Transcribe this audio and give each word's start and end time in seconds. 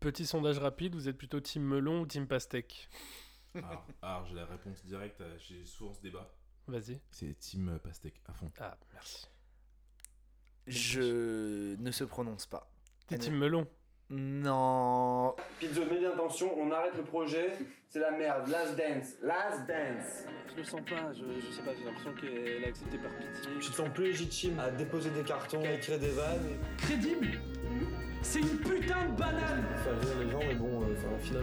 Petit 0.00 0.24
sondage 0.24 0.58
rapide, 0.58 0.94
vous 0.94 1.08
êtes 1.08 1.16
plutôt 1.18 1.40
team 1.40 1.62
melon 1.62 2.00
ou 2.00 2.06
team 2.06 2.26
pastèque 2.26 2.88
Alors, 3.54 3.86
alors, 4.00 4.24
j'ai 4.26 4.34
la 4.34 4.46
réponse 4.46 4.82
directe, 4.86 5.20
euh, 5.20 5.36
j'ai 5.38 5.66
souvent 5.66 5.92
ce 5.92 6.00
débat. 6.00 6.26
Vas-y. 6.66 7.00
C'est 7.10 7.38
Team 7.38 7.68
euh, 7.68 7.78
Pastèque 7.78 8.20
à 8.26 8.32
fond. 8.32 8.50
Ah, 8.60 8.76
merci. 8.94 9.26
Je 10.66 11.74
ne 11.76 11.90
se 11.90 12.04
prononce 12.04 12.46
pas. 12.46 12.70
T'es 13.08 13.18
team 13.18 13.36
melon 13.36 13.66
Non. 14.08 15.34
Pizzo, 15.58 15.84
mets 15.84 15.98
bien 15.98 16.12
attention, 16.12 16.58
on 16.58 16.70
arrête 16.70 16.96
le 16.96 17.02
projet. 17.02 17.58
C'est 17.88 17.98
la 17.98 18.12
merde. 18.12 18.48
Last 18.48 18.76
dance. 18.76 19.14
Last 19.20 19.66
dance. 19.66 20.24
Je 20.52 20.56
le 20.56 20.64
sens 20.64 20.80
pas, 20.88 21.12
je, 21.12 21.24
je 21.40 21.50
sais 21.50 21.62
pas, 21.62 21.74
j'ai 21.74 21.84
l'impression 21.84 22.14
qu'elle 22.14 22.64
a 22.64 22.68
accepté 22.68 22.98
par 22.98 23.10
pitié. 23.16 23.50
Tu 23.60 23.70
te 23.70 23.76
sens 23.76 23.88
plus 23.92 24.04
légitime 24.04 24.58
à 24.60 24.70
déposer 24.70 25.10
des 25.10 25.24
cartons, 25.24 25.62
à 25.62 25.72
écrire 25.72 25.98
des 25.98 26.10
vannes. 26.10 26.56
crédible. 26.78 27.38
C'est 28.22 28.40
une 28.40 28.58
putain 28.58 29.06
de 29.06 29.16
banane. 29.16 29.64
Faire 29.82 29.98
rire 30.00 30.18
les 30.24 30.30
gens, 30.30 30.38
mais 30.40 30.54
bon, 30.54 30.82
euh, 30.82 30.94
enfin, 30.96 31.08
au 31.14 31.18
final, 31.18 31.42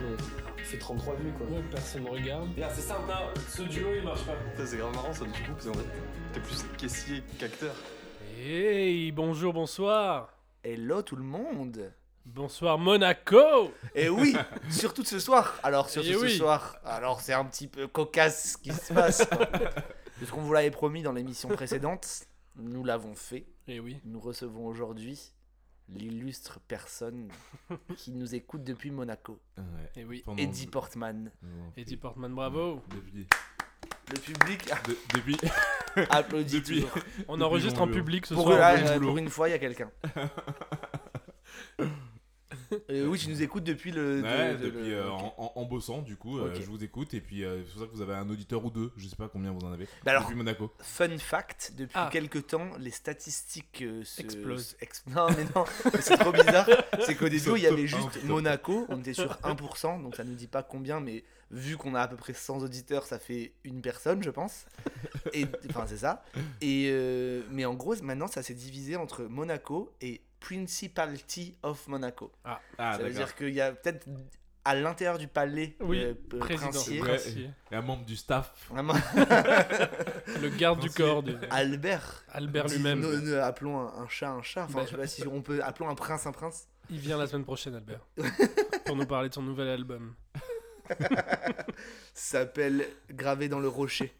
on 0.54 0.64
fait 0.64 0.78
33 0.78 1.14
vues 1.16 1.32
quoi. 1.32 1.46
Ouais, 1.46 1.62
personne 1.70 2.04
ne 2.04 2.08
regarde. 2.10 2.48
Regarde, 2.54 2.72
c'est 2.74 2.80
simple, 2.82 3.10
hein. 3.10 3.34
ce 3.48 3.62
duo 3.62 3.88
il 3.96 4.02
marche 4.04 4.24
pas. 4.24 4.34
C'est 4.64 4.76
grave 4.76 4.94
marrant 4.94 5.12
ça 5.12 5.24
du 5.24 5.30
coup, 5.32 5.52
parce 5.52 5.66
qu'en 5.66 5.74
fait, 5.74 5.86
t'es 6.32 6.40
plus 6.40 6.64
caissier 6.78 7.22
qu'acteur. 7.38 7.74
Hey, 8.40 9.10
bonjour, 9.12 9.52
bonsoir 9.52 10.32
Hello 10.62 11.02
tout 11.02 11.16
le 11.16 11.24
monde. 11.24 11.92
Bonsoir 12.24 12.78
Monaco 12.78 13.72
Et 13.94 14.08
oui, 14.08 14.36
surtout 14.70 15.02
ce 15.04 15.18
soir. 15.18 15.54
Alors 15.62 15.88
surtout 15.88 16.08
Eh 16.10 16.14
ce 16.14 16.18
oui. 16.24 16.36
soir. 16.36 16.76
Alors 16.84 17.20
c'est 17.20 17.32
un 17.32 17.44
petit 17.44 17.66
peu 17.66 17.86
cocasse 17.88 18.52
ce 18.52 18.58
qui 18.58 18.70
se 18.72 18.92
passe. 18.92 19.26
quoi. 19.26 19.46
Parce 19.46 20.30
qu'on 20.30 20.42
vous 20.42 20.52
l'avait 20.52 20.70
promis 20.70 21.02
dans 21.02 21.12
l'émission 21.12 21.48
précédente, 21.48 22.06
nous 22.56 22.84
l'avons 22.84 23.14
fait. 23.14 23.46
Eh 23.66 23.80
oui. 23.80 23.98
Nous 24.04 24.20
recevons 24.20 24.66
aujourd'hui 24.66 25.32
l'illustre 25.94 26.60
personne 26.68 27.28
qui 27.96 28.12
nous 28.12 28.34
écoute 28.34 28.62
depuis 28.64 28.90
Monaco, 28.90 29.40
Ouais. 29.56 29.64
Eh 29.96 30.04
oui. 30.04 30.22
Pendant- 30.24 30.38
Eddie 30.42 30.66
Portman. 30.66 31.30
Non, 31.42 31.72
Eddie 31.76 31.96
Portman, 31.96 32.34
bravo 32.34 32.82
Depuis. 32.94 33.26
Le 34.10 34.18
public 34.20 34.70
de- 34.86 34.96
depuis. 35.14 35.36
applaudit 36.10 36.60
Depuis- 36.60 36.82
toujours. 36.82 36.98
On 37.28 37.32
Depuis 37.34 37.44
enregistre 37.44 37.78
mon 37.80 37.84
en 37.84 37.86
bureau. 37.88 37.98
public 38.04 38.26
ce 38.26 38.34
Pour, 38.34 38.44
soir. 38.44 38.58
euh, 38.60 38.98
pour 39.00 39.18
une 39.18 39.28
fois, 39.28 39.48
il 39.48 39.52
y 39.52 39.54
a 39.54 39.58
quelqu'un. 39.58 39.90
Euh, 42.90 43.06
oui, 43.06 43.18
tu 43.18 43.28
nous 43.28 43.42
écoutes 43.42 43.64
depuis 43.64 43.90
le. 43.92 44.22
Ouais, 44.22 44.54
de- 44.54 44.58
de- 44.58 44.64
depuis 44.70 44.88
le- 44.90 44.96
euh, 44.98 45.10
en, 45.10 45.64
bossant, 45.64 46.02
du 46.02 46.16
coup, 46.16 46.38
euh, 46.38 46.54
je 46.54 46.66
vous 46.66 46.82
écoute. 46.82 47.12
Et 47.14 47.20
puis, 47.20 47.44
euh, 47.44 47.62
c'est 47.64 47.72
pour 47.72 47.80
ça 47.82 47.86
que 47.88 47.92
vous 47.94 48.02
avez 48.02 48.14
un 48.14 48.28
auditeur 48.28 48.64
ou 48.64 48.70
deux. 48.70 48.90
Je 48.96 49.06
sais 49.08 49.16
pas 49.16 49.28
combien 49.28 49.52
vous 49.52 49.66
en 49.66 49.72
avez. 49.72 49.86
Bah 50.04 50.10
alors, 50.12 50.22
depuis 50.24 50.36
Monaco. 50.36 50.72
Fun 50.80 51.16
fact, 51.18 51.72
depuis 51.76 51.92
Ah. 51.96 52.08
quelques 52.12 52.46
temps, 52.46 52.70
les 52.78 52.90
statistiques 52.90 53.82
euh, 53.82 54.04
se- 54.04 54.20
Explosent. 54.22 54.76
ex- 54.80 55.04
Non, 55.06 55.26
mais 55.36 55.44
non, 55.54 55.64
c'est 56.00 56.16
trop 56.18 56.32
bizarre. 56.32 56.66
C'est 57.00 57.14
qu'au 57.14 57.28
début, 57.28 57.50
il 57.56 57.62
y 57.62 57.66
avait 57.66 57.86
juste. 57.86 58.22
Monaco, 58.24 58.86
on 58.88 59.00
était 59.00 59.14
sur 59.14 59.32
1%, 59.42 60.02
donc 60.02 60.16
ça 60.16 60.24
nous 60.24 60.34
dit 60.34 60.46
pas 60.48 60.62
combien, 60.62 61.00
mais 61.00 61.24
vu 61.50 61.76
qu'on 61.78 61.94
a 61.94 62.02
à 62.02 62.08
peu 62.08 62.16
près 62.16 62.34
100 62.34 62.58
auditeurs, 62.62 63.04
ça 63.04 63.18
fait 63.18 63.52
une 63.64 63.80
personne, 63.80 64.22
je 64.22 64.30
pense. 64.30 64.66
Et 65.32 65.46
Enfin, 65.70 65.84
c'est 65.86 65.96
ça. 65.98 66.22
Et, 66.60 66.88
euh, 66.90 67.42
mais 67.50 67.64
en 67.64 67.74
gros, 67.74 67.94
maintenant, 68.02 68.26
ça 68.26 68.42
s'est 68.42 68.54
divisé 68.54 68.96
entre 68.96 69.22
Monaco 69.24 69.92
et 70.02 70.20
Principality 70.40 71.56
of 71.62 71.86
Monaco. 71.88 72.32
Ah, 72.44 72.60
ça 72.78 72.98
veut 72.98 73.10
dire 73.10 73.34
qu'il 73.34 73.54
y 73.54 73.60
a 73.60 73.72
peut-être 73.72 74.06
à 74.64 74.74
l'intérieur 74.74 75.18
du 75.18 75.28
palais 75.28 75.76
Oui, 75.80 76.02
euh, 76.02 76.14
euh, 76.34 76.38
Président. 76.38 76.70
princier, 76.70 77.00
Ouais. 77.00 77.08
Princier. 77.16 77.50
Et 77.70 77.74
un 77.76 77.80
membre 77.82 78.04
du 78.04 78.16
staff. 78.16 78.52
vraiment, 78.70 78.92
Le 80.42 80.48
garde 80.50 80.80
du 80.80 80.90
corps 80.90 81.22
de 81.22 81.38
Albert. 81.50 82.24
Albert 82.32 82.68
lui-même. 82.68 83.02
appelons 83.42 83.80
un, 83.80 84.02
un 84.02 84.08
chat 84.08 84.30
un 84.30 84.42
chat. 84.42 84.64
Enfin, 84.64 84.80
Bah. 84.80 84.84
je 84.84 84.90
sais 84.90 84.96
pas 84.96 85.06
si 85.06 85.26
on 85.26 85.40
peut. 85.42 85.62
Appelons 85.62 85.88
un 85.88 85.94
prince 85.94 86.26
un 86.26 86.32
prince. 86.32 86.68
Il 86.90 86.98
vient 86.98 87.16
la 87.18 87.26
semaine 87.26 87.44
prochaine, 87.44 87.74
Albert. 87.74 88.00
pour 88.84 88.96
nous 88.96 89.06
parler 89.06 89.28
de 89.30 89.34
son 89.34 89.42
nouvel 89.42 89.68
album. 89.68 90.14
Ça 92.14 92.40
s'appelle 92.40 92.86
Gravé 93.10 93.48
dans 93.48 93.60
le 93.60 93.68
rocher. 93.68 94.14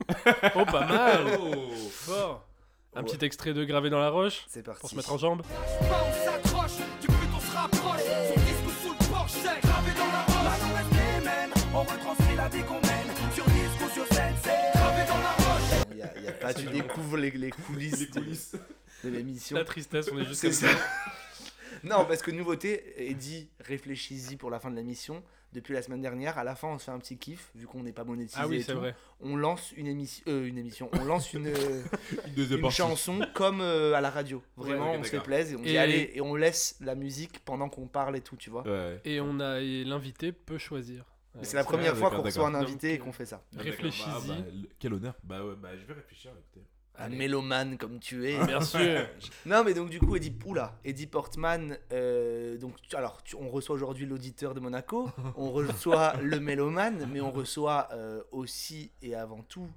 Oh, 0.55 0.65
pas 0.65 0.87
mal 0.87 1.39
Oh 1.41 1.71
Fort 1.91 2.47
Un 2.95 3.03
Ouais. 3.03 3.07
petit 3.11 3.25
extrait 3.25 3.55
de 3.55 3.65
Gravé 3.65 3.91
dans 3.91 3.99
la 4.01 4.09
roche 4.11 4.45
C'est 4.49 4.63
parti. 4.63 4.81
pour 4.81 4.91
se 4.91 4.97
mettre 4.97 5.13
en 5.13 5.19
jambe. 5.19 5.43
Pas 5.43 6.05
on 6.05 6.25
s'accroche, 6.25 6.77
du 7.01 7.07
but 7.07 7.15
on 7.37 7.41
se 7.41 7.57
rapproche. 7.57 8.01
Son 8.01 8.41
disque 8.41 8.83
sous 8.83 8.91
le 8.93 9.11
porche, 9.11 9.31
c'est 9.33 9.61
gravé 9.61 9.93
dans 9.97 10.07
la 10.07 10.23
roche. 10.23 10.45
Maintenant 10.45 10.75
reste 10.77 10.91
les 10.93 11.25
mêmes, 11.25 11.51
on 11.75 11.81
retranscrit 11.83 12.37
la 12.37 12.49
vie 12.49 12.63
qu'on 12.63 12.75
mène. 12.81 13.35
Sur 13.35 13.45
disque 13.45 13.81
ou 13.87 13.89
sur 13.95 14.07
scène, 14.07 14.35
c'est 14.43 14.79
gravé 14.79 15.03
dans 15.07 15.19
la 15.19 15.31
roche. 15.33 15.87
Il 15.93 15.97
y 15.99 16.03
a, 16.03 16.13
il 16.17 16.25
y 16.25 16.29
a 16.29 16.33
pas, 16.33 16.55
tu 16.55 16.65
découvres 16.67 17.17
les, 17.19 17.31
les 17.31 17.51
coulisses, 17.51 18.01
Les 18.01 18.07
de- 18.07 18.13
coulisses. 18.13 18.57
de 19.05 19.09
l'émission. 19.11 19.57
La 19.57 19.65
tristesse, 19.65 20.09
on 20.13 20.19
est 20.19 20.25
juste 20.25 20.43
comme 20.43 20.53
ça. 20.53 20.67
Non, 21.85 22.05
parce 22.07 22.23
que 22.23 22.31
nouveauté, 22.31 22.95
Eddie, 23.11 23.49
réfléchis-y 23.61 24.37
pour 24.37 24.51
la 24.51 24.59
fin 24.61 24.71
de 24.71 24.77
l'émission. 24.77 25.23
Depuis 25.55 25.73
la 25.73 25.81
semaine 25.81 26.03
dernière, 26.03 26.37
à 26.37 26.45
la 26.45 26.55
fin, 26.55 26.69
on 26.69 26.79
se 26.79 26.85
fait 26.85 26.91
un 26.91 26.99
petit 26.99 27.17
kiff, 27.17 27.51
vu 27.55 27.67
qu'on 27.67 27.83
n'est 27.83 27.93
pas 27.95 28.05
monétisé. 28.05 28.39
Ah 28.39 28.47
oui, 28.47 28.63
c'est 28.63 28.75
vrai. 28.75 28.95
On 29.21 29.35
lance 29.35 29.73
une 29.79 29.87
émission. 29.87 30.23
euh, 30.29 30.47
une 30.47 30.59
émission. 30.59 30.91
On 30.93 31.05
lance 31.07 31.33
une, 31.33 31.47
euh, 31.47 31.83
Une 32.37 32.71
chanson 32.71 33.21
comme 33.33 33.63
euh, 33.63 33.95
à 33.95 34.03
la 34.03 34.11
radio. 34.11 34.43
Vraiment, 34.59 34.93
on 34.93 35.03
se 35.03 35.17
plaise 35.17 35.53
et 35.53 35.57
on 35.57 35.63
dit 35.63 35.71
Et- 35.71 35.79
allez, 35.79 36.11
et 36.15 36.21
on 36.21 36.35
laisse 36.35 36.77
la 36.81 36.95
musique 36.95 37.43
pendant 37.47 37.71
qu'on 37.71 37.87
parle 37.89 38.15
et 38.17 38.21
tout, 38.21 38.37
tu 38.37 38.51
vois. 38.51 38.63
Ouais. 38.69 39.01
Et 39.07 39.21
on 39.23 39.41
a 39.41 39.61
et 39.63 39.85
l'invité 39.85 40.33
peut 40.33 40.59
choisir. 40.59 41.05
C'est 41.43 41.57
la 41.57 41.65
première 41.65 41.93
Ah, 41.93 41.97
fois 41.97 42.11
qu'on 42.11 42.21
reçoit 42.23 42.47
un 42.49 42.55
invité 42.55 42.93
et 42.95 42.99
qu'on 42.99 43.13
fait 43.13 43.25
ça. 43.27 43.41
Ah, 43.43 43.49
d'accord. 43.57 43.65
Réfléchis-y. 43.73 44.05
Bah, 44.07 44.23
bah, 44.29 44.35
le- 44.53 44.69
quel 44.79 44.93
honneur. 44.93 45.15
Bah 45.25 45.43
ouais, 45.45 45.55
bah 45.57 45.71
je 45.79 45.87
vais 45.87 45.95
réfléchir. 45.95 46.33
Écoutez. 46.33 46.67
Un 47.01 47.11
mélomane 47.11 47.79
comme 47.79 48.01
tu 48.01 48.29
es. 48.29 48.37
Bien 48.47 48.61
sûr. 48.61 49.07
Non, 49.47 49.63
mais 49.65 49.73
donc 49.75 49.89
du 49.91 50.01
coup, 50.01 50.17
Eddie, 50.17 50.35
oula, 50.45 50.75
Eddie 50.85 51.07
Portman, 51.07 51.79
euh, 51.93 52.57
donc, 52.59 52.75
tu- 52.83 52.97
alors, 52.97 53.23
tu- 53.23 53.37
on 53.37 53.49
reçoit 53.49 53.75
aujourd'hui 53.77 54.05
l'auditeur 54.07 54.53
de 54.55 54.61
Monaco, 54.61 55.09
on 55.37 55.51
reçoit 55.53 56.15
le 56.21 56.41
mélomane, 56.41 57.09
mais 57.13 57.21
on 57.21 57.31
reçoit 57.31 57.89
euh, 57.93 58.23
aussi 58.33 58.91
et 59.03 59.15
avant 59.15 59.43
tout 59.43 59.69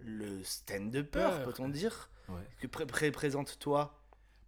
le 0.00 0.42
stand-upper, 0.44 1.28
peut-on 1.44 1.68
dire 1.68 2.10
Ouais. 2.28 2.42
que 2.60 2.66
pré- 2.66 2.86
pré- 2.86 3.10
Présente-toi. 3.10 3.97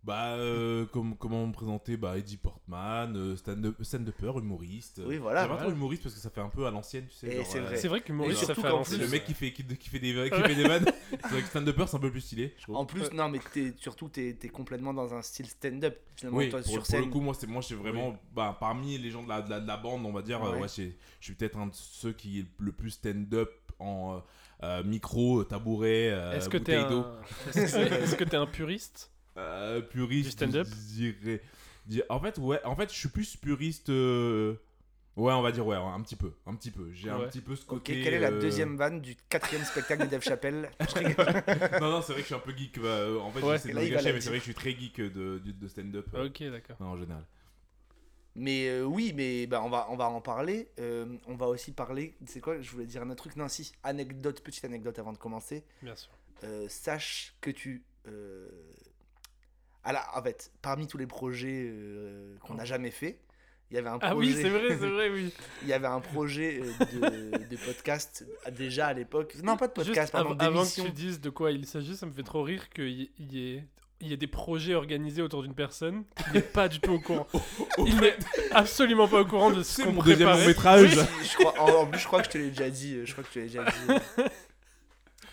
Bah, 0.02 0.28
euh, 0.36 0.86
comme, 0.86 1.14
comment 1.16 1.46
me 1.46 1.52
présenter? 1.52 1.98
Bah, 1.98 2.16
Eddie 2.16 2.38
Portman, 2.38 3.14
euh, 3.16 3.36
stand-up- 3.36 3.76
stand-upper, 3.82 4.32
humoriste. 4.38 5.02
Oui, 5.04 5.18
voilà. 5.18 5.42
J'aime 5.46 5.56
pas 5.56 5.62
trop 5.62 5.70
humoriste 5.70 6.02
parce 6.02 6.14
que 6.14 6.20
ça 6.22 6.30
fait 6.30 6.40
un 6.40 6.48
peu 6.48 6.66
à 6.66 6.70
l'ancienne, 6.70 7.06
tu 7.06 7.14
sais. 7.16 7.30
Genre, 7.36 7.44
c'est 7.46 7.58
euh, 7.58 7.62
vrai. 7.64 7.76
C'est 7.76 7.88
vrai 7.88 8.00
qu'humoriste, 8.00 8.46
ça 8.46 8.54
fait 8.54 8.66
avancer. 8.66 8.96
plus- 8.96 9.04
Le 9.04 9.10
mec 9.10 9.24
qui 9.26 9.34
fait, 9.34 9.52
qui, 9.52 9.62
qui 9.66 9.88
fait, 9.90 9.98
des, 9.98 10.14
qui 10.30 10.40
fait 10.42 10.54
des 10.54 10.64
vannes. 10.66 10.86
c'est 11.10 11.28
vrai 11.28 11.42
que 11.42 11.48
stand-upper, 11.48 11.84
c'est 11.86 11.96
un 11.96 12.00
peu 12.00 12.10
plus 12.10 12.22
stylé, 12.22 12.54
je. 12.66 12.72
En 12.72 12.86
plus, 12.86 13.12
non, 13.12 13.28
mais 13.28 13.40
surtout, 13.76 14.08
t'es 14.08 14.30
es 14.42 14.48
complètement 14.48 14.94
dans 14.94 15.12
un 15.12 15.20
style 15.20 15.46
stand-up, 15.46 15.98
finalement, 16.16 16.38
oui, 16.38 16.48
toi, 16.48 16.60
pour, 16.60 16.68
sur 16.70 16.78
pour 16.78 16.86
scène. 16.86 17.04
le 17.04 17.10
coup, 17.10 17.20
moi, 17.20 17.34
c'est 17.38 17.46
moi, 17.46 17.60
je 17.60 17.66
suis 17.66 17.74
vraiment 17.74 18.16
bah, 18.34 18.56
parmi 18.58 18.96
les 18.96 19.10
gens 19.10 19.22
de 19.22 19.28
la, 19.28 19.42
de 19.42 19.50
la, 19.50 19.60
de 19.60 19.66
la 19.66 19.76
bande, 19.76 20.06
on 20.06 20.12
va 20.12 20.22
dire. 20.22 20.42
euh, 20.42 20.52
Ouais. 20.54 20.60
ouais, 20.62 20.68
je 20.68 20.90
suis 21.20 21.34
peut-être 21.34 21.58
un 21.58 21.66
de 21.66 21.74
ceux 21.74 22.12
qui 22.14 22.40
est 22.40 22.46
le 22.58 22.72
plus 22.72 22.90
stand-up 22.92 23.50
en 23.78 24.14
euh, 24.16 24.20
euh, 24.62 24.82
micro, 24.84 25.44
tabouret, 25.44 26.08
euh, 26.10 26.32
Est-ce 26.32 26.48
que 26.48 26.56
t'es 26.56 26.78
bouteille 26.78 26.88
d'eau. 26.96 27.04
un... 27.04 27.20
Est-ce 27.60 27.76
que- 27.76 27.94
est-ce 27.94 28.16
que 28.16 28.24
t'es 28.24 28.36
un 28.36 28.46
puriste? 28.46 29.10
Euh, 29.36 29.80
puriste. 29.80 30.26
Du 30.26 30.30
stand-up 30.32 30.66
je 30.68 31.10
dirais- 31.12 31.42
di- 31.86 32.02
En 32.08 32.20
fait, 32.20 32.38
ouais, 32.38 32.60
en 32.64 32.74
fait, 32.76 32.92
je 32.92 32.98
suis 32.98 33.08
plus 33.08 33.36
puriste. 33.36 33.88
euh, 33.90 34.54
Ouais, 35.16 35.32
on 35.32 35.42
va 35.42 35.50
dire 35.52 35.66
ouais, 35.66 35.76
un 35.76 36.00
petit 36.02 36.16
peu, 36.16 36.32
un 36.46 36.54
petit 36.54 36.70
peu. 36.70 36.90
J'ai 36.92 37.10
Ouais. 37.10 37.24
un 37.24 37.28
petit 37.28 37.40
peu 37.40 37.54
ce 37.56 37.62
Ok, 37.62 37.68
côté. 37.68 38.00
quelle 38.00 38.14
est 38.14 38.20
la 38.20 38.30
euh, 38.30 38.40
deuxième 38.40 38.76
vanne 38.76 39.00
du 39.00 39.16
quatrième 39.28 39.64
spectacle 39.64 40.04
de 40.04 40.08
Dave 40.08 40.22
Chappelle 40.22 40.70
non, 41.80 41.90
non, 41.90 42.00
c'est 42.02 42.12
vrai 42.12 42.16
que 42.16 42.20
je 42.20 42.26
suis 42.26 42.34
un 42.34 42.38
peu 42.38 42.56
geek. 42.56 42.78
bah, 42.80 42.86
euh, 42.88 43.18
en 43.18 43.30
fait, 43.30 43.42
Ouais. 43.42 43.56
j'essaie 43.56 43.70
de 43.70 43.74
là, 43.74 43.82
me 43.82 43.88
gâcher, 43.88 44.12
mais 44.12 44.20
c'est 44.20 44.28
vrai 44.30 44.38
que 44.38 44.44
je 44.44 44.50
suis 44.52 44.54
très 44.54 44.70
geek 44.70 44.96
de, 45.00 45.08
de, 45.44 45.50
de 45.52 45.68
stand-up. 45.68 46.06
Ok, 46.14 46.42
d'accord. 46.44 46.76
en 46.80 46.96
général. 46.96 47.24
Mais 48.36 48.68
euh, 48.68 48.84
oui, 48.84 49.12
mais 49.14 49.46
bah, 49.48 49.60
on, 49.62 49.68
va, 49.68 49.88
on 49.90 49.96
va 49.96 50.08
en 50.08 50.20
parler. 50.20 50.68
Euh, 50.78 51.16
on 51.26 51.34
va 51.34 51.48
aussi 51.48 51.72
parler. 51.72 52.14
C'est 52.26 52.40
quoi 52.40 52.60
Je 52.60 52.70
voulais 52.70 52.86
dire 52.86 53.02
un 53.02 53.10
autre 53.10 53.24
truc. 53.24 53.36
Non, 53.36 53.48
si. 53.48 53.72
Anecdote, 53.82 54.40
petite 54.42 54.64
anecdote 54.64 54.98
avant 55.00 55.12
de 55.12 55.18
commencer. 55.18 55.64
Bien 55.82 55.96
sûr. 55.96 56.10
Euh, 56.44 56.66
sache 56.68 57.34
que 57.40 57.50
tu. 57.50 57.82
Ah 59.84 59.92
là, 59.92 60.04
en 60.14 60.22
fait, 60.22 60.50
parmi 60.62 60.86
tous 60.86 60.98
les 60.98 61.06
projets 61.06 61.68
euh, 61.70 62.36
qu'on 62.40 62.54
n'a 62.54 62.64
jamais 62.64 62.90
fait, 62.90 63.20
il 63.70 63.76
y 63.76 63.78
avait 63.78 63.88
un 63.88 63.98
projet. 63.98 64.12
Ah 64.12 64.16
oui, 64.16 64.32
c'est 64.34 64.48
vrai, 64.48 64.68
c'est 64.68 64.74
vrai, 64.88 65.10
oui. 65.10 65.32
Il 65.62 65.68
y 65.68 65.72
avait 65.72 65.86
un 65.86 66.00
projet 66.00 66.60
euh, 66.60 66.84
de, 67.30 67.46
de 67.46 67.56
podcast 67.56 68.26
déjà 68.50 68.88
à 68.88 68.92
l'époque. 68.92 69.36
Non, 69.44 69.56
pas 69.56 69.68
de 69.68 69.72
podcast, 69.72 70.00
Juste 70.00 70.12
pardon, 70.12 70.32
av- 70.32 70.42
avant 70.42 70.64
que 70.64 70.80
tu 70.82 70.90
dises 70.90 71.20
de 71.20 71.30
quoi 71.30 71.52
il 71.52 71.66
s'agit, 71.66 71.96
ça 71.96 72.04
me 72.06 72.12
fait 72.12 72.24
trop 72.24 72.42
rire 72.42 72.68
qu'il 72.70 72.88
y, 73.18 73.54
ait 73.54 73.64
il 74.00 74.08
y 74.08 74.12
ait 74.12 74.16
des 74.16 74.26
projets 74.26 74.74
organisés 74.74 75.22
autour 75.22 75.42
d'une 75.42 75.54
personne 75.54 76.04
qui 76.16 76.32
n'est 76.32 76.40
pas 76.40 76.68
du 76.68 76.80
tout 76.80 76.92
au 76.92 77.00
courant. 77.00 77.26
Il 77.86 77.96
n'est 78.00 78.16
absolument 78.50 79.06
pas 79.06 79.20
au 79.20 79.26
courant 79.26 79.50
de 79.50 79.62
ce 79.62 79.74
C'est 79.74 79.84
qu'on 79.84 79.92
mon 79.92 80.02
deuxième 80.02 80.30
long 80.30 80.46
métrage. 80.46 80.96
Oui, 80.96 81.04
je 81.22 81.36
crois, 81.44 81.60
en, 81.80 81.86
plus, 81.86 82.00
je 82.00 82.06
crois 82.06 82.20
que 82.22 82.26
je 82.26 82.30
te 82.30 82.38
l'ai 82.38 82.48
déjà 82.48 82.70
dit. 82.70 83.04
Je 83.04 83.12
crois 83.12 83.22
que 83.24 83.28
je 83.28 83.34
te 83.34 83.38
l'ai 83.40 83.44
déjà 83.46 83.64
dit. 83.64 84.24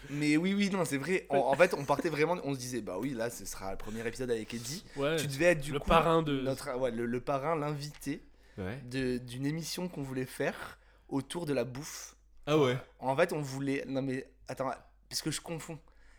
Mais 0.09 0.37
oui, 0.37 0.53
oui, 0.53 0.69
non, 0.69 0.85
c'est 0.85 0.97
vrai. 0.97 1.25
En, 1.29 1.37
en 1.37 1.55
fait, 1.55 1.73
on 1.73 1.83
partait 1.85 2.09
vraiment. 2.09 2.37
On 2.43 2.53
se 2.53 2.59
disait, 2.59 2.81
bah 2.81 2.97
oui, 2.99 3.11
là, 3.13 3.29
ce 3.29 3.45
sera 3.45 3.71
le 3.71 3.77
premier 3.77 4.05
épisode 4.07 4.31
avec 4.31 4.53
Eddie. 4.53 4.83
Ouais, 4.95 5.15
Tu 5.17 5.27
devais 5.27 5.45
être 5.45 5.61
du 5.61 5.71
le 5.73 5.79
coup 5.79 5.87
parrain 5.89 6.21
de. 6.21 6.39
notre, 6.41 6.77
ouais, 6.77 6.91
le, 6.91 7.05
le 7.05 7.19
parrain, 7.21 7.55
l'invité 7.55 8.21
Ouais. 8.57 8.79
de- 8.89 9.17
d'une 9.19 9.45
émission 9.45 9.87
qu'on 9.87 10.01
voulait 10.01 10.25
faire 10.25 10.79
autour 11.09 11.45
de 11.45 11.53
la 11.53 11.63
bouffe. 11.63 12.15
Ah 12.47 12.57
ouais. 12.57 12.77
En 12.99 13.15
fait, 13.15 13.33
on 13.33 13.41
voulait. 13.41 13.83
Non, 13.87 14.01
mais 14.01 14.29
attends, 14.47 14.71
parce 15.09 15.21
que 15.21 15.31
je 15.31 15.41
confonds. 15.41 15.77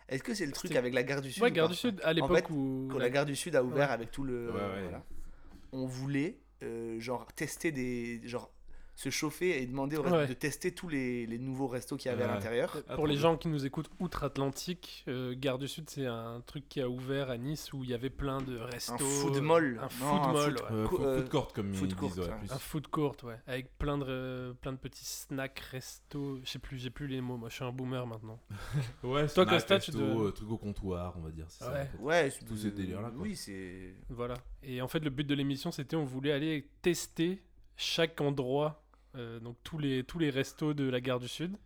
Est-ce 0.09 0.23
que 0.23 0.33
c'est 0.35 0.47
le 0.47 0.53
truc 0.53 0.75
avec 0.77 0.95
la 0.95 1.03
gare 1.03 1.21
du 1.21 1.31
Sud 1.33 1.43
Ouais, 1.43 1.51
ou 1.51 1.55
Gare 1.55 1.69
du 1.69 1.75
Sud, 1.75 2.01
à 2.05 2.13
l'époque 2.13 2.47
fait, 2.49 2.53
où. 2.53 2.89
Quand 2.91 2.99
la 2.99 3.11
gare 3.11 3.27
du 3.27 3.37
Sud 3.37 3.57
a 3.57 3.63
ouvert 3.65 3.89
Ouais. 3.89 3.95
avec 3.95 4.11
tout 4.11 4.25
le. 4.25 4.51
Ouais, 4.51 4.55
ouais. 4.61 4.83
voilà. 4.85 5.03
On 5.73 5.85
voulait 5.87 6.39
euh, 6.63 6.99
genre 7.01 7.27
tester 7.35 7.73
des 7.73 8.21
genre 8.25 8.51
se 8.99 9.11
chauffer 9.11 9.63
et 9.63 9.67
demander 9.69 9.97
au 9.97 10.03
reste 10.03 10.13
Ouais. 10.17 10.27
de 10.27 10.33
tester 10.33 10.73
tous 10.75 10.89
les, 10.89 11.25
les 11.25 11.39
nouveaux 11.39 11.69
restos 11.69 11.97
qu'il 11.97 12.11
y 12.11 12.13
avait 12.13 12.25
à 12.25 12.35
l'intérieur. 12.35 12.77
Ah, 12.89 12.97
Pour 12.97 13.07
les 13.07 13.17
gens 13.17 13.37
qui 13.37 13.47
nous 13.47 13.65
écoutent 13.65 13.89
outre-Atlantique, 14.01 15.05
euh, 15.07 15.35
Gare 15.39 15.59
du 15.59 15.69
Sud, 15.69 15.89
c'est 15.89 16.07
un 16.07 16.41
truc 16.45 16.69
qui 16.69 16.81
a 16.81 16.89
ouvert 16.89 17.31
à 17.31 17.39
Nice 17.39 17.73
où 17.73 17.85
il 17.85 17.91
y 17.91 17.95
avait 17.95 18.11
plein 18.11 18.41
de 18.43 18.57
restos. 18.59 18.95
Un 18.95 18.99
food 18.99 19.41
mall. 19.41 19.79
Un 19.79 19.83
Non, 19.83 19.89
food 19.89 20.09
un 20.29 20.33
mall, 20.33 20.59
food- 20.59 20.61
ouais. 20.63 20.73
Euh, 20.77 20.87
food- 20.89 21.01
euh, 21.03 21.29
court 21.29 21.53
comme 21.53 21.75
food 21.75 21.91
ils 21.93 21.97
court, 21.97 22.09
disent, 22.09 22.19
ouais, 22.19 22.27
ouais. 22.29 22.39
plus. 22.41 22.51
Un 22.53 22.59
food 22.59 22.87
court, 22.89 23.17
ouais. 23.23 23.37
Avec 23.47 23.79
plein 23.79 23.99
de, 23.99 24.05
euh, 24.09 24.53
plein 24.55 24.73
de 24.73 24.79
petits 24.79 25.05
snacks, 25.05 25.61
restos. 25.71 26.41
Je 26.43 26.51
sais 26.51 26.59
plus, 26.59 26.79
j'ai 26.79 26.91
plus 26.91 27.07
les 27.07 27.21
mots. 27.21 27.37
Moi, 27.37 27.51
je 27.51 27.55
suis 27.55 27.65
un 27.65 27.71
boomer 27.71 28.05
maintenant. 28.05 28.41
Ouais, 29.05 29.27
Toi, 29.29 29.45
snack, 29.45 29.49
Costa, 29.51 29.79
tu 29.79 29.91
resto, 29.93 30.05
dois- 30.07 30.27
euh, 30.27 30.31
truc 30.33 30.51
au 30.51 30.59
comptoir, 30.59 31.15
on 31.17 31.21
va 31.21 31.31
dire. 31.31 31.49
ça, 31.49 31.73
Ouais. 32.01 32.31
ces 32.31 32.71
délires-là, 32.73 33.11
quoi. 33.11 33.23
Oui, 33.23 33.37
c'est. 33.37 33.95
Voilà. 34.11 34.35
Et 34.65 34.83
en 34.83 34.89
fait, 34.89 34.99
le 35.05 35.11
but 35.11 35.25
de 35.25 35.37
l'émission, 35.37 35.71
c'était 35.71 35.95
on 35.95 36.05
voulait 36.05 36.33
aller 36.33 36.69
tester 36.83 37.45
chaque 37.77 38.21
endroit, 38.21 38.83
euh, 39.17 39.41
donc 39.41 39.57
tous 39.65 39.79
les, 39.79 40.05
tous 40.05 40.19
les 40.19 40.31
restos 40.31 40.75
de 40.75 40.89
la 40.89 41.01
Gare 41.01 41.21
du 41.21 41.29
Sud, 41.29 41.57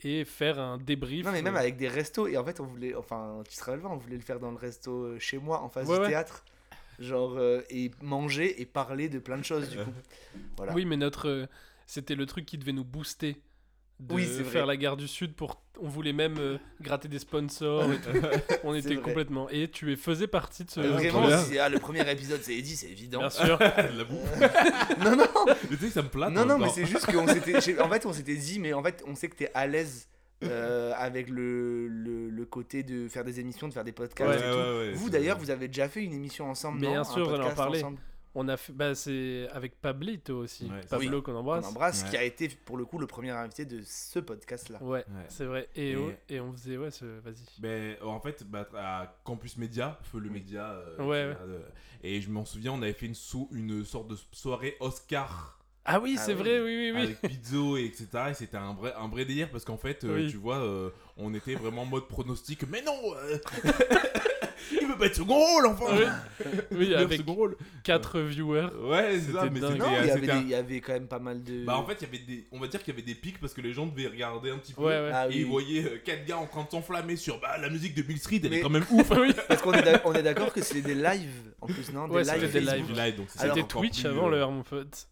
et 0.00 0.24
faire 0.24 0.58
un 0.58 0.78
débrief. 0.78 1.26
Non, 1.26 1.32
mais 1.32 1.42
même 1.42 1.56
euh, 1.56 1.60
avec 1.60 1.76
des 1.76 1.88
restos. 1.88 2.28
Et 2.28 2.36
en 2.36 2.44
fait, 2.44 2.60
on 2.60 2.66
voulait. 2.66 2.94
Enfin, 2.94 3.42
tu 3.48 3.56
te 3.56 3.64
rappelles 3.64 3.80
pas, 3.80 3.88
on 3.88 3.96
voulait 3.96 4.16
le 4.16 4.22
faire 4.22 4.38
dans 4.38 4.50
le 4.50 4.56
resto 4.56 4.92
euh, 4.92 5.18
chez 5.18 5.38
moi, 5.38 5.60
en 5.62 5.68
face 5.68 5.88
Ouais, 5.88 5.96
du 5.96 6.02
ouais. 6.02 6.08
théâtre. 6.08 6.44
Genre, 7.00 7.36
euh, 7.36 7.62
et 7.70 7.90
manger 8.02 8.60
et 8.60 8.66
parler 8.66 9.08
de 9.08 9.18
plein 9.20 9.38
de 9.38 9.44
choses, 9.44 9.68
du 9.70 9.76
coup. 9.78 9.92
Voilà. 10.56 10.72
Oui, 10.74 10.84
mais 10.84 10.96
notre, 10.96 11.28
euh, 11.28 11.46
c'était 11.86 12.16
le 12.16 12.26
truc 12.26 12.44
qui 12.44 12.58
devait 12.58 12.72
nous 12.72 12.84
booster. 12.84 13.40
De 14.00 14.14
Oui, 14.14 14.26
c'est 14.30 14.44
faire 14.44 14.64
vrai. 14.64 14.74
la 14.74 14.76
Gare 14.76 14.96
du 14.96 15.08
Sud 15.08 15.34
pour. 15.34 15.60
On 15.80 15.88
voulait 15.88 16.12
même 16.12 16.36
euh, 16.38 16.56
gratter 16.80 17.08
des 17.08 17.18
sponsors 17.18 17.92
et 17.92 17.96
tout. 17.96 18.10
On 18.64 18.74
était 18.74 18.94
vrai. 18.94 19.02
complètement. 19.02 19.48
Et 19.50 19.68
tu 19.68 19.92
es, 19.92 19.96
faisais 19.96 20.26
partie 20.28 20.64
de 20.64 20.70
ce. 20.70 20.78
Euh, 20.80 20.90
Vraiment, 20.92 21.28
si- 21.38 21.58
ah, 21.58 21.68
le 21.68 21.78
premier 21.80 22.08
épisode, 22.10 22.40
c'est 22.42 22.56
Eddie, 22.56 22.76
c'est 22.76 22.90
évident. 22.90 23.18
Bien 23.20 23.30
sûr. 23.30 23.58
La 23.60 24.04
bouffe. 24.04 24.40
non, 25.04 25.16
non, 25.16 25.24
Mais 25.70 25.76
tu 25.76 25.84
sais 25.86 25.90
ça 25.90 26.02
me 26.02 26.08
plate. 26.08 26.32
non, 26.32 26.42
hein, 26.42 26.44
non, 26.46 26.58
mais 26.58 26.66
genre. 26.66 26.74
c'est 26.74 26.86
juste 26.86 27.06
qu'on 27.06 27.26
s'était. 27.26 27.80
En 27.80 27.88
fait, 27.88 28.06
on 28.06 28.12
s'était 28.12 28.36
dit, 28.36 28.58
mais 28.60 28.72
en 28.72 28.82
fait, 28.82 29.02
on 29.06 29.14
sait 29.16 29.28
que 29.28 29.36
t'es 29.36 29.50
à 29.54 29.66
l'aise 29.66 30.08
euh, 30.44 30.92
avec 30.96 31.28
le, 31.28 31.88
le, 31.88 32.30
le 32.30 32.44
côté 32.46 32.84
de 32.84 33.08
faire 33.08 33.24
des 33.24 33.40
émissions, 33.40 33.66
de 33.66 33.72
faire 33.74 33.82
des 33.84 33.90
podcasts 33.92 34.30
Ouais, 34.30 34.36
et 34.48 34.52
tout. 34.52 34.56
ouais, 34.58 34.78
ouais, 34.78 34.92
vous 34.94 35.10
d'ailleurs, 35.10 35.38
vous 35.38 35.50
avez 35.50 35.66
déjà 35.66 35.88
fait 35.88 36.04
une 36.04 36.12
émission 36.12 36.48
ensemble, 36.48 36.80
Bien 36.80 36.98
non? 36.98 37.04
Sûr, 37.04 37.28
Un 37.28 37.32
on 37.32 37.34
en 37.34 37.36
podcast 37.38 37.56
parlait. 37.56 37.78
ensemble? 37.78 37.98
On 38.34 38.46
a 38.48 38.56
fait. 38.56 38.72
Bah, 38.72 38.94
c'est 38.94 39.48
avec 39.52 39.80
Pablito 39.80 40.38
aussi. 40.38 40.66
Ouais, 40.66 40.80
Pablo 40.88 41.22
qu'on 41.22 41.32
On 41.34 41.38
embrasse. 41.38 41.64
embrasse, 41.66 42.02
Ouais. 42.04 42.10
qui 42.10 42.16
a 42.16 42.22
été 42.24 42.48
pour 42.48 42.76
le 42.76 42.84
coup 42.84 42.98
le 42.98 43.06
premier 43.06 43.30
invité 43.30 43.64
de 43.64 43.82
ce 43.84 44.18
podcast-là. 44.20 44.82
Ouais, 44.82 44.98
Ouais. 45.08 45.24
c'est 45.28 45.44
vrai. 45.46 45.68
Et, 45.74 45.90
Et- 45.92 45.96
oh, 45.96 46.12
et 46.28 46.40
on 46.40 46.52
faisait. 46.52 46.76
Ouais, 46.76 46.90
ce- 46.90 47.04
vas-y. 47.20 47.44
Ben, 47.60 47.96
en 48.02 48.20
fait, 48.20 48.44
bah, 48.44 48.68
à 48.76 49.16
Campus 49.24 49.56
Média, 49.56 49.98
Feu 50.02 50.18
le 50.20 50.30
Média. 50.30 50.70
euh, 50.72 50.96
euh, 51.00 51.60
et 52.02 52.20
je 52.20 52.30
m'en 52.30 52.44
souviens, 52.44 52.72
on 52.72 52.82
avait 52.82 52.92
fait 52.92 53.06
une, 53.06 53.14
sou- 53.14 53.48
une 53.52 53.84
sorte 53.84 54.08
de 54.08 54.16
soirée 54.32 54.76
Oscar 54.80 55.58
Ah 55.90 55.98
oui, 56.00 56.16
Ah 56.18 56.22
c'est 56.22 56.34
oui. 56.34 56.38
vrai, 56.38 56.60
oui, 56.60 56.76
oui, 56.76 56.92
oui. 56.94 57.02
avec 57.02 57.20
Pizzo 57.22 57.78
et 57.78 57.84
etc. 57.86 58.06
Et 58.30 58.34
c'était 58.34 58.58
un 58.58 58.74
vrai, 58.74 58.92
un 58.94 59.08
vrai 59.08 59.24
délire 59.24 59.50
parce 59.50 59.64
qu'en 59.64 59.78
fait, 59.78 60.04
euh, 60.04 60.16
Oui. 60.16 60.30
tu 60.30 60.36
vois, 60.36 60.58
euh, 60.58 60.90
on 61.16 61.32
était 61.32 61.54
vraiment 61.54 61.82
en 61.82 61.86
mode 61.86 62.06
pronostic. 62.08 62.68
Mais 62.68 62.82
non 62.82 62.94
euh, 63.16 63.38
Il 64.80 64.86
veut 64.86 64.96
pas 64.96 65.06
être 65.06 65.14
second 65.16 65.34
rôle, 65.38 65.66
enfin 65.66 65.84
Oui, 65.96 66.46
oui, 66.72 66.94
avec 66.94 67.18
second 67.20 67.34
rôle. 67.34 67.56
4 67.84 68.20
viewers. 68.20 68.66
Ouais, 68.82 69.18
c'est 69.20 69.32
ça, 69.32 69.42
C'était 69.42 69.50
mais 69.50 69.60
c'était 69.60 69.72
il 69.74 69.92
y, 69.92 69.96
avait 69.96 70.12
c'était 70.12 70.30
un- 70.30 70.36
des- 70.38 70.42
il 70.44 70.48
y 70.50 70.54
avait 70.54 70.80
quand 70.80 70.92
même 70.92 71.08
pas 71.08 71.18
mal 71.18 71.42
de. 71.42 71.64
Bah 71.64 71.76
en 71.76 71.84
fait, 71.86 71.96
il 72.00 72.02
y 72.02 72.08
avait 72.08 72.24
des, 72.24 72.46
on 72.52 72.58
va 72.58 72.66
dire 72.68 72.82
qu'il 72.82 72.92
y 72.94 72.96
avait 72.96 73.06
des 73.06 73.14
pics 73.14 73.40
parce 73.40 73.54
que 73.54 73.60
les 73.60 73.72
gens 73.72 73.86
devaient 73.86 74.08
regarder 74.08 74.50
un 74.50 74.58
petit 74.58 74.72
peu. 74.72 74.82
Ouais, 74.82 74.88
ouais. 75.00 75.10
Ah 75.12 75.28
Et 75.30 75.38
ils 75.38 75.46
voyaient 75.46 75.84
euh, 75.84 75.98
quatre 76.04 76.24
gars 76.26 76.38
en 76.38 76.46
train 76.46 76.64
de 76.64 76.70
s'enflammer 76.70 77.16
sur 77.16 77.40
bah, 77.40 77.56
la 77.58 77.68
musique 77.70 77.94
de 77.94 78.02
Bill 78.02 78.18
Street, 78.18 78.40
elle 78.44 78.50
Mais- 78.50 78.58
est 78.58 78.60
quand 78.60 78.70
même 78.70 78.84
ouf. 78.90 79.10
oui. 79.18 79.32
Parce 79.48 79.62
qu'on 79.62 79.72
est 79.72 80.22
d'accord 80.22 80.52
que 80.52 80.62
c'est 80.62 80.82
des 80.82 80.94
lives 80.94 81.52
en 81.60 81.66
plus, 81.66 81.92
non 81.92 82.08
Ouais, 82.08 82.22
Des 82.22 82.28
c'était 82.30 82.60
lives 82.60 82.86
des 82.86 83.00
lives. 83.00 83.16
Donc 83.16 83.26
C'était 83.34 83.62
Twitch 83.64 84.04
avant 84.04 84.28
euh, 84.28 84.30
l'heure, 84.30 84.50
mon 84.50 84.62
pote. 84.62 85.08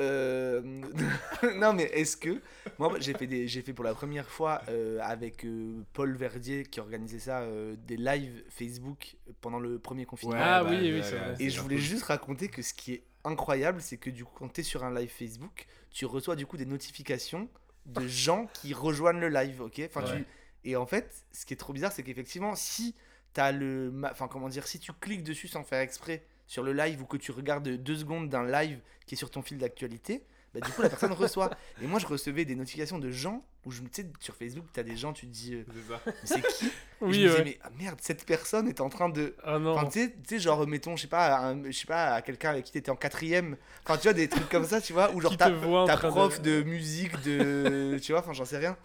Euh, 0.00 0.60
non 1.56 1.72
mais 1.72 1.84
est-ce 1.84 2.16
que 2.16 2.40
moi 2.78 2.92
j'ai 2.98 3.14
fait 3.14 3.26
des 3.26 3.46
j'ai 3.46 3.62
fait 3.62 3.72
pour 3.72 3.84
la 3.84 3.94
première 3.94 4.28
fois 4.28 4.62
euh, 4.68 4.98
avec 5.02 5.44
euh, 5.44 5.82
Paul 5.92 6.16
Verdier 6.16 6.64
qui 6.64 6.80
organisait 6.80 7.18
ça 7.18 7.40
euh, 7.42 7.76
des 7.86 7.96
lives 7.96 8.42
Facebook 8.48 9.16
pendant 9.40 9.60
le 9.60 9.78
premier 9.78 10.06
confinement. 10.06 10.34
Ouais, 10.34 10.42
Ah 10.42 10.64
bah, 10.64 10.70
oui, 10.70 10.92
oui, 10.92 11.00
vrai. 11.00 11.34
Et 11.38 11.50
je 11.50 11.60
voulais 11.60 11.78
juste 11.78 12.04
raconter 12.04 12.48
que 12.48 12.62
ce 12.62 12.74
qui 12.74 12.94
est 12.94 13.02
incroyable, 13.24 13.80
c'est 13.80 13.96
que 13.96 14.10
du 14.10 14.24
coup, 14.24 14.34
quand 14.38 14.48
tu 14.52 14.60
es 14.60 14.64
sur 14.64 14.84
un 14.84 14.94
live 14.94 15.10
Facebook, 15.10 15.66
tu 15.90 16.04
reçois 16.06 16.36
du 16.36 16.46
coup 16.46 16.56
des 16.56 16.66
notifications 16.66 17.48
de 17.86 18.06
gens 18.06 18.46
qui 18.54 18.74
rejoignent 18.74 19.20
le 19.20 19.28
live, 19.28 19.60
ok? 19.62 19.82
Enfin, 19.86 20.02
Ouais. 20.02 20.18
tu... 20.18 20.26
Et 20.64 20.76
en 20.76 20.86
fait, 20.86 21.24
ce 21.32 21.44
qui 21.44 21.54
est 21.54 21.58
trop 21.58 21.72
bizarre, 21.72 21.92
c'est 21.92 22.02
qu'effectivement, 22.02 22.54
si 22.54 22.94
t'as 23.32 23.52
le... 23.52 23.92
Enfin, 24.10 24.28
comment 24.28 24.48
dire, 24.48 24.66
si 24.66 24.78
tu 24.78 24.92
cliques 24.92 25.22
dessus 25.22 25.48
sans 25.48 25.62
faire 25.64 25.80
exprès 25.80 26.24
sur 26.46 26.62
le 26.62 26.72
live 26.72 27.02
ou 27.02 27.06
que 27.06 27.16
tu 27.16 27.32
regardes 27.32 27.68
deux 27.68 27.96
secondes 27.96 28.28
d'un 28.28 28.44
live 28.44 28.80
qui 29.06 29.14
est 29.14 29.18
sur 29.18 29.30
ton 29.30 29.42
fil 29.42 29.58
d'actualité, 29.58 30.24
bah, 30.54 30.60
du 30.60 30.70
coup, 30.72 30.82
la 30.82 30.88
personne 30.88 31.12
reçoit. 31.12 31.50
Et 31.82 31.86
moi, 31.86 31.98
je 31.98 32.06
recevais 32.06 32.44
des 32.44 32.54
notifications 32.54 32.98
de 32.98 33.10
gens 33.10 33.44
où 33.66 33.70
je 33.72 33.82
me... 33.82 33.88
Sais, 33.90 34.06
sur 34.20 34.36
Facebook, 34.36 34.66
t'as 34.72 34.82
des 34.82 34.96
gens, 34.96 35.12
tu 35.12 35.26
te 35.26 35.32
dis, 35.32 35.54
euh, 35.54 35.64
C'est 35.74 35.88
ça. 35.92 36.00
mais 36.06 36.12
c'est 36.24 36.58
qui? 36.58 36.66
Et 36.66 36.70
je 37.00 37.04
Oui, 37.06 37.06
me 37.08 37.12
disais, 37.28 37.38
ouais. 37.38 37.44
mais 37.44 37.58
ah, 37.64 37.70
merde, 37.78 37.98
cette 38.00 38.24
personne 38.24 38.68
est 38.68 38.80
en 38.80 38.88
train 38.88 39.08
de... 39.08 39.34
Ah 39.42 39.58
non. 39.58 39.72
Enfin, 39.74 39.86
tu 39.86 40.00
sais- 40.04 40.10
tu 40.10 40.16
sais, 40.36 40.38
genre, 40.38 40.66
mettons, 40.66 40.96
je 40.96 41.02
sais 41.02 41.08
pas, 41.08 41.38
un- 41.38 41.64
je 41.64 41.72
sais 41.72 41.86
pas, 41.86 42.14
à 42.14 42.22
quelqu'un 42.22 42.50
avec 42.50 42.64
qui 42.64 42.72
t'étais 42.72 42.90
en 42.90 42.96
quatrième. 42.96 43.56
Enfin, 43.84 43.96
tu 43.96 44.04
vois, 44.04 44.12
des 44.12 44.28
trucs 44.28 44.48
comme 44.48 44.64
ça, 44.64 44.80
tu 44.80 44.92
vois, 44.92 45.12
ou 45.12 45.20
genre 45.20 45.36
ta, 45.36 45.50
ta 45.50 45.96
prof 45.96 46.40
de... 46.40 46.60
de... 46.60 46.62
musique, 46.62 47.20
de. 47.22 47.98
tu 48.02 48.12
vois, 48.12 48.20
enfin, 48.20 48.32
j'en 48.32 48.44
sais 48.44 48.58
rien. 48.58 48.76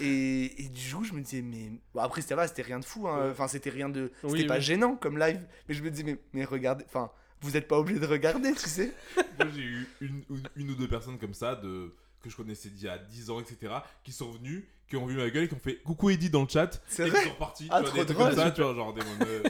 Et, 0.00 0.64
et 0.64 0.68
du 0.68 0.94
coup, 0.94 1.04
je 1.04 1.12
me 1.12 1.20
disais, 1.20 1.42
mais. 1.42 1.70
Bon, 1.94 2.00
après, 2.00 2.22
ça 2.22 2.34
va, 2.34 2.48
c'était 2.48 2.62
rien 2.62 2.78
de 2.80 2.84
fou, 2.84 3.06
hein. 3.08 3.28
Enfin, 3.30 3.46
c'était 3.48 3.70
rien 3.70 3.88
de. 3.88 4.10
C'était 4.22 4.32
Oui, 4.32 4.44
pas 4.46 4.56
oui. 4.56 4.62
gênant 4.62 4.96
comme 4.96 5.18
live. 5.18 5.40
Mais 5.68 5.74
je 5.74 5.82
me 5.82 5.90
disais, 5.90 6.04
mais, 6.04 6.16
mais 6.32 6.44
regardez. 6.44 6.84
Enfin, 6.86 7.10
vous 7.42 7.56
êtes 7.56 7.68
pas 7.68 7.78
obligé 7.78 8.00
de 8.00 8.06
regarder, 8.06 8.52
tu 8.54 8.68
sais. 8.68 8.92
Moi, 9.38 9.48
j'ai 9.54 9.62
eu 9.62 9.86
une, 10.00 10.22
une, 10.30 10.42
une 10.56 10.70
ou 10.70 10.74
deux 10.74 10.88
personnes 10.88 11.18
comme 11.18 11.34
ça 11.34 11.54
de, 11.56 11.94
que 12.22 12.30
je 12.30 12.36
connaissais 12.36 12.68
d'il 12.70 12.84
y 12.84 12.88
a 12.88 12.98
10 12.98 13.30
ans, 13.30 13.40
etc., 13.40 13.72
qui 14.04 14.12
sont 14.12 14.30
venus, 14.30 14.64
qui 14.88 14.96
ont 14.96 15.06
vu 15.06 15.16
ma 15.16 15.28
gueule 15.30 15.44
et 15.44 15.48
qui 15.48 15.54
ont 15.54 15.58
fait 15.60 15.76
coucou 15.76 16.10
Eddie 16.10 16.30
dans 16.30 16.42
le 16.42 16.48
chat. 16.48 16.80
C'est 16.86 17.06
et 17.06 17.10
vrai 17.10 17.20
qui 17.20 17.26
sont 17.28 17.32
repartis. 17.34 17.68
Ah, 17.70 17.78
tu 17.82 17.90
vois, 17.90 17.90
trop 17.94 18.04
des 18.04 18.14
drôle, 18.14 18.26
comme 18.28 18.36
ça, 18.36 18.50
tu 18.50 18.62
vois, 18.62 18.74
genre 18.74 18.94
des 18.94 19.00
euh, 19.26 19.42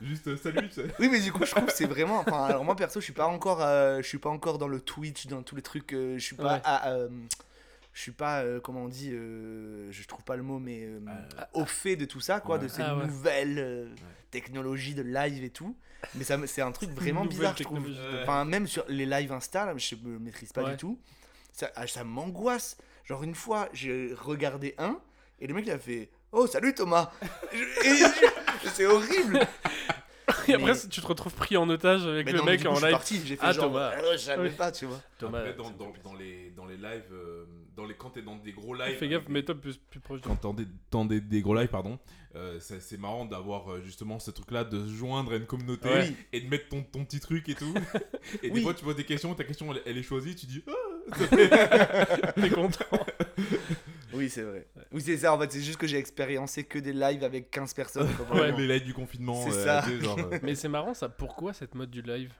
Juste 0.00 0.34
salut. 0.36 0.68
tu 0.68 0.74
sais. 0.74 0.86
Oui, 0.98 1.08
mais 1.10 1.20
du 1.20 1.30
coup, 1.32 1.44
je 1.44 1.50
trouve 1.52 1.66
que 1.66 1.72
c'est 1.72 1.86
vraiment. 1.86 2.18
Enfin, 2.20 2.44
alors 2.46 2.64
moi 2.64 2.74
perso, 2.74 2.98
je 2.98 3.04
suis 3.04 3.12
pas 3.12 3.26
encore, 3.26 3.62
euh, 3.62 3.98
je 4.02 4.06
suis 4.08 4.18
pas 4.18 4.30
encore 4.30 4.58
dans 4.58 4.66
le 4.68 4.80
Twitch, 4.80 5.26
dans 5.28 5.42
tous 5.44 5.54
les 5.54 5.62
trucs. 5.62 5.92
euh, 5.92 6.18
je 6.18 6.24
suis 6.24 6.34
pas. 6.36 6.54
Ouais. 6.56 6.60
à, 6.64 6.90
euh, 6.92 7.08
je 7.94 8.00
suis 8.00 8.10
pas, 8.12 8.40
euh, 8.42 8.58
comment 8.58 8.84
on 8.84 8.88
dit, 8.88 9.10
euh, 9.12 9.92
je 9.92 10.06
trouve 10.08 10.24
pas 10.24 10.34
le 10.34 10.42
mot, 10.42 10.58
mais 10.58 10.80
euh, 10.84 10.98
au 11.52 11.66
fait 11.66 11.94
de 11.94 12.04
tout 12.06 12.20
ça, 12.20 12.40
quoi, 12.40 12.56
Ouais. 12.56 12.62
de 12.64 12.68
ces 12.68 12.82
Ah 12.82 12.96
ouais. 12.96 13.06
nouvelles 13.06 13.58
euh, 13.58 13.86
technologies 14.32 14.94
de 14.94 15.02
live 15.02 15.44
et 15.44 15.50
tout. 15.50 15.76
Mais 16.14 16.24
ça, 16.24 16.36
c'est 16.46 16.62
un 16.62 16.72
truc 16.72 16.90
vraiment 16.90 17.24
bizarre, 17.24 17.54
je 17.56 17.62
trouve. 17.64 17.86
Enfin, 18.22 18.44
même 18.44 18.66
sur 18.66 18.84
les 18.88 19.06
lives 19.06 19.32
Insta, 19.32 19.66
là, 19.66 19.74
je 19.76 19.94
me 19.96 20.18
maîtrise 20.18 20.52
pas 20.52 20.62
Ouais. 20.64 20.70
du 20.72 20.76
tout. 20.76 20.98
Ça, 21.52 21.70
ah, 21.76 21.86
ça 21.86 22.02
m'angoisse. 22.04 22.76
Genre 23.04 23.22
une 23.22 23.34
fois, 23.34 23.68
j'ai 23.72 24.14
regardé 24.18 24.74
un 24.78 24.98
et 25.40 25.46
le 25.46 25.54
mec 25.54 25.64
il 25.66 25.72
a 25.72 25.78
fait 25.78 26.08
Oh 26.30 26.46
salut 26.46 26.74
Thomas. 26.74 27.10
C'est 28.74 28.86
horrible. 28.86 29.40
Et 30.48 30.54
après, 30.54 30.72
Mais- 30.72 30.88
tu 30.88 31.00
te 31.00 31.06
retrouves 31.06 31.34
pris 31.34 31.56
en 31.56 31.68
otage 31.68 32.06
avec 32.06 32.26
Mais 32.26 32.32
le 32.32 32.38
non, 32.38 32.44
mec 32.44 32.60
du 32.60 32.66
coup, 32.66 32.70
en 32.70 32.74
je 32.74 32.78
suis 32.78 32.86
live. 32.86 32.92
parti, 32.94 33.20
j'ai 33.24 33.36
fait 33.36 33.42
Ah, 33.44 33.52
genre, 33.52 33.64
Thomas. 33.66 33.90
euh, 33.96 34.12
je 34.12 34.16
savais 34.18 34.48
Oui. 34.48 34.54
pas, 34.56 34.70
tu 34.72 34.86
vois. 34.86 35.00
Thomas, 35.18 35.38
Après, 35.40 35.54
dans, 35.54 35.70
dans, 35.70 36.14
les, 36.14 36.50
dans 36.56 36.66
les 36.66 36.76
lives, 36.76 37.12
euh, 37.12 37.44
dans 37.76 37.84
les, 37.86 37.94
quand 37.94 38.10
t'es 38.10 38.22
dans 38.22 38.36
des 38.36 38.52
gros 38.52 38.74
lives. 38.74 38.96
Fais 38.98 39.08
gaffe, 39.08 39.22
avec- 39.22 39.28
mets-toi 39.30 39.54
plus, 39.56 39.76
plus 39.78 40.00
proche 40.00 40.20
de 40.20 40.26
quand 40.26 40.36
t'es 40.54 40.64
dans 40.90 41.04
des, 41.04 41.20
des, 41.20 41.26
des 41.28 41.42
gros 41.42 41.54
lives, 41.54 41.68
pardon, 41.68 41.98
euh, 42.36 42.58
c'est 42.60 42.80
c'est 42.80 42.98
marrant 42.98 43.24
d'avoir 43.26 43.70
euh, 43.72 43.80
justement 43.82 44.18
ce 44.18 44.30
truc-là, 44.30 44.64
de 44.64 44.86
se 44.86 44.92
joindre 44.92 45.32
à 45.32 45.36
une 45.36 45.46
communauté 45.46 45.88
Oui. 45.92 46.16
et 46.32 46.40
de 46.40 46.48
mettre 46.48 46.68
ton, 46.68 46.82
ton 46.82 47.04
petit 47.04 47.20
truc 47.20 47.48
et 47.48 47.54
tout. 47.54 47.74
et 48.42 48.50
des 48.50 48.62
fois, 48.62 48.74
tu 48.74 48.84
vois 48.84 48.94
des 48.94 49.04
questions, 49.04 49.34
ta 49.34 49.44
question 49.44 49.72
elle, 49.72 49.82
elle 49.86 49.98
est 49.98 50.02
choisie, 50.02 50.34
tu 50.36 50.46
dis 50.46 50.62
Ah 50.68 51.16
T'es 52.40 52.50
content. 52.50 52.84
Oui, 54.12 54.28
c'est 54.28 54.42
vrai. 54.42 54.66
Oui, 54.92 55.00
c'est 55.00 55.16
ça, 55.16 55.32
en 55.32 55.38
fait, 55.38 55.50
c'est 55.52 55.60
juste 55.60 55.78
que 55.78 55.86
j'ai 55.86 55.98
expériencé 55.98 56.64
que 56.64 56.78
des 56.78 56.92
lives 56.92 57.24
avec 57.24 57.50
15 57.50 57.74
personnes. 57.74 58.08
Ouais, 58.32 58.52
les 58.52 58.66
lives 58.66 58.84
du 58.84 58.94
confinement. 58.94 59.42
C'est 59.42 59.56
euh, 59.56 59.64
ça. 59.64 60.00
genre, 60.00 60.18
euh, 60.18 60.38
Mais 60.42 60.54
c'est 60.54 60.68
marrant 60.68 60.94
ça. 60.94 61.08
Pourquoi 61.08 61.52
cette 61.52 61.74
mode 61.74 61.90
du 61.90 62.02
live? 62.02 62.32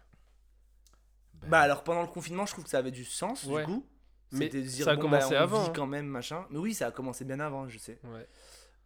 Bah 1.49 1.61
alors 1.61 1.83
pendant 1.83 2.02
le 2.02 2.09
confinement, 2.09 2.47
je 2.47 2.52
trouve 2.52 2.64
que 2.64 2.71
ça 2.71 2.79
avait 2.79 2.93
du 2.93 3.05
sens 3.05 3.45
Ouais. 3.45 3.67
du 3.67 3.73
coup. 3.73 3.85
Mais 4.31 4.47
C'était 4.47 4.62
de 4.62 4.67
dire, 4.67 4.85
ça 4.85 4.93
a 4.93 4.95
bon, 4.95 5.02
commencé 5.02 5.31
bah, 5.31 5.41
on 5.41 5.43
avant, 5.43 5.62
vit 5.62 5.69
hein. 5.69 5.73
quand 5.75 5.87
même, 5.87 6.07
machin. 6.07 6.47
Mais 6.50 6.59
oui, 6.59 6.73
ça 6.73 6.87
a 6.87 6.91
commencé 6.91 7.25
bien 7.25 7.41
avant, 7.41 7.69
je 7.69 7.79
sais. 7.79 7.99
Ouais. 8.05 8.26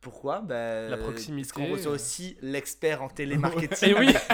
Pourquoi? 0.01 0.41
Bah, 0.41 0.89
La 0.89 0.97
proximité, 0.97 1.49
Parce 1.49 1.53
qu'on 1.53 1.73
reçoit 1.73 1.93
euh. 1.93 1.97
aussi 1.97 2.37
l'expert 2.41 3.03
en 3.03 3.09
télémarketing. 3.09 3.89
Et 3.91 3.95
oui. 3.99 4.15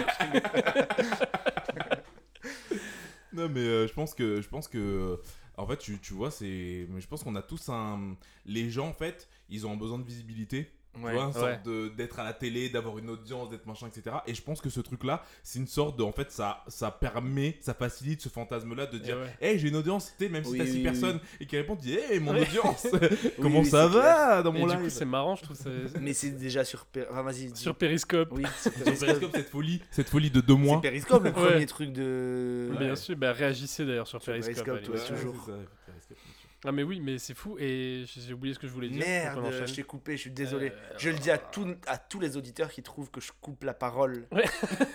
Non, 3.35 3.49
mais 3.49 3.61
euh, 3.61 3.87
je 3.87 3.95
pense 3.95 4.15
que. 4.15 4.43
Je 4.43 4.49
pense 4.49 4.69
que 4.69 5.19
en 5.63 5.67
fait, 5.67 5.79
tu, 5.79 5.99
tu 6.01 6.15
vois, 6.15 6.31
c'est. 6.31 6.87
mais 6.91 7.01
Je 7.01 7.07
pense 7.07 7.23
qu'on 7.23 7.37
a 7.37 7.43
tous 7.43 7.69
un. 7.69 8.17
Les 8.45 8.71
gens, 8.71 8.89
en 8.89 8.93
fait, 8.93 9.29
ils 9.49 9.67
ont 9.67 9.77
besoin 9.77 9.99
de 9.99 10.05
visibilité. 10.05 10.71
Tu 10.95 11.01
Ouais. 11.03 11.13
vois, 11.15 11.25
une 11.25 11.33
sorte 11.33 11.67
Ouais. 11.67 11.91
d'être 11.97 12.19
à 12.21 12.25
la 12.25 12.35
télé, 12.35 12.69
d'avoir 12.69 12.99
une 12.99 13.09
audience, 13.09 13.49
d'être 13.49 13.65
machin, 13.67 13.87
etc. 13.87 14.17
Et 14.27 14.35
je 14.35 14.43
pense 14.43 14.61
que 14.61 14.69
ce 14.69 14.81
truc-là, 14.81 15.25
c'est 15.43 15.59
une 15.59 15.67
sorte 15.67 15.99
de. 15.99 16.03
En 16.03 16.13
fait, 16.13 16.31
ça, 16.31 16.63
ça 16.69 16.91
permet, 16.91 17.57
ça 17.63 17.73
facilite 17.73 18.21
ce 18.21 18.29
fantasme-là 18.29 18.85
de 18.87 18.99
Et 18.99 19.01
dire 19.01 19.17
ouais. 19.17 19.35
Hey, 19.41 19.59
j'ai 19.59 19.69
une 19.69 19.77
audience, 19.77 20.13
tu 20.19 20.29
même 20.29 20.45
si 20.45 20.51
Oui, 20.51 20.59
t'as 20.59 20.67
6 20.67 20.73
oui, 20.77 20.83
personnes 20.83 21.19
et 21.41 21.47
qui 21.47 21.57
répondent, 21.57 21.79
tu 21.81 21.87
dis 21.87 21.95
Hey, 21.95 22.21
mon 22.21 22.33
Ouais. 22.35 22.43
audience 22.43 22.87
Comment 23.41 23.61
oui, 23.61 23.67
ça 23.67 23.87
va 23.87 24.43
dans 24.43 24.55
Et 24.55 24.59
mon 24.61 24.67
du 24.67 24.73
live 24.75 24.83
coup, 24.85 24.91
c'est 24.91 25.07
marrant, 25.07 25.35
je 25.35 25.45
trouve. 25.45 25.57
ça- 25.57 25.71
Mais 25.99 26.13
c'est 26.13 26.31
déjà 26.33 26.63
sur. 26.63 26.87
Enfin, 27.11 27.23
vas-y. 27.23 27.47
dis. 27.47 27.59
Sur 27.61 27.75
Periscope. 27.75 28.29
Oui, 28.33 28.45
sur 28.61 28.73
Periscope. 28.85 29.31
Cette 29.35 29.49
folie, 29.49 29.81
cette 29.91 30.11
folie 30.11 30.31
de 30.31 30.43
deux 30.43 30.55
mois. 30.57 30.77
C'est 30.83 30.89
Periscope 30.91 31.25
le 31.25 31.31
Ouais. 31.31 31.35
premier 31.53 31.67
truc 31.67 31.93
de. 31.95 32.71
Bien 32.79 32.97
sûr, 32.97 33.17
bah, 33.17 33.33
réagissez 33.33 33.87
d'ailleurs 33.87 34.07
sur, 34.07 34.23
Sur 34.23 34.33
Periscope. 34.35 34.67
Periscope, 34.67 34.99
allez. 34.99 35.09
toujours. 35.17 35.41
c'est 35.47 35.53
ça, 35.53 35.59
Periscope, 35.87 36.19
bien 36.19 36.35
sûr. 36.35 36.49
Ah, 36.65 36.71
mais 36.73 36.83
oui, 36.85 37.01
mais 37.01 37.19
c'est 37.19 37.35
fou. 37.35 37.57
Et 37.59 38.05
j'ai 38.07 38.33
oublié 38.33 38.55
ce 38.55 38.59
que 38.59 38.67
je 38.69 38.73
voulais 38.73 38.89
dire. 38.89 39.05
Merde, 39.05 39.67
je 39.67 39.75
t'ai 39.75 39.83
coupé, 39.83 40.17
je 40.17 40.23
suis 40.23 40.31
désolé. 40.31 40.71
Euh, 40.71 40.95
Je 40.99 41.11
le 41.11 41.19
dis 41.19 41.31
à, 41.31 41.39
tout- 41.39 41.75
à 41.87 41.99
tous 41.99 42.21
les 42.21 42.37
auditeurs 42.37 42.71
qui 42.71 42.83
trouvent 42.83 43.11
que 43.11 43.21
je 43.21 43.33
coupe 43.41 43.65
la 43.65 43.75
parole. 43.75 44.27
Ouais. 44.31 44.45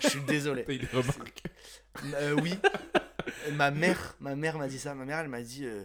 Je 0.00 0.08
suis 0.08 0.20
désolé. 0.22 0.64
T'as 0.66 0.72
eu 0.72 0.78
des 0.78 0.86
remarques. 0.86 1.42
Euh, 2.14 2.36
oui. 2.42 2.54
ma 3.52 3.70
mère, 3.70 4.16
ma 4.20 4.34
mère 4.34 4.56
m'a 4.58 4.68
dit 4.68 4.78
ça. 4.78 4.94
Ma 4.94 5.04
mère, 5.04 5.18
elle 5.18 5.28
m'a 5.28 5.42
dit, 5.42 5.66
euh, 5.66 5.84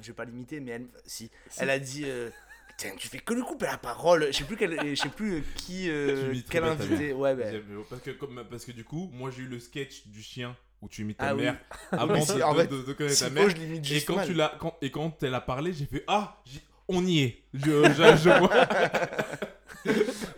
je 0.00 0.08
vais 0.08 0.12
pas 0.14 0.24
l'imiter, 0.24 0.58
mais 0.60 0.72
elle, 0.72 0.86
si, 1.06 1.30
elle 1.58 1.70
a 1.70 1.78
dit, 1.78 2.02
euh, 2.06 2.30
Tiens, 2.76 2.92
tu 2.96 3.08
fais 3.08 3.18
que 3.18 3.34
lui 3.34 3.42
couper 3.42 3.66
la 3.66 3.76
parole. 3.76 4.28
Je 4.28 4.38
sais 4.38 4.44
plus 4.44 4.56
quel, 4.56 4.80
je 4.96 5.00
sais 5.00 5.10
plus 5.10 5.34
euh, 5.34 5.40
qui, 5.54 5.90
euh, 5.90 6.34
quel 6.48 6.64
invité. 6.64 7.12
Ouais, 7.12 7.34
ben. 7.36 7.52
J'aime- 7.52 7.84
Parce 7.90 8.00
que, 8.00 8.10
comme, 8.12 8.42
parce 8.50 8.64
que 8.64 8.72
du 8.72 8.84
coup, 8.84 9.10
moi 9.12 9.30
j'ai 9.30 9.42
eu 9.42 9.46
le 9.48 9.60
sketch 9.60 10.06
du 10.06 10.22
chien 10.22 10.56
où 10.82 10.88
tu 10.88 11.02
imites 11.02 11.18
ta 11.18 11.28
Ah 11.28 11.34
oui. 11.34 11.42
mère 11.42 11.58
avant 11.92 12.14
Oui, 12.14 12.20
de, 12.20 12.24
si, 12.26 12.42
en 12.42 12.54
de- 12.54 12.60
fait, 12.60 12.66
de- 12.68 12.82
de 12.82 12.92
connaître 12.92 13.18
ta 13.18 13.30
mère. 13.30 13.48
je 13.82 13.94
Et 13.94 14.00
quand, 14.04 14.16
mal. 14.16 14.26
tu 14.26 14.34
l'as, 14.34 14.52
quand, 14.58 14.76
et 14.82 14.90
quand 14.90 15.22
elle 15.22 15.34
a 15.34 15.40
parlé, 15.40 15.72
j'ai 15.72 15.86
fait 15.86 16.04
Ah, 16.06 16.40
on 16.88 17.04
y 17.06 17.20
est. 17.22 17.42
Je, 17.54 17.60
je, 17.92 18.16
je 18.16 18.30
vois. 18.38 18.66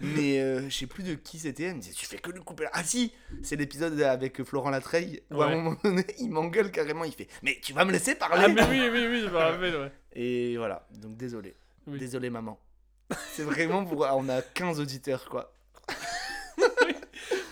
Mais 0.01 0.41
euh, 0.41 0.69
je 0.69 0.77
sais 0.77 0.87
plus 0.87 1.03
de 1.03 1.15
qui 1.15 1.39
c'était. 1.39 1.65
Elle 1.65 1.77
me 1.77 1.81
disait 1.81 1.95
Tu 1.95 2.07
fais 2.07 2.19
que 2.19 2.31
lui 2.31 2.41
couper. 2.41 2.67
Ah 2.73 2.85
si 2.85 3.13
C'est 3.43 3.57
l'épisode 3.57 4.01
avec 4.03 4.43
Florent 4.45 4.71
Latreille 4.71 5.23
où 5.31 5.43
à 5.43 5.47
un 5.47 5.57
moment 5.57 5.77
donné, 5.83 6.05
il 6.19 6.31
m'engueule 6.31 6.71
carrément. 6.71 7.05
Il 7.05 7.13
fait 7.13 7.29
Mais 7.43 7.59
tu 7.63 7.73
vas 7.73 7.85
me 7.85 7.93
laisser 7.93 8.15
parler 8.15 8.45
Ah, 8.45 8.49
mais 8.49 8.63
oui, 8.65 8.89
oui, 8.93 9.07
oui, 9.11 9.21
je 9.25 9.31
me 9.31 9.37
rappelle, 9.37 9.77
ouais. 9.77 9.93
Et 10.15 10.57
voilà, 10.57 10.87
donc 11.01 11.17
désolé. 11.17 11.57
Oui. 11.87 11.99
Désolé, 11.99 12.31
maman. 12.31 12.59
C'est 13.33 13.43
vraiment 13.43 13.85
pour. 13.85 14.01
On 14.13 14.29
a 14.29 14.43
15 14.43 14.79
auditeurs, 14.81 15.25
quoi. 15.29 15.53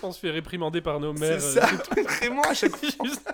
On 0.03 0.11
se 0.11 0.19
fait 0.19 0.31
réprimander 0.31 0.81
par 0.81 0.99
nos 0.99 1.15
C'est 1.15 1.19
mères. 1.29 1.41
ça, 1.41 1.69
euh, 1.97 2.03
vraiment 2.03 2.41
à 2.43 2.53
chaque 2.53 2.75
fois. 2.75 2.89
juste- 3.05 3.29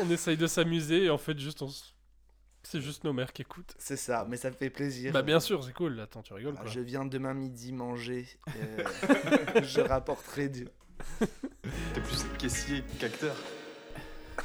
on 0.00 0.10
essaye 0.10 0.36
de 0.36 0.46
s'amuser 0.46 1.04
et 1.04 1.10
en 1.10 1.18
fait, 1.18 1.38
juste 1.38 1.62
on 1.62 1.68
s- 1.68 1.94
c'est 2.62 2.80
juste 2.80 3.04
nos 3.04 3.12
mères 3.12 3.32
qui 3.32 3.42
écoutent. 3.42 3.74
C'est 3.78 3.96
ça, 3.96 4.26
mais 4.28 4.36
ça 4.36 4.50
me 4.50 4.54
fait 4.54 4.70
plaisir. 4.70 5.12
Bah, 5.12 5.22
bien 5.22 5.38
sûr, 5.40 5.62
c'est 5.62 5.72
cool. 5.72 6.00
Attends, 6.00 6.22
tu 6.22 6.32
rigoles 6.32 6.54
Ah, 6.58 6.62
quoi. 6.62 6.70
Je 6.70 6.80
viens 6.80 7.04
demain 7.04 7.34
midi 7.34 7.72
manger. 7.72 8.26
euh, 8.56 8.82
je 9.62 9.80
rapporterai 9.80 10.48
du. 10.48 10.66
T'es 11.20 12.00
plus 12.00 12.24
caissier 12.38 12.82
qu'acteur. 12.98 13.36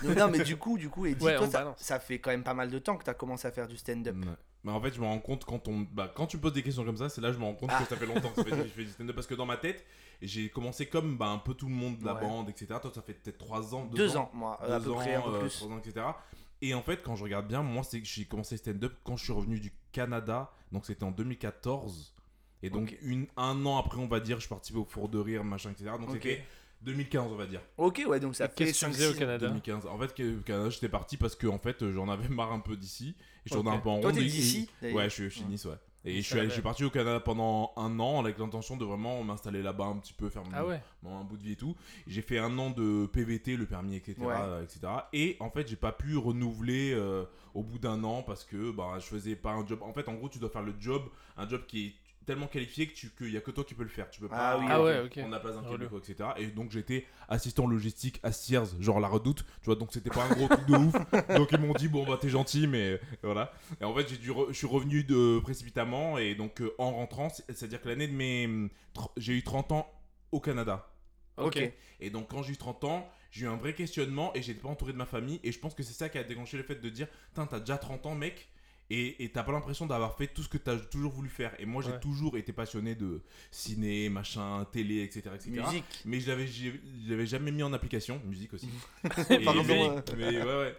Non, 0.03 0.13
non, 0.15 0.27
mais 0.29 0.43
du 0.43 0.55
coup, 0.57 0.77
du 0.77 0.89
coup, 0.89 1.05
et 1.07 1.15
Ouais, 1.15 1.35
toi, 1.35 1.47
on 1.47 1.73
ça, 1.77 1.99
fait 1.99 2.19
quand 2.19 2.29
même 2.29 2.43
pas 2.43 2.53
mal 2.53 2.69
de 2.69 2.77
temps 2.79 2.95
que 2.95 3.03
t'as 3.03 3.13
commencé 3.15 3.47
à 3.47 3.51
faire 3.51 3.67
du 3.67 3.75
stand-up. 3.77 4.15
Ouais. 4.15 4.31
Mais 4.63 4.71
en 4.71 4.81
fait, 4.81 4.93
je 4.93 4.99
me 4.99 5.05
rends 5.05 5.19
compte 5.19 5.45
quand 5.45 5.67
on, 5.67 5.79
bah, 5.91 6.11
quand 6.13 6.27
tu 6.27 6.37
me 6.37 6.41
poses 6.41 6.53
des 6.53 6.61
questions 6.61 6.83
comme 6.85 6.97
ça, 6.97 7.09
c'est 7.09 7.21
là 7.21 7.29
que 7.29 7.33
je 7.35 7.39
me 7.39 7.45
rends 7.45 7.55
compte 7.55 7.71
Ah. 7.73 7.81
que 7.81 7.89
ça 7.89 7.95
fait 7.95 8.05
longtemps 8.05 8.29
que 8.29 8.43
je 8.43 8.65
fais 8.69 8.83
du 8.83 8.89
stand-up 8.91 9.15
parce 9.15 9.25
que 9.27 9.33
dans 9.35 9.45
ma 9.45 9.57
tête, 9.57 9.83
j'ai 10.21 10.49
commencé 10.49 10.85
comme 10.87 11.17
bah, 11.17 11.27
un 11.29 11.37
peu 11.37 11.53
tout 11.53 11.67
le 11.67 11.73
monde 11.73 11.97
de 11.99 12.05
la 12.05 12.13
Ouais. 12.15 12.21
bande, 12.21 12.49
etc. 12.49 12.67
Toi, 12.81 12.91
ça 12.93 13.01
fait 13.01 13.13
peut-être 13.13 13.37
3 13.37 13.73
ans, 13.75 13.85
2 13.85 13.97
Deux 13.97 14.17
ans, 14.17 14.29
moi, 14.33 14.61
à 14.61 14.79
peu 14.79 14.91
près, 14.93 15.15
un 15.15 15.19
ans, 15.21 15.23
peu 15.29 15.35
euh, 15.35 15.39
plus. 15.41 15.61
ans, 15.63 15.77
etc. 15.79 16.05
Et 16.61 16.73
en 16.73 16.81
fait, 16.81 17.01
quand 17.03 17.15
je 17.15 17.23
regarde 17.23 17.47
bien, 17.47 17.63
moi, 17.63 17.83
c'est 17.83 18.01
que 18.01 18.07
j'ai 18.07 18.25
commencé 18.25 18.57
stand-up 18.57 18.93
quand 19.03 19.15
je 19.15 19.23
suis 19.23 19.33
revenu 19.33 19.59
du 19.59 19.71
Canada, 19.93 20.51
donc 20.71 20.85
c'était 20.85 21.03
en 21.05 21.11
2014. 21.11 22.13
Et 22.61 22.69
donc, 22.69 22.97
une, 23.01 23.27
un 23.37 23.65
an 23.65 23.77
après, 23.77 23.97
on 23.99 24.07
va 24.07 24.19
dire, 24.19 24.35
je 24.37 24.41
suis 24.41 24.49
parti 24.49 24.73
au 24.75 24.83
four 24.83 25.07
de 25.07 25.17
rire, 25.17 25.43
machin, 25.45 25.71
etc. 25.71 25.91
Donc 25.97 26.09
c'était 26.11 26.43
2015, 26.81 27.31
on 27.31 27.35
va 27.35 27.45
dire. 27.45 27.61
Ok, 27.77 28.03
ouais, 28.05 28.19
donc 28.19 28.35
ça 28.35 28.49
fait 28.49 28.55
Qu'est-ce 28.55 28.71
que 28.71 28.75
tu 28.77 28.85
5 28.85 28.91
faisais 28.91 29.07
au 29.07 29.13
Canada 29.13 29.47
2015. 29.47 29.85
En 29.85 29.97
fait, 29.97 30.21
au 30.21 30.41
Canada, 30.41 30.69
j'étais 30.69 30.89
parti 30.89 31.15
parce 31.15 31.35
que 31.37 31.47
en 31.47 31.59
fait, 31.59 31.89
j'en 31.91 32.09
avais 32.09 32.27
marre 32.27 32.51
un 32.51 32.59
peu 32.59 32.75
d'ici. 32.75 33.15
Et 33.45 33.49
je 33.49 33.53
tournais 33.53 33.69
Ok. 33.71 33.77
un 33.77 33.79
peu 33.79 33.89
en 33.89 33.99
Toi, 34.01 34.09
rond. 34.11 34.15
t'es 34.17 34.23
et- 34.23 34.27
d'ici 34.27 34.69
Ouais, 34.81 35.05
je 35.05 35.09
suis, 35.13 35.23
je 35.25 35.29
suis 35.29 35.43
de 35.45 35.49
Nice, 35.51 35.63
ouais. 35.65 35.75
Et 36.05 36.15
je 36.17 36.21
suis, 36.21 36.33
allé- 36.35 36.43
va. 36.43 36.47
je 36.49 36.53
suis 36.53 36.61
parti 36.61 36.83
au 36.85 36.89
Canada 36.89 37.19
pendant 37.19 37.73
un 37.75 37.99
an 37.99 38.19
avec 38.19 38.37
l'intention 38.37 38.77
de 38.77 38.85
vraiment 38.85 39.21
m'installer 39.23 39.61
là-bas 39.61 39.85
un 39.85 39.97
petit 39.97 40.13
peu, 40.13 40.29
faire 40.29 40.43
mon, 40.45 40.51
Ah 40.53 40.65
ouais. 40.65 40.81
mon- 41.03 41.19
un 41.19 41.23
bout 41.23 41.35
de 41.37 41.43
vie 41.43 41.51
et 41.51 41.55
tout. 41.57 41.75
J'ai 42.07 42.21
fait 42.21 42.39
un 42.39 42.57
an 42.57 42.69
de 42.69 43.05
PVT, 43.07 43.57
le 43.57 43.65
permis, 43.65 43.95
etc. 43.97 44.15
Ouais. 44.19 44.63
etc. 44.63 44.79
Et 45.13 45.35
en 45.41 45.49
fait, 45.49 45.67
j'ai 45.67 45.75
pas 45.75 45.91
pu 45.91 46.15
renouveler 46.15 46.93
euh, 46.93 47.25
au 47.53 47.63
bout 47.63 47.79
d'un 47.79 48.03
an 48.05 48.21
parce 48.23 48.45
que 48.45 48.71
bah, 48.71 48.93
je 48.99 49.05
faisais 49.05 49.35
pas 49.35 49.51
un 49.51 49.65
job. 49.67 49.79
En 49.81 49.91
fait, 49.93 50.07
en 50.07 50.13
gros, 50.13 50.29
tu 50.29 50.39
dois 50.39 50.49
faire 50.49 50.63
le 50.63 50.73
job, 50.79 51.03
un 51.37 51.47
job 51.49 51.61
qui 51.67 51.87
est 51.87 51.93
tellement 52.25 52.47
qualifié 52.47 52.87
que 52.87 52.93
tu 52.93 53.09
qu'il 53.09 53.31
y 53.31 53.37
a 53.37 53.41
que 53.41 53.51
toi 53.51 53.63
qui 53.63 53.73
peux 53.73 53.83
le 53.83 53.89
faire. 53.89 54.09
Tu 54.09 54.19
peux 54.19 54.27
pas 54.27 54.51
Ah 54.51 54.57
oui, 54.59 54.65
Ah 54.69 54.81
ouais, 54.83 55.09
la 55.29 55.39
place 55.39 55.55
d'un 55.55 55.61
Relou. 55.61 55.77
Québécois, 55.77 55.99
etc. 56.07 56.29
Et 56.37 56.47
donc 56.47 56.71
j'étais 56.71 57.05
assistant 57.27 57.65
logistique 57.67 58.19
à 58.23 58.31
Sears, 58.31 58.67
genre 58.79 58.99
la 58.99 59.07
redoute, 59.07 59.43
tu 59.61 59.65
vois, 59.65 59.75
donc 59.75 59.89
c'était 59.91 60.09
pas 60.09 60.23
un 60.25 60.29
gros 60.35 60.47
truc 60.47 60.65
de 60.67 60.75
ouf. 60.75 60.93
Donc 61.35 61.51
ils 61.51 61.59
m'ont 61.59 61.73
dit, 61.73 61.87
bon 61.87 62.05
bah 62.05 62.17
t'es 62.21 62.29
gentil, 62.29 62.67
mais 62.67 62.99
voilà. 63.23 63.51
Et 63.81 63.83
en 63.83 63.93
fait, 63.95 64.07
j'ai 64.09 64.17
dû 64.17 64.31
re- 64.31 64.47
je 64.49 64.53
suis 64.53 64.67
revenu 64.67 65.03
de 65.03 65.39
précipitamment, 65.39 66.17
et 66.17 66.35
donc 66.35 66.61
euh, 66.61 66.73
en 66.77 66.91
rentrant, 66.91 67.29
c'est- 67.29 67.43
c'est-à-dire 67.51 67.81
que 67.81 67.87
l'année 67.89 68.07
de 68.07 68.13
mes. 68.13 68.47
tr- 68.95 69.09
J'ai 69.17 69.33
eu 69.33 69.43
30 69.43 69.71
ans 69.71 69.91
au 70.31 70.39
Canada. 70.39 70.91
Ok. 71.37 71.57
Et 72.01 72.09
donc 72.09 72.27
quand 72.29 72.43
j'ai 72.43 72.53
eu 72.53 72.57
30 72.57 72.83
ans, 72.83 73.09
j'ai 73.31 73.45
eu 73.45 73.47
un 73.47 73.55
vrai 73.55 73.73
questionnement 73.73 74.33
et 74.35 74.41
j'étais 74.41 74.59
pas 74.61 74.69
entouré 74.69 74.91
de 74.93 74.97
ma 74.97 75.05
famille. 75.05 75.39
Et 75.43 75.51
je 75.51 75.59
pense 75.59 75.73
que 75.73 75.83
c'est 75.83 75.93
ça 75.93 76.09
qui 76.09 76.17
a 76.17 76.23
déclenché 76.23 76.57
le 76.57 76.63
fait 76.63 76.75
de 76.75 76.89
dire, 76.89 77.07
t'as 77.33 77.59
déjà 77.59 77.77
30 77.77 78.05
ans, 78.05 78.15
mec. 78.15 78.49
Et 78.91 79.23
et 79.23 79.29
t'as 79.31 79.43
pas 79.43 79.51
l'impression 79.51 79.85
d'avoir 79.85 80.17
fait 80.17 80.27
tout 80.27 80.41
ce 80.41 80.49
que 80.49 80.57
t'as 80.57 80.75
toujours 80.77 81.11
voulu 81.11 81.29
faire. 81.29 81.53
Et 81.59 81.65
moi, 81.65 81.83
j'ai 81.83 81.91
Ouais. 81.91 81.99
toujours 81.99 82.37
été 82.37 82.51
passionné 82.53 82.95
de 82.95 83.21
ciné, 83.51 84.09
machin, 84.09 84.65
télé, 84.71 85.03
etc. 85.03 85.29
etc. 85.35 85.51
Musique. 85.51 86.01
Mais 86.05 86.19
je 86.19 86.27
l'avais, 86.27 86.47
je 86.47 86.71
l'avais 87.07 87.27
jamais 87.27 87.51
mis 87.51 87.61
en 87.63 87.71
application, 87.73 88.19
musique 88.25 88.53
aussi. 88.53 88.69
Pardon, 89.45 89.63
mais, 89.63 89.89
mais 90.17 90.37
ouais, 90.41 90.43
ouais. 90.43 90.75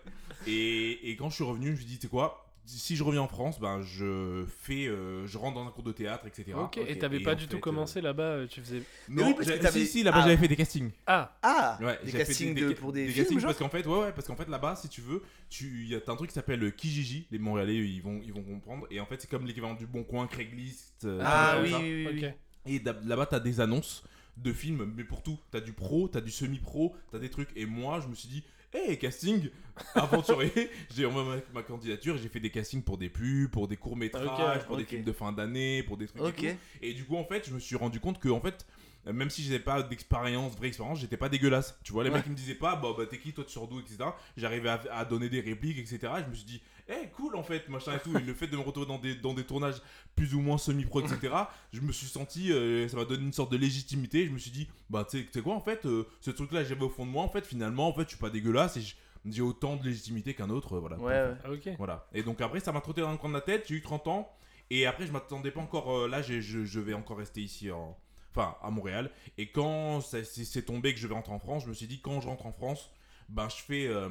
Et, 0.46 1.10
et 1.10 1.16
quand 1.16 1.30
je 1.30 1.36
suis 1.36 1.44
revenu, 1.44 1.66
je 1.66 1.70
me 1.72 1.76
suis 1.76 1.84
dit, 1.86 1.96
tu 1.96 2.02
sais 2.02 2.08
quoi? 2.08 2.49
Si 2.78 2.96
je 2.96 3.02
reviens 3.02 3.22
en 3.22 3.28
France, 3.28 3.58
ben 3.60 3.80
je 3.82 4.44
fais, 4.60 4.86
euh, 4.86 5.26
je 5.26 5.38
rentre 5.38 5.54
dans 5.56 5.66
un 5.66 5.70
cours 5.70 5.82
de 5.84 5.92
théâtre, 5.92 6.26
etc. 6.26 6.52
Ok, 6.56 6.78
et 6.78 6.98
t'avais 6.98 7.20
pas 7.20 7.34
du 7.34 7.42
fait, 7.44 7.48
tout 7.48 7.56
euh, 7.56 7.60
commencé 7.60 8.00
là-bas, 8.00 8.22
euh, 8.22 8.46
tu 8.46 8.60
faisais. 8.60 8.82
Non, 9.08 9.26
oui, 9.26 9.34
parce 9.34 9.50
que 9.50 9.70
si, 9.72 9.86
si, 9.86 10.02
là-bas 10.02 10.18
Ah. 10.20 10.24
j'avais 10.26 10.36
fait 10.36 10.48
des 10.48 10.56
castings. 10.56 10.90
Ah 11.06 11.36
Ah 11.42 11.78
Ouais, 11.80 11.98
Des 12.04 12.12
castings 12.12 12.54
des- 12.54 12.60
de- 12.62 12.68
des- 12.68 12.74
pour 12.74 12.92
des, 12.92 13.06
des 13.06 13.12
films, 13.12 13.24
castings 13.26 13.42
parce 13.42 13.58
qu'en 13.58 13.68
fait, 13.68 13.86
ouais, 13.86 13.98
ouais, 14.00 14.12
parce 14.12 14.26
qu'en 14.26 14.36
fait 14.36 14.48
là-bas, 14.48 14.76
si 14.76 14.88
tu 14.88 15.00
veux, 15.00 15.22
tu, 15.48 15.86
y 15.86 15.94
a 15.94 16.00
t'as 16.00 16.12
un 16.12 16.16
truc 16.16 16.28
qui 16.30 16.34
s'appelle 16.34 16.72
Kijiji, 16.74 17.26
les 17.30 17.38
Montréalais, 17.38 17.76
ils 17.76 18.00
vont, 18.02 18.20
ils 18.24 18.32
vont 18.32 18.42
comprendre. 18.42 18.86
Et 18.90 19.00
en 19.00 19.06
fait, 19.06 19.20
c'est 19.20 19.28
comme 19.30 19.46
l'équivalent 19.46 19.74
du 19.74 19.86
Bon 19.86 20.04
Coin, 20.04 20.26
Craigslist. 20.26 21.04
euh, 21.04 21.20
Ah 21.24 21.58
oui, 21.62 21.72
oui, 21.74 22.08
oui. 22.12 22.26
Et 22.66 22.78
là-bas, 23.04 23.26
t'as 23.26 23.40
des 23.40 23.60
annonces 23.60 24.04
de 24.36 24.52
films, 24.52 24.92
mais 24.96 25.04
pour 25.04 25.22
tout. 25.22 25.38
T'as 25.50 25.60
du 25.60 25.72
pro, 25.72 26.08
t'as 26.08 26.20
du 26.20 26.30
semi-pro, 26.30 26.94
t'as 27.10 27.18
des 27.18 27.28
trucs. 27.30 27.48
Et 27.56 27.66
moi, 27.66 28.00
je 28.00 28.08
me 28.08 28.14
suis 28.14 28.28
dit, 28.28 28.44
hey, 28.72 28.98
casting, 28.98 29.48
aventurier. 29.94 30.70
j'ai 30.96 31.06
envoyé 31.06 31.28
ma, 31.28 31.60
ma 31.60 31.62
candidature, 31.62 32.16
j'ai 32.18 32.28
fait 32.28 32.40
des 32.40 32.50
castings 32.50 32.82
pour 32.82 32.98
des 32.98 33.08
pubs, 33.08 33.50
pour 33.50 33.68
des 33.68 33.76
courts-métrages, 33.76 34.60
Ok, 34.60 34.66
pour 34.66 34.76
des 34.76 34.84
films 34.84 35.04
de 35.04 35.12
fin 35.12 35.32
d'année, 35.32 35.82
pour 35.82 35.96
des 35.96 36.06
trucs 36.06 36.22
et 36.42 36.52
tout. 36.52 36.58
Et 36.82 36.94
du 36.94 37.04
coup, 37.04 37.16
en 37.16 37.24
fait, 37.24 37.46
je 37.48 37.54
me 37.54 37.58
suis 37.58 37.76
rendu 37.76 38.00
compte 38.00 38.18
que, 38.18 38.28
en 38.28 38.40
fait, 38.40 38.66
même 39.06 39.30
si 39.30 39.42
j'avais 39.42 39.58
pas 39.60 39.82
d'expérience, 39.82 40.54
vraie 40.56 40.68
expérience, 40.68 41.00
j'étais 41.00 41.16
pas 41.16 41.28
dégueulasse. 41.28 41.78
Tu 41.84 41.92
vois, 41.92 42.04
les 42.04 42.10
Ouais. 42.10 42.16
mecs 42.16 42.26
ils 42.26 42.32
me 42.32 42.36
disaient 42.36 42.54
pas, 42.54 42.76
bah, 42.76 42.88
bah 42.96 43.04
t'es 43.06 43.18
qui, 43.18 43.32
toi 43.32 43.44
tu 43.44 43.52
sors 43.52 43.66
d'où, 43.68 43.80
etc. 43.80 43.98
J'arrivais 44.36 44.68
à, 44.68 44.80
à 44.92 45.04
donner 45.04 45.28
des 45.28 45.40
répliques, 45.40 45.78
etc. 45.78 46.12
Et 46.18 46.22
je 46.24 46.28
me 46.28 46.34
suis 46.34 46.44
dit, 46.44 46.62
eh 46.88 47.08
cool 47.16 47.36
en 47.36 47.42
fait, 47.42 47.68
machin 47.68 47.94
et 47.96 48.00
tout. 48.00 48.16
Et 48.16 48.20
le 48.20 48.34
fait 48.34 48.46
de 48.48 48.56
me 48.56 48.62
retrouver 48.62 48.86
dans 48.86 48.98
des, 48.98 49.14
dans 49.14 49.32
des 49.34 49.44
tournages 49.44 49.80
plus 50.16 50.34
ou 50.34 50.40
moins 50.40 50.58
semi-pro, 50.58 51.00
etc. 51.00 51.34
je 51.72 51.80
me 51.80 51.92
suis 51.92 52.06
senti, 52.08 52.52
euh, 52.52 52.88
ça 52.88 52.96
m'a 52.96 53.04
donné 53.04 53.22
une 53.24 53.32
sorte 53.32 53.52
de 53.52 53.56
légitimité. 53.56 54.26
Je 54.26 54.32
me 54.32 54.38
suis 54.38 54.50
dit, 54.50 54.68
bah 54.90 55.06
tu 55.08 55.26
sais- 55.32 55.40
quoi, 55.42 55.54
en 55.54 55.60
fait, 55.60 55.86
euh, 55.86 56.06
ce 56.20 56.30
truc-là, 56.30 56.64
j'avais 56.64 56.82
au 56.82 56.90
fond 56.90 57.06
de 57.06 57.10
moi, 57.10 57.22
en 57.24 57.28
fait, 57.28 57.46
finalement, 57.46 57.88
en 57.88 57.92
fait, 57.94 58.02
je 58.04 58.08
suis 58.10 58.18
pas 58.18 58.30
dégueulasse 58.30 58.76
et 58.76 58.82
je- 58.82 58.94
j'ai 59.26 59.42
autant 59.42 59.76
de 59.76 59.84
légitimité 59.84 60.34
qu'un 60.34 60.50
autre, 60.50 60.74
euh, 60.76 60.80
voilà. 60.80 60.96
Ouais, 60.98 61.12
ouais. 61.12 61.34
Ah, 61.44 61.50
ok. 61.52 61.68
Voilà. 61.78 62.06
Et 62.12 62.22
donc 62.22 62.40
après, 62.40 62.60
ça 62.60 62.72
m'a 62.72 62.80
trotté 62.80 63.00
dans 63.02 63.12
le 63.12 63.18
coin 63.18 63.28
de 63.30 63.34
la 63.34 63.40
tête. 63.40 63.66
J'ai 63.68 63.76
eu 63.76 63.82
30 63.82 64.06
ans. 64.08 64.30
Et 64.70 64.86
après, 64.86 65.06
je 65.06 65.12
m'attendais 65.12 65.50
pas 65.50 65.60
encore. 65.60 65.90
euh, 65.96 66.08
là, 66.08 66.22
je, 66.22 66.40
je 66.40 66.80
vais 66.80 66.94
encore 66.94 67.18
rester 67.18 67.40
ici, 67.42 67.70
en... 67.70 67.96
enfin, 68.34 68.56
à 68.62 68.70
Montréal. 68.70 69.10
Et 69.38 69.50
quand 69.50 70.00
c'est 70.00 70.62
tombé 70.64 70.94
que 70.94 71.00
je 71.00 71.06
vais 71.06 71.14
rentrer 71.14 71.32
en 71.32 71.38
France, 71.38 71.64
je 71.64 71.68
me 71.68 71.74
suis 71.74 71.86
dit, 71.86 72.00
quand 72.00 72.20
je 72.20 72.28
rentre 72.28 72.46
en 72.46 72.52
France, 72.52 72.90
bah, 73.28 73.48
je 73.50 73.62
fais, 73.62 73.86
euh, 73.86 74.08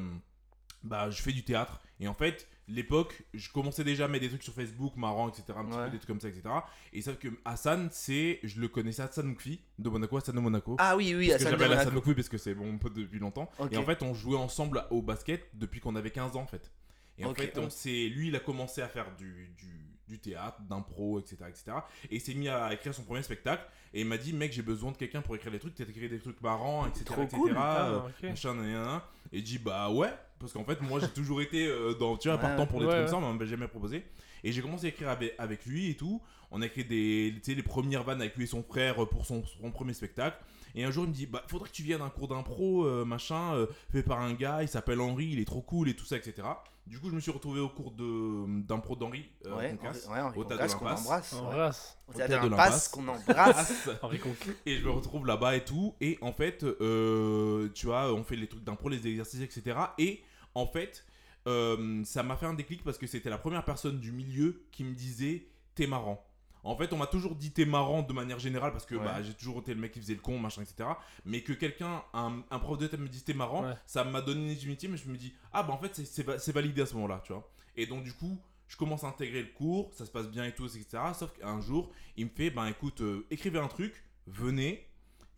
bah, 0.83 1.09
je 1.09 1.21
fais 1.21 1.31
du 1.31 1.43
théâtre. 1.43 1.81
Et 1.99 2.07
en 2.07 2.13
fait, 2.13 2.47
l'époque, 2.67 3.23
je 3.33 3.49
commençais 3.51 3.83
déjà 3.83 4.05
à 4.05 4.07
mettre 4.07 4.23
des 4.23 4.29
trucs 4.29 4.43
sur 4.43 4.53
Facebook, 4.53 4.95
marrants, 4.95 5.27
etc. 5.29 5.43
Un 5.57 5.65
petit 5.65 5.77
Ouais. 5.77 5.85
peu 5.85 5.91
des 5.91 5.97
trucs 5.97 6.07
comme 6.07 6.21
ça, 6.21 6.29
etc. 6.29 6.43
Et 6.93 7.01
sauf 7.01 7.17
que 7.17 7.27
Hassan, 7.43 7.89
c'est, 7.91 8.39
je 8.43 8.61
le 8.61 8.67
connaissais 8.67 9.01
Hassan 9.01 9.25
Moukfi 9.25 9.59
de 9.79 9.89
Monaco, 9.89 10.17
Hassan 10.17 10.35
de 10.35 10.39
Monaco. 10.39 10.75
Ah 10.79 10.95
oui, 10.95 11.13
oui, 11.15 11.27
Parce 11.29 11.43
que 11.43 11.49
San 11.49 11.59
j'appelle 11.59 11.77
Hassan. 11.77 11.93
Moukfi 11.93 12.13
parce 12.13 12.29
que 12.29 12.37
c'est 12.37 12.55
mon 12.55 12.77
pote 12.77 12.93
depuis 12.93 13.19
longtemps. 13.19 13.49
Et 13.71 13.77
en 13.77 13.83
fait, 13.83 14.03
on 14.03 14.13
jouait 14.13 14.37
ensemble 14.37 14.85
au 14.91 15.01
basket 15.01 15.49
depuis 15.55 15.79
qu'on 15.79 15.95
avait 15.95 16.11
15 16.11 16.35
ans 16.35 16.41
en 16.41 16.47
fait. 16.47 16.71
Et 17.17 17.25
en 17.25 17.33
fait, 17.33 17.57
on 17.57 17.67
lui, 17.85 18.27
il 18.29 18.35
a 18.35 18.39
commencé 18.39 18.81
à 18.81 18.87
faire 18.87 19.13
du, 19.17 19.49
du, 19.57 19.88
du 20.09 20.19
théâtre, 20.19 20.59
d'impro, 20.69 21.19
etc., 21.19 21.37
etc. 21.47 21.63
Et 22.09 22.15
il 22.15 22.21
s'est 22.21 22.33
mis 22.33 22.49
à 22.49 22.73
écrire 22.73 22.93
son 22.93 23.03
premier 23.03 23.23
spectacle. 23.23 23.63
Et 23.93 24.01
il 24.01 24.07
m'a 24.07 24.17
dit, 24.17 24.33
mec, 24.33 24.51
j'ai 24.51 24.61
besoin 24.61 24.91
de 24.91 24.97
quelqu'un 24.97 25.21
pour 25.21 25.35
écrire 25.35 25.51
des 25.51 25.59
trucs, 25.59 25.73
peut-être 25.75 25.89
écrire 25.89 26.09
des 26.09 26.19
trucs 26.19 26.41
marrants, 26.41 26.85
etc., 26.87 27.05
Trop 27.05 27.21
etc. 27.23 27.37
cool. 27.37 27.55
euh, 27.57 27.99
machin. 28.23 29.01
Et 29.31 29.41
dit, 29.41 29.57
bah 29.59 29.89
ouais, 29.91 30.09
parce 30.39 30.53
qu'en 30.53 30.65
fait, 30.65 30.81
moi, 30.81 30.99
j'ai 30.99 31.09
toujours 31.09 31.41
été 31.41 31.65
euh, 31.67 31.93
dans, 31.93 32.17
tu 32.17 32.27
vois, 32.27 32.35
Ouais, 32.37 32.41
partant 32.41 32.65
pour 32.67 32.79
des 32.79 32.85
ouais, 32.87 32.91
trucs 32.91 33.05
ouais. 33.05 33.11
comme 33.11 33.21
ça, 33.21 33.27
on 33.27 33.33
m'a 33.33 33.45
jamais 33.45 33.67
proposé. 33.67 34.03
Et 34.43 34.51
j'ai 34.51 34.61
commencé 34.61 34.85
à 34.85 34.89
écrire 34.89 35.09
avec, 35.09 35.35
avec 35.37 35.65
lui 35.65 35.89
et 35.89 35.95
tout. 35.95 36.21
On 36.51 36.61
a 36.61 36.65
écrit 36.65 36.83
des, 36.85 37.33
tu 37.35 37.41
sais, 37.51 37.55
les 37.55 37.63
premières 37.63 38.03
vannes 38.03 38.21
avec 38.21 38.35
lui 38.35 38.45
et 38.45 38.47
son 38.47 38.63
frère 38.63 39.07
pour 39.09 39.25
son, 39.25 39.43
son 39.45 39.69
premier 39.71 39.93
spectacle. 39.93 40.37
Et 40.75 40.83
un 40.83 40.91
jour, 40.91 41.03
il 41.05 41.09
me 41.09 41.13
dit, 41.13 41.25
bah, 41.25 41.43
faudrait 41.47 41.67
que 41.69 41.73
tu 41.73 41.83
viennes 41.83 42.01
à 42.01 42.05
un 42.05 42.09
cours 42.09 42.27
d'impro, 42.27 42.85
euh, 42.85 43.03
machin, 43.05 43.53
euh, 43.55 43.67
fait 43.91 44.03
par 44.03 44.21
un 44.21 44.33
gars, 44.33 44.61
il 44.61 44.67
s'appelle 44.67 45.01
Henri, 45.01 45.29
il 45.31 45.39
est 45.39 45.45
trop 45.45 45.61
cool 45.61 45.89
et 45.89 45.95
tout 45.95 46.05
ça, 46.05 46.15
etc. 46.17 46.47
Du 46.89 46.99
coup, 46.99 47.09
je 47.09 47.15
me 47.15 47.19
suis 47.19 47.31
retrouvé 47.31 47.59
au 47.59 47.69
cours 47.69 47.91
de- 47.91 48.61
d'impro 48.63 48.95
d'Henri, 48.95 49.29
euh, 49.45 49.55
Ouais, 49.55 49.69
ouais, 50.09 50.19
Henri 50.19 50.37
au 50.39 50.43
Théâtre 50.43 50.63
Concasse 50.63 50.73
de 50.73 50.79
qu'on 50.79 50.85
l'Impasse. 50.85 51.05
Au 52.07 52.11
Théâtre 52.13 52.29
de 52.43 52.49
l'Impasse 52.49 52.87
qu'on 52.89 53.07
embrasse. 53.07 53.89
Et 54.65 54.77
je 54.77 54.83
me 54.85 54.89
retrouve 54.89 55.25
là-bas 55.27 55.55
et 55.55 55.63
tout. 55.63 55.95
Et 56.01 56.17
en 56.21 56.33
fait, 56.33 56.63
euh, 56.63 57.69
tu 57.75 57.85
vois, 57.85 58.11
on 58.13 58.23
fait 58.23 58.35
les 58.35 58.47
trucs 58.47 58.63
d'impro, 58.63 58.89
les 58.89 59.05
exercices, 59.07 59.41
etc. 59.41 59.77
Et 59.99 60.23
en 60.55 60.65
fait, 60.65 61.05
euh, 61.47 62.03
ça 62.05 62.23
m'a 62.23 62.35
fait 62.35 62.47
un 62.47 62.53
déclic 62.55 62.83
parce 62.83 62.97
que 62.97 63.05
c'était 63.07 63.29
la 63.29 63.37
première 63.37 63.63
personne 63.63 63.99
du 63.99 64.11
milieu 64.11 64.63
qui 64.71 64.83
me 64.83 64.93
disait 64.95 65.45
T'es 65.75 65.85
marrant. 65.87 66.25
En 66.63 66.75
fait, 66.75 66.91
on 66.93 66.97
m'a 66.97 67.07
toujours 67.07 67.35
dit 67.35 67.51
t'es 67.51 67.65
marrant 67.65 68.01
de 68.03 68.11
manière 68.13 68.37
générale 68.39 68.71
parce 68.73 68.85
que 68.85 68.95
Ouais. 68.95 69.03
bah, 69.05 69.23
j'ai 69.23 69.33
toujours 69.33 69.59
été 69.59 69.73
le 69.73 69.79
mec 69.79 69.91
qui 69.93 69.99
faisait 70.01 70.15
le 70.15 70.19
con, 70.19 70.37
machin, 70.39 70.61
etc. 70.61 70.89
Mais 71.25 71.41
que 71.41 71.53
quelqu'un, 71.53 72.03
un, 72.13 72.41
un 72.51 72.59
prof 72.59 72.77
de 72.77 72.85
théâtre 72.87 73.01
me 73.01 73.07
dise 73.09 73.23
t'es 73.23 73.33
marrant, 73.33 73.63
Ouais. 73.65 73.73
ça 73.85 74.03
m'a 74.03 74.21
donné 74.21 74.41
une 74.41 74.47
légitimité. 74.49 74.87
Mais 74.89 74.97
je 74.97 75.07
me 75.09 75.15
dis 75.17 75.33
ah 75.53 75.63
bah 75.63 75.73
en 75.73 75.77
fait 75.77 75.95
c'est- 75.95 76.05
c'est 76.05 76.23
va- 76.23 76.37
c'est 76.39 76.51
validé 76.51 76.81
à 76.81 76.85
ce 76.85 76.93
moment-là, 76.95 77.21
tu 77.25 77.31
vois. 77.33 77.49
Et 77.77 77.85
donc 77.85 78.03
du 78.03 78.11
coup, 78.13 78.37
je 78.67 78.75
commence 78.77 79.03
à 79.03 79.07
intégrer 79.07 79.41
le 79.41 79.47
cours, 79.49 79.93
ça 79.93 80.05
se 80.05 80.11
passe 80.11 80.27
bien 80.29 80.43
et 80.45 80.53
tout, 80.53 80.65
etc. 80.65 80.85
Sauf 81.17 81.31
qu'un 81.39 81.61
jour, 81.61 81.91
il 82.17 82.25
me 82.25 82.29
fait 82.29 82.49
ben 82.49 82.65
écoute, 82.67 83.01
euh, 83.01 83.25
écrivez 83.31 83.57
un 83.59 83.67
truc, 83.69 84.03
venez, 84.27 84.85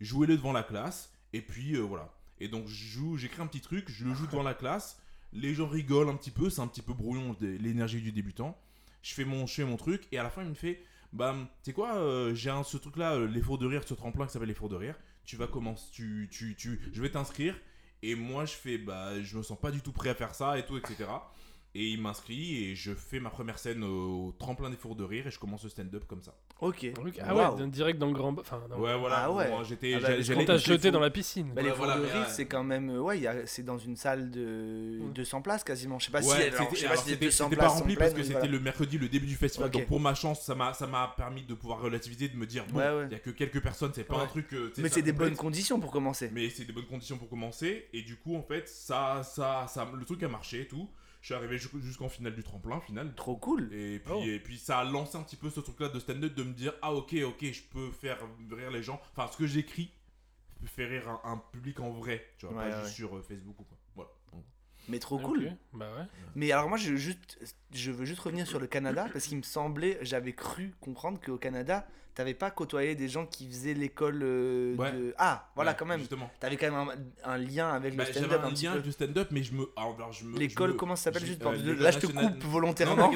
jouez-le 0.00 0.36
devant 0.36 0.52
la 0.52 0.62
classe, 0.62 1.12
et 1.32 1.40
puis 1.40 1.74
euh, 1.76 1.80
voilà. 1.82 2.12
Et 2.40 2.48
donc 2.48 2.66
je 2.66 2.84
joue, 2.84 3.16
j'écris 3.16 3.40
un 3.40 3.46
petit 3.46 3.60
truc, 3.60 3.88
je 3.88 4.04
le 4.04 4.14
joue 4.14 4.26
devant 4.26 4.42
la 4.42 4.54
classe, 4.54 5.00
les 5.32 5.54
gens 5.54 5.68
rigolent 5.68 6.08
un 6.10 6.16
petit 6.16 6.32
peu, 6.32 6.50
c'est 6.50 6.60
un 6.60 6.66
petit 6.66 6.82
peu 6.82 6.92
brouillon 6.92 7.34
de- 7.40 7.46
l'énergie 7.46 8.02
du 8.02 8.10
débutant. 8.12 8.58
Je 9.02 9.14
fais 9.14 9.24
mon, 9.24 9.46
je 9.46 9.54
fais 9.54 9.64
mon 9.64 9.76
truc, 9.76 10.06
et 10.12 10.18
à 10.18 10.22
la 10.22 10.30
fin 10.30 10.42
il 10.42 10.48
me 10.50 10.54
fait 10.54 10.82
bah 11.12 11.34
tu 11.62 11.70
sais 11.70 11.72
quoi, 11.72 11.96
euh, 11.96 12.34
j'ai 12.34 12.50
un, 12.50 12.62
ce 12.62 12.76
truc 12.76 12.96
là, 12.96 13.18
l'effort 13.18 13.58
de 13.58 13.66
rire, 13.66 13.82
ce 13.86 13.94
tremplin 13.94 14.26
qui 14.26 14.32
s'appelle 14.32 14.48
l'effort 14.48 14.68
de 14.68 14.76
rire. 14.76 14.94
Tu 15.24 15.36
vas 15.36 15.46
commencer, 15.46 15.86
tu, 15.92 16.28
tu, 16.30 16.56
tu, 16.56 16.80
je 16.92 17.02
vais 17.02 17.10
t'inscrire. 17.10 17.54
Et 18.02 18.16
moi 18.16 18.44
je 18.46 18.54
fais 18.54 18.78
bah 18.78 19.22
je 19.22 19.38
me 19.38 19.42
sens 19.42 19.58
pas 19.60 19.70
du 19.70 19.80
tout 19.80 19.92
prêt 19.92 20.08
à 20.08 20.14
faire 20.14 20.34
ça 20.34 20.58
et 20.58 20.66
tout, 20.66 20.76
etc. 20.76 21.04
Et 21.74 21.88
il 21.88 22.02
m'inscrit 22.02 22.64
et 22.66 22.74
je 22.74 22.92
fais 22.92 23.18
ma 23.18 23.30
première 23.30 23.58
scène 23.58 23.82
au 23.82 24.34
tremplin 24.38 24.68
des 24.68 24.76
fours 24.76 24.94
de 24.94 25.04
rire 25.04 25.26
et 25.26 25.30
je 25.30 25.38
commence 25.38 25.64
le 25.64 25.70
stand-up 25.70 26.04
comme 26.06 26.20
ça. 26.20 26.34
Ok. 26.60 26.86
Ah 27.22 27.34
ouais, 27.54 27.66
direct 27.68 27.98
dans 27.98 28.08
le 28.08 28.12
grand. 28.12 28.38
Enfin, 28.38 28.60
dans- 28.68 28.78
Ouais, 28.78 28.94
voilà. 28.98 29.20
Ah 29.24 29.32
ouais. 29.32 29.48
Moi, 29.48 29.62
j'étais, 29.64 29.94
Ah 29.94 30.00
bah, 30.00 30.20
j'allais- 30.20 30.22
jeté 30.58 30.88
fous. 30.88 30.90
dans 30.92 31.00
la 31.00 31.08
piscine. 31.08 31.50
Bah, 31.54 31.62
les 31.62 31.70
Ouais, 31.70 31.76
de 31.96 32.02
mais, 32.02 32.12
rire, 32.12 32.28
c'est 32.28 32.44
quand 32.44 32.62
même. 32.62 32.90
euh, 32.90 33.00
Ouais, 33.00 33.16
il 33.16 33.22
y 33.22 33.26
a- 33.26 33.46
c'est 33.46 33.62
dans 33.62 33.78
une 33.78 33.96
salle 33.96 34.30
de 34.30 34.98
Mm. 35.00 35.12
200 35.14 35.40
places 35.40 35.64
quasiment. 35.64 35.98
Je 35.98 36.04
sais 36.06 36.12
pas 36.12 36.18
Ouais, 36.18 36.24
si. 36.24 36.30
alors, 36.42 36.58
c'était- 36.58 36.74
je 36.76 36.80
sais 36.80 36.82
pas 36.86 36.90
alors, 36.92 37.02
si 37.04 37.08
les 37.08 37.14
c'était 37.14 37.24
200 37.26 37.44
c'était 37.44 37.56
places 37.56 37.66
pas 37.68 37.72
sont 37.72 37.80
rempli 37.80 37.96
parce 37.96 38.10
pleines, 38.10 38.12
que 38.12 38.18
mais 38.20 38.34
c'était 38.34 38.38
voilà. 38.40 38.52
le 38.52 38.60
mercredi, 38.60 38.98
le 38.98 39.08
début 39.08 39.26
du 39.26 39.34
festival. 39.36 39.68
Ok. 39.68 39.72
Donc 39.72 39.86
pour 39.86 40.00
ma 40.00 40.14
chance, 40.14 40.42
ça 40.42 40.54
m'a 40.54 40.74
ça 40.74 40.86
m'a 40.86 41.14
permis 41.16 41.42
de 41.44 41.54
pouvoir 41.54 41.80
relativiser, 41.80 42.28
de 42.28 42.36
me 42.36 42.44
dire 42.46 42.64
bon, 42.66 42.80
il 42.80 42.82
Ouais, 42.82 42.90
ouais. 43.04 43.08
y 43.10 43.14
a 43.14 43.18
que 43.18 43.30
quelques 43.30 43.62
personnes, 43.62 43.92
c'est 43.94 44.04
pas 44.04 44.16
Ouais. 44.18 44.22
un 44.24 44.26
truc. 44.26 44.52
euh, 44.52 44.68
tu 44.68 44.74
sais, 44.76 44.82
Mais 44.82 44.88
ça 44.90 44.96
c'est 44.96 45.02
des 45.02 45.12
complète. 45.12 45.28
bonnes 45.30 45.38
conditions 45.38 45.80
pour 45.80 45.90
commencer. 45.90 46.28
Mais 46.34 46.50
c'est 46.50 46.66
des 46.66 46.72
bonnes 46.74 46.84
conditions 46.86 47.16
pour 47.16 47.30
commencer. 47.30 47.86
Et 47.94 48.02
du 48.02 48.16
coup, 48.16 48.36
en 48.36 48.42
fait, 48.42 48.68
ça, 48.68 49.22
ça, 49.24 49.64
ça, 49.68 49.88
le 49.98 50.04
truc 50.04 50.22
a 50.22 50.28
marché 50.28 50.60
et 50.60 50.66
tout. 50.68 50.86
Je 51.22 51.26
suis 51.26 51.34
arrivé 51.34 51.56
jusqu'- 51.56 51.80
jusqu'en 51.80 52.08
finale 52.10 52.34
du 52.34 52.42
tremplin, 52.42 52.80
final. 52.80 53.14
Trop 53.14 53.36
cool. 53.36 53.72
Et 53.72 54.00
puis, 54.00 54.12
Oh. 54.14 54.22
et 54.22 54.38
puis 54.40 54.58
ça 54.58 54.80
a 54.80 54.84
lancé 54.84 55.16
un 55.16 55.22
petit 55.22 55.36
peu 55.36 55.48
ce 55.50 55.60
truc-là 55.60 55.88
de 55.88 55.98
stand-up, 56.00 56.34
de 56.34 56.42
me 56.42 56.52
dire 56.52 56.74
ah 56.82 56.92
ok 56.92 57.14
ok 57.24 57.44
je 57.52 57.62
peux 57.62 57.90
faire 57.92 58.18
rire 58.50 58.70
les 58.72 58.82
gens. 58.82 59.00
Enfin 59.16 59.30
ce 59.32 59.38
que 59.38 59.46
j'écris 59.46 59.90
peut 60.60 60.66
faire 60.66 60.88
rire 60.90 61.08
un, 61.08 61.20
un 61.32 61.36
public 61.52 61.80
en 61.80 61.90
vrai, 61.90 62.26
tu 62.38 62.46
vois, 62.46 62.56
Ouais, 62.56 62.68
pas 62.70 62.76
ouais. 62.76 62.82
juste 62.84 62.96
sur 62.96 63.16
euh, 63.16 63.22
Facebook 63.22 63.58
ou 63.60 63.64
quoi. 63.64 63.78
Mais 64.88 64.98
trop 64.98 65.18
cool. 65.18 65.52
Bah 65.72 65.86
ouais. 65.98 66.04
Mais 66.34 66.50
alors 66.52 66.68
moi 66.68 66.76
je 66.78 66.90
veux 66.90 66.96
juste 66.96 67.38
je 67.72 67.90
veux 67.90 68.04
juste 68.04 68.20
revenir 68.20 68.46
sur 68.46 68.58
le 68.58 68.66
Canada 68.66 69.06
parce 69.12 69.26
qu'il 69.26 69.36
me 69.38 69.42
semblait 69.42 69.98
j'avais 70.02 70.32
cru 70.32 70.74
comprendre 70.80 71.20
qu'au 71.20 71.36
Canada 71.38 71.86
t'avais 72.14 72.34
pas 72.34 72.50
côtoyé 72.50 72.94
des 72.94 73.08
gens 73.08 73.24
qui 73.24 73.48
faisaient 73.48 73.72
l'école 73.72 74.20
euh, 74.22 74.76
Ouais. 74.76 74.92
de 74.92 75.14
ah 75.16 75.48
voilà 75.54 75.70
Ouais, 75.70 75.76
quand 75.78 75.86
même 75.86 76.00
Justement. 76.00 76.30
t'avais 76.40 76.56
quand 76.58 76.70
même 76.70 76.90
un, 77.24 77.30
un 77.32 77.38
lien 77.38 77.70
avec 77.70 77.96
Bah, 77.96 78.04
le 78.04 78.12
J'avais 78.12 78.26
stand-up 78.26 78.40
un 78.44 78.48
un 78.48 78.50
lien 78.50 78.72
avec 78.72 78.84
le 78.84 78.92
stand-up, 78.92 79.28
mais 79.30 79.42
je 79.42 79.54
me. 79.54 79.70
alors, 79.76 79.94
alors, 79.96 80.12
je 80.12 80.24
me- 80.26 80.38
l'école 80.38 80.76
comment 80.76 80.94
ça 80.96 81.04
s'appelle 81.04 81.24
juste 81.24 81.42
euh, 81.46 81.52
l'école 81.54 81.76
là 81.82 81.90
je 81.90 81.98
te 82.00 82.06
coupe 82.06 82.44
volontairement 82.44 83.12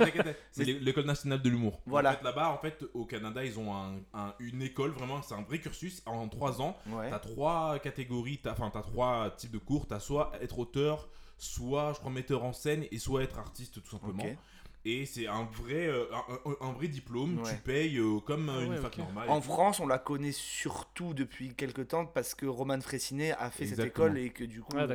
C'est 0.52 0.64
l'école 0.80 1.04
nationale 1.04 1.42
de 1.42 1.48
l'humour. 1.50 1.82
Voilà. 1.84 2.12
En 2.12 2.14
fait, 2.14 2.24
là-bas, 2.24 2.48
en 2.50 2.58
fait, 2.58 2.84
au 2.94 3.04
Canada, 3.04 3.44
ils 3.44 3.58
ont 3.58 3.74
un, 3.74 3.96
un- 4.14 4.34
une 4.38 4.62
école, 4.62 4.92
vraiment, 4.92 5.20
c'est 5.20 5.34
un 5.34 5.42
vrai 5.42 5.58
cursus. 5.58 6.02
En 6.06 6.26
trois 6.28 6.62
ans, 6.62 6.76
ouais 6.86 7.10
t'as 7.10 7.18
trois 7.18 7.78
catégories, 7.80 8.38
t'as- 8.38 8.52
enfin, 8.52 8.70
t'as 8.72 8.82
trois 8.82 9.30
types 9.36 9.50
de 9.52 9.58
cours. 9.58 9.86
T'as 9.86 10.00
soit 10.00 10.32
être 10.40 10.58
auteur, 10.58 11.08
soit, 11.38 11.92
je 11.92 11.98
crois, 11.98 12.10
metteur 12.10 12.44
en 12.44 12.52
scène, 12.52 12.84
et 12.90 12.98
soit 12.98 13.22
être 13.22 13.38
artiste, 13.38 13.82
tout 13.82 13.90
simplement. 13.90 14.24
Et 14.88 15.04
c'est 15.04 15.26
un 15.26 15.42
vrai, 15.52 15.86
euh, 15.88 16.04
un, 16.12 16.66
un- 16.68 16.72
vrai 16.72 16.86
diplôme. 16.86 17.40
Ouais. 17.40 17.50
Tu 17.56 17.60
payes 17.62 17.98
euh, 17.98 18.20
comme 18.20 18.48
euh, 18.48 18.58
Ah 18.60 18.62
une 18.64 18.70
ouais, 18.70 18.76
fac 18.76 18.96
normale. 18.98 19.28
En. 19.28 19.40
France, 19.40 19.80
on 19.80 19.86
la 19.88 19.98
connaît 19.98 20.30
surtout 20.30 21.12
depuis 21.12 21.54
quelques 21.54 21.88
temps 21.88 22.06
parce 22.06 22.36
que 22.36 22.46
Roman 22.46 22.80
Fressinet 22.80 23.32
a 23.32 23.50
fait 23.50 23.66
cette 23.66 23.80
école 23.80 24.16
et 24.16 24.30
que 24.30 24.44
du 24.44 24.62
coup, 24.62 24.76
Ah, 24.78 24.86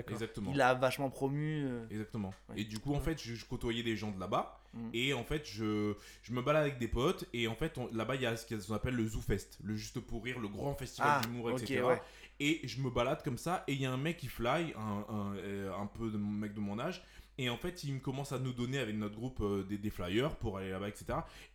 il 0.53 0.61
a 0.61 0.73
vachement 0.75 1.09
promu. 1.09 1.65
euh, 1.65 1.85
Exactement. 1.89 2.33
Ouais. 2.49 2.61
Et 2.61 2.63
du 2.63 2.79
coup, 2.79 2.93
en 2.95 3.01
fait, 3.01 3.21
je, 3.21 3.35
je 3.35 3.45
côtoyais 3.45 3.83
des 3.83 3.97
gens 3.97 4.11
de 4.11 4.19
là-bas. 4.19 4.61
Mm. 4.73 4.89
Et 4.93 5.13
en 5.13 5.25
fait, 5.25 5.45
je, 5.45 5.93
je 6.23 6.31
me 6.31 6.41
balade 6.41 6.63
avec 6.63 6.77
des 6.77 6.87
potes. 6.87 7.25
Et 7.33 7.49
en 7.49 7.55
fait, 7.55 7.77
là-bas, 7.91 8.15
il 8.15 8.21
y 8.21 8.25
a 8.25 8.37
ce 8.37 8.45
qu'on 8.67 8.73
appelle 8.73 8.95
le 8.95 9.05
Zoo 9.05 9.19
Fest. 9.19 9.59
Le 9.61 9.75
Juste 9.75 9.99
pour 9.99 10.23
rire, 10.23 10.39
le 10.39 10.47
grand 10.47 10.73
festival 10.73 11.09
Ah, 11.17 11.21
d'humour, 11.27 11.47
ok, 11.47 11.61
etc. 11.63 11.81
ouais. 11.83 12.01
Et 12.39 12.61
je 12.63 12.79
me 12.81 12.89
balade 12.89 13.21
comme 13.23 13.37
ça. 13.37 13.65
Et 13.67 13.73
il 13.73 13.81
y 13.81 13.85
a 13.85 13.91
un 13.91 13.97
mec 13.97 14.15
qui 14.17 14.27
fly, 14.27 14.73
un, 14.77 15.05
un, 15.13 15.81
un 15.81 15.85
peu 15.87 16.09
de 16.09 16.17
mon 16.17 16.31
mec 16.31 16.53
de 16.53 16.59
mon 16.61 16.79
âge. 16.79 17.03
Et 17.43 17.49
en 17.49 17.57
fait, 17.57 17.83
il 17.83 17.93
me 17.95 17.99
commence 17.99 18.33
à 18.33 18.37
nous 18.37 18.53
donner 18.53 18.77
avec 18.77 18.95
notre 18.95 19.15
groupe 19.15 19.39
euh, 19.41 19.63
des, 19.63 19.79
des 19.79 19.89
flyers 19.89 20.35
pour 20.35 20.59
aller 20.59 20.69
là-bas, 20.69 20.89
etc. 20.89 21.05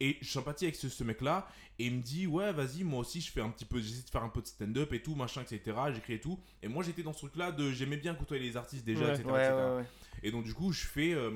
Et 0.00 0.16
je 0.20 0.28
sympathie 0.28 0.64
avec 0.64 0.74
ce, 0.74 0.88
ce 0.88 1.04
mec-là. 1.04 1.46
Et 1.78 1.86
il 1.86 1.94
me 1.94 2.02
dit, 2.02 2.26
ouais, 2.26 2.52
vas-y, 2.52 2.82
moi 2.82 2.98
aussi, 3.00 3.20
je 3.20 3.30
fais 3.30 3.40
un 3.40 3.50
petit 3.50 3.64
peu, 3.64 3.80
j'essaie 3.80 4.02
de 4.02 4.10
faire 4.10 4.24
un 4.24 4.28
peu 4.28 4.42
de 4.42 4.48
stand-up 4.48 4.92
et 4.92 5.00
tout, 5.00 5.14
machin, 5.14 5.42
etc. 5.42 5.76
J'écris 5.94 6.14
et 6.14 6.20
tout. 6.20 6.40
Et 6.60 6.66
moi, 6.66 6.82
j'étais 6.82 7.04
dans 7.04 7.12
ce 7.12 7.20
truc-là 7.20 7.52
de, 7.52 7.70
j'aimais 7.70 7.98
bien 7.98 8.14
côtoyer 8.16 8.42
les 8.42 8.56
artistes 8.56 8.84
déjà, 8.84 9.04
Ouais. 9.06 9.14
etc. 9.14 9.24
Ouais, 9.30 9.44
etc. 9.44 9.54
ouais, 9.54 9.76
ouais. 9.76 9.84
Et 10.24 10.30
donc 10.32 10.42
du 10.44 10.54
coup, 10.54 10.72
je 10.72 10.84
fais, 10.86 11.12
euh, 11.14 11.30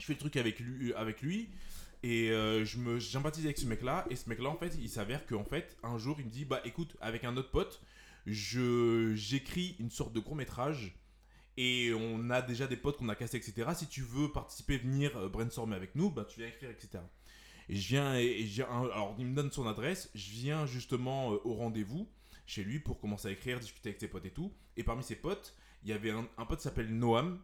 je 0.00 0.06
fais 0.06 0.14
le 0.14 0.18
truc 0.18 0.36
avec 0.36 0.58
lui, 0.58 0.92
avec 0.94 1.22
lui 1.22 1.50
et 2.02 2.30
euh, 2.30 2.64
je 2.64 2.78
me 2.78 2.98
j'empathise 2.98 3.44
avec 3.44 3.58
ce 3.58 3.66
mec-là. 3.66 4.04
Et 4.10 4.16
ce 4.16 4.28
mec-là, 4.28 4.48
en 4.48 4.56
fait, 4.56 4.74
il 4.80 4.88
s'avère 4.88 5.26
qu'en 5.26 5.44
fait, 5.44 5.76
un 5.84 5.96
jour, 5.96 6.16
il 6.18 6.24
me 6.26 6.30
dit, 6.30 6.44
bah 6.44 6.60
écoute, 6.64 6.96
avec 7.00 7.22
un 7.22 7.36
autre 7.36 7.50
pote, 7.52 7.80
je 8.26 9.12
j'écris 9.14 9.76
une 9.78 9.90
sorte 9.90 10.12
de 10.12 10.18
court 10.20 10.34
métrage. 10.34 10.96
Et 11.62 11.92
on 11.92 12.30
a 12.30 12.40
déjà 12.40 12.66
des 12.66 12.78
potes 12.78 12.96
qu'on 12.96 13.10
a 13.10 13.14
cassés, 13.14 13.36
etc. 13.36 13.68
Si 13.74 13.86
tu 13.86 14.00
veux 14.00 14.32
participer, 14.32 14.78
venir 14.78 15.14
euh, 15.18 15.28
brainstormer 15.28 15.76
avec 15.76 15.94
nous, 15.94 16.10
bah 16.10 16.24
tu 16.24 16.40
viens 16.40 16.48
écrire, 16.48 16.70
etc. 16.70 17.04
Et 17.68 17.76
je 17.76 17.88
viens, 17.88 18.14
et, 18.14 18.46
je 18.46 18.54
viens- 18.62 18.68
alors 18.70 19.14
il 19.18 19.26
me 19.26 19.34
donne 19.34 19.52
son 19.52 19.66
adresse, 19.66 20.10
je 20.14 20.30
viens 20.30 20.64
justement 20.64 21.34
euh, 21.34 21.38
au 21.44 21.52
rendez-vous 21.52 22.08
chez 22.46 22.64
lui 22.64 22.80
pour 22.80 22.98
commencer 22.98 23.28
à 23.28 23.30
écrire, 23.32 23.60
discuter 23.60 23.90
avec 23.90 24.00
ses 24.00 24.08
potes 24.08 24.24
et 24.24 24.30
tout. 24.30 24.54
Et 24.78 24.84
parmi 24.84 25.02
ses 25.02 25.16
potes, 25.16 25.54
il 25.82 25.90
y 25.90 25.92
avait 25.92 26.10
un, 26.10 26.46
pote 26.46 26.62
s'appelle 26.62 26.96
Noam. 26.96 27.38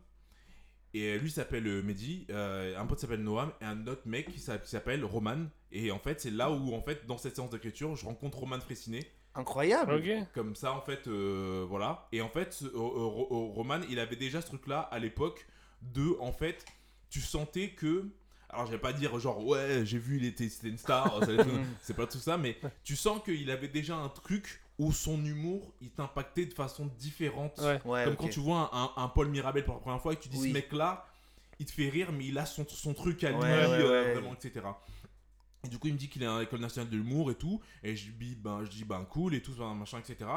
Et 0.95 1.19
lui 1.19 1.31
s'appelle 1.31 1.67
euh, 1.67 1.83
Mehdi, 1.83 2.27
euh, 2.31 2.75
un 2.81 2.87
pote 2.87 2.99
s'appelle 2.99 3.23
Noam 3.23 3.53
et 3.61 3.67
un 3.67 3.87
autre 3.87 4.07
mec 4.07 4.33
qui 4.33 4.41
s'appelle 4.41 5.05
Roman. 5.05 5.45
Et 5.71 5.91
en 5.91 5.99
fait, 5.99 6.23
c'est 6.23 6.31
là 6.31 6.51
où, 6.51 6.73
en 6.73 6.81
fait, 6.81 7.05
dans 7.05 7.19
cette 7.19 7.37
séance 7.37 7.51
d'écriture, 7.51 7.95
je 7.97 8.07
rencontre 8.07 8.39
Roman 8.39 8.61
Fressinet. 8.61 9.13
Incroyable. 9.37 10.03
Comme 10.35 10.55
ça, 10.57 10.73
en 10.73 10.81
fait, 10.81 11.07
euh, 11.07 11.65
voilà. 11.69 12.09
Et 12.13 12.21
en 12.23 12.29
fait, 12.29 12.61
euh, 12.63 12.69
euh, 12.75 12.79
euh, 12.79 13.53
Roman, 13.55 13.81
il 13.89 13.99
avait 13.99 14.17
déjà 14.17 14.41
ce 14.41 14.47
truc-là 14.49 14.81
à 14.81 14.99
l'époque 14.99 15.47
de, 15.83 16.17
en 16.21 16.33
fait, 16.33 16.65
tu 17.11 17.21
sentais 17.21 17.71
que. 17.71 18.07
Alors, 18.49 18.67
je 18.67 18.71
vais 18.73 18.79
pas 18.79 18.93
dire 18.93 19.19
genre, 19.19 19.45
ouais, 19.45 19.83
j'ai 19.85 19.99
vu, 19.99 20.17
il 20.19 20.25
était, 20.25 20.49
c'était 20.49 20.69
une 20.69 20.79
star, 20.79 21.21
c'est 21.83 21.97
pas 21.97 22.07
tout 22.07 22.19
ça, 22.19 22.39
mais 22.39 22.57
tu 22.85 22.95
sens 22.97 23.21
qu'il 23.25 23.51
avait 23.51 23.69
déjà 23.69 23.97
un 23.97 24.09
truc 24.09 24.61
où 24.79 24.93
son 24.93 25.23
humour, 25.25 25.75
il 25.81 25.91
t'impactait 25.91 26.47
de 26.47 26.55
façon 26.55 26.87
différente. 26.99 27.59
Ouais. 27.59 27.81
Ouais, 27.85 28.05
Comme 28.05 28.17
quand 28.17 28.29
tu 28.29 28.41
vois 28.41 28.71
un, 28.73 29.03
un 29.03 29.09
Paul 29.09 29.29
Mirabel 29.29 29.65
pour 29.65 29.75
la 29.75 29.81
première 29.81 30.01
fois 30.01 30.13
et 30.13 30.17
que 30.17 30.23
tu 30.23 30.29
dis 30.29 30.39
Oui. 30.39 30.49
ce 30.49 30.53
mec-là, 30.55 31.07
il 31.59 31.67
te 31.67 31.73
fait 31.73 31.89
rire, 31.89 32.13
mais 32.13 32.27
il 32.27 32.39
a 32.39 32.47
son, 32.47 32.65
son 32.69 32.95
truc 32.95 33.25
à 33.25 33.31
lui, 33.31 33.39
Ouais, 33.39 33.43
ouais, 33.43 33.49
euh, 33.51 34.05
ouais. 34.05 34.13
vraiment, 34.15 34.35
etc. 34.35 34.65
Et 35.67 35.69
du 35.69 35.79
coup, 35.79 35.89
il 35.89 35.95
me 35.95 35.99
dit 35.99 36.09
qu'il 36.09 36.23
est 36.23 36.27
à 36.27 36.39
l'école 36.41 36.61
nationale 36.61 36.91
de 36.91 36.97
l'humour 36.97 37.31
et 37.31 37.35
tout. 37.35 37.61
Et 37.83 37.97
je 37.97 38.11
dis, 38.11 38.35
ben, 38.37 38.65
je 38.65 38.71
dis, 38.71 38.85
ben 38.85 39.05
cool 39.05 39.35
et 39.35 39.43
tout, 39.43 39.53
machin, 39.75 39.99
etc. 39.99 40.31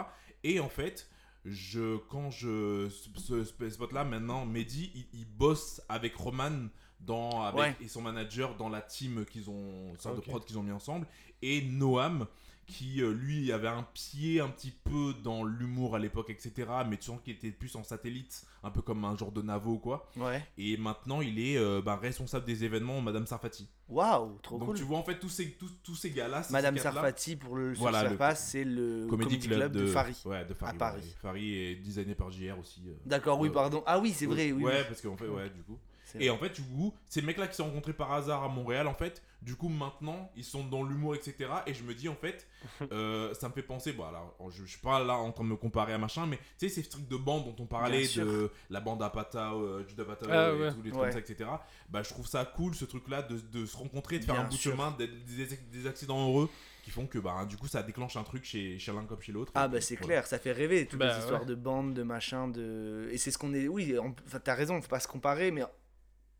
Et 0.43 0.59
en 0.59 0.69
fait, 0.69 1.09
je, 1.45 1.97
quand 2.09 2.31
je. 2.31 2.89
Ce, 2.89 3.43
spot-là, 3.69 4.03
maintenant, 4.03 4.45
Mehdi, 4.45 4.91
il, 4.95 5.19
il 5.19 5.25
bosse 5.25 5.81
avec 5.87 6.15
Roman 6.15 6.67
dans, 6.99 7.43
avec, 7.43 7.59
Ouais. 7.59 7.75
et 7.81 7.87
son 7.87 8.01
manager 8.01 8.55
dans 8.57 8.69
la 8.69 8.81
team 8.81 9.25
qu'ils 9.25 9.49
ont. 9.49 9.95
sorte 9.97 10.17
Ok. 10.17 10.25
de 10.25 10.29
prod 10.29 10.45
qu'ils 10.45 10.57
ont 10.57 10.63
mis 10.63 10.71
ensemble. 10.71 11.07
Et 11.41 11.61
Noam, 11.61 12.27
qui 12.69 13.01
euh, 13.01 13.11
lui 13.11 13.51
avait 13.51 13.67
un 13.67 13.83
pied 13.93 14.39
un 14.39 14.47
petit 14.47 14.71
peu 14.71 15.13
dans 15.23 15.43
l'humour 15.43 15.95
à 15.95 15.99
l'époque, 15.99 16.29
etc. 16.29 16.53
Mais 16.87 16.97
tu 16.97 17.05
sens 17.05 17.19
qu'il 17.23 17.33
était 17.33 17.51
plus 17.51 17.75
en 17.75 17.83
satellite, 17.83 18.45
un 18.63 18.69
peu 18.69 18.81
comme 18.81 19.03
un 19.03 19.17
genre 19.17 19.31
de 19.31 19.41
Navo 19.41 19.71
ou 19.73 19.79
quoi. 19.79 20.07
Ouais. 20.15 20.41
Et 20.57 20.77
maintenant, 20.77 21.21
il 21.21 21.39
est 21.39 21.57
euh, 21.57 21.81
bah, 21.81 21.95
responsable 21.97 22.45
des 22.45 22.63
événements, 22.63 23.01
Madame 23.01 23.25
Sarfati. 23.25 23.67
Waouh, 23.89 24.37
trop 24.43 24.59
Donc 24.59 24.67
cool. 24.69 24.77
tu 24.77 24.83
vois 24.83 24.99
en 24.99 25.03
fait 25.03 25.17
tous 25.17 25.29
ces, 25.29 25.51
tous, 25.53 25.71
tous 25.83 25.95
ces 25.95 26.11
gars-là. 26.11 26.43
Madame 26.51 26.77
Sarfati, 26.77 27.35
pour 27.35 27.55
le 27.55 27.73
Voilà, 27.73 28.03
le 28.03 28.17
c'est 28.35 28.63
le 28.63 29.07
Comedy 29.09 29.39
Club, 29.39 29.71
de, 29.71 29.87
Farid. 29.87 30.15
Ouais, 30.25 30.45
de 30.45 30.53
Farid. 30.53 30.75
à 30.75 30.77
Paris. 30.77 31.01
ouais. 31.01 31.15
Farid 31.21 31.53
est 31.55 31.75
designé 31.77 32.13
par 32.13 32.29
JR 32.31 32.57
aussi. 32.59 32.83
euh. 32.87 32.93
D'accord, 33.05 33.39
oui, 33.39 33.49
pardon. 33.49 33.83
Ah 33.87 33.99
oui, 33.99 34.13
c'est 34.15 34.27
vrai, 34.27 34.51
oui. 34.51 34.63
Ouais, 34.63 34.77
oui. 34.77 34.85
parce 34.87 35.01
qu'en 35.01 35.17
fait, 35.17 35.27
ouais, 35.27 35.49
du 35.49 35.63
coup. 35.63 35.77
Et 36.19 36.29
en 36.29 36.37
fait, 36.37 36.49
du 36.53 36.61
coup, 36.61 36.93
ces 37.07 37.21
mecs-là 37.21 37.47
qui 37.47 37.53
se 37.53 37.57
sont 37.57 37.65
rencontrés 37.69 37.93
par 37.93 38.11
hasard 38.13 38.43
à 38.43 38.47
Montréal, 38.47 38.87
en 38.87 38.93
fait, 38.93 39.21
du 39.41 39.55
coup, 39.55 39.69
maintenant, 39.69 40.29
ils 40.35 40.43
sont 40.43 40.65
dans 40.65 40.83
l'humour, 40.83 41.15
etc. 41.15 41.49
Et 41.65 41.73
je 41.73 41.83
me 41.83 41.93
dis, 41.93 42.09
en 42.09 42.15
fait, 42.15 42.47
euh, 42.91 43.33
ça 43.33 43.47
me 43.47 43.53
fait 43.53 43.61
penser, 43.63 43.93
bon, 43.93 44.03
alors, 44.05 44.35
je, 44.49 44.63
je 44.65 44.69
suis 44.69 44.79
pas 44.79 45.01
là 45.03 45.15
en 45.15 45.31
train 45.31 45.43
de 45.45 45.49
me 45.49 45.55
comparer 45.55 45.93
à 45.93 45.97
machin, 45.97 46.25
mais 46.25 46.37
tu 46.57 46.67
sais, 46.67 46.69
ces 46.69 46.83
trucs 46.83 47.07
de 47.07 47.15
bande 47.15 47.45
dont 47.45 47.63
on 47.63 47.65
parlait, 47.65 48.05
de 48.07 48.51
la 48.69 48.79
bande 48.81 49.01
Apata, 49.01 49.53
euh, 49.53 49.87
Judas 49.87 50.03
Apata, 50.03 50.25
Ah, 50.29 50.49
et 50.53 50.59
ouais. 50.59 50.73
tous 50.73 50.81
les 50.81 50.89
trucs 50.91 51.01
Ouais. 51.03 51.11
comme 51.11 51.23
ça, 51.25 51.31
etc. 51.31 51.49
Bah, 51.89 52.03
je 52.03 52.09
trouve 52.09 52.27
ça 52.27 52.43
cool, 52.45 52.75
ce 52.75 52.85
truc-là, 52.85 53.21
de, 53.21 53.37
de 53.37 53.65
se 53.65 53.77
rencontrer, 53.77 54.19
de 54.19 54.25
faire 54.25 54.35
Bien 54.35 54.43
un 54.43 54.47
bout 54.49 54.55
sûr. 54.57 54.71
de 54.71 54.77
chemin, 54.77 54.91
d'être- 54.91 55.25
des, 55.25 55.45
des 55.71 55.87
accidents 55.87 56.27
heureux 56.29 56.49
qui 56.83 56.91
font 56.91 57.07
que, 57.07 57.19
bah, 57.19 57.45
du 57.45 57.55
coup, 57.55 57.67
ça 57.67 57.81
déclenche 57.83 58.17
un 58.17 58.23
truc 58.23 58.43
chez, 58.43 58.77
chez 58.79 58.91
l'un 58.91 59.05
comme 59.05 59.21
chez 59.21 59.31
l'autre. 59.31 59.51
Ah 59.55 59.67
bah 59.67 59.79
c'est 59.81 59.95
voilà. 59.95 60.05
clair, 60.07 60.27
ça 60.27 60.39
fait 60.39 60.51
rêver 60.51 60.85
toutes 60.85 60.99
Bah, 60.99 61.13
les 61.13 61.19
histoires 61.19 61.41
ouais. 61.41 61.45
de 61.47 61.55
bandes, 61.55 61.93
de 61.93 62.03
machin, 62.03 62.47
de 62.47 63.07
et 63.11 63.17
c'est 63.17 63.31
ce 63.31 63.37
qu'on 63.37 63.53
est. 63.53 63.67
Oui, 63.67 63.95
on- 64.01 64.15
enfin 64.25 64.39
t'as 64.43 64.55
raison, 64.55 64.81
faut 64.81 64.87
pas 64.87 64.99
se 64.99 65.07
comparer, 65.07 65.51
mais 65.51 65.61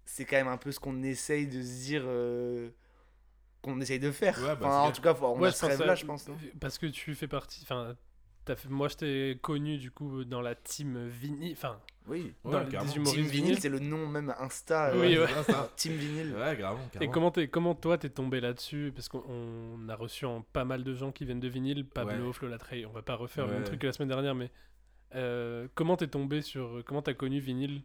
c'est 0.06 0.26
quand 0.26 0.38
même 0.38 0.48
un 0.48 0.58
peu 0.58 0.72
ce 0.72 0.80
qu'on 0.80 1.04
essaye 1.04 1.46
de 1.48 1.62
se 1.62 1.84
dire 1.86 2.04
euh, 2.06 2.70
qu'on 3.62 3.80
essaye 3.82 4.00
de 4.00 4.12
faire. 4.12 4.38
Ouais, 4.40 4.56
bah, 4.56 4.68
enfin, 4.68 4.80
en 4.82 4.92
tout 4.92 5.02
cas, 5.02 5.16
on 5.22 5.40
Ouais, 5.40 5.50
a 5.50 5.52
ce 5.52 5.58
je 5.58 5.62
pense 5.70 5.78
rêve-là, 5.78 5.96
je 5.96 6.06
pense. 6.06 6.28
non 6.28 6.36
Parce 6.60 6.78
que 6.78 6.86
tu 6.88 7.14
fais 7.16 7.28
partie. 7.28 7.62
Enfin, 7.64 7.96
t'as 8.46 8.56
fait, 8.56 8.70
moi, 8.70 8.88
je 8.88 8.96
t'ai 8.96 9.40
connu 9.42 9.78
du 9.78 9.92
coup 9.92 10.24
dans 10.24 10.42
la 10.42 10.56
team 10.56 11.08
vinyle. 11.08 11.52
Enfin, 11.54 11.80
oui. 12.08 12.34
Ouais, 12.44 12.52
dans 12.54 12.64
des 12.64 12.78
Team 12.78 13.02
humoristes 13.02 13.16
Vinyl, 13.30 13.32
vinyles. 13.32 13.60
c'est 13.60 13.70
le 13.70 13.80
nom 13.80 14.08
même 14.08 14.34
Insta. 14.40 14.94
Oui, 14.96 15.16
euh, 15.16 15.26
ouais. 15.26 15.32
Team 15.76 15.94
Vinyl. 15.94 16.34
Ouais, 16.34 16.58
carrément, 16.58 16.80
Et 17.02 17.08
comment, 17.10 17.30
t'es- 17.32 17.48
comment 17.50 17.76
toi 17.76 17.98
t'es 18.00 18.10
tombé 18.10 18.40
là-dessus? 18.42 18.92
Parce 18.96 19.10
qu'on 19.10 19.24
on 19.28 19.88
a 19.90 19.96
reçu 19.96 20.26
en 20.26 20.42
pas 20.42 20.66
mal 20.66 20.84
de 20.84 20.94
gens 20.96 21.12
qui 21.12 21.26
viennent 21.26 21.40
de 21.40 21.48
vinyle, 21.48 21.86
Pablo, 21.86 22.28
Ouais. 22.28 22.34
Flo 22.34 22.48
Latrey, 22.48 22.86
on 22.86 22.92
va 22.92 23.02
pas 23.04 23.16
refaire 23.16 23.46
le 23.46 23.54
même 23.54 23.64
truc 23.64 23.80
que 23.80 23.86
la 23.88 23.94
semaine 23.94 24.10
dernière, 24.10 24.34
mais 24.36 24.50
euh, 25.16 25.68
comment 25.76 25.98
t'es 25.98 26.08
tombé 26.08 26.42
sur. 26.42 26.82
Comment 26.86 27.02
t'as 27.02 27.14
connu 27.14 27.40
vinyle? 27.40 27.82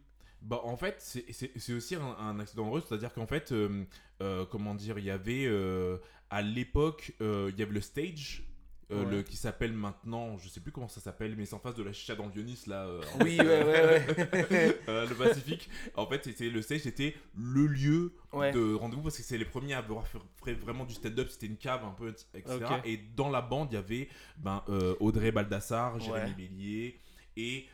Bah, 0.47 0.61
en 0.63 0.77
fait, 0.77 0.95
c'est- 0.99 1.73
aussi 1.73 1.95
un, 1.95 2.15
un 2.19 2.39
accident 2.39 2.67
heureux, 2.67 2.83
c'est-à-dire 2.87 3.11
qu'en 3.13 3.25
fait, 3.25 3.51
euh, 3.51 3.83
euh, 4.21 4.45
comment 4.45 4.75
dire, 4.75 4.99
il 4.99 5.05
y 5.05 5.09
avait 5.09 5.45
euh, 5.47 5.97
à 6.29 6.41
l'époque, 6.43 7.13
il 7.19 7.55
y 7.57 7.61
avait 7.63 7.73
le 7.73 7.81
stage. 7.81 8.43
Ouais. 8.91 9.03
le, 9.03 9.23
qui 9.23 9.35
s'appelle 9.35 9.73
maintenant, 9.73 10.37
je 10.37 10.47
sais 10.47 10.59
plus 10.59 10.71
comment 10.71 10.87
ça 10.87 11.01
s'appelle, 11.01 11.35
mais 11.35 11.45
c'est 11.47 11.55
en 11.55 11.59
face 11.59 11.73
de 11.73 11.81
la 11.81 11.91
chicha 11.91 12.13
dans 12.13 12.27
le 12.27 12.31
Dionis, 12.31 12.65
là, 12.67 12.87
Oui, 13.21 13.35
ouais, 13.39 13.63
ouais, 13.63 13.63
ouais. 13.63 14.77
le 14.87 15.15
Pacifique. 15.15 15.67
En 15.95 16.05
fait, 16.05 16.23
c'était 16.23 16.51
le 16.51 16.61
stage, 16.61 16.81
c'était 16.81 17.15
le 17.35 17.65
lieu 17.65 18.13
Ouais. 18.31 18.51
de 18.51 18.75
rendez-vous 18.75 19.01
parce 19.01 19.17
que 19.17 19.23
c'est 19.23 19.39
les 19.39 19.45
premiers 19.45 19.73
à 19.73 19.79
avoir 19.79 20.05
fait, 20.07 20.53
vraiment 20.53 20.85
du 20.85 20.93
stand-up. 20.93 21.29
C'était 21.31 21.47
une 21.47 21.57
cave 21.57 21.83
un 21.83 21.93
peu, 21.97 22.09
etc. 22.35 22.59
Et 22.85 22.97
dans 23.15 23.31
la 23.31 23.41
bande, 23.41 23.69
il 23.71 23.73
y 23.73 23.77
avait 23.79 24.07
ben, 24.37 24.63
Audrey 24.99 25.31
Baldassar, 25.31 25.99
Jérémy. 25.99 26.33
Bélier 26.35 26.99
et 27.37 27.65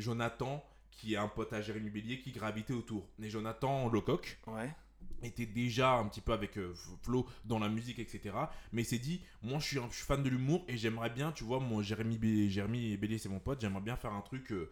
Jonathan, 0.00 0.64
qui 0.98 1.14
est 1.14 1.16
un 1.16 1.28
pote 1.28 1.52
à 1.54 1.62
Jérémy 1.62 1.88
Bélier, 1.90 2.20
qui 2.20 2.32
gravitait 2.32 2.74
autour. 2.74 3.08
Et 3.22 3.30
Jonathan 3.30 3.88
Lecoq 3.88 4.38
Ouais. 4.48 4.74
était 5.22 5.46
déjà 5.46 5.92
un 5.94 6.06
petit 6.08 6.20
peu 6.20 6.32
avec 6.32 6.58
euh, 6.58 6.74
Flo 7.02 7.26
dans 7.44 7.58
la 7.58 7.68
musique, 7.68 7.98
etc. 7.98 8.34
Mais 8.72 8.82
il 8.82 8.84
s'est 8.84 8.98
dit, 8.98 9.22
moi 9.42 9.58
je 9.60 9.64
suis, 9.66 9.78
un- 9.78 9.88
je 9.90 9.96
suis 9.96 10.04
fan 10.04 10.22
de 10.22 10.28
l'humour 10.28 10.64
et 10.68 10.76
j'aimerais 10.76 11.10
bien, 11.10 11.32
tu 11.32 11.44
vois, 11.44 11.60
moi 11.60 11.82
Jérémy, 11.82 12.18
Bé- 12.18 12.50
Jérémy 12.50 12.96
Bélier 12.96 13.18
c'est 13.18 13.28
mon 13.30 13.38
pote, 13.40 13.60
j'aimerais 13.60 13.80
bien 13.80 13.96
faire 13.96 14.12
un 14.12 14.20
truc, 14.22 14.50
euh, 14.52 14.70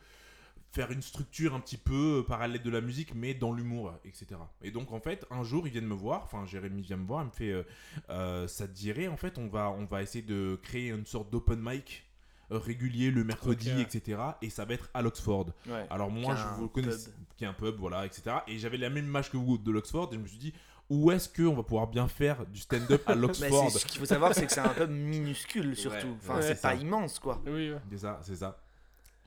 faire 0.73 0.91
une 0.91 1.01
structure 1.01 1.55
un 1.55 1.61
petit 1.61 1.77
peu 1.79 2.19
euh, 2.19 2.23
parallèle 2.23 2.61
de 2.63 2.71
la 2.71 2.81
musique, 2.81 3.15
mais 3.15 3.33
dans 3.35 3.53
l'humour, 3.53 3.95
etc. 4.05 4.27
Et 4.63 4.71
donc 4.73 4.93
en 4.93 5.01
fait, 5.01 5.25
un 5.31 5.43
jour 5.45 5.67
ils 5.67 5.71
viennent 5.73 5.87
me 5.87 5.95
voir, 5.95 6.25
enfin 6.25 6.45
Jérémy 6.45 6.83
vient 6.83 6.97
me 6.99 7.07
voir, 7.07 7.23
il 7.23 7.27
me 7.27 7.31
fait, 7.31 7.53
euh, 7.53 7.63
euh, 8.11 8.47
ça 8.49 8.67
te 8.69 8.73
dirait, 8.73 9.07
en 9.09 9.17
fait 9.17 9.39
on 9.39 9.47
va, 9.49 9.71
on 9.71 9.85
va 9.87 10.03
essayer 10.03 10.25
de 10.25 10.59
créer 10.63 10.89
une 10.91 11.07
sorte 11.07 11.31
d'open 11.31 11.61
mic 11.63 12.03
régulier 12.51 13.11
le 13.11 13.25
mercredi, 13.25 13.71
etc. 13.81 14.21
Et 14.43 14.51
ça 14.51 14.65
va 14.65 14.75
être 14.75 14.89
à 14.95 15.03
l'Oxford. 15.03 15.47
Ouais. 15.69 15.87
Alors 15.91 16.11
moi, 16.11 16.35
je 16.37 16.61
vous 16.61 16.69
connais, 16.69 16.93
qui 17.37 17.45
est 17.45 17.47
un 17.49 17.53
pub, 17.53 17.77
voilà, 17.77 18.07
etc. 18.07 18.37
Et 18.47 18.59
j'avais 18.59 18.77
la 18.77 18.91
même 18.91 19.07
image 19.07 19.31
que 19.31 19.37
vous 19.37 19.59
de 19.59 19.71
l'Oxford, 19.71 20.09
et 20.13 20.17
je 20.17 20.21
me 20.21 20.27
suis 20.27 20.39
dit, 20.39 20.53
où 20.89 21.11
est-ce 21.11 21.29
qu'on 21.29 21.55
va 21.55 21.63
pouvoir 21.65 21.89
bien 21.89 22.07
faire 22.07 22.47
du 22.47 22.61
stand-up 22.61 23.03
à 23.09 23.15
l'Oxford? 23.17 23.71
Ce 23.71 23.85
qu'il 23.87 23.99
faut 23.99 24.07
savoir, 24.07 24.35
c'est 24.35 24.47
que 24.47 24.53
c'est 24.53 24.61
un 24.61 24.69
pub 24.69 24.91
minuscule 24.91 25.77
surtout. 25.77 26.07
Ouais, 26.07 26.15
enfin, 26.23 26.35
ouais, 26.37 26.43
c'est 26.43 26.55
c'est 26.55 26.63
pas 26.63 26.77
ça. 26.77 26.81
immense 26.81 27.19
quoi. 27.19 27.43
Oui, 27.47 27.71
ouais. 27.73 27.79
C'est 27.91 27.99
ça, 27.99 28.21
c'est 28.23 28.37
ça. 28.37 28.57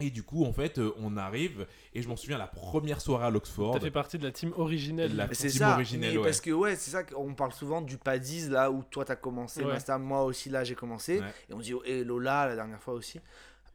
Et 0.01 0.09
du 0.11 0.23
coup, 0.23 0.45
en 0.45 0.53
fait, 0.53 0.77
euh, 0.79 0.93
on 0.97 1.17
arrive, 1.17 1.67
et 1.93 2.01
je 2.01 2.07
m'en 2.07 2.15
souviens, 2.15 2.37
la 2.37 2.47
première 2.47 3.01
soirée 3.01 3.25
à 3.25 3.29
l'Oxford, 3.29 3.73
T'as 3.73 3.79
fait 3.81 3.91
partie 3.91 4.17
de 4.17 4.23
la 4.23 4.31
team 4.31 4.53
originelle. 4.55 5.15
La- 5.15 5.27
C'est 5.33 5.49
team 5.49 5.59
ça, 5.59 5.73
originelle, 5.73 6.17
ouais. 6.17 6.23
parce 6.23 6.39
que 6.41 6.51
ouais, 6.51 6.75
c'est 6.77 6.91
ça 6.91 7.03
qu'on 7.03 7.33
parle 7.33 7.51
souvent 7.51 7.81
du 7.81 7.97
Padis 7.97 8.47
là 8.49 8.71
où 8.71 8.81
toi 8.83 9.03
t'as 9.03 9.15
commencé, 9.17 9.61
Ouais. 9.63 9.73
Masta, 9.73 9.97
moi 9.97 10.23
aussi 10.23 10.49
là 10.49 10.63
j'ai 10.63 10.75
commencé, 10.75 11.19
Ouais. 11.19 11.33
et 11.49 11.53
on 11.53 11.59
dit 11.59 11.73
oh, 11.73 11.81
et 11.85 12.03
Lola 12.05 12.47
la 12.47 12.55
dernière 12.55 12.81
fois 12.81 12.93
aussi. 12.93 13.19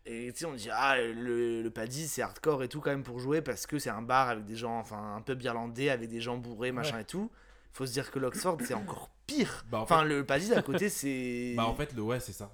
Et 0.06 0.30
tu 0.32 0.40
sais, 0.40 0.44
on 0.46 0.54
dit 0.54 0.68
ah 0.72 0.96
le, 0.98 1.62
le 1.62 1.70
Padis 1.70 2.08
c'est 2.08 2.22
hardcore 2.22 2.62
et 2.62 2.68
tout 2.68 2.80
quand 2.80 2.90
même 2.90 3.02
pour 3.02 3.18
jouer 3.20 3.40
parce 3.42 3.66
que 3.66 3.78
c'est 3.78 3.90
un 3.90 4.02
bar 4.02 4.28
avec 4.30 4.44
des 4.44 4.56
gens, 4.56 4.78
enfin 4.78 5.16
un 5.16 5.20
pub 5.22 5.40
irlandais 5.42 5.88
avec 5.90 6.08
des 6.10 6.20
gens 6.20 6.36
bourrés 6.36 6.72
machin 6.72 6.98
et 7.00 7.04
tout. 7.04 7.30
Faut 7.72 7.86
se 7.86 7.92
dire 7.92 8.10
que 8.10 8.18
l'Oxford 8.18 8.58
c'est 8.64 8.74
encore 8.74 9.10
pire. 9.26 9.64
Bah, 9.70 9.78
en 9.80 9.82
Enfin 9.82 10.00
fait- 10.02 10.08
le 10.08 10.24
Padis 10.24 10.52
à 10.54 10.62
côté 10.62 10.88
c'est. 10.88 11.52
Bah 11.56 11.66
en 11.66 11.74
fait 11.74 11.92
le 11.94 12.02
ouais 12.02 12.20
c'est 12.20 12.32
ça. 12.32 12.50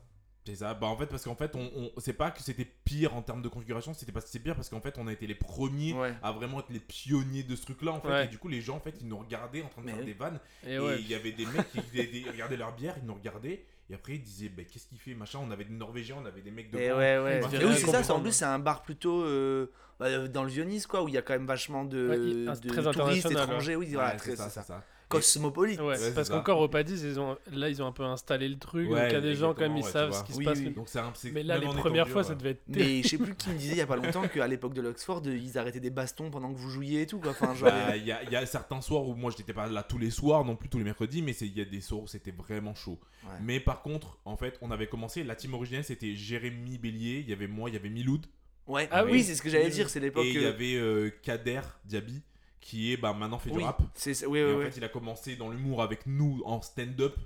C'est 0.50 0.56
ça. 0.64 0.74
Bah 0.74 0.88
en 0.88 0.96
fait 0.96 1.06
parce 1.06 1.22
qu'en 1.24 1.34
fait 1.36 1.54
on, 1.54 1.70
on 1.76 1.90
c'est 1.98 2.12
pas 2.12 2.30
que 2.30 2.42
c'était 2.42 2.64
pire 2.84 3.14
en 3.14 3.22
termes 3.22 3.40
de 3.42 3.48
configuration, 3.48 3.94
c'était 3.94 4.10
parce 4.12 4.24
que 4.24 4.30
c'est 4.32 4.40
pire 4.40 4.56
parce 4.56 4.68
qu'en 4.68 4.80
fait 4.80 4.96
on 4.98 5.06
a 5.06 5.12
été 5.12 5.26
les 5.26 5.34
premiers 5.34 5.92
Ouais. 5.94 6.12
à 6.22 6.32
vraiment 6.32 6.60
être 6.60 6.70
les 6.70 6.80
pionniers 6.80 7.42
de 7.42 7.54
ce 7.56 7.62
truc 7.62 7.82
là 7.82 7.92
en 7.92 8.00
fait 8.00 8.08
Ouais. 8.08 8.24
et 8.24 8.28
du 8.28 8.38
coup 8.38 8.48
les 8.48 8.60
gens 8.60 8.76
en 8.76 8.80
fait 8.80 8.94
ils 9.00 9.06
nous 9.08 9.18
regardaient 9.18 9.62
en 9.62 9.68
train 9.68 9.82
de 9.82 9.86
Mais 9.86 9.92
faire 9.92 10.00
oui. 10.00 10.06
des 10.06 10.12
vannes 10.14 10.40
Et 10.66 10.72
et 10.74 10.78
ouais. 10.80 11.00
il 11.00 11.08
y 11.08 11.14
avait 11.14 11.32
des 11.32 11.46
mecs 11.46 11.70
qui 11.72 11.80
des- 11.92 12.06
des- 12.06 12.30
regardaient 12.30 12.56
leur 12.56 12.74
bière, 12.74 12.94
ils 13.00 13.06
nous 13.06 13.14
regardaient 13.14 13.64
et 13.88 13.94
après 13.94 14.14
ils 14.14 14.22
disaient 14.22 14.48
bah 14.48 14.62
qu'est-ce 14.64 14.86
qu'il 14.88 14.98
fait 14.98 15.14
machin, 15.14 15.38
on 15.42 15.50
avait 15.50 15.64
des 15.64 15.74
norvégiens, 15.74 16.16
on 16.22 16.26
avait 16.26 16.42
des 16.42 16.50
mecs 16.50 16.70
de 16.70 16.78
Et 16.78 16.92
ouais, 16.92 17.18
ouais. 17.18 17.40
Et 17.40 17.44
oui, 17.44 17.64
rien 17.66 17.74
c'est 17.74 18.02
ça, 18.02 18.14
en 18.14 18.20
plus, 18.20 18.32
c'est 18.32 18.44
un 18.44 18.58
bar 18.58 18.82
plutôt 18.82 19.22
euh, 19.24 19.70
bah, 19.98 20.28
dans 20.28 20.42
le 20.44 20.48
Vionis, 20.50 20.82
quoi, 20.88 21.02
où 21.02 21.08
il 21.08 21.14
y 21.14 21.18
a 21.18 21.22
quand 21.22 21.32
même 21.32 21.46
vachement 21.46 21.84
de, 21.84 22.08
Ouais, 22.08 22.18
il- 22.18 22.48
ah, 22.48 22.56
de 22.56 22.92
touristes 22.92 23.30
étrangers. 23.30 23.76
Oui, 23.76 23.86
Ouais, 23.86 23.92
voilà, 23.94 24.12
très- 24.12 24.36
ça, 24.36 24.48
ça. 24.48 24.62
ça. 24.62 24.84
Cosmopolite. 25.10 25.80
Ouais, 25.80 25.96
parce 26.14 26.28
qu'encore 26.30 26.60
au 26.60 26.68
Padis, 26.68 27.02
ils 27.02 27.18
ont, 27.20 27.36
là, 27.52 27.68
ils 27.68 27.82
ont 27.82 27.86
un 27.86 27.92
peu 27.92 28.04
installé 28.04 28.48
le 28.48 28.58
truc. 28.58 28.88
Ouais, 28.90 29.00
donc 29.00 29.10
il 29.10 29.12
y 29.12 29.16
a 29.16 29.20
des 29.20 29.34
gens, 29.34 29.52
quand 29.52 29.60
même, 29.62 29.76
ils 29.76 29.84
savent 29.84 30.12
ce 30.12 30.24
qui 30.24 30.32
se 30.32 30.42
passe. 30.42 30.58
Oui, 30.58 30.66
oui. 30.68 30.74
Donc 30.74 30.88
c'est 30.88 31.00
un 31.00 31.12
c'est 31.14 31.30
Mais 31.32 31.42
là, 31.42 31.58
les 31.58 31.66
premières 31.66 32.08
fois, 32.08 32.24
ça 32.24 32.34
devait 32.34 32.50
être. 32.50 32.62
Mais 32.68 33.02
je 33.02 33.08
sais 33.08 33.18
plus 33.18 33.34
qui 33.36 33.50
me 33.50 33.54
disait 33.58 33.72
il 33.72 33.78
y 33.78 33.82
a 33.82 33.86
pas 33.86 33.96
longtemps 33.96 34.26
qu'à 34.28 34.46
l'époque 34.46 34.72
de 34.74 34.80
l'Oxford, 34.82 35.22
ils 35.26 35.58
arrêtaient 35.58 35.80
des 35.80 35.90
bastons 35.90 36.30
pendant 36.30 36.52
que 36.52 36.58
vous 36.58 36.70
jouiez 36.70 37.02
et 37.02 37.06
tout, 37.06 37.18
quoi. 37.18 37.32
Enfin, 37.32 37.54
genre. 37.54 37.70
Bah, 37.70 37.96
Il 37.96 38.06
y, 38.06 38.12
a, 38.12 38.22
il 38.22 38.30
y 38.30 38.36
a 38.36 38.46
certains 38.46 38.80
soirs 38.80 39.06
où 39.06 39.14
moi 39.14 39.32
j'étais 39.36 39.52
pas 39.52 39.66
là 39.66 39.82
tous 39.82 39.98
les 39.98 40.10
soirs, 40.10 40.44
non 40.44 40.56
plus 40.56 40.68
tous 40.68 40.78
les 40.78 40.84
mercredis, 40.84 41.22
mais 41.22 41.32
c'est- 41.32 41.46
il 41.46 41.56
y 41.58 41.60
a 41.60 41.64
des 41.64 41.80
soirs 41.80 42.02
où 42.02 42.06
c'était 42.06 42.30
vraiment 42.30 42.74
chaud. 42.74 42.98
Ouais. 43.24 43.30
Mais 43.42 43.60
par 43.60 43.82
contre, 43.82 44.18
en 44.24 44.36
fait, 44.36 44.58
on 44.62 44.70
avait 44.70 44.86
commencé, 44.86 45.24
la 45.24 45.34
team 45.34 45.54
originelle 45.54 45.84
c'était 45.84 46.14
Jérémy 46.14 46.78
Bélier, 46.78 47.18
il 47.20 47.28
y 47.28 47.32
avait 47.32 47.48
moi, 47.48 47.68
il 47.68 47.74
y 47.74 47.76
avait 47.76 47.90
Miloud, 47.90 48.26
Ouais, 48.66 48.88
Ah 48.92 49.04
oui, 49.04 49.12
oui. 49.12 49.22
c'est 49.24 49.34
ce 49.34 49.42
que 49.42 49.48
j'allais 49.48 49.68
dire, 49.70 49.88
c'est 49.90 49.98
l'époque. 49.98 50.24
et 50.26 50.30
il 50.30 50.40
y 50.42 50.44
euh, 50.44 50.48
avait 50.50 50.74
euh, 50.76 51.10
Kader 51.22 51.60
Diaby, 51.84 52.22
qui 52.60 52.92
est 52.92 52.96
bah, 52.98 53.14
maintenant 53.14 53.38
fait 53.38 53.50
oui, 53.50 53.58
du 53.58 53.64
rap. 53.64 53.80
c'est 53.94 54.12
c'est- 54.12 54.26
oui, 54.26 54.38
Et 54.38 54.44
oui, 54.44 54.54
en 54.66 54.70
fait, 54.70 54.76
il 54.76 54.84
a 54.84 54.88
commencé 54.88 55.34
dans 55.36 55.48
l'humour 55.50 55.82
avec 55.82 56.06
nous 56.06 56.42
en 56.44 56.60
stand-up, 56.60 57.16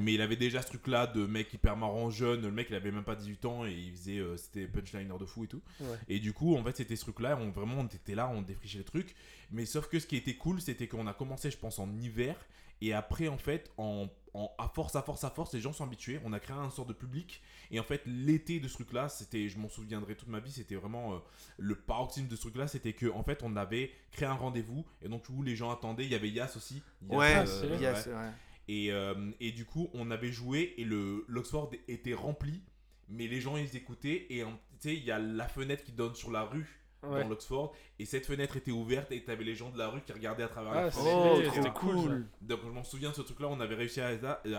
mais 0.00 0.14
il 0.14 0.20
avait 0.20 0.36
déjà 0.36 0.60
ce 0.60 0.66
truc-là 0.66 1.06
de 1.06 1.24
mec 1.24 1.52
hyper 1.54 1.76
marrant 1.76 2.10
jeune. 2.10 2.42
Le 2.42 2.50
mec, 2.50 2.66
il 2.70 2.74
avait 2.74 2.90
même 2.90 3.04
pas 3.04 3.14
18 3.14 3.44
ans 3.44 3.64
et 3.64 3.72
il 3.72 3.92
faisait, 3.92 4.18
euh, 4.18 4.36
c'était 4.36 4.66
punchliner 4.66 5.14
de 5.18 5.24
fou 5.24 5.44
et 5.44 5.46
tout. 5.48 5.62
Ouais. 5.80 5.96
Et 6.08 6.18
du 6.18 6.32
coup, 6.32 6.56
en 6.56 6.64
fait, 6.64 6.76
c'était 6.76 6.96
ce 6.96 7.02
truc-là. 7.02 7.38
On 7.40 7.50
vraiment, 7.50 7.76
on 7.78 7.86
était 7.86 8.14
là, 8.16 8.28
on 8.34 8.42
défrichait 8.42 8.78
le 8.78 8.84
truc. 8.84 9.14
Mais 9.52 9.66
sauf 9.66 9.86
que 9.88 10.00
ce 10.00 10.06
qui 10.06 10.16
était 10.16 10.34
cool, 10.34 10.60
c'était 10.60 10.88
qu'on 10.88 11.06
a 11.06 11.14
commencé, 11.14 11.50
je 11.50 11.58
pense, 11.58 11.78
en 11.78 11.88
hiver. 11.98 12.34
Et 12.80 12.92
après, 12.92 13.28
en 13.28 13.38
fait, 13.38 13.70
en, 13.78 14.08
en- 14.34 14.50
à 14.58 14.66
force, 14.68 14.96
à 14.96 15.02
force, 15.02 15.22
à 15.22 15.30
force, 15.30 15.54
les 15.54 15.60
gens 15.60 15.72
sont 15.72 15.84
habitués. 15.84 16.18
On 16.24 16.32
a 16.32 16.40
créé 16.40 16.56
un 16.56 16.70
sort 16.70 16.86
de 16.86 16.92
public. 16.92 17.40
Et 17.72 17.80
en 17.80 17.82
fait, 17.82 18.02
l'été 18.06 18.60
de 18.60 18.68
ce 18.68 18.74
truc-là, 18.74 19.08
c'était, 19.08 19.48
je 19.48 19.58
m'en 19.58 19.68
souviendrai 19.68 20.14
toute 20.14 20.28
ma 20.28 20.38
vie, 20.40 20.52
c'était 20.52 20.74
vraiment 20.74 21.14
euh, 21.14 21.18
le 21.58 21.74
paroxysme 21.74 22.28
de 22.28 22.36
ce 22.36 22.42
truc-là. 22.42 22.68
C'était 22.68 22.92
que, 22.92 23.06
en 23.10 23.22
fait, 23.24 23.42
on 23.42 23.56
avait 23.56 23.90
créé 24.12 24.28
un 24.28 24.34
rendez-vous. 24.34 24.84
Et 25.00 25.08
donc, 25.08 25.24
où 25.30 25.42
les 25.42 25.56
gens 25.56 25.70
attendaient. 25.70 26.04
Il 26.04 26.12
y 26.12 26.14
avait 26.14 26.28
Yas 26.30 26.52
aussi. 26.56 26.82
Yas, 27.10 27.16
Ouais, 27.18 27.34
euh, 27.36 27.46
c'est- 27.46 27.74
il 27.74 27.80
y 27.80 27.86
a 27.86 27.94
ce- 27.96 28.10
ouais. 28.10 28.30
et, 28.68 28.92
euh, 28.92 29.30
et 29.40 29.52
du 29.52 29.64
coup, 29.64 29.88
on 29.94 30.10
avait 30.10 30.30
joué 30.32 30.74
et 30.76 30.84
le 30.84 31.24
l'Oxford 31.28 31.70
était 31.88 32.14
rempli, 32.14 32.60
mais 33.08 33.26
les 33.26 33.40
gens 33.40 33.56
ils 33.56 33.74
écoutaient 33.74 34.26
et 34.30 34.40
tu 34.42 34.48
sais, 34.78 34.94
il 34.94 35.04
y 35.04 35.10
a 35.10 35.18
la 35.18 35.48
fenêtre 35.48 35.82
qui 35.82 35.92
donne 35.92 36.14
sur 36.14 36.30
la 36.30 36.42
rue 36.44 36.81
Ouais. 37.04 37.22
dans 37.22 37.28
l'Oxford 37.28 37.74
et 37.98 38.04
cette 38.04 38.26
fenêtre 38.26 38.56
était 38.56 38.70
ouverte 38.70 39.10
et 39.12 39.22
t'avais 39.24 39.42
les 39.44 39.54
gens 39.56 39.70
de 39.70 39.78
la 39.78 39.88
rue 39.88 40.00
qui 40.02 40.12
regardaient 40.12 40.44
à 40.44 40.48
travers 40.48 40.72
Ah, 40.72 40.82
la 40.82 40.90
c'est- 40.90 41.00
fenêtre. 41.00 41.18
Oh, 41.34 41.40
C'était 41.54 41.70
trop 41.70 41.90
cool. 41.92 42.26
Donc 42.42 42.60
je 42.64 42.68
m'en 42.70 42.84
souviens 42.84 43.10
de 43.10 43.14
ce 43.14 43.22
truc-là, 43.22 43.48
on 43.48 43.60
avait 43.60 43.74
réussi 43.74 44.00
à, 44.00 44.10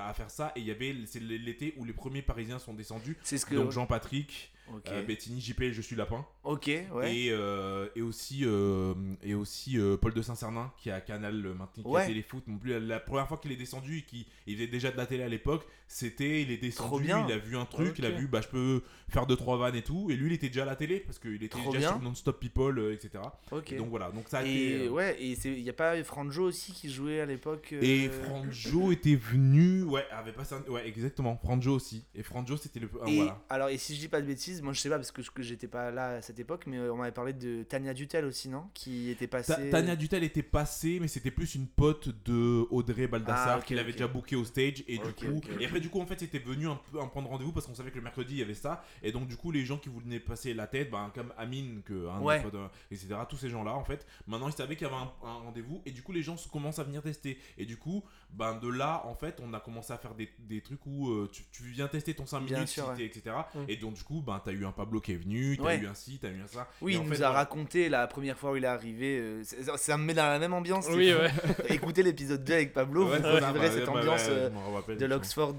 à 0.06 0.14
faire 0.14 0.30
ça 0.30 0.52
et 0.56 0.60
il 0.60 0.66
y 0.66 0.72
avait 0.72 0.96
c'est 1.06 1.20
l'été 1.22 1.74
où 1.78 1.86
les 1.86 1.94
premiers 1.94 2.22
Parisiens 2.22 2.60
sont 2.60 2.74
descendus. 2.74 3.18
C'est 3.24 3.38
ce 3.38 3.46
que. 3.46 3.56
Donc 3.56 3.72
Jean-Patrick, 3.72 4.52
Ok. 4.74 4.84
Euh, 4.90 5.04
Bettini, 5.04 5.42
JP, 5.42 5.72
Je 5.72 5.82
suis 5.82 5.96
lapin. 5.96 6.26
Ok, 6.44 6.68
ouais. 6.94 7.16
Et, 7.16 7.32
euh, 7.32 7.88
et 7.96 8.02
aussi, 8.02 8.42
euh, 8.44 8.94
et 9.24 9.34
aussi 9.34 9.78
euh, 9.80 9.98
Paul 9.98 10.14
de 10.14 10.22
Saint-Cernin 10.22 10.72
qui 10.78 10.90
à 10.92 11.00
Canal 11.02 11.36
maintenant, 11.36 11.84
qui 11.84 11.90
Ouais. 11.90 12.04
a 12.04 12.06
Téléfoot. 12.08 12.48
Non 12.48 12.58
plus, 12.58 12.72
la, 12.72 12.80
la 12.80 13.00
première 13.00 13.28
fois 13.28 13.38
qu'il 13.38 13.52
est 13.52 13.56
descendu 13.58 14.00
et 14.00 14.02
qu'il 14.04 14.26
il 14.48 14.56
faisait 14.56 14.68
déjà 14.68 14.92
de 14.92 14.98
la 14.98 15.06
télé 15.06 15.24
à 15.24 15.30
l'époque, 15.30 15.66
c'était 15.88 16.42
il 16.42 16.52
est 16.52 16.58
descendu, 16.58 17.06
il 17.06 17.12
a 17.32 17.38
vu 17.38 17.56
un 17.58 17.66
truc, 17.66 17.96
il 18.00 18.06
a 18.06 18.10
vu 18.12 18.28
bah 18.28 18.42
je 18.42 18.48
peux 18.48 18.82
faire 19.10 19.26
deux 19.28 19.36
trois 19.36 19.58
vannes 19.58 19.76
et 19.76 19.82
tout. 19.84 20.10
Et 20.12 20.16
lui 20.16 20.28
il 20.32 20.34
était 20.34 20.48
déjà 20.48 20.64
à 20.64 20.66
la 20.66 20.76
télé 20.76 21.00
parce 21.00 21.20
qu'il 21.20 21.36
était 21.36 21.50
Trop 21.50 21.72
déjà 21.72 21.80
bien. 21.80 21.90
sur 21.90 22.02
Non-Stop 22.02 22.40
People, 22.40 22.92
etc. 22.94 23.24
ok. 23.52 23.72
Et 23.74 23.76
donc 23.78 23.90
voilà, 23.90 24.12
donc 24.12 24.28
ça 24.28 24.40
a 24.40 24.44
été. 24.44 24.86
et 24.86 24.90
ouais, 24.90 25.16
et 25.22 25.38
il 25.46 25.64
n'y 25.64 25.70
a 25.70 25.74
pas 25.74 26.02
Franjo 26.04 26.44
aussi 26.44 26.72
qui 26.74 26.90
jouait 26.92 27.20
à 27.22 27.26
l'époque. 27.26 27.74
Et 27.82 28.10
Franjo 28.10 28.92
était 28.92 29.16
venu, 29.16 29.84
ouais, 29.84 30.06
avait 30.12 30.32
passé 30.34 30.56
un... 30.56 30.72
Ouais, 30.72 30.88
exactement, 30.88 31.38
Franjo 31.38 31.74
aussi. 31.76 32.04
Et 32.16 32.24
Franjo 32.24 32.58
c'était 32.58 32.80
le. 32.80 32.90
ah, 33.02 33.10
Et 33.10 33.16
voilà. 33.18 33.42
alors, 33.50 33.70
et 33.70 33.78
si 33.78 33.96
je 33.96 34.00
dis 34.02 34.08
pas 34.08 34.22
de 34.22 34.26
bêtises, 34.28 34.62
moi 34.64 34.74
je 34.74 34.80
sais 34.80 34.90
pas 34.90 34.96
parce 34.98 35.12
que, 35.12 35.42
j'étais 35.44 35.68
pas 35.68 35.92
là 35.92 36.16
à 36.16 36.22
cette 36.22 36.40
époque, 36.40 36.64
mais 36.68 36.78
euh, 36.78 36.94
on 36.94 36.98
m'avait 36.98 37.12
parlé 37.12 37.34
de 37.34 37.64
Tania 37.64 37.94
Dutel 37.94 38.26
aussi, 38.26 38.50
non? 38.50 38.70
Qui 38.74 39.10
était 39.10 39.28
Ta- 39.28 39.38
passée. 39.38 39.70
Tania 39.70 39.96
Dutel 39.96 40.24
était 40.24 40.42
passée, 40.44 40.98
mais 41.02 41.08
c'était 41.08 41.32
plus 41.32 41.56
une 41.56 41.68
pote 41.68 42.10
de 42.26 42.66
Audrey 42.72 43.08
Baldassar 43.08 43.56
Ah, 43.56 43.58
ok, 43.60 43.66
qu'il 43.66 43.78
avait 43.80 43.90
ok. 43.92 43.96
déjà 43.98 44.08
booké 44.08 44.36
au 44.36 44.46
stage. 44.46 44.84
Et 44.88 44.98
du 44.98 45.14
coup, 45.14 45.42
et 45.60 45.66
après, 45.66 45.80
du 45.80 45.90
coup, 45.90 46.00
en 46.02 46.06
fait, 46.06 46.20
c'était 46.20 46.40
venu 46.40 46.68
un 46.68 46.80
peu 46.92 47.00
un 47.00 47.08
prendre 47.08 47.30
rendez-vous 47.30 47.52
parce 47.52 47.66
qu'on 47.68 47.76
savait 47.76 47.92
que 47.92 47.98
le 47.98 48.02
mercredi 48.04 48.36
il 48.36 48.40
y 48.40 48.42
avait 48.42 48.54
ça. 48.54 48.84
Et 49.04 49.12
donc, 49.12 49.28
du 49.28 49.36
coup, 49.38 49.52
les 49.52 49.66
gens 49.66 49.78
qui 49.78 49.90
voulaient 49.90 50.20
passer 50.20 50.54
la 50.54 50.68
tête, 50.68 50.90
ben, 50.90 51.12
comme 51.14 51.34
Amine, 51.38 51.82
que, 51.84 52.08
Ouais. 52.22 52.42
potes, 52.42 52.56
euh, 52.56 52.68
etc., 52.92 53.16
tous 53.30 53.38
ces 53.38 53.50
gens-là, 53.50 53.74
en 53.76 53.84
fait, 53.84 54.06
maintenant 54.28 54.48
ils 54.48 54.54
savaient 54.54 54.76
qu'il 54.76 54.88
y 54.88 54.90
avait 54.90 54.96
un, 55.00 55.12
un 55.28 55.34
rendez-vous. 55.40 55.82
Et 55.86 55.92
du 55.92 56.02
coup, 56.02 56.12
les 56.14 56.22
gens 56.24 56.36
commencent 56.52 56.80
à 56.80 56.84
venir 56.84 57.02
tester. 57.02 57.38
Et 57.58 57.66
du 57.66 57.78
coup, 57.78 58.04
ben, 58.36 58.56
de 58.56 58.68
là, 58.70 59.04
en 59.06 59.16
fait, 59.16 59.40
on 59.44 59.54
a 59.54 59.60
commencé 59.60 59.94
à 59.94 59.98
faire 59.98 60.16
des, 60.16 60.30
des 60.40 60.62
trucs 60.62 60.86
où 60.86 61.10
euh, 61.12 61.30
tu, 61.32 61.44
tu 61.52 61.64
viens 61.66 61.88
tester 61.88 62.14
ton 62.14 62.26
5 62.26 62.42
Bien 62.46 62.56
minutes, 62.58 62.70
sûr, 62.70 62.88
ouais. 62.90 63.04
etc. 63.04 63.36
Mm. 63.54 63.60
Et 63.68 63.78
donc, 63.78 63.94
du 63.94 64.04
coup, 64.04 64.22
ben, 64.22 64.42
t'as 64.44 64.52
eu 64.52 64.66
un 64.66 64.72
Pablo 64.72 65.00
qui 65.02 65.12
est 65.14 65.18
venu, 65.18 65.56
t'as 65.58 65.64
Ouais. 65.64 65.78
eu 65.78 65.88
un 65.88 65.94
ci, 65.94 66.18
t'as 66.22 66.30
eu 66.30 66.42
un 66.42 66.48
ça. 66.48 66.68
Oui, 66.82 66.94
Et 66.94 66.96
il 66.96 67.00
en 67.00 67.04
nous 67.04 67.14
fait, 67.14 67.22
a 67.22 67.32
raconté 67.32 67.90
la 67.90 68.08
première 68.08 68.38
fois 68.38 68.52
où 68.52 68.56
il 68.56 68.64
est 68.64 68.68
arrivé. 68.68 69.20
euh, 69.20 69.44
ça 69.78 69.98
me 69.98 70.04
met 70.04 70.14
dans 70.14 70.26
la 70.28 70.40
même 70.40 70.54
ambiance. 70.54 70.88
Oui. 70.90 71.14
Écoutez 71.70 72.02
l'épisode 72.04 72.44
2 72.44 72.54
avec 72.54 72.74
Pablo, 72.74 73.08
Ouais, 73.10 73.18
vous 73.18 73.24
bah, 73.24 73.70
cette 73.72 73.86
bah, 73.86 73.92
ambiance 73.92 74.26
euh, 74.30 74.50
de 74.98 75.06
l'Oxford. 75.06 75.56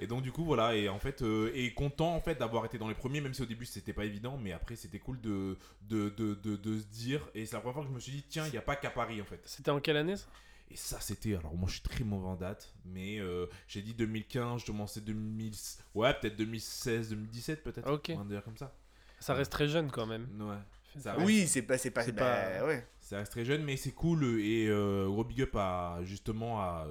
Et 0.00 0.08
donc 0.08 0.22
du 0.22 0.32
coup 0.32 0.44
voilà 0.44 0.74
et 0.74 0.88
en 0.88 0.98
fait 0.98 1.22
euh, 1.22 1.52
et 1.54 1.72
content 1.72 2.16
en 2.16 2.20
fait 2.20 2.34
d'avoir 2.34 2.64
été 2.64 2.78
dans 2.78 2.88
les 2.88 2.96
premiers 2.96 3.20
même 3.20 3.32
si 3.32 3.42
au 3.42 3.46
début 3.46 3.64
c'était 3.64 3.92
pas 3.92 4.04
évident 4.04 4.36
mais 4.42 4.50
après 4.52 4.74
c'était 4.74 4.98
cool 4.98 5.20
de 5.20 5.56
de, 5.88 6.08
de, 6.10 6.34
de, 6.34 6.56
de 6.56 6.78
se 6.80 6.84
dire 6.86 7.20
et 7.32 7.46
c'est 7.46 7.54
la 7.54 7.60
première 7.60 7.74
fois 7.74 7.82
que 7.84 7.90
je 7.90 7.94
me 7.94 8.00
suis 8.00 8.10
dit 8.10 8.24
tiens 8.28 8.44
il 8.46 8.50
n'y 8.50 8.58
a 8.58 8.62
pas 8.62 8.74
qu'à 8.74 8.90
Paris 8.90 9.22
en 9.22 9.24
fait 9.24 9.40
C'était 9.44 9.70
en 9.70 9.78
quelle 9.78 9.96
année 9.96 10.16
ça? 10.16 10.26
Et 10.70 10.76
ça 10.76 10.98
c'était 11.00 11.34
alors 11.36 11.54
moi 11.54 11.68
je 11.68 11.74
suis 11.74 11.82
très 11.82 12.04
mauvais 12.04 12.26
en 12.26 12.36
date 12.36 12.72
mais 12.84 13.18
euh, 13.20 13.46
j'ai 13.68 13.82
dit 13.82 13.94
2015 13.94 14.62
je 14.62 14.66
commençais 14.66 15.00
2000 15.00 15.52
ouais 15.94 16.14
peut-être 16.14 16.36
2016 16.36 17.10
2017 17.10 17.62
peut-être 17.62 17.90
Ok. 17.90 18.12
on 18.14 18.18
va 18.18 18.24
dire 18.24 18.42
comme 18.42 18.56
ça 18.56 18.74
Ça 19.20 19.34
reste 19.34 19.52
très 19.52 19.68
jeune 19.68 19.90
quand 19.90 20.06
même. 20.06 20.26
ouais 20.40 20.56
Ça 21.00 21.12
Ouais. 21.12 21.16
reste- 21.18 21.26
Oui, 21.26 21.46
c'est 21.46 21.62
pas. 21.62 21.76
C'est 21.78 21.90
pas, 21.90 22.02
C'est 22.04 22.12
bah, 22.12 22.20
pas- 22.60 22.66
ouais. 22.66 22.86
ça 23.00 23.18
reste 23.18 23.32
très 23.32 23.44
jeune 23.44 23.62
mais 23.64 23.76
c'est 23.76 23.92
cool 23.92 24.24
et 24.40 24.66
euh, 24.68 25.06
gros 25.08 25.24
big 25.24 25.42
up 25.42 25.54
à 25.56 25.98
justement 26.04 26.60
à 26.62 26.86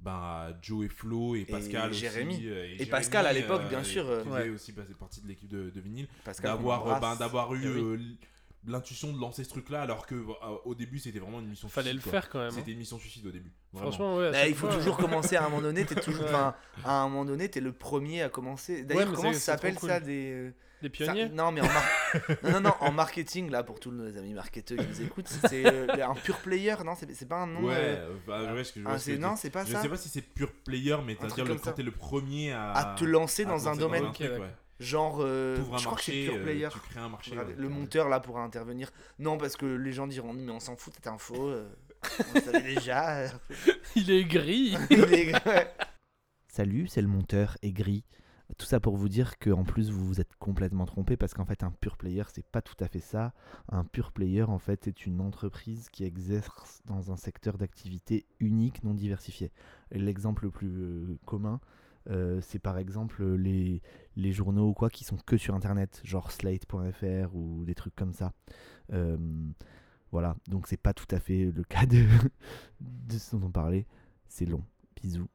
ben, 0.00 0.12
à 0.12 0.52
Joe 0.62 0.86
et 0.86 0.88
Flo 0.88 1.34
et 1.34 1.44
Pascal 1.44 1.90
aussi, 1.90 2.00
Jérémy. 2.00 2.46
euh, 2.46 2.64
Et 2.66 2.68
Jérémy, 2.70 2.86
Pascal, 2.90 3.26
à 3.26 3.32
l'époque, 3.32 3.62
euh, 3.64 3.68
bien 3.68 3.82
sûr, 3.82 4.04
qui 4.22 4.28
ouais. 4.28 4.38
faisait 4.42 4.50
aussi 4.50 4.72
passer 4.72 4.94
partie 4.94 5.20
de 5.20 5.26
l'équipe 5.26 5.48
de, 5.48 5.70
de 5.70 5.80
vinyle 5.80 6.06
d'avoir 6.40 7.00
ben, 7.00 7.16
d'avoir 7.16 7.52
eu 7.54 7.98
L'intuition 8.68 9.12
de 9.12 9.20
lancer 9.20 9.44
ce 9.44 9.48
truc 9.48 9.70
là 9.70 9.82
alors 9.82 10.06
que 10.06 10.14
euh, 10.14 10.26
au 10.64 10.74
début 10.74 10.98
c'était 10.98 11.18
vraiment 11.18 11.40
une 11.40 11.48
mission 11.48 11.68
Fallait 11.68 11.92
le 11.92 12.00
suicide, 12.00 12.10
quoi. 12.12 12.20
faire 12.20 12.30
quand 12.30 12.38
même. 12.38 12.48
hein. 12.48 12.54
c'était 12.54 12.72
une 12.72 12.78
mission 12.78 12.98
suicide 12.98 13.26
au 13.26 13.30
début 13.30 13.50
vraiment. 13.72 13.90
Franchement, 13.90 14.16
ouais. 14.16 14.30
Bah, 14.30 14.46
il 14.46 14.54
faut 14.54 14.66
fois, 14.68 14.76
toujours 14.76 14.96
commencer 14.96 15.36
à 15.36 15.44
un 15.44 15.48
moment 15.48 15.62
donné. 15.62 15.84
T'es 15.84 15.94
toujours, 16.00 16.24
Ouais. 16.26 16.30
à 16.84 16.92
un 17.02 17.08
moment 17.08 17.24
donné, 17.24 17.48
t'es 17.50 17.60
le 17.60 17.72
premier 17.72 18.22
à 18.22 18.28
commencer. 18.28 18.84
D'ailleurs, 18.84 19.12
comment 19.12 19.32
ça 19.32 19.38
s'appelle 19.40 19.74
cool. 19.74 19.88
ça 19.88 20.00
des 20.00 20.32
euh, 20.32 20.50
Des 20.82 20.88
ça- 20.88 20.90
pionniers 20.90 21.28
Non, 21.30 21.50
mais 21.50 21.60
en 21.62 21.66
mar- 21.66 21.84
non, 22.44 22.50
non, 22.52 22.60
non, 22.60 22.74
en 22.80 22.92
marketing 22.92 23.50
là 23.50 23.62
pour 23.62 23.80
tous 23.80 23.90
nos 23.90 24.16
amis 24.16 24.34
marketeurs 24.34 24.78
qui 24.78 24.86
nous 24.86 25.02
écoutent, 25.02 25.28
c'est 25.48 25.66
euh, 25.66 25.86
un 26.06 26.14
pure 26.14 26.38
player, 26.38 26.74
non 26.84 26.94
C'est 26.94 27.12
c'est 27.14 27.26
pas 27.26 27.36
un 27.42 27.46
nom. 27.46 27.62
ouais, 27.64 27.74
euh, 27.76 28.14
bah, 28.26 28.52
ouais, 28.54 28.64
ce 28.64 28.72
que 28.72 28.80
je 28.80 28.86
ah, 28.86 29.18
non, 29.18 29.34
c'est 29.36 29.50
pas 29.50 29.64
je 29.64 29.72
ça. 29.72 29.82
sais 29.82 29.88
pas 29.88 29.96
si 29.96 30.08
c'est 30.08 30.22
pure 30.22 30.52
player 30.64 30.96
mais 31.06 31.16
c'est 31.18 31.26
à 31.26 31.28
dire 31.44 31.60
quand 31.62 31.72
t'es 31.72 31.82
le 31.82 31.90
premier 31.90 32.52
à 32.52 32.72
À 32.72 32.94
te 32.96 33.04
lancer 33.04 33.44
dans 33.44 33.68
un 33.68 33.76
domaine, 33.76 34.12
genre. 34.80 35.18
euh, 35.20 35.56
je 35.56 35.62
crois 35.62 35.76
que 35.76 35.80
c'est 35.82 35.88
marché 35.88 36.24
pure 36.26 36.34
euh, 36.36 36.42
player. 36.44 36.68
tu 36.72 36.78
crées 36.80 37.00
un 37.00 37.08
marché 37.08 37.30
Regardez, 37.32 37.52
ouais, 37.54 37.58
le 37.60 37.68
monteur 37.68 38.08
là 38.08 38.20
pourra 38.20 38.42
intervenir. 38.42 38.90
Non, 39.18 39.38
parce 39.38 39.56
que 39.56 39.66
les 39.66 39.92
gens 39.92 40.06
diront 40.06 40.32
mais 40.32 40.50
on 40.52 40.60
s'en 40.60 40.76
fout, 40.76 40.94
cette 40.94 41.06
info. 41.06 41.48
euh, 41.48 41.68
on 42.34 42.40
savait 42.40 42.74
déjà. 42.74 43.18
euh. 43.18 43.28
Il 43.96 44.10
est 44.10 44.24
gris. 44.24 44.76
Les- 44.90 45.32
ouais. 45.46 45.72
Salut, 46.52 46.88
c'est 46.88 47.02
le 47.02 47.08
monteur 47.08 47.56
aigri. 47.62 48.04
Tout 48.56 48.64
ça 48.64 48.80
pour 48.80 48.96
vous 48.96 49.10
dire 49.10 49.38
que 49.38 49.50
en 49.50 49.62
plus 49.62 49.90
vous 49.90 50.06
vous 50.06 50.20
êtes 50.22 50.34
complètement 50.38 50.86
trompé 50.86 51.18
parce 51.18 51.34
qu'en 51.34 51.44
fait 51.44 51.62
un 51.62 51.70
pure 51.70 51.98
player 51.98 52.22
c'est 52.32 52.46
pas 52.46 52.62
tout 52.62 52.82
à 52.82 52.88
fait 52.88 52.98
ça. 52.98 53.34
Un 53.68 53.84
pure 53.84 54.10
player 54.10 54.42
en 54.44 54.58
fait 54.58 54.80
c'est 54.84 55.04
une 55.04 55.20
entreprise 55.20 55.90
qui 55.90 56.04
exerce 56.04 56.80
dans 56.86 57.12
un 57.12 57.16
secteur 57.16 57.58
d'activité 57.58 58.24
unique 58.40 58.82
non 58.84 58.94
diversifié. 58.94 59.52
L'exemple 59.90 60.44
le 60.44 60.50
plus 60.50 60.70
euh, 60.78 61.18
commun 61.26 61.60
euh, 62.08 62.40
c'est 62.40 62.58
par 62.58 62.78
exemple 62.78 63.24
les, 63.34 63.82
les 64.16 64.32
journaux 64.32 64.68
ou 64.68 64.74
quoi 64.74 64.90
qui 64.90 65.04
sont 65.04 65.16
que 65.16 65.36
sur 65.36 65.54
internet, 65.54 66.00
genre 66.04 66.30
slate.fr 66.32 67.34
ou 67.34 67.64
des 67.64 67.74
trucs 67.74 67.94
comme 67.96 68.12
ça. 68.12 68.32
Euh, 68.92 69.16
voilà, 70.10 70.36
donc 70.48 70.66
c'est 70.66 70.76
pas 70.80 70.94
tout 70.94 71.06
à 71.14 71.20
fait 71.20 71.50
le 71.54 71.62
cas 71.64 71.84
de, 71.86 72.04
de 72.80 73.18
ce 73.18 73.36
dont 73.36 73.46
on 73.46 73.50
parlait. 73.50 73.86
C'est 74.26 74.46
long. 74.46 74.64
Bisous. 75.02 75.28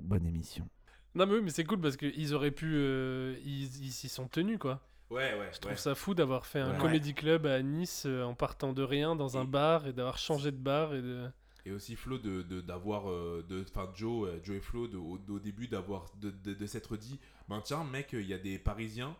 Bonne 0.00 0.24
émission. 0.26 0.66
non, 1.14 1.26
mais 1.26 1.34
oui, 1.34 1.40
mais 1.42 1.50
c'est 1.50 1.64
cool 1.64 1.80
parce 1.80 1.96
qu'ils 1.96 2.34
auraient 2.34 2.52
pu. 2.52 2.72
euh, 2.74 3.36
ils 3.44 3.84
ils 3.84 3.90
s'y 3.92 4.08
sont 4.08 4.28
tenus 4.28 4.58
quoi. 4.58 4.80
ouais 5.10 5.34
ouais 5.38 5.50
Je 5.52 5.58
trouve 5.58 5.72
ouais. 5.72 5.76
ça 5.76 5.94
fou 5.94 6.14
d'avoir 6.14 6.46
fait 6.46 6.60
un 6.60 6.72
Ouais. 6.74 6.78
comedy 6.78 7.12
club 7.12 7.44
à 7.46 7.60
Nice 7.62 8.04
euh, 8.06 8.22
en 8.22 8.34
partant 8.34 8.72
de 8.72 8.82
rien 8.82 9.16
dans 9.16 9.36
un 9.36 9.42
Et- 9.44 9.48
bar 9.48 9.86
et 9.88 9.92
d'avoir 9.92 10.16
changé 10.18 10.52
de 10.52 10.56
bar 10.56 10.94
et 10.94 11.02
de. 11.02 11.28
Et 11.70 11.72
aussi 11.72 11.94
Flo 11.94 12.18
de 12.18 12.42
d'avoir 12.60 13.08
euh, 13.08 13.44
de 13.48 13.62
enfin 13.68 13.88
Joe 13.94 14.28
euh, 14.28 14.40
Joe 14.42 14.56
et 14.56 14.60
Flo 14.60 14.88
de, 14.88 14.96
au, 14.96 15.20
au 15.28 15.38
début 15.38 15.68
d'avoir 15.68 16.06
de, 16.20 16.30
de, 16.30 16.52
de 16.52 16.66
s'être 16.66 16.96
dit 16.96 17.20
ben 17.48 17.60
tiens 17.60 17.84
mec 17.84 18.08
il 18.12 18.26
y 18.26 18.34
a 18.34 18.38
des 18.38 18.58
Parisiens 18.58 19.16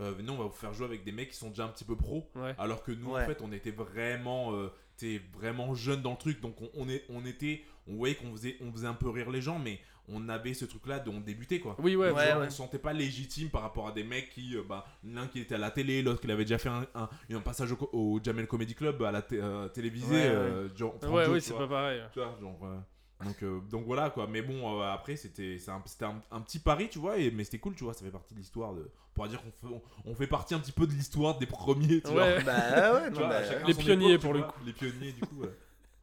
euh, 0.00 0.10
venez 0.10 0.30
on 0.30 0.36
va 0.36 0.44
vous 0.44 0.50
faire 0.50 0.74
jouer 0.74 0.86
avec 0.86 1.04
des 1.04 1.12
mecs 1.12 1.30
qui 1.30 1.36
sont 1.36 1.50
déjà 1.50 1.64
un 1.66 1.68
petit 1.68 1.84
peu 1.84 1.94
pros 1.96 2.28
Ouais. 2.34 2.54
alors 2.58 2.82
que 2.82 2.90
nous 2.90 3.12
Ouais. 3.12 3.22
en 3.22 3.26
fait 3.26 3.40
on 3.42 3.52
était 3.52 3.70
vraiment 3.70 4.54
euh, 4.54 4.72
t'es 4.96 5.20
vraiment 5.34 5.72
jeunes 5.74 6.02
dans 6.02 6.10
le 6.12 6.16
truc 6.18 6.40
donc 6.40 6.60
on, 6.62 6.68
on 6.74 6.88
est 6.88 7.04
on 7.10 7.24
était 7.24 7.62
on 7.88 7.96
voyait 7.96 8.14
qu'on 8.14 8.30
faisait 8.32 8.56
on 8.60 8.72
faisait 8.72 8.86
un 8.86 8.94
peu 8.94 9.08
rire 9.10 9.30
les 9.30 9.40
gens 9.42 9.58
mais 9.58 9.78
on 10.08 10.28
avait 10.28 10.52
ce 10.52 10.66
truc 10.66 10.86
là 10.86 10.98
de 10.98 11.08
on 11.08 11.20
débutait 11.20 11.60
quoi 11.60 11.76
Oui, 11.78 11.96
ouais. 11.96 12.10
Ouais, 12.10 12.26
Genre, 12.28 12.40
ouais. 12.40 12.46
on 12.46 12.50
se 12.50 12.56
sentait 12.58 12.78
pas 12.78 12.92
légitime 12.92 13.48
par 13.48 13.62
rapport 13.62 13.88
à 13.88 13.92
des 13.92 14.04
mecs 14.04 14.28
qui, 14.30 14.54
euh, 14.54 14.62
bah, 14.68 14.84
l'un 15.02 15.26
qui 15.28 15.38
était 15.40 15.54
à 15.54 15.58
la 15.58 15.70
télé, 15.70 16.02
l'autre 16.02 16.20
qui 16.20 16.30
avait 16.30 16.44
déjà 16.44 16.58
fait 16.58 16.68
un, 16.68 16.86
un, 16.94 17.08
un 17.32 17.40
passage 17.40 17.74
au, 17.92 18.20
Jamel 18.22 18.46
Comedy 18.46 18.74
Club 18.74 19.02
à 19.02 19.10
la 19.10 19.22
euh, 19.32 19.66
télévisée. 19.68 20.14
Ouais, 20.14 20.28
ouais. 20.28 20.34
euh, 20.34 20.76
genre, 20.76 20.92
Ouais, 20.96 21.08
Franjo, 21.08 21.32
oui, 21.32 21.40
tu 21.40 21.46
c'est 21.48 21.54
pas 21.56 21.66
pareil. 21.66 22.02
Tu 22.12 22.18
vois, 22.18 22.36
genre, 22.38 22.60
euh, 22.64 23.24
donc, 23.24 23.42
euh, 23.42 23.60
donc 23.70 23.86
voilà 23.86 24.10
quoi. 24.10 24.26
Mais 24.26 24.42
bon, 24.42 24.78
euh, 24.78 24.84
après, 24.92 25.16
c'était 25.16 25.56
un, 25.68 25.80
c'était 25.86 26.04
un, 26.04 26.20
un 26.30 26.40
petit 26.42 26.58
pari, 26.58 26.90
tu 26.90 26.98
vois, 26.98 27.16
et, 27.16 27.30
mais 27.30 27.44
c'était 27.44 27.58
cool, 27.58 27.74
tu 27.74 27.84
vois. 27.84 27.94
Ça 27.94 28.04
fait 28.04 28.10
partie 28.10 28.34
de 28.34 28.40
l'histoire. 28.40 28.74
De, 28.74 28.82
on 28.82 29.14
pourra 29.14 29.28
dire 29.28 29.40
qu'on 29.42 29.68
fait, 29.68 29.74
on, 30.04 30.10
on 30.10 30.14
fait 30.14 30.26
partie 30.26 30.52
un 30.54 30.58
petit 30.58 30.72
peu 30.72 30.86
de 30.86 30.92
l'histoire 30.92 31.38
des 31.38 31.46
premiers, 31.46 32.02
tu 32.02 32.10
vois. 32.10 32.24
Ouais. 32.24 32.42
Bah 32.44 32.92
ouais, 32.92 33.06
Tu 33.08 33.12
non, 33.14 33.20
vois, 33.20 33.28
bah, 33.28 33.44
chacun 33.48 33.66
Les 33.66 33.72
pionniers, 33.72 34.10
époque, 34.12 34.20
pour 34.22 34.32
le 34.34 34.40
vois. 34.40 34.48
coup. 34.48 34.60
Les 34.66 34.72
pionniers, 34.74 35.12
du 35.12 35.20
coup. 35.22 35.40
ouais. 35.40 35.48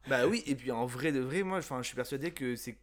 Bah 0.08 0.26
oui, 0.26 0.42
et 0.46 0.54
puis 0.54 0.70
en 0.72 0.86
vrai 0.86 1.12
de 1.12 1.20
vrai, 1.20 1.42
moi, 1.42 1.58
enfin, 1.58 1.80
je 1.82 1.86
suis 1.86 1.96
persuadé 1.96 2.30
que 2.32 2.56
c'est. 2.56 2.76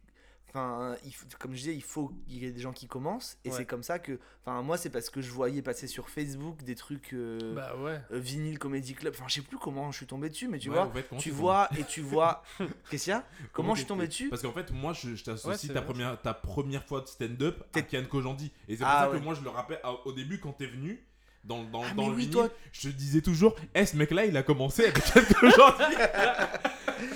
Enfin, 0.52 0.96
il 1.04 1.14
faut- 1.14 1.26
comme 1.38 1.52
je 1.52 1.58
disais, 1.58 1.74
il 1.76 1.82
faut 1.82 2.08
qu'il 2.26 2.42
y 2.42 2.44
ait 2.44 2.50
des 2.50 2.60
gens 2.60 2.72
qui 2.72 2.88
commencent. 2.88 3.38
Et 3.44 3.50
Ouais. 3.50 3.56
c'est 3.58 3.66
comme 3.66 3.84
ça 3.84 4.00
que. 4.00 4.18
Enfin, 4.44 4.62
moi, 4.62 4.76
c'est 4.76 4.90
parce 4.90 5.08
que 5.08 5.20
je 5.20 5.30
voyais 5.30 5.62
passer 5.62 5.86
sur 5.86 6.08
Facebook 6.10 6.64
des 6.64 6.74
trucs. 6.74 7.12
Euh, 7.12 7.54
Bah 7.54 7.76
ouais. 7.76 8.00
euh, 8.10 8.18
Vinyl 8.18 8.58
Comedy 8.58 8.94
Club. 8.94 9.14
Enfin, 9.16 9.26
je 9.28 9.34
sais 9.34 9.42
plus 9.42 9.58
comment 9.58 9.92
je 9.92 9.98
suis 9.98 10.06
tombé 10.06 10.28
dessus, 10.28 10.48
mais 10.48 10.58
tu 10.58 10.68
Ouais, 10.68 10.74
vois. 10.74 10.86
en 10.86 10.90
fait, 10.90 11.04
comment 11.08 11.20
Tu 11.20 11.30
vois, 11.30 11.68
et 11.78 11.84
tu 11.84 12.00
vois. 12.00 12.42
Qu'est-ce 12.90 13.04
qu'il 13.04 13.12
y 13.12 13.14
a? 13.14 13.24
Comment 13.52 13.74
je 13.76 13.80
suis 13.82 13.86
tombé 13.86 14.08
dessus? 14.08 14.28
Parce 14.28 14.42
qu'en 14.42 14.50
fait, 14.52 14.72
moi, 14.72 14.92
je, 14.92 15.10
je 15.10 15.20
Ouais, 15.20 15.22
t'associe 15.22 15.56
c'est 15.60 15.68
ta, 15.68 15.74
vrai. 15.74 15.84
première, 15.84 16.20
ta 16.20 16.34
première 16.34 16.84
fois 16.84 17.02
de 17.02 17.06
stand-up 17.06 17.62
à 17.74 17.82
Kian 17.82 18.04
Kojandi. 18.06 18.50
Et 18.66 18.72
c'est 18.72 18.78
pour 18.78 18.88
Ah 18.88 19.02
ça 19.04 19.10
ouais. 19.12 19.18
que 19.20 19.22
moi, 19.22 19.34
je 19.34 19.42
le 19.44 19.50
rappelle, 19.50 19.78
à- 19.84 19.92
au 20.04 20.12
début, 20.12 20.40
quand 20.40 20.52
t'es 20.54 20.66
venu, 20.66 21.00
dans, 21.44 21.62
dans, 21.64 21.82
Ah, 21.84 21.94
dans 21.94 22.08
le 22.08 22.14
oui, 22.14 22.22
vinyle, 22.22 22.30
toi- 22.32 22.48
je 22.72 22.88
te 22.88 22.94
disais 22.94 23.20
toujours, 23.22 23.54
eh, 23.74 23.86
ce 23.86 23.96
mec-là, 23.96 24.26
il 24.26 24.36
a 24.36 24.42
commencé 24.42 24.84
avec 24.84 25.02
Kian 25.02 25.22
Kojandi. 25.40 25.96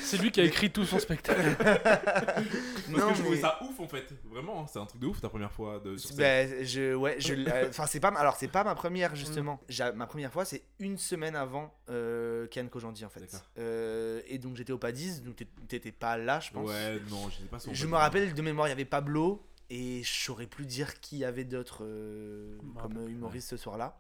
C'est 0.00 0.16
lui 0.16 0.30
qui 0.30 0.40
a 0.40 0.44
écrit 0.44 0.70
tout 0.70 0.84
son 0.84 0.98
spectacle. 0.98 1.56
Parce 1.58 2.88
Non, 2.88 3.08
que 3.08 3.14
je 3.14 3.20
trouvais 3.20 3.37
mais- 3.37 3.40
ça 3.42 3.58
ouf, 3.62 3.78
en 3.80 3.88
fait. 3.88 4.06
Vraiment, 4.24 4.66
c'est 4.66 4.78
un 4.78 4.87
truc 4.87 5.00
de 5.00 5.06
ouf, 5.06 5.20
ta 5.20 5.28
première 5.28 5.52
fois 5.52 5.78
de, 5.80 5.96
sur 5.96 6.08
scène. 6.10 6.16
Ben, 6.18 6.64
je, 6.64 6.94
ouais, 6.94 7.16
je, 7.18 7.34
euh, 7.34 7.68
enfin, 7.68 7.87
c'est 7.87 8.00
pas, 8.00 8.10
ma- 8.10 8.20
alors 8.20 8.37
c'est 8.37 8.48
pas 8.48 8.64
ma 8.64 8.74
première 8.74 9.14
justement. 9.14 9.60
J'a- 9.68 9.92
Ma 9.92 10.06
première 10.06 10.32
fois, 10.32 10.44
c'est 10.44 10.62
une 10.78 10.96
semaine 10.98 11.37
avant 11.37 11.74
euh, 11.90 12.46
Kian 12.48 12.66
Kojandi 12.68 13.04
en 13.04 13.08
fait. 13.10 13.24
Euh, 13.58 14.20
et 14.26 14.38
donc 14.38 14.56
j'étais 14.56 14.72
au 14.72 14.78
Padis, 14.78 15.20
donc 15.20 15.37
t'é- 15.37 15.48
t'étais 15.68 15.92
pas 15.92 16.16
là, 16.16 16.40
je 16.40 16.50
pense. 16.50 16.68
Ouais, 16.68 16.98
non, 17.10 17.28
je 17.28 17.37
sais 17.37 17.44
pas 17.50 17.58
Je 17.72 17.87
me 17.87 17.96
rappelle 17.96 18.32
de 18.34 18.42
mémoire, 18.42 18.66
il 18.68 18.70
y 18.70 18.72
avait 18.72 18.84
Pablo 18.84 19.46
et 19.70 20.02
je 20.02 20.12
saurais 20.24 20.46
plus 20.46 20.66
dire 20.66 21.00
qui 21.00 21.18
y 21.18 21.24
avait 21.24 21.44
d'autres 21.44 21.84
euh, 21.84 22.54
me 22.56 22.58
comme 22.74 22.76
rappelle 22.98 23.10
humoristes 23.10 23.48
ce 23.50 23.56
soir-là. 23.56 23.98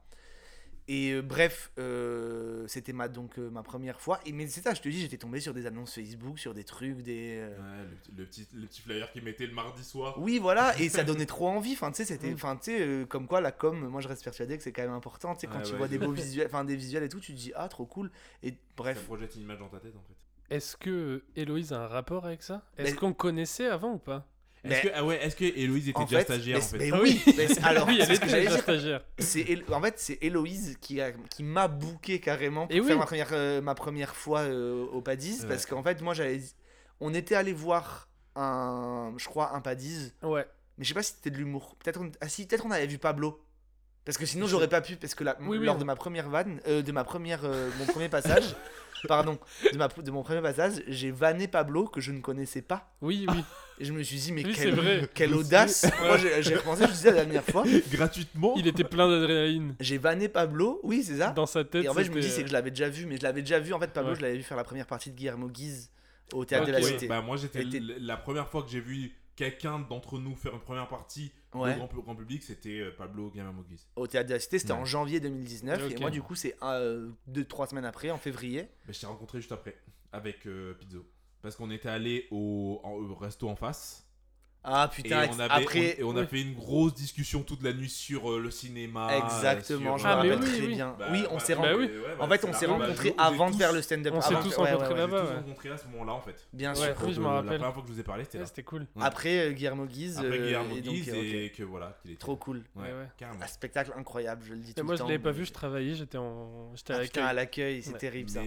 Et 0.86 1.12
euh, 1.12 1.22
bref, 1.22 1.70
euh, 1.78 2.66
c'était 2.68 2.92
ma, 2.92 3.08
donc, 3.08 3.38
euh, 3.38 3.48
ma 3.48 3.62
première 3.62 4.00
fois. 4.02 4.20
Et, 4.26 4.32
mais 4.32 4.46
c'est 4.48 4.60
ça, 4.60 4.74
je 4.74 4.82
te 4.82 4.88
dis, 4.90 5.00
j'étais 5.00 5.16
tombé 5.16 5.40
sur 5.40 5.54
des 5.54 5.64
annonces 5.64 5.94
Facebook, 5.94 6.38
sur 6.38 6.52
des 6.52 6.64
trucs, 6.64 7.00
des. 7.02 7.38
euh, 7.38 7.56
Ouais, 7.58 7.88
le, 7.88 7.96
petit- 7.96 8.12
le 8.16 8.24
petit, 8.26 8.48
le 8.52 8.66
petit 8.66 8.82
flyer 8.82 9.10
qui 9.12 9.20
mettait 9.22 9.46
le 9.46 9.54
mardi 9.54 9.82
soir. 9.82 10.20
Oui, 10.20 10.38
voilà, 10.38 10.74
et 10.80 10.88
ça 10.90 11.02
donnait 11.02 11.24
trop 11.26 11.48
envie. 11.48 11.72
Enfin, 11.72 11.90
tu 11.90 11.96
sais, 11.96 12.04
c'était, 12.04 12.32
enfin, 12.34 12.56
tu 12.56 12.64
sais, 12.72 12.80
euh, 12.86 13.06
comme 13.06 13.26
quoi 13.26 13.40
la 13.40 13.50
com, 13.52 13.88
moi 13.88 14.00
je 14.02 14.08
reste 14.08 14.22
persuadé 14.24 14.58
que 14.58 14.62
c'est 14.62 14.72
quand 14.72 14.82
même 14.82 14.92
important. 14.92 15.34
Tu 15.34 15.40
sais, 15.40 15.46
quand 15.46 15.56
Ouais, 15.58 15.62
tu 15.62 15.72
ouais, 15.72 15.78
vois 15.78 15.88
des 15.88 15.98
beaux 15.98 16.12
visuels, 16.12 16.46
enfin 16.48 16.64
des 16.64 16.76
visuels 16.76 17.02
et 17.04 17.08
tout, 17.08 17.20
tu 17.20 17.32
te 17.32 17.38
dis 17.38 17.52
ah 17.54 17.68
trop 17.68 17.86
cool. 17.86 18.10
Et 18.42 18.50
Ça 18.50 18.56
bref, 18.76 19.04
projette 19.06 19.34
une 19.36 19.42
image 19.42 19.58
dans 19.60 19.68
ta 19.68 19.78
tête 19.80 19.94
en 19.96 20.02
fait. 20.02 20.54
Est-ce 20.54 20.76
que 20.76 21.24
Héloïse 21.34 21.72
a 21.72 21.84
un 21.84 21.86
rapport 21.86 22.26
avec 22.26 22.42
ça? 22.42 22.62
Est-ce 22.76 22.90
Mais- 22.92 22.96
qu'on 22.98 23.14
connaissait 23.14 23.66
avant 23.68 23.94
ou 23.94 23.98
pas? 23.98 24.26
Est-ce 24.64 24.82
que, 24.82 24.88
ah 24.94 25.04
ouais, 25.04 25.22
est-ce 25.24 25.36
que 25.36 25.44
Héloïse 25.44 25.88
était 25.90 25.98
en 25.98 26.04
déjà 26.04 26.18
fait, 26.18 26.24
stagiaire 26.24 26.58
mais- 26.58 26.64
en 26.64 26.68
fait 26.68 26.78
mais 26.78 26.90
Ah 26.92 27.00
oui, 27.02 27.22
mais 27.36 27.48
c'est- 27.48 27.62
alors 27.64 27.86
oui, 27.88 27.98
elle 28.00 28.12
était 28.12 28.26
déjà 28.26 28.58
stagiaire. 28.58 29.04
En 29.72 29.80
fait 29.82 29.94
c'est 29.98 30.18
Héloïse 30.22 30.76
qui 30.80 31.00
a, 31.00 31.12
qui 31.12 31.42
m'a 31.42 31.68
booké 31.68 32.18
carrément 32.20 32.66
pour 32.66 32.76
Et 32.76 32.80
faire 32.80 32.90
oui. 32.92 32.98
ma 32.98 33.04
première 33.06 33.28
euh, 33.32 33.60
ma 33.60 33.74
première 33.74 34.14
fois 34.16 34.40
euh, 34.40 34.86
au 34.86 35.00
Padis 35.02 35.40
Ouais. 35.42 35.48
parce 35.48 35.66
qu'en 35.66 35.82
fait 35.82 36.00
moi 36.02 36.14
j'avais 36.14 36.40
on 37.00 37.12
était 37.12 37.34
allé 37.34 37.52
voir 37.52 38.08
un 38.36 39.12
je 39.16 39.26
crois 39.26 39.54
un 39.54 39.60
Padis 39.60 40.12
Ouais. 40.22 40.46
mais 40.78 40.84
je 40.84 40.88
sais 40.88 40.94
pas 40.94 41.02
si 41.02 41.12
c'était 41.16 41.30
de 41.30 41.36
l'humour 41.36 41.76
peut-être 41.82 42.00
on... 42.00 42.10
ah 42.20 42.28
si 42.28 42.46
peut-être 42.46 42.64
on 42.66 42.70
avait 42.70 42.86
vu 42.86 42.98
Pablo 42.98 43.43
parce 44.04 44.18
que 44.18 44.26
sinon 44.26 44.46
Je- 44.46 44.50
j'aurais 44.52 44.68
pas 44.68 44.80
pu 44.80 44.96
parce 44.96 45.14
que 45.14 45.24
la- 45.24 45.36
Oui, 45.40 45.58
oui, 45.58 45.66
lors 45.66 45.76
on- 45.76 45.78
de 45.78 45.84
ma 45.84 45.96
première 45.96 46.28
vanne 46.28 46.60
euh, 46.68 46.82
de 46.82 46.92
ma 46.92 47.04
première 47.04 47.44
euh, 47.44 47.70
mon 47.78 47.86
premier 47.86 48.08
passage 48.08 48.54
pardon 49.08 49.38
de 49.72 49.76
ma 49.76 49.88
de 49.88 50.10
mon 50.10 50.22
premier 50.22 50.40
passage 50.40 50.82
j'ai 50.88 51.10
vanné 51.10 51.46
Pablo 51.48 51.86
que 51.86 52.00
je 52.00 52.10
ne 52.12 52.20
connaissais 52.20 52.62
pas 52.62 52.90
Oui, 53.02 53.26
oui. 53.30 53.44
et 53.78 53.84
je 53.84 53.92
me 53.92 54.02
suis 54.02 54.16
dit 54.16 54.32
mais 54.32 54.42
quelle, 54.44 54.74
vrai. 54.74 55.08
quelle 55.12 55.34
audace 55.34 55.86
moi 56.02 56.16
j'ai 56.18 56.54
repensé 56.54 56.84
je 56.86 56.92
disais 56.92 57.10
la 57.10 57.24
dernière 57.24 57.44
fois 57.44 57.64
Gratuitement 57.92 58.54
Il 58.56 58.66
était 58.66 58.84
plein 58.84 59.08
d'adrénaline. 59.08 59.74
j'ai 59.80 59.98
vanné 59.98 60.28
Pablo 60.28 60.80
oui 60.84 61.02
c'est 61.02 61.18
ça 61.18 61.30
Dans 61.30 61.44
sa 61.46 61.64
tête. 61.64 61.84
et 61.84 61.88
en 61.88 61.94
fait, 61.94 62.04
je 62.04 62.10
me 62.12 62.20
dis, 62.20 62.28
c'est 62.30 62.42
que 62.42 62.48
je 62.48 62.52
l'avais 62.54 62.70
déjà 62.70 62.88
vu, 62.88 63.04
mais 63.06 63.16
je 63.18 63.22
l'avais 63.22 63.42
déjà 63.42 63.58
vu. 63.58 63.72
En 63.74 63.78
fait, 63.80 63.92
Pablo, 63.92 64.10
Ouais. 64.10 64.16
je 64.16 64.22
l'avais 64.22 64.36
vu 64.36 64.42
faire 64.42 64.56
la 64.56 64.64
première 64.64 64.86
partie 64.86 65.10
de 65.10 65.16
Guillermo 65.16 65.48
Guise 65.48 65.90
au 66.32 66.44
théâtre 66.44 66.66
de 66.66 66.72
la 66.72 66.80
Cité. 66.82 67.06
Bah, 67.08 67.20
moi, 67.20 67.36
j'étais 67.36 67.64
la 68.00 68.16
première 68.16 68.48
fois 68.48 68.62
que 68.62 68.70
j'ai 68.70 68.80
vu 68.80 69.12
quelqu'un 69.36 69.78
d'entre 69.80 70.18
nous 70.18 70.34
faire 70.36 70.54
une 70.54 70.60
première 70.60 70.88
partie 70.88 71.32
Ouais. 71.54 71.72
au 71.74 71.76
grand, 71.76 71.88
pu- 71.88 72.02
grand 72.02 72.16
public, 72.16 72.42
c'était 72.42 72.80
euh, 72.80 72.90
Pablo 72.96 73.30
Gamamogis. 73.30 73.86
Au 73.94 74.06
théâtre 74.08 74.28
de 74.28 74.34
la 74.34 74.40
Cité, 74.40 74.58
c'était 74.58 74.72
Ouais. 74.72 74.78
en 74.80 74.84
janvier 74.84 75.20
2019. 75.20 75.84
Ok. 75.86 75.92
Et 75.92 76.00
moi, 76.00 76.10
du 76.10 76.20
coup, 76.20 76.34
c'est 76.34 76.56
2-3 76.60 77.68
semaines 77.68 77.84
après, 77.84 78.10
en 78.10 78.18
février. 78.18 78.68
Mais 78.86 78.92
je 78.92 79.00
t'ai 79.00 79.06
rencontré 79.06 79.38
juste 79.38 79.52
après 79.52 79.76
avec 80.12 80.46
euh, 80.46 80.74
Pizzo. 80.74 81.04
Parce 81.42 81.56
qu'on 81.56 81.70
était 81.70 81.88
allé 81.88 82.26
au, 82.30 82.80
au 82.82 83.14
resto 83.14 83.48
en 83.48 83.54
face. 83.56 84.03
Ah 84.66 84.90
Et 84.90 85.02
putain, 85.02 85.28
on, 85.30 85.38
avait, 85.40 85.52
après. 85.62 85.96
on- 85.98 86.00
et 86.00 86.04
on 86.04 86.16
a 86.16 86.20
oui. 86.22 86.26
fait 86.26 86.40
une 86.40 86.54
grosse 86.54 86.94
discussion 86.94 87.42
toute 87.42 87.62
la 87.62 87.74
nuit 87.74 87.90
sur 87.90 88.32
euh, 88.32 88.40
le 88.40 88.50
cinéma. 88.50 89.10
Exactement, 89.18 89.98
sur, 89.98 89.98
je 89.98 90.04
me 90.04 90.08
Ah, 90.10 90.16
rappelle 90.16 90.38
oui, 90.40 90.46
très 90.46 90.60
oui. 90.60 90.74
bien. 90.74 90.96
Bah, 90.98 91.08
oui, 91.12 91.24
on 91.30 91.34
bah, 91.34 91.40
s'est 91.40 91.54
bah, 91.54 91.60
Bah 91.62 91.68
rencontrés. 91.72 91.98
ouais, 91.98 92.04
En 92.18 92.28
bah, 92.28 92.38
fait, 92.38 92.46
on 92.48 92.52
s'est 92.54 92.66
bah, 92.66 92.72
rencontrés 92.72 93.08
je- 93.16 93.22
avant 93.22 93.50
de 93.50 93.56
faire 93.56 93.72
le 93.74 93.82
stand-up. 93.82 94.14
on 94.16 94.20
s'est 94.22 94.34
avant- 94.34 94.42
tous 94.42 94.54
rencontrés 94.56 94.88
ouais, 94.94 94.98
là-bas. 95.00 95.16
J'ai 95.18 95.22
tous 95.26 95.28
ouais. 95.32 95.36
rencontré 95.36 95.70
à 95.70 95.76
ce 95.76 95.86
moment-là 95.88 96.12
en 96.14 96.20
fait. 96.22 96.46
Bien 96.54 96.70
Ouais. 96.70 96.76
sûr. 96.76 96.94
oui, 97.04 97.12
je 97.12 97.20
me 97.20 97.26
Euh, 97.26 97.28
rappelle. 97.28 97.50
La 97.50 97.56
première 97.58 97.74
fois 97.74 97.82
que 97.82 97.88
je 97.88 97.92
vous 97.92 98.00
ai 98.00 98.04
parlé, 98.04 98.24
c'était 98.24 98.38
Ouais, 98.38 98.42
là. 98.42 98.46
C'était 98.46 98.62
cool. 98.62 98.80
Ouais. 98.96 99.02
Après 99.04 99.38
euh, 99.38 99.50
Guillermo 99.52 99.84
Guise. 99.84 100.16
Après 100.18 100.30
euh, 100.38 100.44
Guillermo 100.46 100.76
et 100.76 100.80
donc, 100.80 100.94
Guise 100.94 101.08
euh, 101.10 101.44
et 101.44 101.52
que 101.54 101.62
voilà. 101.62 101.98
Trop 102.18 102.36
cool. 102.36 102.62
Un 102.80 103.46
spectacle 103.46 103.92
incroyable, 103.96 104.42
je 104.46 104.54
le 104.54 104.60
dis 104.60 104.70
Et 104.70 104.74
tout 104.74 104.82
moi, 104.82 104.92
le 104.92 104.96
je 104.96 105.02
temps. 105.02 105.08
l'avais 105.08 105.22
pas 105.22 105.30
vu, 105.32 105.44
je 105.44 105.52
travaillais, 105.52 105.94
j'étais 105.94 106.16
en. 106.18 106.72
J'étais 106.74 107.20
Ah, 107.20 107.26
à 107.26 107.32
l'accueil. 107.34 107.82
c'est 107.82 107.98
terrible 107.98 108.30
ça. 108.30 108.40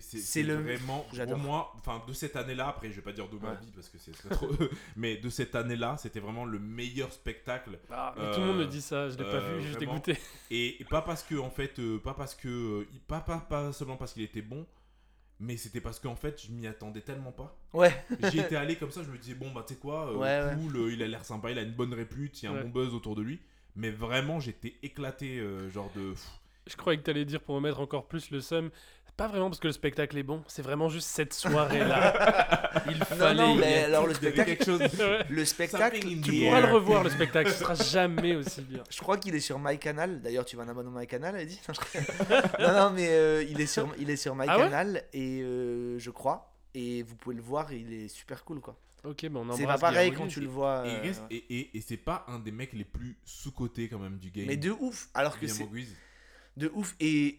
C'est 0.00 0.42
le- 0.42 0.54
vraiment 0.56 1.06
J'adore. 1.12 1.36
pour 1.38 1.44
moi, 1.46 1.72
enfin 1.76 2.02
de 2.06 2.12
cette 2.12 2.34
année-là. 2.36 2.68
Après, 2.68 2.90
je 2.90 2.96
vais 2.96 3.02
pas 3.02 3.12
dire 3.12 3.28
de 3.28 3.36
ma 3.38 3.54
vie 3.54 3.70
parce 3.74 3.88
que 3.88 3.98
c'est 3.98 4.12
c'est 4.14 4.28
trop. 4.28 4.48
mais 4.96 5.16
de 5.16 5.28
cette 5.30 5.51
année-là, 5.56 5.96
c'était 5.98 6.20
vraiment 6.20 6.44
le 6.44 6.58
meilleur 6.58 7.12
spectacle. 7.12 7.78
Ah, 7.90 8.14
mais 8.18 8.30
tout 8.32 8.40
le 8.40 8.46
monde 8.46 8.58
me 8.58 8.66
dit 8.66 8.80
ça, 8.82 9.08
je 9.10 9.16
l'ai 9.18 9.24
pas 9.24 9.36
euh, 9.36 9.56
vu, 9.58 9.62
j'ai 9.62 9.74
vraiment. 9.74 9.94
dégoûté. 9.94 10.16
Et, 10.50 10.80
et 10.80 10.84
pas 10.84 11.02
parce 11.02 11.22
que 11.22 11.34
en 11.36 11.50
fait, 11.50 11.78
euh, 11.78 11.98
pas 11.98 12.14
parce 12.14 12.34
que, 12.34 12.48
euh, 12.48 12.86
pas, 13.08 13.20
pas 13.20 13.38
pas 13.38 13.72
seulement 13.72 13.96
parce 13.96 14.12
qu'il 14.12 14.22
était 14.22 14.42
bon, 14.42 14.66
mais 15.40 15.56
c'était 15.56 15.80
parce 15.80 15.98
qu'en 15.98 16.14
fait, 16.16 16.40
je 16.46 16.52
m'y 16.52 16.66
attendais 16.66 17.00
tellement 17.00 17.32
pas. 17.32 17.56
Ouais, 17.72 17.92
J'y 18.30 18.38
étais 18.40 18.56
allé 18.56 18.76
comme 18.76 18.90
ça, 18.90 19.02
je 19.02 19.10
me 19.10 19.18
disais 19.18 19.34
bon 19.34 19.50
bah 19.52 19.64
tu 19.66 19.74
sais 19.74 19.80
quoi, 19.80 20.10
euh, 20.10 20.16
Ouais, 20.16 20.42
ouais. 20.44 20.54
cool, 20.62 20.76
euh, 20.76 20.92
il 20.92 21.02
a 21.02 21.08
l'air 21.08 21.24
sympa, 21.24 21.50
il 21.50 21.58
a 21.58 21.62
une 21.62 21.72
bonne 21.72 21.94
répute, 21.94 22.42
il 22.42 22.46
y 22.46 22.48
a 22.48 22.52
un 22.52 22.54
Ouais. 22.56 22.62
bon 22.62 22.68
buzz 22.68 22.94
autour 22.94 23.16
de 23.16 23.22
lui. 23.22 23.40
Mais 23.74 23.90
vraiment, 23.90 24.38
j'étais 24.38 24.74
éclaté, 24.82 25.38
euh, 25.40 25.70
genre 25.70 25.90
de. 25.96 26.10
pff, 26.10 26.28
Je 26.66 26.76
croyais 26.76 26.98
que 26.98 27.04
t'allais 27.04 27.24
dire 27.24 27.40
pour 27.40 27.54
me 27.56 27.60
mettre 27.60 27.80
encore 27.80 28.06
plus 28.06 28.30
le 28.30 28.40
seum. 28.40 28.70
Pas 29.16 29.28
vraiment 29.28 29.50
parce 29.50 29.60
que 29.60 29.66
le 29.66 29.72
spectacle 29.74 30.16
est 30.16 30.22
bon, 30.22 30.42
c'est 30.48 30.62
vraiment 30.62 30.88
juste 30.88 31.06
cette 31.08 31.34
soirée-là. 31.34 32.70
Il 32.90 32.98
non, 32.98 33.04
fallait. 33.04 33.34
non, 33.42 33.54
y 33.56 33.58
mais 33.58 33.84
alors 33.84 34.06
le 34.06 34.14
spectacle, 34.14 34.50
quelque 34.56 34.64
chose. 34.64 34.80
Le 35.28 35.44
spectacle, 35.44 36.00
Tu 36.22 36.40
pourras 36.44 36.60
le 36.62 36.72
revoir 36.72 37.04
le 37.04 37.10
spectacle, 37.10 37.50
ce 37.50 37.58
sera 37.58 37.74
jamais 37.74 38.34
aussi 38.34 38.62
bien. 38.62 38.82
Je 38.90 38.98
crois 39.00 39.18
qu'il 39.18 39.34
est 39.34 39.40
sur 39.40 39.58
MyCanal. 39.58 40.22
D'ailleurs, 40.22 40.44
tu 40.46 40.56
vas 40.56 40.62
un 40.64 40.68
abonnement 40.68 40.98
MyCanal, 40.98 41.38
Eddie 41.38 41.60
Non, 41.68 41.74
je- 41.74 42.62
non, 42.66 42.72
non, 42.72 42.90
mais 42.90 43.08
euh, 43.10 43.44
il 43.48 43.60
est 43.60 43.66
sur, 43.66 43.92
il 43.98 44.08
est 44.10 44.16
sur 44.16 44.32
Ah 44.32 44.36
ouais 44.56 44.64
MyCanal 44.64 45.04
et 45.12 45.40
euh, 45.42 45.98
je 45.98 46.10
crois. 46.10 46.54
Et 46.74 47.02
vous 47.02 47.14
pouvez 47.16 47.36
le 47.36 47.42
voir, 47.42 47.70
il 47.72 47.92
est 47.92 48.08
super 48.08 48.44
cool 48.44 48.60
quoi. 48.60 48.78
Ok, 49.04 49.26
bah 49.28 49.40
on 49.42 49.52
C'est 49.54 49.62
embrasse 49.64 49.80
pas 49.80 49.88
pareil 49.90 50.12
quand 50.12 50.26
tu 50.26 50.40
le 50.40 50.46
vois. 50.46 50.84
Et, 50.86 50.90
euh, 50.90 51.02
reste- 51.02 51.22
et, 51.30 51.44
et, 51.58 51.76
et 51.76 51.80
c'est 51.82 51.96
pas 51.98 52.24
un 52.28 52.38
des 52.38 52.52
mecs 52.52 52.72
les 52.72 52.84
plus 52.84 53.18
sous-cotés 53.24 53.88
quand 53.88 53.98
même 53.98 54.16
du 54.16 54.30
game. 54.30 54.46
mais 54.46 54.56
de 54.56 54.70
ouf. 54.70 55.08
Alors 55.12 55.38
que 55.38 55.46
c'est 55.46 55.68
de 56.56 56.70
ouf. 56.74 56.94
Et 56.98 57.38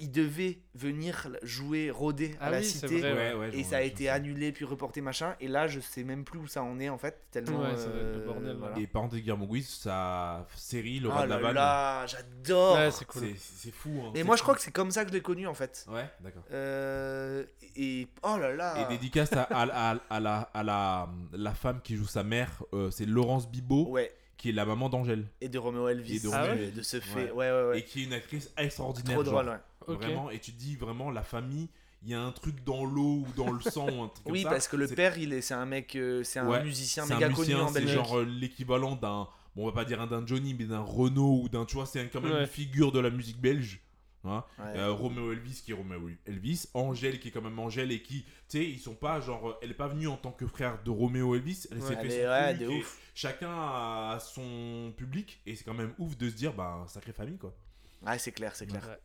il 0.00 0.10
devait 0.10 0.58
venir 0.74 1.28
jouer 1.42 1.90
rôder 1.90 2.34
à 2.40 2.46
Ah 2.46 2.50
la 2.50 2.58
oui, 2.58 2.64
cité. 2.64 3.00
vrai, 3.00 3.12
Ouais, 3.12 3.34
ouais, 3.34 3.56
Et 3.56 3.62
ça 3.64 3.76
a 3.78 3.82
été 3.82 4.04
sais. 4.04 4.08
annulé 4.10 4.52
puis 4.52 4.64
reporté 4.64 5.00
machin. 5.00 5.34
Et 5.40 5.48
là, 5.48 5.66
je 5.68 5.80
sais 5.80 6.02
même 6.04 6.24
plus 6.24 6.38
où 6.38 6.46
ça 6.46 6.62
en 6.62 6.78
est 6.80 6.88
en 6.88 6.98
fait. 6.98 7.20
Tellement. 7.30 7.60
Ouais, 7.60 7.76
ça 7.76 7.88
va 7.88 7.96
être 8.00 8.14
le 8.16 8.20
euh, 8.22 8.26
bordel, 8.26 8.56
voilà. 8.56 8.78
Et 8.78 8.86
par 8.86 9.02
contre, 9.02 9.16
Guillermo 9.16 9.46
Guise, 9.46 9.68
sa 9.68 10.46
série, 10.56 11.00
Le 11.00 11.08
Rat 11.08 11.20
Oh 11.22 11.24
de 11.24 11.28
la 11.30 11.36
là 11.36 11.42
Vanne, 11.42 11.54
là, 11.54 12.06
j'adore. 12.06 12.76
Ouais, 12.76 12.90
c'est 12.90 13.04
cool. 13.06 13.22
fou. 13.72 13.90
hein, 14.04 14.10
Mais 14.14 14.20
c'est 14.20 14.24
moi, 14.24 14.36
je 14.36 14.42
crois 14.42 14.54
que 14.54 14.60
c'est 14.60 14.70
comme 14.72 14.90
ça 14.90 15.04
que 15.04 15.10
je 15.10 15.14
l'ai 15.14 15.22
connu 15.22 15.46
en 15.46 15.54
fait. 15.54 15.86
Ouais, 15.90 16.08
d'accord. 16.20 16.42
Euh, 16.52 17.44
et 17.76 18.08
oh 18.22 18.36
là 18.38 18.54
là. 18.54 18.74
Et 18.84 18.88
dédicace 18.88 19.32
à, 19.32 19.42
à, 19.44 19.92
à, 19.92 19.96
à 20.10 20.20
la, 20.20 20.38
à 20.54 20.62
la, 20.62 21.08
la 21.32 21.54
femme 21.54 21.80
qui 21.82 21.96
joue 21.96 22.06
sa 22.06 22.22
mère, 22.22 22.62
euh, 22.72 22.90
c'est 22.90 23.06
Laurence 23.06 23.48
Bibot, 23.50 23.88
Ouais. 23.88 24.12
Qui 24.42 24.48
est 24.48 24.52
la 24.52 24.64
maman 24.66 24.88
d'Angèle. 24.88 25.24
Et 25.40 25.48
de 25.48 25.56
Romeo 25.56 25.86
Elvis. 25.86 26.16
Et 26.16 26.20
de 26.20 26.28
Ah 26.32 26.40
Roméo 26.42 26.64
ouais 26.64 26.70
de 26.72 26.82
ce 26.82 26.98
fait. 26.98 27.30
Ouais. 27.30 27.30
Ouais, 27.30 27.50
ouais, 27.52 27.68
ouais. 27.68 27.78
Et 27.78 27.84
qui 27.84 28.00
est 28.02 28.04
une 28.06 28.12
actrice 28.12 28.50
extraordinaire. 28.56 29.14
Trop 29.14 29.22
drôle, 29.22 29.48
ouais. 29.48 29.94
Vraiment, 29.94 30.30
et 30.30 30.40
tu 30.40 30.52
te 30.52 30.58
dis 30.58 30.74
vraiment, 30.74 31.10
la 31.12 31.22
famille, 31.22 31.68
il 32.02 32.10
y 32.10 32.14
a 32.14 32.20
un 32.20 32.32
truc 32.32 32.64
dans 32.64 32.84
l'eau 32.84 33.24
ou 33.24 33.26
dans 33.36 33.52
le 33.52 33.60
sang 33.60 33.86
ou 33.88 34.02
un 34.02 34.08
truc 34.08 34.24
comme 34.24 34.32
Oui, 34.32 34.42
ça. 34.42 34.50
parce 34.50 34.66
que 34.66 34.76
le 34.76 34.88
C'est- 34.88 34.96
père, 34.96 35.16
il 35.16 35.32
est, 35.32 35.42
c'est 35.42 35.54
un 35.54 35.64
mec, 35.64 35.94
euh, 35.94 36.24
c'est 36.24 36.40
un 36.40 36.48
Ouais, 36.48 36.62
musicien 36.64 37.04
c'est 37.06 37.12
un 37.12 37.16
méga 37.16 37.28
musicien, 37.28 37.54
connu 37.58 37.68
en 37.68 37.72
c'est 37.72 37.80
Belgique. 37.80 37.94
genre 37.94 38.18
euh, 38.18 38.24
l'équivalent 38.24 38.96
d'un, 38.96 39.28
bon, 39.54 39.62
on 39.62 39.66
va 39.66 39.72
pas 39.72 39.84
dire 39.84 40.00
un 40.00 40.08
d'un 40.08 40.26
Johnny, 40.26 40.54
mais 40.58 40.64
d'un 40.64 40.80
Renault 40.82 41.42
ou 41.44 41.48
d'un, 41.48 41.64
tu 41.64 41.76
vois, 41.76 41.86
c'est 41.86 42.04
quand 42.08 42.20
même 42.20 42.32
Ouais. 42.32 42.40
une 42.40 42.46
figure 42.48 42.90
de 42.90 42.98
la 42.98 43.10
musique 43.10 43.40
belge. 43.40 43.80
Hein. 44.24 44.44
Ouais. 44.58 44.78
Euh, 44.78 44.92
Roméo 44.92 45.32
Elvis 45.32 45.62
qui 45.64 45.72
est 45.72 45.74
Roméo 45.74 46.10
Elvis, 46.26 46.66
Angèle 46.74 47.18
qui 47.20 47.28
est 47.28 47.30
quand 47.30 47.42
même 47.42 47.58
Angèle 47.58 47.92
et 47.92 48.02
qui, 48.02 48.22
tu 48.22 48.58
sais, 48.58 48.64
ils 48.64 48.78
sont 48.78 48.94
pas 48.94 49.20
genre, 49.20 49.50
euh, 49.50 49.54
elle 49.62 49.70
est 49.70 49.74
pas 49.74 49.88
venue 49.88 50.08
en 50.08 50.16
tant 50.16 50.32
que 50.32 50.46
frère 50.46 50.78
de 50.84 50.90
Roméo 50.90 51.34
Elvis, 51.34 51.66
elle 51.70 51.82
s'est 51.82 51.96
Ouais. 51.96 52.02
fait 52.08 52.22
son 52.24 52.28
ouais, 52.30 52.52
public 52.52 52.68
de 52.68 52.72
et 52.72 52.78
ouf. 52.80 52.98
Chacun 53.14 53.50
a 53.52 54.18
son 54.20 54.92
public 54.96 55.40
et 55.46 55.54
c'est 55.56 55.64
quand 55.64 55.74
même 55.74 55.92
ouf 55.98 56.16
de 56.16 56.28
se 56.30 56.34
dire, 56.34 56.52
bah, 56.52 56.84
sacrée 56.88 57.12
famille 57.12 57.38
quoi. 57.38 57.54
Ouais, 58.06 58.18
c'est 58.18 58.32
clair, 58.32 58.54
c'est 58.56 58.66
clair. 58.66 58.82
Ouais. 58.88 58.98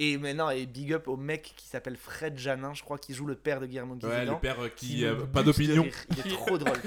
Et 0.00 0.18
maintenant, 0.18 0.50
et 0.50 0.66
big 0.66 0.92
up 0.92 1.06
au 1.06 1.16
mec 1.16 1.54
qui 1.56 1.68
s'appelle 1.68 1.96
Fred 1.96 2.36
Janin, 2.36 2.74
je 2.74 2.82
crois 2.82 2.98
qu'il 2.98 3.14
joue 3.14 3.26
le 3.26 3.36
père 3.36 3.60
de 3.60 3.66
Guillermo 3.66 3.94
Ouais, 3.94 4.00
Guizidant, 4.00 4.32
le 4.34 4.40
père 4.40 4.60
euh, 4.60 4.68
qui, 4.68 5.04
euh, 5.04 5.14
bute 5.14 5.26
pas 5.26 5.44
d'opinion. 5.44 5.86
Il 6.10 6.18
est 6.18 6.34
trop 6.34 6.58
drôle. 6.58 6.78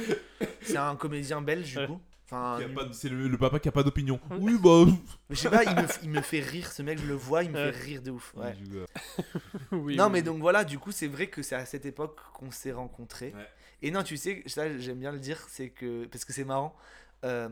C'est 0.61 0.75
un 0.75 0.95
comédien 0.97 1.41
belge 1.41 1.71
du 1.71 1.77
Ouais. 1.77 1.87
coup. 1.87 2.01
Enfin, 2.29 2.59
pas 2.75 2.89
c'est 2.91 3.07
le, 3.07 3.29
le 3.29 3.37
papa 3.37 3.57
qui 3.59 3.69
a 3.69 3.71
pas 3.71 3.83
d'opinion. 3.83 4.19
Ouais. 4.29 4.37
Oui, 4.39 4.57
bah. 4.61 4.83
Mais 5.29 5.35
je 5.35 5.41
sais 5.41 5.49
pas, 5.49 5.63
il 5.63 5.73
me, 5.73 5.87
il 6.03 6.09
me 6.09 6.21
fait 6.21 6.41
rire, 6.41 6.69
ce 6.71 6.81
mec, 6.81 6.99
je 6.99 7.05
le 7.05 7.13
vois, 7.13 7.43
il 7.43 7.51
me 7.51 7.71
fait 7.71 7.79
rire 7.79 8.01
de 8.01 8.11
ouf. 8.11 8.33
Ouais. 8.35 8.53
Oui, 9.71 9.95
non, 9.95 10.05
oui, 10.05 10.11
mais 10.11 10.21
donc 10.21 10.39
voilà, 10.39 10.65
du 10.65 10.77
coup, 10.77 10.91
c'est 10.91 11.07
vrai 11.07 11.27
que 11.27 11.41
c'est 11.41 11.55
à 11.55 11.65
cette 11.65 11.85
époque 11.85 12.19
qu'on 12.33 12.51
s'est 12.51 12.73
rencontrés. 12.73 13.33
Ouais. 13.33 13.47
Et 13.81 13.91
non, 13.91 14.03
tu 14.03 14.17
sais, 14.17 14.43
ça 14.45 14.77
j'aime 14.77 14.99
bien 14.99 15.13
le 15.13 15.19
dire, 15.19 15.45
c'est 15.49 15.69
que. 15.69 16.05
Parce 16.07 16.25
que 16.25 16.33
c'est 16.33 16.43
marrant, 16.43 16.75
euh, 17.23 17.47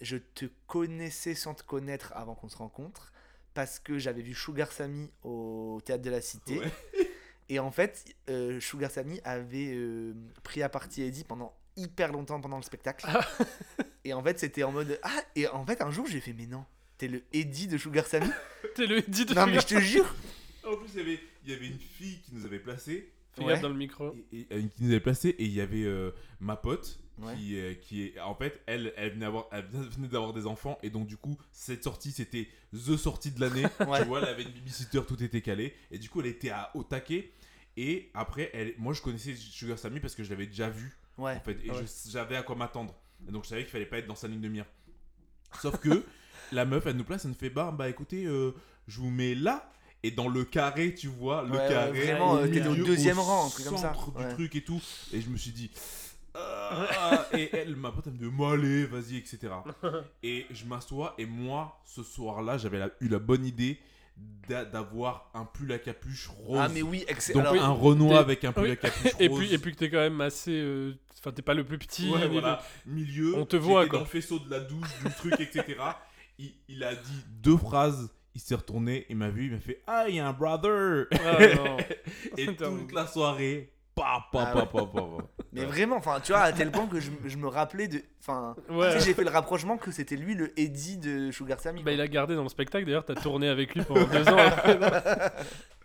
je 0.00 0.16
te 0.16 0.46
connaissais 0.68 1.34
sans 1.34 1.54
te 1.54 1.64
connaître 1.64 2.12
avant 2.14 2.36
qu'on 2.36 2.48
se 2.48 2.56
rencontre, 2.56 3.12
parce 3.52 3.80
que 3.80 3.98
j'avais 3.98 4.22
vu 4.22 4.34
Sugar 4.34 4.70
Sammy 4.70 5.10
au 5.24 5.80
théâtre 5.84 6.04
de 6.04 6.10
la 6.10 6.20
Cité. 6.20 6.60
Ouais. 6.60 6.72
Et 7.48 7.58
en 7.58 7.70
fait, 7.70 8.04
euh, 8.30 8.60
Sugar 8.60 8.90
Sammy 8.90 9.20
avait 9.24 9.74
euh, 9.74 10.14
pris 10.44 10.62
à 10.62 10.68
partie 10.68 11.02
Eddie 11.02 11.24
pendant 11.24 11.54
hyper 11.76 12.12
longtemps 12.12 12.40
pendant 12.40 12.56
le 12.56 12.62
spectacle. 12.62 13.06
Ah. 13.08 13.26
et 14.04 14.12
en 14.12 14.22
fait, 14.22 14.38
c'était 14.38 14.62
en 14.62 14.72
mode. 14.72 14.98
Ah, 15.02 15.22
et 15.36 15.46
en 15.48 15.64
fait, 15.66 15.80
un 15.82 15.90
jour, 15.90 16.06
j'ai 16.06 16.20
fait, 16.20 16.32
mais 16.32 16.46
non, 16.46 16.64
t'es 16.98 17.08
le 17.08 17.22
Eddie 17.32 17.66
de 17.68 17.76
Sugar 17.78 18.06
Sammy 18.06 18.28
T'es 18.74 18.86
le 18.86 19.02
dit 19.02 19.24
de 19.24 19.34
Non, 19.34 19.46
mais 19.46 19.60
je 19.60 19.66
te 19.66 19.80
jure 19.80 20.14
En 20.66 20.76
plus, 20.76 20.88
il 20.94 20.98
y 20.98 21.02
avait, 21.02 21.20
il 21.44 21.50
y 21.50 21.54
avait 21.54 21.66
une 21.66 21.78
fille 21.78 22.20
qui 22.22 22.34
nous 22.34 22.44
avait 22.46 22.58
placé. 22.58 23.10
Fais 23.34 23.42
Ouais. 23.42 23.52
gaffe 23.54 23.62
dans 23.62 23.68
le 23.68 23.74
micro. 23.74 24.14
Et, 24.32 24.38
et- 24.40 24.46
euh, 24.52 24.62
qui 24.76 24.84
nous 24.84 24.90
avait 24.90 25.00
placé 25.00 25.30
et 25.30 25.44
il 25.44 25.52
y 25.52 25.60
avait 25.60 25.82
euh, 25.84 26.10
ma 26.40 26.56
pote 26.56 27.00
Ouais. 27.18 27.34
qui, 27.36 27.56
euh, 27.60 27.74
qui 27.74 28.02
est 28.06 28.18
en 28.20 28.34
fait 28.34 28.60
elle 28.66 28.92
elle 28.96 29.12
venait, 29.12 29.26
avoir, 29.26 29.46
elle 29.52 29.64
venait 29.66 30.08
d'avoir 30.08 30.32
des 30.32 30.48
enfants 30.48 30.78
et 30.82 30.90
donc 30.90 31.06
du 31.06 31.16
coup 31.16 31.38
cette 31.52 31.84
sortie 31.84 32.10
c'était 32.10 32.48
the 32.72 32.96
sortie 32.96 33.30
de 33.30 33.40
l'année 33.40 33.62
Ouais. 33.86 34.00
tu 34.00 34.06
vois 34.08 34.18
elle 34.22 34.28
avait 34.30 34.42
une 34.42 34.50
babysitter 34.50 35.00
tout 35.06 35.22
était 35.22 35.40
calé 35.40 35.74
et 35.92 35.98
du 35.98 36.08
coup 36.10 36.20
elle 36.22 36.26
était 36.26 36.50
à, 36.50 36.72
au 36.74 36.82
taquet 36.82 37.30
et 37.76 38.10
après 38.14 38.50
elle 38.52 38.74
moi 38.78 38.94
je 38.94 39.00
connaissais 39.00 39.32
Sugar 39.36 39.78
Sammy 39.78 40.00
parce 40.00 40.16
que 40.16 40.24
je 40.24 40.30
l'avais 40.30 40.46
déjà 40.48 40.68
vu 40.68 40.92
Ouais. 41.18 41.36
en 41.36 41.40
fait 41.40 41.58
et 41.64 41.70
Ouais. 41.70 41.76
je- 41.82 42.10
j'avais 42.10 42.36
à 42.36 42.42
quoi 42.42 42.56
m'attendre 42.56 42.94
et 43.28 43.30
donc 43.32 43.44
je 43.44 43.48
savais 43.50 43.62
qu'il 43.62 43.70
fallait 43.70 43.86
pas 43.86 43.98
être 43.98 44.06
dans 44.06 44.14
sa 44.16 44.28
ligne 44.28 44.40
de 44.40 44.48
mire 44.48 44.66
sauf 45.60 45.78
que 45.78 46.04
la 46.52 46.64
meuf 46.64 46.86
elle 46.86 46.96
nous 46.96 47.04
place 47.04 47.24
elle 47.24 47.30
nous 47.30 47.36
fait 47.36 47.50
bah 47.50 47.72
bah 47.76 47.88
écoutez 47.88 48.24
euh, 48.26 48.52
je 48.88 49.00
vous 49.00 49.10
mets 49.10 49.34
là. 49.34 49.70
Et 50.06 50.10
dans 50.10 50.28
le 50.28 50.44
carré, 50.44 50.94
tu 50.94 51.06
vois, 51.08 51.42
le 51.44 51.52
Ouais, 51.52 51.66
carré. 51.66 51.92
vraiment, 51.92 52.32
au 52.32 52.36
euh, 52.40 52.70
au 52.72 52.74
deuxième 52.84 53.18
rang, 53.18 53.46
un 53.46 53.48
truc 53.48 53.64
comme 53.64 53.78
ça. 53.78 53.94
du 54.18 54.34
truc 54.34 54.54
et 54.54 54.62
tout. 54.62 54.78
Et 55.14 55.22
je 55.22 55.30
me 55.30 55.36
suis 55.38 55.50
dit. 55.52 55.70
Ah, 56.34 57.26
et 57.32 57.48
elle, 57.56 57.74
ma 57.76 57.90
pote, 57.90 58.06
elle 58.08 58.12
me 58.12 58.18
dit, 58.18 58.26
Bon, 58.26 58.50
allez, 58.50 58.84
vas-y, 58.84 59.16
etc. 59.16 59.38
Et 60.22 60.44
je 60.50 60.66
m'assois, 60.66 61.14
et 61.16 61.24
moi, 61.24 61.80
ce 61.86 62.02
soir-là, 62.02 62.58
j'avais 62.58 62.82
eu 63.00 63.08
la 63.08 63.18
bonne 63.18 63.46
idée 63.46 63.78
d'avoir 64.48 65.30
un 65.34 65.44
pull 65.44 65.72
à 65.72 65.78
capuche 65.78 66.28
rose. 66.28 66.58
Ah, 66.60 66.68
mais 66.68 66.82
oui, 66.82 67.04
excellent. 67.08 67.42
Donc 67.44 67.52
Alors, 67.54 67.64
un 67.64 67.70
Renoir 67.70 68.20
avec 68.20 68.44
un 68.44 68.52
pull 68.52 68.64
oui. 68.64 68.70
à 68.72 68.76
capuche 68.76 69.12
rose. 69.12 69.14
Et 69.20 69.28
puis, 69.28 69.54
et 69.54 69.58
puis 69.58 69.72
que 69.72 69.78
t'es 69.78 69.90
quand 69.90 69.98
même 69.98 70.20
assez. 70.20 70.52
euh, 70.52 70.94
Enfin, 71.18 71.32
t'es 71.32 71.40
pas 71.42 71.54
le 71.54 71.64
plus 71.64 71.78
petit. 71.78 72.10
Ouais, 72.10 72.18
ni 72.18 72.24
le- 72.24 72.28
voilà, 72.32 72.62
milieu. 72.84 73.34
On 73.36 73.46
te 73.46 73.56
voit, 73.56 73.86
quoi. 73.86 74.00
dans 74.00 74.04
le 74.04 74.10
faisceau 74.10 74.38
de 74.38 74.50
la 74.50 74.60
douche, 74.60 74.88
du 75.04 75.10
truc, 75.14 75.34
etc. 75.40 75.64
Il, 76.38 76.52
il 76.68 76.84
a 76.84 76.94
dit 76.94 77.24
deux 77.42 77.56
phrases. 77.56 78.10
Il 78.34 78.40
s'est 78.40 78.56
retourné, 78.56 79.06
il 79.08 79.16
m'a 79.16 79.30
vu, 79.30 79.46
il 79.46 79.52
m'a 79.52 79.60
fait 79.60 79.80
Ah, 79.86 80.06
il 80.08 80.16
y 80.16 80.18
a 80.20 80.26
un 80.26 80.32
brother 80.32 81.06
Ah, 81.12 81.38
non. 81.54 81.76
Et 82.36 82.46
toute 82.46 82.92
la 82.92 83.06
soirée, 83.06 83.72
pa, 83.94 84.26
pa, 84.32 84.52
Ah 84.52 84.56
ouais. 84.56 84.66
pa. 84.66 84.86
Mais 85.52 85.64
vraiment, 85.64 85.96
enfin, 85.96 86.18
tu 86.20 86.32
vois, 86.32 86.42
à 86.42 86.52
tel 86.52 86.70
point 86.72 86.86
que 86.86 86.98
je, 87.00 87.10
je 87.26 87.36
me 87.36 87.46
rappelais 87.48 87.86
de. 87.88 88.02
Enfin, 88.20 88.56
Ouais. 88.68 88.92
tu 88.92 88.98
sais, 89.00 89.06
j'ai 89.06 89.14
fait 89.14 89.22
le 89.24 89.30
rapprochement 89.30 89.76
que 89.76 89.90
c'était 89.92 90.16
lui 90.16 90.34
le 90.34 90.58
Eddie 90.58 90.96
de 90.98 91.30
Sugar 91.30 91.60
Sammy. 91.60 91.80
Bah, 91.80 91.84
quoi. 91.84 91.92
il 91.92 92.00
a 92.00 92.08
gardé 92.08 92.34
dans 92.34 92.42
le 92.42 92.48
spectacle. 92.48 92.84
D'ailleurs, 92.86 93.04
t'as 93.04 93.14
tourné 93.14 93.48
avec 93.48 93.74
lui 93.74 93.82
pendant 93.84 94.04
deux 94.06 94.28
ans. 94.28 94.36
après, 94.38 94.78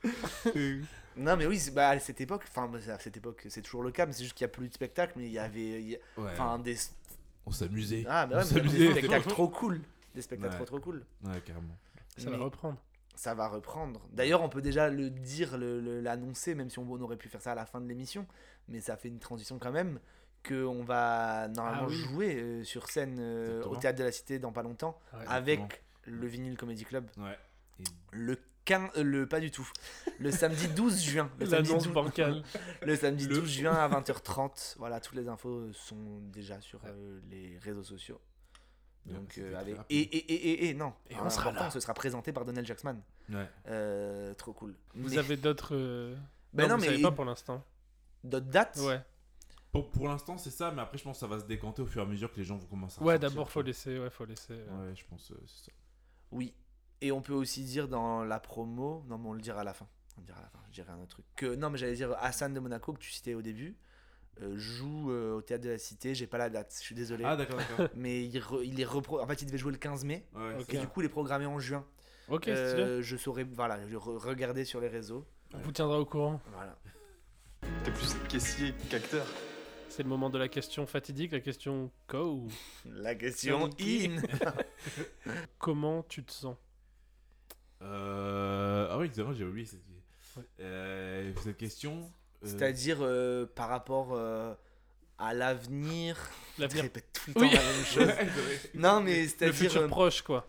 non 1.18 1.36
mais 1.38 1.46
oui, 1.46 1.62
bah, 1.74 1.90
à 1.90 2.00
cette 2.00 2.22
époque, 2.22 2.44
enfin, 2.48 2.68
bah, 2.68 2.80
à 2.94 3.00
cette 3.00 3.18
époque, 3.18 3.46
c'est 3.50 3.62
toujours 3.62 3.84
le 3.84 3.92
cas, 3.92 4.06
mais 4.06 4.14
c'est 4.14 4.24
juste 4.24 4.36
qu'il 4.36 4.46
n'y 4.46 4.52
a 4.52 4.54
plus 4.54 4.68
de 4.70 4.74
spectacle, 4.74 5.14
mais 5.18 5.26
il 5.26 5.32
y 5.32 5.40
avait. 5.40 6.00
a- 6.18 6.20
Ouais, 6.22 6.30
Enfin, 6.34 6.58
des. 6.60 6.76
on 7.46 7.52
s'amusait. 7.52 8.06
Ah, 8.08 8.26
bah 8.26 8.36
on 8.36 8.40
ouais, 8.40 8.46
mais 8.54 8.58
s'amusait, 8.60 8.78
des 8.88 8.92
spectacles 9.00 9.30
trop 9.30 9.48
cool. 9.50 9.82
Des 10.16 10.22
spectacles 10.22 10.52
Ouais. 10.54 10.58
trop 10.58 10.66
trop 10.66 10.80
cool. 10.80 11.04
Ouais, 11.24 11.42
carrément. 11.46 11.76
Ça 12.18 12.30
va 12.30 12.38
Mais 12.38 12.44
reprendre. 12.44 12.78
Ça 13.20 13.34
va 13.34 13.50
reprendre. 13.50 14.00
D'ailleurs, 14.14 14.42
on 14.42 14.48
peut 14.48 14.62
déjà 14.62 14.88
le 14.90 15.10
dire, 15.10 15.58
l'annoncer, 15.58 16.56
même 16.56 16.70
si 16.70 16.80
on, 16.80 16.90
on 16.90 17.02
aurait 17.02 17.18
pu 17.18 17.28
faire 17.28 17.42
ça 17.42 17.52
à 17.52 17.56
la 17.56 17.66
fin 17.66 17.82
de 17.82 17.88
l'émission, 17.88 18.26
mais 18.70 18.80
ça 18.80 18.96
fait 18.96 19.10
une 19.10 19.20
transition 19.20 19.60
quand 19.60 19.74
même. 19.74 20.00
qu'on 20.48 20.84
va 20.86 21.50
normalement 21.50 21.82
Ah 21.84 21.90
oui. 21.90 21.96
jouer 21.96 22.36
euh, 22.38 22.64
sur 22.64 22.88
scène 22.90 23.18
euh, 23.20 23.62
au. 23.66 23.76
Théâtre 23.76 24.00
de 24.00 24.06
la 24.06 24.12
Cité 24.14 24.40
dans 24.40 24.54
pas 24.54 24.64
longtemps 24.64 24.98
Ouais. 25.14 25.26
avec 25.28 25.84
le 26.06 26.28
Vinyl 26.28 26.56
Comedy 26.56 26.86
Club 26.86 27.10
Ouais. 27.18 27.38
Et- 27.82 27.84
le 28.14 28.38
15 28.64 28.90
euh, 28.96 29.04
le 29.04 29.28
pas 29.28 29.42
du 29.42 29.52
tout 29.52 29.70
le 30.20 30.32
samedi 30.32 30.68
12 30.76 31.02
juin 31.04 31.30
le 31.40 31.46
samedi 31.46 31.70
L'annonce 31.72 31.84
12 31.86 31.94
bancale. 31.94 32.44
le 32.84 32.96
samedi 32.96 33.28
Le- 33.28 33.36
12 33.36 33.50
juin 33.50 33.74
à 33.74 33.90
20h30 33.90 34.76
voilà 34.78 35.02
toutes 35.02 35.16
les 35.16 35.28
infos 35.28 35.74
sont 35.74 36.20
déjà 36.32 36.62
sur 36.62 36.80
euh, 36.86 37.20
les 37.30 37.58
réseaux 37.62 37.84
sociaux 37.84 38.22
donc 39.06 39.32
c'était 39.34 39.54
euh, 39.56 39.76
et, 39.90 39.98
et, 40.00 40.18
et, 40.18 40.34
et, 40.66 40.70
et 40.70 40.74
non 40.74 40.94
Et 41.10 41.16
un 41.16 41.26
on 41.26 41.30
sera 41.30 41.50
important, 41.50 41.66
là. 41.66 41.72
ce 41.72 41.80
sera 41.80 41.94
présenté 41.94 42.32
par 42.34 42.46
Donald 42.46 42.66
Jacksman 42.68 43.02
Ouais. 43.30 43.48
Euh, 43.68 44.34
trop 44.36 44.54
cool 44.54 44.76
Vous 44.96 45.10
Mais- 45.10 45.18
avez 45.18 45.38
d'autres. 45.38 45.76
euh, 45.76 46.16
Ben 46.54 46.68
non, 46.68 46.76
vous 46.76 46.82
mais 46.82 46.88
savez 46.88 47.02
pas 47.02 47.12
pour 47.12 47.26
l'instant. 47.26 47.64
d'autres 48.24 48.48
dates 48.48 48.78
Ouais. 48.82 49.02
Pour, 49.72 49.92
pour 49.92 50.08
l'instant, 50.08 50.38
c'est 50.40 50.50
ça, 50.50 50.72
mais 50.72 50.82
après, 50.82 50.98
je 50.98 51.04
pense 51.04 51.18
que 51.18 51.20
ça 51.20 51.28
va 51.28 51.40
se 51.40 51.46
décanter 51.46 51.84
au 51.84 51.86
fur 51.86 52.02
et 52.02 52.06
à 52.06 52.08
mesure 52.08 52.32
que 52.32 52.38
les 52.38 52.44
gens 52.44 52.58
vont 52.58 52.66
commencer 52.66 53.00
à 53.00 53.04
Ouais, 53.04 53.20
d'abord, 53.20 53.52
faut 53.52 53.62
laisser. 53.62 54.00
Ouais, 54.00 54.10
faut 54.10 54.26
laisser. 54.26 54.54
Ouais, 54.56 54.96
je 54.96 55.04
pense 55.06 55.30
euh, 55.32 55.36
c'est 55.46 55.66
ça. 55.66 55.72
Oui. 56.32 56.54
Et 57.02 57.12
on 57.12 57.22
peut 57.22 57.34
aussi 57.34 57.64
dire 57.64 57.88
dans 57.88 58.24
la 58.24 58.40
promo, 58.40 59.04
non 59.08 59.18
mais 59.20 59.30
on 59.30 59.34
le 59.34 59.42
dira 59.42 59.62
à 59.62 59.64
la 59.64 59.74
fin. 59.76 59.88
On 60.18 60.22
le 60.22 60.26
dira 60.26 60.40
à 60.40 60.42
la 60.42 60.50
fin, 60.50 60.60
je 60.68 60.74
dirai 60.74 60.92
un 60.92 60.98
autre 60.98 61.10
truc. 61.12 61.26
Que, 61.36 61.56
non 61.56 61.70
mais 61.70 61.78
j'allais 61.78 61.94
dire 61.96 62.14
Hassan 62.20 62.52
de 62.54 62.60
Monaco 62.60 62.94
que 62.94 63.00
tu 63.00 63.12
citais 63.12 63.36
au 63.36 63.42
début 63.44 63.78
euh, 64.42 64.58
joue 64.58 65.12
euh, 65.12 65.36
au 65.38 65.42
théâtre 65.42 65.64
de 65.66 65.70
la 65.70 65.78
Cité, 65.78 66.16
j'ai 66.16 66.28
pas 66.28 66.38
la 66.38 66.50
date, 66.50 66.74
je 66.78 66.82
suis 66.84 66.96
désolé. 66.96 67.24
Ah, 67.26 67.36
d'accord, 67.36 67.58
d'accord. 67.58 67.88
mais 67.96 68.24
il, 68.26 68.38
re- 68.40 68.64
il 68.64 68.80
est 68.80 68.86
repro... 68.86 69.20
en 69.20 69.28
fait 69.28 69.42
il 69.42 69.46
devait 69.46 69.58
jouer 69.58 69.72
le 69.72 69.78
15 69.78 70.06
mai 70.06 70.26
Ouais, 70.36 70.58
et 70.70 70.78
du 70.78 70.88
coup 70.88 71.02
il 71.02 71.06
est 71.06 71.10
programmé 71.10 71.46
en 71.46 71.60
juin. 71.60 71.86
Ok. 72.30 72.48
Euh, 72.48 73.02
je 73.02 73.18
saurais 73.18 73.44
voilà, 73.44 73.80
je 73.88 73.96
re- 73.98 74.18
regarder 74.18 74.64
sur 74.66 74.80
les 74.80 74.88
réseaux. 74.88 75.26
On 75.54 75.58
vous 75.60 75.72
tiendra 75.72 76.00
au 76.00 76.06
courant. 76.06 76.40
Voilà. 76.54 76.78
T'es 77.84 77.92
plus 77.92 78.16
caissier 78.30 78.74
qu'acteur. 78.90 79.26
C'est 79.90 80.04
le 80.04 80.10
moment 80.10 80.30
de 80.30 80.38
la 80.38 80.48
question 80.48 80.86
fatidique, 80.86 81.32
la 81.32 81.40
question 81.40 81.92
co. 82.08 82.48
La 82.86 83.16
question 83.16 83.70
in. 83.82 84.22
Comment 85.58 86.04
tu 86.04 86.24
te 86.24 86.32
sens? 86.32 86.56
Euh... 87.82 88.88
Ah 88.92 88.98
oui, 88.98 89.10
c'est 89.14 89.22
vrai, 89.22 89.34
j'ai 89.36 89.46
oublié 89.46 89.66
cette, 89.66 89.82
Ouais. 90.38 90.44
euh, 90.60 91.34
cette 91.44 91.58
question. 91.58 92.10
Euh, 92.44 92.48
C'est-à-dire 92.48 92.98
euh, 93.02 93.46
par 93.46 93.70
rapport 93.70 94.10
euh, 94.14 94.54
à 95.18 95.34
l'avenir. 95.34 96.18
Je 96.58 96.62
L'avenir. 96.62 96.84
répète 96.84 97.08
tout 97.14 97.22
le 97.28 97.34
temps 97.34 97.40
Oui. 97.42 97.52
la 97.54 97.64
même 97.64 97.86
chose. 97.86 98.28
non 98.74 99.02
mais 99.02 99.22
Le 99.24 99.28
c'est-à-dire 99.28 99.56
futur 99.56 99.82
euh, 99.82 99.88
proche, 99.88 100.22
quoi. 100.22 100.48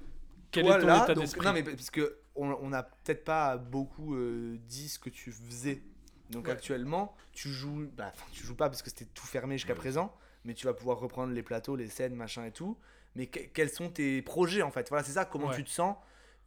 Quel 0.50 0.64
toi, 0.66 0.76
est 0.76 0.80
ton 0.80 0.86
là, 0.86 1.04
état 1.04 1.14
donc- 1.14 1.24
d'esprit 1.24 1.46
Non, 1.46 1.52
mais 1.52 1.62
parce 1.62 1.90
que 1.90 2.18
on 2.36 2.48
on 2.60 2.68
n'a 2.70 2.82
peut-être 2.84 3.24
pas 3.24 3.56
beaucoup 3.56 4.14
euh, 4.14 4.56
dit 4.68 4.88
ce 4.88 4.98
que 4.98 5.10
tu 5.10 5.30
faisais. 5.32 5.82
Donc 6.30 6.46
Ouais. 6.46 6.52
actuellement, 6.52 7.16
tu 7.32 7.48
joues, 7.50 7.88
bah, 7.96 8.12
enfin, 8.14 8.26
tu 8.32 8.44
joues 8.44 8.54
pas 8.54 8.68
parce 8.68 8.82
que 8.82 8.90
c'était 8.90 9.04
tout 9.06 9.26
fermé 9.26 9.56
jusqu'à 9.58 9.72
Ouais. 9.72 9.78
présent, 9.78 10.14
mais 10.44 10.54
tu 10.54 10.66
vas 10.66 10.74
pouvoir 10.74 10.98
reprendre 11.00 11.32
les 11.32 11.42
plateaux, 11.42 11.74
les 11.76 11.88
scènes, 11.88 12.14
machin 12.14 12.44
et 12.44 12.52
tout. 12.52 12.76
Mais 13.16 13.26
que- 13.26 13.40
quels 13.52 13.70
sont 13.70 13.88
tes 13.90 14.22
projets 14.22 14.62
en 14.62 14.70
fait? 14.70 14.88
Voilà, 14.88 15.02
c'est 15.04 15.12
ça. 15.12 15.24
Comment 15.24 15.48
Ouais. 15.48 15.56
tu 15.56 15.64
te 15.64 15.70
sens 15.70 15.96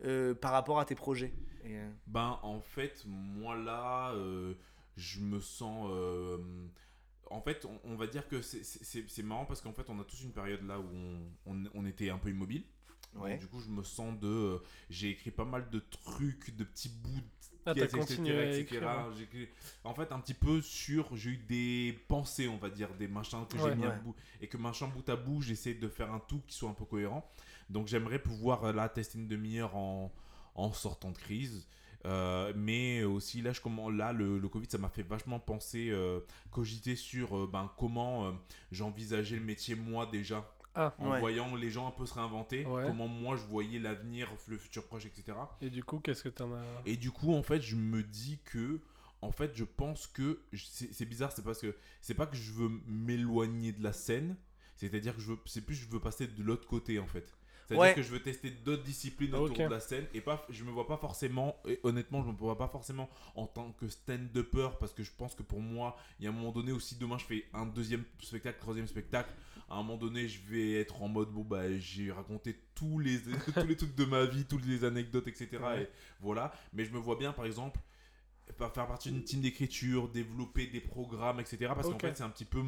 euh, 0.05 0.33
par 0.33 0.51
rapport 0.51 0.79
à 0.79 0.85
tes 0.85 0.95
projets? 0.95 1.33
Et, 1.65 1.77
Ben, 2.07 2.39
en 2.43 2.59
fait, 2.61 3.03
moi 3.05 3.55
là, 3.57 4.11
euh, 4.13 4.53
je 4.95 5.19
me 5.19 5.39
sens. 5.39 5.87
euh, 5.91 6.37
en 7.29 7.41
fait, 7.41 7.65
on, 7.65 7.79
on 7.91 7.95
va 7.95 8.05
dire 8.07 8.27
que 8.27 8.41
c'est- 8.41 8.63
c'est 8.63 8.83
c'est- 8.83 9.05
c'est 9.09 9.23
marrant 9.23 9.45
parce 9.45 9.61
qu'en 9.61 9.73
fait, 9.73 9.89
on 9.89 9.99
a 9.99 10.03
tous 10.03 10.21
une 10.23 10.31
période 10.33 10.61
là 10.67 10.79
où 10.79 10.85
on, 10.93 11.21
on- 11.53 11.63
on 11.73 11.85
était 11.85 12.09
un 12.09 12.17
peu 12.17 12.29
immobile. 12.29 12.63
Donc, 13.13 13.23
Ouais. 13.25 13.37
du 13.37 13.47
coup, 13.47 13.59
je 13.59 13.69
me 13.69 13.83
sens 13.83 14.19
de. 14.19 14.27
euh, 14.27 14.57
J'ai 14.89 15.09
écrit 15.11 15.29
pas 15.31 15.45
mal 15.45 15.69
de 15.69 15.79
trucs, 15.79 16.55
de 16.55 16.63
petits 16.63 16.89
bouts 16.89 17.09
de 17.21 17.23
Ah, 17.65 17.73
pièces, 17.75 17.93
etc., 17.93 18.59
écrire. 18.59 18.87
hein. 18.89 19.11
Écrit- 19.21 19.47
En 19.83 19.93
fait, 19.93 20.11
un 20.11 20.19
petit 20.19 20.33
peu 20.33 20.61
sur. 20.61 21.15
J'ai 21.15 21.29
eu 21.31 21.37
des 21.37 21.93
pensées, 22.07 22.47
on 22.47 22.57
va 22.57 22.69
dire, 22.69 22.93
des 22.95 23.07
machins 23.07 23.45
que 23.47 23.55
Ouais. 23.57 23.69
j'ai 23.69 23.75
mis 23.75 23.85
à 23.85 23.91
bout. 23.91 24.15
Et 24.41 24.47
que 24.47 24.57
machin 24.57 24.87
bout 24.87 25.07
à 25.09 25.15
bout, 25.15 25.41
j'essaie 25.41 25.75
de 25.75 25.87
faire 25.87 26.11
un 26.11 26.19
tout 26.19 26.41
qui 26.47 26.55
soit 26.55 26.69
un 26.69 26.73
peu 26.73 26.85
cohérent. 26.85 27.29
Donc, 27.69 27.87
j'aimerais 27.87 28.19
pouvoir 28.19 28.63
euh, 28.65 28.73
là 28.73 28.89
tester 28.89 29.17
une 29.19 29.27
demi-heure 29.27 29.75
en, 29.75 30.11
en 30.55 30.73
sortant 30.73 31.11
de 31.11 31.17
crise. 31.17 31.67
Euh, 32.05 32.51
mais 32.55 33.03
aussi 33.03 33.41
là, 33.41 33.53
je 33.53 33.61
commence, 33.61 33.93
là 33.93 34.11
le, 34.11 34.37
le 34.37 34.49
Covid, 34.49 34.67
ça 34.69 34.77
m'a 34.77 34.89
fait 34.89 35.03
vachement 35.03 35.39
penser, 35.39 35.89
euh, 35.89 36.19
cogiter 36.51 36.95
sur 36.97 37.37
euh, 37.37 37.49
ben, 37.51 37.71
comment 37.77 38.33
j'envisageais 38.71 39.37
le 39.37 39.43
métier 39.45 39.75
moi 39.75 40.05
déjà. 40.05 40.49
Ah, 40.75 40.93
En 40.97 41.11
Ouais. 41.11 41.19
voyant 41.19 41.55
les 41.55 41.69
gens 41.69 41.87
un 41.87 41.91
peu 41.91 42.05
se 42.07 42.15
réinventer, 42.15 42.65
Ouais. 42.65 42.85
comment 42.87 43.07
moi 43.07 43.35
je 43.37 43.43
voyais 43.43 43.77
l'avenir, 43.79 44.27
le 44.47 44.57
futur 44.57 44.85
proche, 44.87 45.05
etc. 45.05 45.37
Et 45.61 45.69
du 45.69 45.83
coup, 45.83 45.99
qu'est-ce 45.99 46.23
que 46.23 46.29
t'en 46.29 46.51
as? 46.53 46.63
Et 46.87 46.97
du 46.97 47.11
coup, 47.11 47.33
en 47.33 47.43
fait, 47.43 47.61
je 47.61 47.75
me 47.75 48.01
dis 48.01 48.39
que, 48.43 48.81
en 49.21 49.31
fait, 49.31 49.51
je 49.55 49.63
pense 49.65 50.07
que 50.07 50.41
c'est 50.53 50.91
c'est 50.91 51.05
bizarre, 51.05 51.31
c'est 51.31 51.43
parce 51.45 51.59
que 51.59 51.75
c'est 52.01 52.15
pas 52.15 52.25
que 52.25 52.35
je 52.35 52.51
veux 52.51 52.69
m'éloigner 52.87 53.71
de 53.71 53.83
la 53.83 53.93
scène, 53.93 54.35
c'est-à-dire 54.75 55.15
que 55.15 55.21
je 55.21 55.27
veux, 55.33 55.37
c'est 55.45 55.61
plus 55.61 55.75
je 55.75 55.87
veux 55.87 55.99
passer 55.99 56.25
de 56.27 56.41
l'autre 56.43 56.67
côté, 56.67 56.97
en 56.99 57.07
fait. 57.07 57.31
C'est-à-dire 57.67 57.81
Ouais. 57.81 57.93
que 57.93 58.01
je 58.01 58.09
veux 58.11 58.21
tester 58.21 58.49
d'autres 58.51 58.83
disciplines 58.83 59.33
autour 59.35 59.57
de 59.57 59.63
la 59.63 59.79
scène 59.79 60.05
et 60.13 60.21
pas, 60.21 60.45
je 60.49 60.63
me 60.63 60.71
vois 60.71 60.87
pas 60.87 60.97
forcément, 60.97 61.55
et 61.67 61.79
honnêtement, 61.83 62.21
je 62.23 62.27
me 62.29 62.35
vois 62.35 62.57
pas 62.57 62.67
forcément 62.67 63.09
en 63.35 63.47
tant 63.47 63.71
que 63.71 63.87
stand-upper 63.87 64.69
parce 64.79 64.93
que 64.93 65.03
je 65.03 65.11
pense 65.17 65.33
que 65.35 65.43
pour 65.43 65.61
moi, 65.61 65.95
il 66.19 66.25
y 66.25 66.27
a 66.27 66.31
un 66.31 66.33
moment 66.33 66.51
donné 66.51 66.71
aussi, 66.71 66.95
demain 66.95 67.17
je 67.17 67.25
fais 67.25 67.45
un 67.53 67.65
deuxième 67.65 68.03
spectacle, 68.21 68.59
troisième 68.59 68.87
spectacle, 68.87 69.31
à 69.69 69.75
un 69.75 69.77
moment 69.77 69.97
donné, 69.97 70.27
je 70.27 70.39
vais 70.41 70.73
être 70.73 71.01
en 71.01 71.07
mode, 71.07 71.29
bon, 71.29 71.41
bah, 71.43 71.75
j'ai 71.77 72.11
raconté 72.11 72.59
tous 72.75 72.99
les, 72.99 73.19
tous 73.55 73.65
les 73.65 73.75
trucs 73.77 73.95
de 73.95 74.05
ma 74.05 74.25
vie, 74.25 74.45
toutes 74.45 74.65
les 74.65 74.83
anecdotes, 74.83 75.27
etc. 75.27 75.49
Ouais. 75.63 75.83
Et 75.83 75.87
voilà. 76.19 76.53
Mais 76.73 76.85
je 76.85 76.91
me 76.91 76.99
vois 76.99 77.15
bien, 77.15 77.31
par 77.33 77.45
exemple, 77.45 77.79
faire 78.57 78.71
partie 78.87 79.11
d'une 79.11 79.23
team 79.23 79.41
d'écriture, 79.41 80.09
développer 80.09 80.67
des 80.67 80.81
programmes, 80.81 81.39
etc. 81.39 81.71
Parce 81.73 81.87
qu'en 81.89 81.97
fait, 81.97 82.15
c'est 82.17 82.23
un 82.23 82.29
petit 82.29 82.45
peu. 82.45 82.61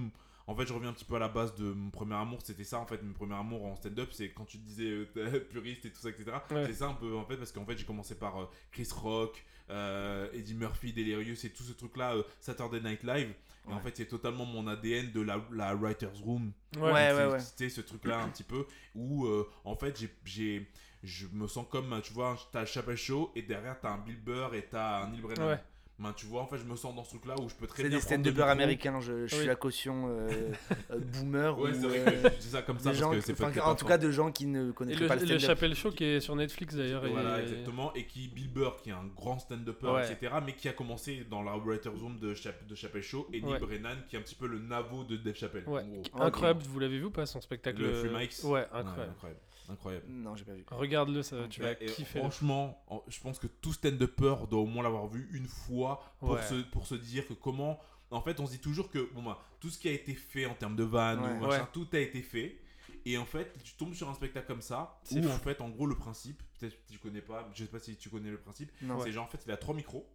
En 0.48 0.56
fait, 0.56 0.68
je 0.68 0.74
reviens 0.74 0.90
un 0.90 0.94
petit 0.94 1.06
peu 1.06 1.16
à 1.16 1.20
la 1.20 1.28
base 1.28 1.56
de 1.56 1.64
mon 1.66 1.90
premier 1.90 2.14
amour. 2.16 2.40
C'était 2.44 2.64
ça, 2.64 2.80
en 2.80 2.86
fait, 2.86 3.02
mon 3.02 3.14
premier 3.14 3.34
amour 3.36 3.66
en 3.66 3.76
stand-up. 3.76 4.10
C'est 4.12 4.30
quand 4.32 4.46
tu 4.46 4.58
disais 4.60 5.08
euh, 5.18 5.40
puriste 5.50 5.86
et 5.86 5.92
tout 5.92 6.00
ça, 6.02 6.10
etc. 6.10 6.32
Ouais. 6.52 6.66
C'est 6.68 6.74
ça 6.76 6.88
un 6.88 6.94
peu, 6.94 7.16
en 7.16 7.26
fait, 7.26 7.38
parce 7.38 7.52
qu'en 7.52 7.66
fait, 7.66 7.78
j'ai 7.78 7.86
commencé 7.86 8.16
par 8.16 8.40
euh, 8.40 8.46
Chris 8.72 8.88
Rock, 8.96 9.44
euh, 9.72 10.30
Eddie 10.34 10.54
Murphy, 10.54 10.94
Delirious 10.94 11.46
et 11.46 11.50
tout 11.50 11.64
ce 11.64 11.74
truc-là, 11.74 12.16
Saturday 12.40 12.80
Night 12.82 13.04
Live. 13.04 13.34
Et 13.68 13.74
en 13.74 13.80
fait, 13.80 13.98
c'est 13.98 14.06
totalement 14.06 14.46
mon 14.46 14.68
ADN 14.68 15.12
de 15.12 15.22
la, 15.22 15.42
la 15.52 15.74
Writer's 15.74 16.20
Room. 16.22 16.52
Ouais, 16.78 16.92
ouais, 16.92 17.26
ouais. 17.26 17.40
C'était 17.40 17.70
ce 17.70 17.82
truc-là 17.82 18.20
un 18.22 18.30
petit 18.30 18.44
peu 18.44 18.68
où, 18.94 19.28
en 19.64 19.76
fait, 19.76 20.00
j'ai- 20.24 20.70
je 21.02 21.26
me 21.34 21.48
sens 21.48 21.66
comme, 21.72 22.00
tu 22.04 22.14
vois, 22.14 22.38
t'as 22.52 22.60
le 22.62 22.66
Chappelle 22.68 22.96
Show 22.98 23.32
et 23.36 23.42
derrière 23.42 23.80
t'as 23.80 23.92
un 23.94 23.98
Bill 24.00 24.20
Burr 24.22 24.54
et 24.54 24.66
t'as 24.70 25.04
un 25.04 25.10
Neil 25.12 25.22
Brennan. 25.22 25.48
Ouais. 25.50 25.60
Ben, 25.98 26.12
tu 26.12 26.26
vois, 26.26 26.42
en 26.42 26.46
fait, 26.48 26.58
je 26.58 26.66
me 26.66 26.76
sens 26.76 26.94
dans 26.94 27.06
ce 27.06 27.12
truc-là 27.12 27.36
où 27.42 27.48
je 27.48 27.56
peux 27.56 27.68
très 27.68 27.84
C'est 27.84 27.88
bien 27.90 27.98
des 28.00 28.04
prendre 28.04 28.18
le 28.18 28.24
stand-uppers 28.24 28.46
micro. 28.48 28.52
américains, 28.52 29.00
je, 29.00 29.28
je 29.28 29.36
suis 29.36 29.46
la 29.48 29.56
caution 29.56 30.10
euh, 30.10 30.30
euh, 30.92 31.00
boomer. 31.14 31.58
Ouais, 31.58 31.70
ou, 31.72 31.74
c'est 31.74 31.88
vrai 31.88 32.00
euh, 32.00 32.30
que 32.30 32.36
je 32.36 32.40
dis 32.42 32.48
ça 32.50 32.62
comme 32.64 32.78
ça 32.80 32.84
des 32.84 32.90
parce 32.90 33.00
gens 33.00 33.12
que 33.12 33.16
qui- 33.16 33.22
c'est 33.22 33.32
enfin, 33.32 33.50
peut-être 33.52 33.66
en 33.66 33.70
pas 33.70 33.76
tout 33.76 33.86
cas 33.86 33.98
de 33.98 34.12
gens 34.12 34.30
qui 34.34 34.46
ne 34.46 34.66
le, 34.66 34.74
pas 34.74 34.84
le 34.84 34.92
le 34.92 35.26
stand-up. 35.26 35.40
Chapelle 35.40 35.74
Show 35.74 35.92
qui 35.92 36.04
est 36.04 36.20
sur 36.20 36.36
Netflix 36.36 36.76
d'ailleurs. 36.76 37.08
Voilà, 37.10 37.40
et- 37.40 37.44
exactement. 37.44 37.94
Et 37.94 38.06
qui, 38.06 38.28
Bill 38.28 38.50
Burr, 38.52 38.76
qui 38.84 38.90
est 38.90 38.94
un 38.94 39.06
grand 39.16 39.40
stand-upper, 39.40 39.88
Ouais. 39.88 40.12
etc., 40.12 40.34
mais 40.46 40.52
qui 40.54 40.68
a 40.68 40.74
commencé 40.74 41.26
dans 41.30 41.42
la 41.44 41.56
Writer's 41.56 41.98
Room 42.02 42.20
de, 42.20 42.34
Chap 42.34 42.68
de 42.68 42.76
Chappelle 42.76 43.02
Show, 43.02 43.30
et 43.32 43.40
Neil 43.42 43.54
Ouais. 43.54 43.60
Brennan, 43.60 43.98
qui 44.10 44.18
est 44.18 44.20
un 44.20 44.22
petit 44.22 44.36
peu 44.36 44.48
le 44.48 44.60
Navo 44.60 45.06
de 45.06 45.16
Dave 45.16 45.36
Chappelle. 45.36 45.64
Ouais. 45.66 45.82
en 45.82 45.88
gros. 45.88 46.24
Incroyable, 46.24 46.62
vous 46.68 46.80
l'avez 46.80 46.98
vu 47.00 47.06
ou 47.06 47.12
pas 47.12 47.26
son 47.26 47.40
spectacle 47.40 47.82
Le 47.82 47.94
Free 47.94 48.10
Mics 48.10 48.44
Ouais, 48.44 48.50
Ouais, 48.52 48.60
incroyable. 48.74 49.12
incroyable. 49.12 49.40
Incroyable. 49.70 50.06
Non, 50.10 50.36
j'ai 50.36 50.46
pas 50.46 50.54
vu. 50.54 50.64
Regarde-le, 50.72 51.22
ça, 51.24 51.48
tu 51.50 51.62
vas 51.62 51.72
Et- 51.82 51.86
kiffer. 51.86 52.20
Franchement, 52.20 52.84
en- 52.88 53.04
je 53.08 53.20
pense 53.20 53.40
que 53.40 53.48
tout 53.48 53.74
stand-upper 53.74 54.36
doit 54.50 54.60
au 54.62 54.66
moins 54.66 54.84
l'avoir 54.84 55.08
vu 55.08 55.28
une 55.34 55.48
fois 55.48 56.02
pour, 56.20 56.32
Ouais. 56.32 56.42
se, 56.44 56.56
pour 56.64 56.86
se 56.88 56.96
dire 56.96 57.28
que 57.28 57.34
comment. 57.34 57.80
En 58.12 58.22
fait, 58.22 58.40
on 58.40 58.46
se 58.46 58.52
dit 58.52 58.60
toujours 58.60 58.90
que 58.90 59.10
bon, 59.14 59.24
bah, 59.24 59.40
tout 59.60 59.70
ce 59.70 59.80
qui 59.80 59.88
a 59.90 59.92
été 59.92 60.14
fait 60.14 60.46
en 60.46 60.54
termes 60.54 60.76
de 60.76 60.84
vannes, 60.84 61.20
Ouais. 61.22 61.32
ou 61.32 61.40
machin, 61.48 61.62
Ouais. 61.64 61.68
tout 61.74 61.88
a 61.94 62.00
été 62.00 62.22
fait. 62.22 62.60
Et 63.08 63.18
en 63.18 63.26
fait, 63.26 63.52
tu 63.64 63.74
tombes 63.76 63.94
sur 63.94 64.10
un 64.10 64.14
spectacle 64.14 64.48
comme 64.48 64.62
ça, 64.62 65.00
C'est 65.04 65.20
où 65.20 65.24
fou. 65.24 65.30
en 65.30 65.38
fait, 65.40 65.62
en 65.62 65.70
gros, 65.70 65.86
le 65.86 65.96
principe, 65.96 66.42
peut-être 66.60 66.76
que 66.86 66.92
tu 66.94 66.98
connais 67.00 67.22
pas, 67.22 67.48
je 67.54 67.64
sais 67.64 67.70
pas 67.70 67.80
si 67.80 67.96
tu 67.98 68.10
connais 68.10 68.32
le 68.32 68.38
principe, 68.40 68.72
c'est 69.04 69.12
genre 69.12 69.26
en 69.26 69.28
fait, 69.28 69.44
il 69.46 69.52
a 69.52 69.58
trois 69.58 69.76
micros. 69.76 70.08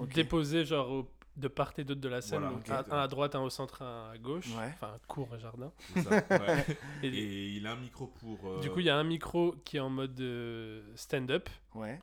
Ok. 0.00 0.12
Déposé 0.14 0.64
genre 0.64 0.90
au- 0.90 1.10
de 1.36 1.48
part 1.48 1.72
et 1.78 1.84
d'autre 1.84 2.00
de 2.00 2.08
la 2.08 2.20
scène. 2.20 2.40
Voilà, 2.40 2.54
donc 2.54 2.64
ok. 2.68 2.70
un, 2.92 2.96
un 2.96 3.02
à 3.02 3.08
droite, 3.08 3.34
un 3.34 3.40
au 3.40 3.50
centre, 3.50 3.82
un 3.82 4.10
à 4.12 4.18
gauche. 4.18 4.46
Ouais. 4.56 4.70
Enfin, 4.74 4.96
court 5.08 5.28
et 5.36 5.40
jardin. 5.40 5.72
ça, 6.02 6.10
ouais. 6.10 6.66
Et, 7.02 7.08
Et 7.08 7.46
il 7.56 7.66
a 7.66 7.72
un 7.72 7.76
micro 7.76 8.06
pour. 8.06 8.38
euh, 8.48 8.60
Du 8.60 8.70
coup, 8.70 8.80
il 8.80 8.86
y 8.86 8.90
a 8.90 8.96
un 8.96 9.04
micro 9.04 9.54
qui 9.64 9.76
est 9.78 9.80
en 9.80 9.90
mode 9.90 10.18
euh, 10.20 10.82
stand-up, 10.94 11.48
Ouais. 11.74 12.00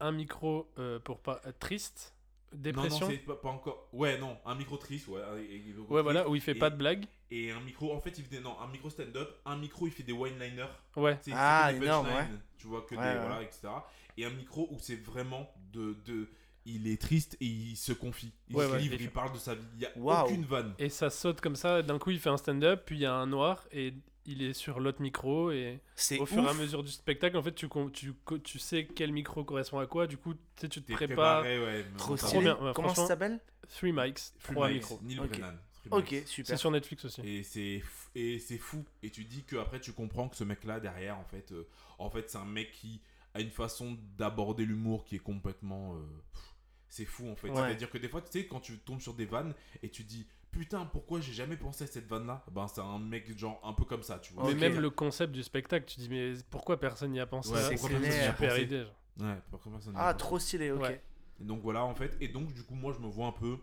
un 0.00 0.12
micro 0.12 0.70
euh, 0.78 0.98
pour 1.00 1.18
pas 1.18 1.40
euh, 1.46 1.52
triste, 1.58 2.14
non, 2.52 2.58
dépression. 2.60 3.06
non, 3.06 3.12
c'est 3.12 3.18
pas, 3.18 3.34
pas 3.36 3.48
encore. 3.50 3.88
Ouais, 3.92 4.16
non, 4.18 4.36
un 4.46 4.54
micro 4.54 4.76
triste, 4.76 5.08
ouais. 5.08 5.20
un- 5.22 5.36
et- 5.38 5.56
et- 5.70 5.74
ouais, 5.88 6.02
voilà, 6.02 6.28
où 6.28 6.34
il 6.36 6.40
fait 6.40 6.52
et- 6.52 6.54
pas 6.54 6.70
de 6.70 6.76
blagues. 6.76 7.04
Et 7.30 7.50
un 7.52 7.60
micro, 7.60 7.92
en 7.94 8.00
fait, 8.00 8.16
il 8.16 8.24
fait 8.24 8.36
des, 8.36 8.40
non, 8.42 8.58
un 8.60 8.68
micro 8.68 8.88
stand-up, 8.88 9.28
un 9.44 9.56
micro, 9.56 9.86
il 9.86 9.92
fait 9.92 10.02
des 10.04 10.12
one-liners. 10.14 10.64
Ouais. 10.96 11.18
Ah, 11.32 11.70
énorme, 11.74 12.06
punchlines, 12.06 12.40
Tu 12.56 12.66
vois 12.68 12.82
que 12.82 12.94
Ouais, 12.94 13.02
des 13.02 13.18
ouais. 13.18 13.26
voilà, 13.26 13.42
etc. 13.42 13.68
Et 14.16 14.24
un 14.24 14.30
micro 14.30 14.66
où 14.70 14.78
c'est 14.80 14.96
vraiment 14.96 15.52
de, 15.72 15.94
de, 16.06 16.28
il 16.74 16.86
est 16.88 17.00
triste 17.00 17.36
et 17.40 17.46
il 17.46 17.76
se 17.76 17.92
confie. 17.92 18.32
Il 18.48 18.56
Ouais, 18.56 18.66
se 18.66 18.72
ouais, 18.72 18.78
livre, 18.78 18.96
il 19.00 19.10
parle 19.10 19.32
de 19.32 19.38
sa 19.38 19.54
vie. 19.54 19.64
Il 19.76 19.82
y 19.82 19.86
a 19.86 20.24
aucune 20.24 20.44
vanne. 20.44 20.74
Et 20.78 20.88
ça 20.88 21.10
saute 21.10 21.40
comme 21.40 21.56
ça. 21.56 21.82
D'un 21.82 21.98
coup, 21.98 22.10
il 22.10 22.18
fait 22.20 22.30
un 22.30 22.36
stand-up, 22.36 22.82
puis 22.86 22.96
il 22.96 23.02
y 23.02 23.06
a 23.06 23.14
un 23.14 23.26
noir 23.26 23.66
et 23.72 23.94
il 24.26 24.42
est 24.42 24.52
sur 24.52 24.78
l'autre 24.80 25.00
micro. 25.00 25.50
Et 25.50 25.80
au 26.18 26.22
ouf. 26.22 26.28
fur 26.28 26.44
et 26.44 26.48
à 26.48 26.54
mesure 26.54 26.82
du 26.82 26.90
spectacle, 26.92 27.36
en 27.36 27.42
fait, 27.42 27.54
tu, 27.54 27.68
tu, 27.92 28.12
tu 28.44 28.58
sais 28.58 28.86
quel 28.86 29.12
micro 29.12 29.42
correspond 29.44 29.78
à 29.78 29.86
quoi. 29.86 30.06
Du 30.06 30.16
coup, 30.18 30.34
tu 30.34 30.40
sais, 30.60 30.68
tu 30.68 30.82
te 30.82 30.86
T'es 30.86 30.92
prépares. 30.94 31.40
préparé, 31.42 31.60
ouais. 31.64 31.86
Trop 31.96 32.14
bien, 32.40 32.56
ouais, 32.60 32.72
Comment 32.74 32.94
ça 32.94 33.06
s'appelle 33.06 33.40
Three 33.68 33.92
mics, 33.92 34.18
trois 34.42 34.68
Mics, 34.68 34.76
micros. 34.78 35.00
Neil 35.02 35.20
Ok. 35.20 35.28
Brennan. 35.30 35.58
Free 35.80 35.88
Ok, 35.90 36.10
Mics. 36.12 36.28
super. 36.28 36.46
C'est 36.46 36.56
sur 36.60 36.70
Netflix 36.70 37.04
aussi. 37.04 37.20
Et 37.22 37.42
c'est 37.42 37.78
f- 37.78 38.08
et 38.14 38.38
c'est 38.38 38.58
fou. 38.58 38.84
Et 39.02 39.10
tu 39.10 39.24
dis 39.24 39.44
que 39.44 39.56
après 39.56 39.78
tu 39.80 39.92
comprends 39.92 40.28
que 40.28 40.36
ce 40.36 40.44
mec-là 40.44 40.80
derrière, 40.80 41.18
en 41.18 41.24
fait, 41.24 41.52
euh, 41.52 41.66
en 41.98 42.08
fait, 42.10 42.28
c'est 42.30 42.38
un 42.38 42.44
mec 42.46 42.72
qui 42.72 43.00
a 43.34 43.40
une 43.40 43.50
façon 43.50 43.98
d'aborder 44.16 44.64
l'humour 44.64 45.04
qui 45.04 45.16
est 45.16 45.20
complètement. 45.20 45.94
euh, 45.96 45.98
pff, 46.32 46.42
c'est 46.88 47.04
fou 47.04 47.28
en 47.28 47.36
fait. 47.36 47.48
Ouais. 47.48 47.56
C'est-à-dire 47.56 47.90
que 47.90 47.98
des 47.98 48.08
fois, 48.08 48.20
tu 48.22 48.30
sais, 48.30 48.46
quand 48.46 48.60
tu 48.60 48.78
tombes 48.78 49.00
sur 49.00 49.14
des 49.14 49.26
vannes 49.26 49.54
et 49.82 49.88
tu 49.88 50.02
dis 50.04 50.26
putain, 50.50 50.86
pourquoi 50.86 51.20
j'ai 51.20 51.32
jamais 51.32 51.56
pensé 51.56 51.84
à 51.84 51.86
cette 51.86 52.06
vanne-là? 52.08 52.44
Ben, 52.50 52.66
c'est 52.68 52.80
un 52.80 52.98
mec 52.98 53.36
genre 53.38 53.60
un 53.62 53.72
peu 53.74 53.84
comme 53.84 54.02
ça, 54.02 54.18
tu 54.18 54.32
vois. 54.32 54.44
Mais 54.44 54.54
même 54.54 54.80
le 54.80 54.90
concept 54.90 55.32
du 55.32 55.42
spectacle, 55.42 55.84
tu 55.86 56.00
dis, 56.00 56.08
mais 56.08 56.32
pourquoi 56.50 56.80
personne 56.80 57.12
n'y 57.12 57.20
a 57.20 57.26
pensé? 57.26 57.50
Ouais, 57.52 57.76
c'est 57.76 57.88
clair. 57.88 58.32
super 58.34 58.58
idée. 58.58 58.84
genre. 58.84 58.94
Ouais, 59.20 59.36
pourquoi 59.50 59.72
personne 59.72 59.92
n'y 59.94 59.98
a 59.98 60.06
Ah, 60.08 60.12
pensé? 60.14 60.18
trop 60.24 60.38
stylé, 60.38 60.70
ok. 60.70 60.82
Ouais. 60.82 61.02
Et 61.40 61.44
donc 61.44 61.60
voilà 61.62 61.84
en 61.84 61.94
fait. 61.94 62.16
Et 62.20 62.28
donc 62.28 62.52
du 62.52 62.62
coup, 62.64 62.74
moi 62.74 62.92
je 62.96 62.98
me 63.04 63.08
vois 63.10 63.26
un 63.28 63.32
peu. 63.32 63.58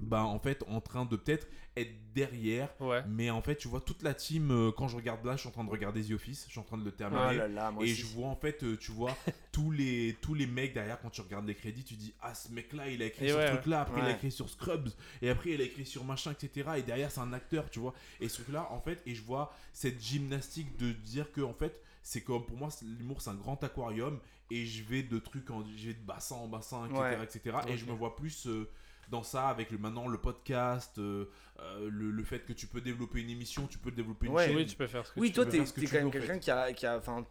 Bah 0.00 0.24
en 0.24 0.38
fait 0.38 0.62
en 0.68 0.80
train 0.80 1.04
de 1.04 1.16
peut-être 1.16 1.46
être 1.76 1.92
derrière 2.14 2.68
Ouais. 2.80 3.02
mais 3.08 3.30
en 3.30 3.40
fait 3.40 3.56
tu 3.56 3.66
vois 3.66 3.80
toute 3.80 4.02
la 4.02 4.12
team 4.12 4.50
euh, 4.50 4.70
quand 4.72 4.88
je 4.88 4.96
regarde 4.96 5.24
là 5.24 5.36
je 5.36 5.40
suis 5.40 5.48
en 5.48 5.52
train 5.52 5.64
de 5.64 5.70
regarder 5.70 6.02
The 6.02 6.10
Office 6.10 6.44
je 6.46 6.50
suis 6.50 6.60
en 6.60 6.64
train 6.64 6.76
de 6.76 6.84
le 6.84 6.92
terminer 6.92 7.22
Oh 7.30 7.32
là 7.38 7.48
là, 7.48 7.70
moi 7.70 7.82
et 7.86 7.92
aussi. 7.92 8.00
je 8.02 8.06
vois 8.08 8.28
en 8.28 8.36
fait, 8.36 8.62
euh, 8.62 8.76
tu 8.76 8.92
vois, 8.92 9.16
tous 9.52 9.70
les, 9.70 10.16
tous 10.20 10.34
les 10.34 10.46
mecs 10.46 10.74
derrière, 10.74 11.00
quand 11.00 11.08
tu 11.10 11.22
regardes 11.22 11.46
les 11.46 11.54
crédits, 11.54 11.82
tu 11.84 11.94
dis 11.94 12.12
Ah, 12.20 12.34
ce 12.34 12.52
mec-là, 12.52 12.88
il 12.90 13.00
a 13.02 13.06
écrit 13.06 13.24
Et 13.24 13.28
sur 13.30 13.38
ouais, 13.38 13.46
ce 13.48 13.52
truc-là, 13.54 13.80
après 13.82 14.00
il 14.00 14.04
a 14.06 14.10
écrit 14.12 14.30
sur 14.30 14.48
Scrubs, 14.50 14.90
et 15.22 15.30
après 15.30 15.50
il 15.52 15.60
a 15.60 15.64
écrit 15.64 15.86
sur 15.86 16.04
machin, 16.04 16.32
etc. 16.32 16.68
Et 16.76 16.82
derrière, 16.82 17.10
c'est 17.10 17.20
un 17.20 17.32
acteur, 17.32 17.70
tu 17.70 17.78
vois. 17.80 17.94
Et 18.20 18.28
ce 18.28 18.42
truc-là, 18.42 18.68
en 18.70 18.80
fait, 18.80 19.00
et 19.06 19.14
je 19.14 19.22
vois 19.22 19.54
cette 19.72 20.00
gymnastique 20.02 20.76
de 20.78 20.92
dire 20.92 21.32
que, 21.32 21.40
en 21.40 21.54
fait, 21.54 21.80
c'est 22.02 22.20
comme 22.22 22.44
pour 22.44 22.56
moi, 22.58 22.70
c'est- 22.70 22.84
l'humour, 22.84 23.22
c'est 23.22 23.30
un 23.30 23.34
grand 23.34 23.62
aquarium, 23.64 24.18
et 24.50 24.66
je 24.66 24.82
vais 24.84 25.02
de 25.02 25.18
trucs, 25.18 25.50
en, 25.50 25.64
je 25.76 25.88
vais 25.88 25.94
de 25.94 26.04
bassin 26.04 26.34
en 26.36 26.48
bassin, 26.48 26.86
etc. 26.86 27.00
Ouais. 27.00 27.24
etc. 27.24 27.56
Et 27.68 27.76
je 27.78 27.86
me 27.86 27.92
vois 27.92 28.14
plus. 28.16 28.46
euh, 28.46 28.68
dans 29.10 29.22
ça, 29.22 29.48
avec 29.48 29.70
le, 29.70 29.78
maintenant 29.78 30.08
le 30.08 30.18
podcast, 30.18 30.98
euh, 30.98 31.26
euh, 31.60 31.88
le, 31.90 32.10
le 32.10 32.24
fait 32.24 32.40
que 32.46 32.52
tu 32.52 32.66
peux 32.66 32.80
développer 32.80 33.20
une 33.20 33.30
émission, 33.30 33.66
tu 33.66 33.78
peux 33.78 33.90
développer 33.90 34.26
une 34.26 34.32
Ouais. 34.32 34.46
chaîne. 34.46 34.56
Oui, 34.56 34.66
tu 34.66 34.76
peux 34.76 34.86
faire 34.86 35.06
ce 35.06 35.12
que 35.12 35.20
Oui, 35.20 35.28
tu 35.28 35.34
toi, 35.34 35.46
t'es 35.46 35.58
quand 35.58 35.92
même 35.94 36.10
quelqu'un 36.10 36.38
qui 36.38 36.50
a, 36.50 36.72
qui 36.72 36.86
a. 36.86 36.96
Enfin, 36.96 37.26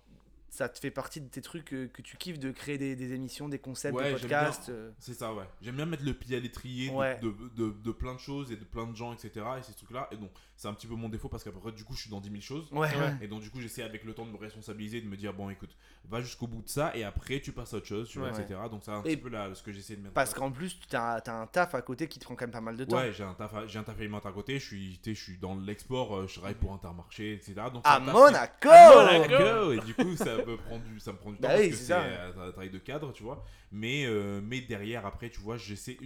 ça 0.54 0.68
te 0.68 0.78
fait 0.80 0.92
partie 0.92 1.22
de 1.22 1.30
tes 1.30 1.42
trucs 1.42 1.64
que 1.64 2.02
tu 2.02 2.18
kiffes 2.18 2.38
de 2.38 2.52
créer 2.52 2.78
des, 2.78 2.94
des 2.98 3.14
émissions, 3.14 3.48
des 3.48 3.58
concepts, 3.58 3.96
Ouais, 3.96 4.14
des 4.14 4.20
podcasts. 4.20 4.68
euh. 4.68 4.92
C'est 5.00 5.14
ça, 5.14 5.34
ouais. 5.34 5.46
J'aime 5.62 5.78
bien 5.78 5.86
mettre 5.86 6.04
le 6.04 6.14
pied 6.14 6.36
à 6.36 6.42
l'étrier 6.42 6.90
de- 6.90 6.94
Ouais. 6.94 7.18
de, 7.22 7.34
de, 7.56 7.72
de 7.72 7.92
plein 7.94 8.14
de 8.14 8.20
choses 8.20 8.52
et 8.52 8.58
de 8.58 8.66
plein 8.66 8.86
de 8.86 8.94
gens, 8.96 9.14
etc. 9.14 9.32
Et 9.60 9.64
ces 9.64 9.74
trucs-là. 9.74 10.10
Et 10.12 10.18
donc, 10.18 10.30
c'est 10.58 10.68
un 10.68 10.74
petit 10.74 10.88
peu 10.88 10.96
mon 10.96 11.08
défaut 11.08 11.30
parce 11.30 11.46
qu'après, 11.46 11.72
du 11.72 11.86
coup, 11.86 11.94
je 11.96 12.02
suis 12.02 12.10
dans 12.12 12.20
10 12.20 12.30
000 12.30 12.42
choses. 12.42 12.68
Ouais, 12.74 12.80
ouais. 12.90 13.16
Et 13.22 13.28
donc, 13.30 13.42
du 13.42 13.50
coup, 13.50 13.62
j'essaie 13.62 13.82
avec 13.82 14.04
le 14.04 14.14
temps 14.14 14.26
de 14.26 14.32
me 14.32 14.38
responsabiliser, 14.38 15.00
de 15.00 15.08
me 15.08 15.16
dire, 15.16 15.34
bon, 15.34 15.50
écoute, 15.50 15.74
va 16.10 16.20
jusqu'au 16.20 16.48
bout 16.48 16.62
de 16.62 16.70
ça 16.70 16.92
et 16.98 17.06
après, 17.06 17.40
tu 17.40 17.54
passes 17.54 17.74
à 17.74 17.78
autre 17.78 17.88
chose, 17.88 18.10
tu 18.10 18.20
vois, 18.20 18.32
Ouais. 18.32 18.42
etc. 18.42 18.60
Donc, 18.70 18.82
c'est 18.84 18.92
un 18.92 19.00
Et 19.04 19.16
petit 19.16 19.18
peu 19.18 19.30
là, 19.30 19.56
ce 19.56 19.64
que 19.64 19.72
j'essaie 19.72 19.96
de 19.96 20.02
mettre. 20.02 20.14
Parce 20.14 20.32
en 20.32 20.34
place. 20.34 20.40
qu'en 20.42 20.52
plus, 20.52 20.80
t'as 20.90 21.18
as 21.26 21.32
un 21.32 21.48
taf 21.48 21.74
à 21.76 21.82
côté 21.82 22.10
qui 22.10 22.20
te 22.20 22.26
prend 22.26 22.36
quand 22.36 22.44
même 22.44 22.52
pas 22.52 22.60
mal 22.60 22.76
de 22.76 22.84
temps. 22.84 22.98
Ouais, 22.98 23.14
j'ai 23.14 23.24
un 23.24 23.34
taf, 23.36 23.54
j'ai 23.68 23.80
un 23.80 23.84
taf 23.84 23.98
alimentaire 23.98 24.32
à 24.32 24.34
côté, 24.34 24.60
je 24.60 24.66
suis, 24.66 25.00
tu 25.02 25.12
sais, 25.12 25.16
je 25.16 25.24
suis 25.24 25.38
dans 25.38 25.56
l'export, 25.56 26.14
euh, 26.18 26.28
je 26.28 26.34
travaille 26.36 26.56
pour 26.56 26.74
Intermarché, 26.74 27.34
etc. 27.36 27.54
Donc, 27.74 27.84
À 27.86 28.00
taf 28.02 28.14
Monaco 28.14 28.70
à 28.70 29.18
Monaco 29.20 29.72
Et 29.72 29.80
du 29.80 29.94
coup, 29.96 30.16
ça 30.18 30.41
me 30.46 30.58
prend 30.58 30.80
du, 30.80 31.00
ça 31.00 31.14
me 31.14 31.18
prend 31.18 31.32
du 31.32 31.38
temps 31.38 31.44
Bah 31.44 31.50
parce 31.56 31.62
oui, 31.62 31.70
que 31.70 31.76
c'est 31.76 31.94
un 31.94 32.32
travail 32.52 32.70
de 32.70 32.78
cadre, 32.80 33.12
tu 33.14 33.24
vois. 33.24 33.44
Mais, 33.72 34.06
euh, 34.06 34.42
mais 34.44 34.62
derrière, 34.62 35.06
après, 35.06 35.30
tu 35.30 35.40
vois, 35.40 35.58
j'essaie, 35.58 35.98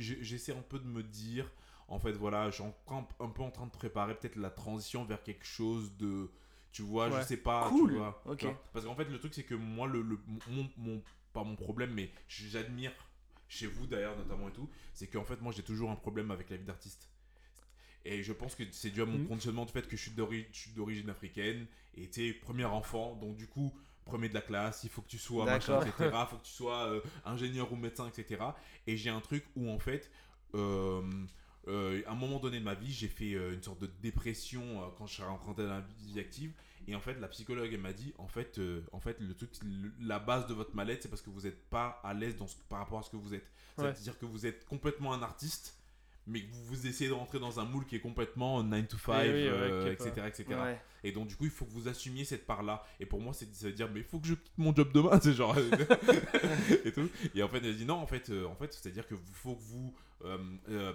un 0.51 0.61
peu 0.61 0.79
de 0.79 0.87
me 0.87 1.03
dire, 1.03 1.51
en 1.87 1.99
fait, 1.99 2.13
voilà, 2.13 2.49
je 2.49 2.55
suis 2.55 2.63
un 2.63 3.29
peu 3.29 3.43
en 3.43 3.51
train 3.51 3.65
de 3.65 3.71
préparer 3.71 4.15
peut-être 4.15 4.35
la 4.37 4.49
transition 4.49 5.05
vers 5.05 5.21
quelque 5.23 5.45
chose 5.45 5.95
de, 5.97 6.29
tu 6.71 6.81
vois, 6.81 7.09
Ouais. 7.09 7.21
je 7.21 7.27
sais 7.27 7.37
pas, 7.37 7.69
Cool. 7.69 7.91
tu 7.91 7.97
vois. 7.97 8.21
Ok. 8.25 8.37
tu 8.39 8.45
vois? 8.45 8.63
Parce 8.73 8.85
qu'en 8.85 8.95
fait, 8.95 9.05
le 9.05 9.19
truc, 9.19 9.33
c'est 9.33 9.43
que 9.43 9.55
moi, 9.55 9.87
le, 9.87 10.01
le- 10.01 10.19
mon, 10.49 10.69
mon- 10.77 11.01
pas 11.33 11.43
mon 11.43 11.55
problème, 11.55 11.91
mais 11.93 12.09
j'admire 12.27 12.91
chez 13.47 13.67
vous 13.67 13.85
d'ailleurs, 13.87 14.17
notamment 14.17 14.49
et 14.49 14.53
tout, 14.53 14.69
c'est 14.93 15.07
qu'en 15.07 15.23
fait, 15.25 15.41
moi, 15.41 15.53
j'ai 15.55 15.63
toujours 15.63 15.91
un 15.91 15.95
problème 15.95 16.31
avec 16.31 16.49
la 16.49 16.57
vie 16.57 16.65
d'artiste. 16.65 17.09
Et 18.07 18.21
je 18.21 18.33
pense 18.33 18.53
que 18.55 18.63
c'est 18.71 18.91
dû 18.91 19.01
à 19.01 19.05
mon 19.05 19.17
Mhm. 19.17 19.27
conditionnement 19.27 19.65
du 19.65 19.71
fait 19.71 19.87
que 19.87 19.97
je 19.97 20.01
suis 20.03 20.11
d'origine 20.75 21.09
africaine 21.09 21.65
et 21.95 22.07
tu 22.09 22.27
sais, 22.27 22.33
premier 22.33 22.65
enfant, 22.65 23.15
donc 23.15 23.35
du 23.35 23.47
coup, 23.47 23.73
premier 24.05 24.29
de 24.29 24.33
la 24.33 24.41
classe, 24.41 24.83
il 24.83 24.89
faut 24.89 25.01
que 25.01 25.07
tu 25.09 25.17
sois 25.17 25.45
machin, 25.55 25.79
etc. 25.81 26.09
Il 26.21 26.27
faut 26.29 26.37
que 26.37 26.45
tu 26.45 26.51
sois 26.53 26.85
euh, 26.87 27.01
ingénieur 27.25 27.71
ou 27.71 27.75
médecin, 27.75 28.07
etc. 28.07 28.43
Et 28.87 28.95
j'ai 28.97 29.09
un 29.09 29.19
truc 29.21 29.43
où 29.55 29.69
en 29.69 29.79
fait, 29.79 30.09
euh, 30.53 31.01
euh, 31.67 32.01
à 32.05 32.11
un 32.11 32.15
moment 32.15 32.39
donné 32.39 32.59
de 32.59 32.63
ma 32.63 32.75
vie, 32.75 32.91
j'ai 32.93 33.07
fait 33.07 33.31
une 33.31 33.61
sorte 33.63 33.81
de 33.81 33.87
dépression 34.01 34.91
quand 34.97 35.07
je 35.07 35.13
suis 35.15 35.23
rentré 35.23 35.63
dans 35.63 35.69
la 35.69 35.81
vie 35.99 36.19
active. 36.19 36.53
Et 36.87 36.93
en 36.95 36.99
fait, 36.99 37.15
la 37.15 37.27
psychologue, 37.27 37.71
elle 37.73 37.81
m'a 37.81 37.93
dit, 37.93 38.13
en 38.19 38.27
fait, 38.27 38.61
en 38.91 38.99
fait, 38.99 39.19
le 39.19 39.33
truc, 39.33 39.49
le- 39.63 39.91
la 40.01 40.19
base 40.19 40.45
de 40.45 40.53
votre 40.53 40.75
mal-être, 40.75 41.01
c'est 41.01 41.09
parce 41.09 41.23
que 41.23 41.31
vous 41.31 41.41
n'êtes 41.41 41.67
pas 41.69 41.99
à 42.03 42.13
l'aise 42.13 42.35
dans 42.35 42.45
ce- 42.45 42.55
par 42.69 42.77
rapport 42.79 42.99
à 42.99 43.01
ce 43.01 43.09
que 43.09 43.15
vous 43.17 43.33
êtes. 43.33 43.41
Ouais. 43.79 43.85
C'est-à-dire 43.85 44.19
que 44.19 44.25
vous 44.27 44.45
êtes 44.45 44.65
complètement 44.65 45.11
un 45.13 45.23
artiste, 45.23 45.75
mais 46.27 46.41
que 46.41 46.51
vous, 46.51 46.65
vous 46.65 46.87
essayez 46.87 47.09
de 47.09 47.13
rentrer 47.15 47.39
dans 47.39 47.59
un 47.59 47.65
moule 47.65 47.85
qui 47.85 47.95
est 47.95 47.99
complètement 47.99 48.63
9 48.63 48.87
to 48.87 48.97
5, 48.97 49.11
Oui, 49.13 49.27
oui, 49.27 49.33
ouais, 49.33 49.47
euh, 49.49 49.95
qui 49.95 50.03
est 50.03 50.07
etc., 50.09 50.27
etc. 50.27 50.45
Ouais. 50.59 50.81
Et 51.03 51.11
donc, 51.11 51.27
du 51.27 51.35
coup, 51.35 51.45
il 51.45 51.51
faut 51.51 51.65
que 51.65 51.71
vous 51.71 51.87
assumiez 51.87 52.25
cette 52.25 52.45
part-là. 52.47 52.83
Et 52.99 53.05
pour 53.05 53.21
moi, 53.21 53.33
c'est 53.33 53.49
de 53.49 53.55
se 53.55 53.67
dire, 53.67 53.89
mais 53.93 53.99
il 53.99 54.05
faut 54.05 54.19
que 54.19 54.27
je 54.27 54.33
quitte 54.33 54.57
mon 54.57 54.73
job 54.75 54.91
demain, 54.91 55.19
c'est 55.21 55.33
genre. 55.33 55.55
et 56.83 56.91
tout. 56.91 57.09
Et 57.33 57.43
en 57.43 57.47
fait, 57.47 57.57
elle 57.63 57.75
dit, 57.77 57.85
non, 57.85 57.95
en 57.95 58.07
fait, 58.07 58.29
euh, 58.29 58.45
en 58.45 58.55
fait 58.55 58.73
c'est-à-dire 58.73 59.07
que 59.07 59.15
faut 59.33 59.55
que 59.55 59.61
vous 59.61 59.93
euh, 60.23 60.37
euh, 60.69 60.93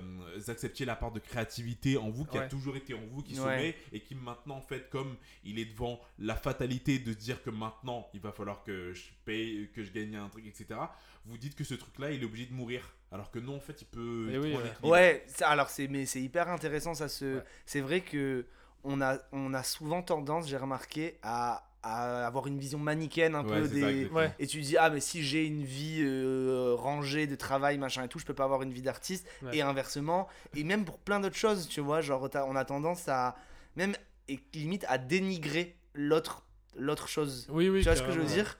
acceptiez 0.48 0.86
la 0.86 0.96
part 0.96 1.12
de 1.12 1.20
créativité 1.20 1.96
en 1.96 2.10
vous 2.10 2.24
qui 2.24 2.36
a 2.38 2.40
Ouais. 2.42 2.48
toujours 2.48 2.76
été 2.76 2.94
en 2.94 3.06
vous, 3.12 3.22
qui 3.22 3.34
Ouais. 3.34 3.38
sommeille 3.40 3.74
et 3.92 4.00
qui 4.00 4.14
maintenant, 4.14 4.56
en 4.56 4.62
fait, 4.62 4.88
comme 4.90 5.14
il 5.44 5.58
est 5.58 5.66
devant 5.66 6.00
la 6.18 6.34
fatalité 6.34 6.98
de 6.98 7.12
se 7.12 7.18
dire 7.18 7.42
que 7.42 7.50
maintenant, 7.50 8.08
il 8.14 8.20
va 8.20 8.32
falloir 8.32 8.64
que 8.64 8.92
je 8.92 9.02
paye, 9.24 9.68
que 9.74 9.84
je 9.84 9.92
gagne 9.92 10.16
un 10.16 10.28
truc, 10.28 10.46
etc., 10.46 10.80
vous 11.26 11.38
dites 11.38 11.54
que 11.54 11.64
ce 11.64 11.74
truc-là, 11.74 12.10
il 12.12 12.22
est 12.22 12.26
obligé 12.26 12.46
de 12.46 12.54
mourir. 12.54 12.82
Alors 13.12 13.30
que 13.30 13.38
non, 13.38 13.56
en 13.56 13.60
fait, 13.60 13.82
il 13.82 13.86
peut. 13.86 14.28
Il 14.30 14.38
oui, 14.38 14.54
ouais. 14.84 15.24
alors 15.42 15.68
c'est 15.68 15.88
mais 15.88 16.06
c'est 16.06 16.20
hyper 16.22 16.48
intéressant 16.48 16.94
ça 16.94 17.08
se 17.08 17.36
Ouais. 17.36 17.42
c'est 17.66 17.80
vrai 17.80 18.00
que 18.02 18.46
on 18.84 19.00
a 19.00 19.18
on 19.32 19.52
a 19.52 19.62
souvent 19.62 20.00
tendance, 20.02 20.46
j'ai 20.48 20.56
remarqué 20.56 21.18
à, 21.22 21.66
à 21.82 22.26
avoir 22.26 22.46
une 22.46 22.58
vision 22.58 22.78
manichéenne 22.78 23.34
un 23.34 23.44
Ouais, 23.44 23.60
peu 23.62 23.66
ça, 23.68 23.74
des. 23.74 24.06
Ouais. 24.06 24.32
et 24.38 24.46
tu 24.46 24.60
dis 24.60 24.76
ah 24.76 24.90
mais 24.90 25.00
si 25.00 25.22
j'ai 25.24 25.44
une 25.44 25.64
vie 25.64 26.02
euh, 26.02 26.74
rangée 26.78 27.26
de 27.26 27.34
travail 27.34 27.78
machin 27.78 28.04
et 28.04 28.08
tout, 28.08 28.18
je 28.20 28.24
peux 28.24 28.34
pas 28.34 28.44
avoir 28.44 28.62
une 28.62 28.72
vie 28.72 28.82
d'artiste 28.82 29.26
Ouais. 29.42 29.56
et 29.58 29.62
inversement 29.62 30.28
et 30.54 30.62
même 30.64 30.84
pour 30.84 30.98
plein 30.98 31.18
d'autres 31.20 31.36
choses, 31.36 31.68
tu 31.68 31.80
vois, 31.80 32.00
genre 32.02 32.28
on 32.46 32.54
a 32.56 32.64
tendance 32.64 33.08
à 33.08 33.34
même 33.76 33.94
et 34.28 34.38
limite 34.54 34.84
à 34.88 34.98
dénigrer 34.98 35.76
l'autre 35.94 36.44
l'autre 36.76 37.08
chose. 37.08 37.48
Oui, 37.50 37.68
oui. 37.68 37.80
tu 37.80 37.84
vois 37.86 37.96
ce 37.96 38.02
que 38.02 38.12
je 38.12 38.20
veux 38.20 38.26
dire? 38.26 38.56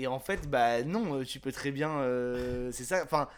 Et 0.00 0.06
en 0.06 0.20
fait, 0.20 0.48
bah 0.48 0.84
non, 0.84 1.18
euh, 1.18 1.24
tu 1.24 1.40
peux 1.40 1.50
très 1.50 1.72
bien. 1.72 1.90
euh, 1.98 2.70
c'est 2.70 2.84
ça. 2.84 3.02
Enfin, 3.02 3.28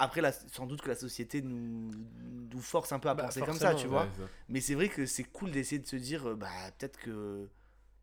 après, 0.00 0.20
la- 0.20 0.32
sans 0.32 0.66
doute 0.66 0.80
que 0.82 0.88
la 0.88 0.94
société 0.96 1.42
nous, 1.42 1.90
nous 2.52 2.60
force 2.60 2.90
un 2.92 2.98
peu 2.98 3.08
à 3.08 3.14
Bah, 3.14 3.24
penser 3.24 3.40
comme 3.42 3.56
ça, 3.58 3.74
tu 3.74 3.86
vois. 3.86 4.02
Ouais, 4.02 4.08
c'est 4.16 4.22
ça. 4.22 4.28
Mais 4.48 4.60
c'est 4.60 4.74
vrai 4.74 4.88
que 4.88 5.06
c'est 5.06 5.24
cool 5.24 5.50
d'essayer 5.52 5.80
de 5.80 5.86
se 5.86 5.96
dire, 5.96 6.28
euh, 6.30 6.34
bah 6.34 6.48
peut-être 6.78 6.98
que. 6.98 7.46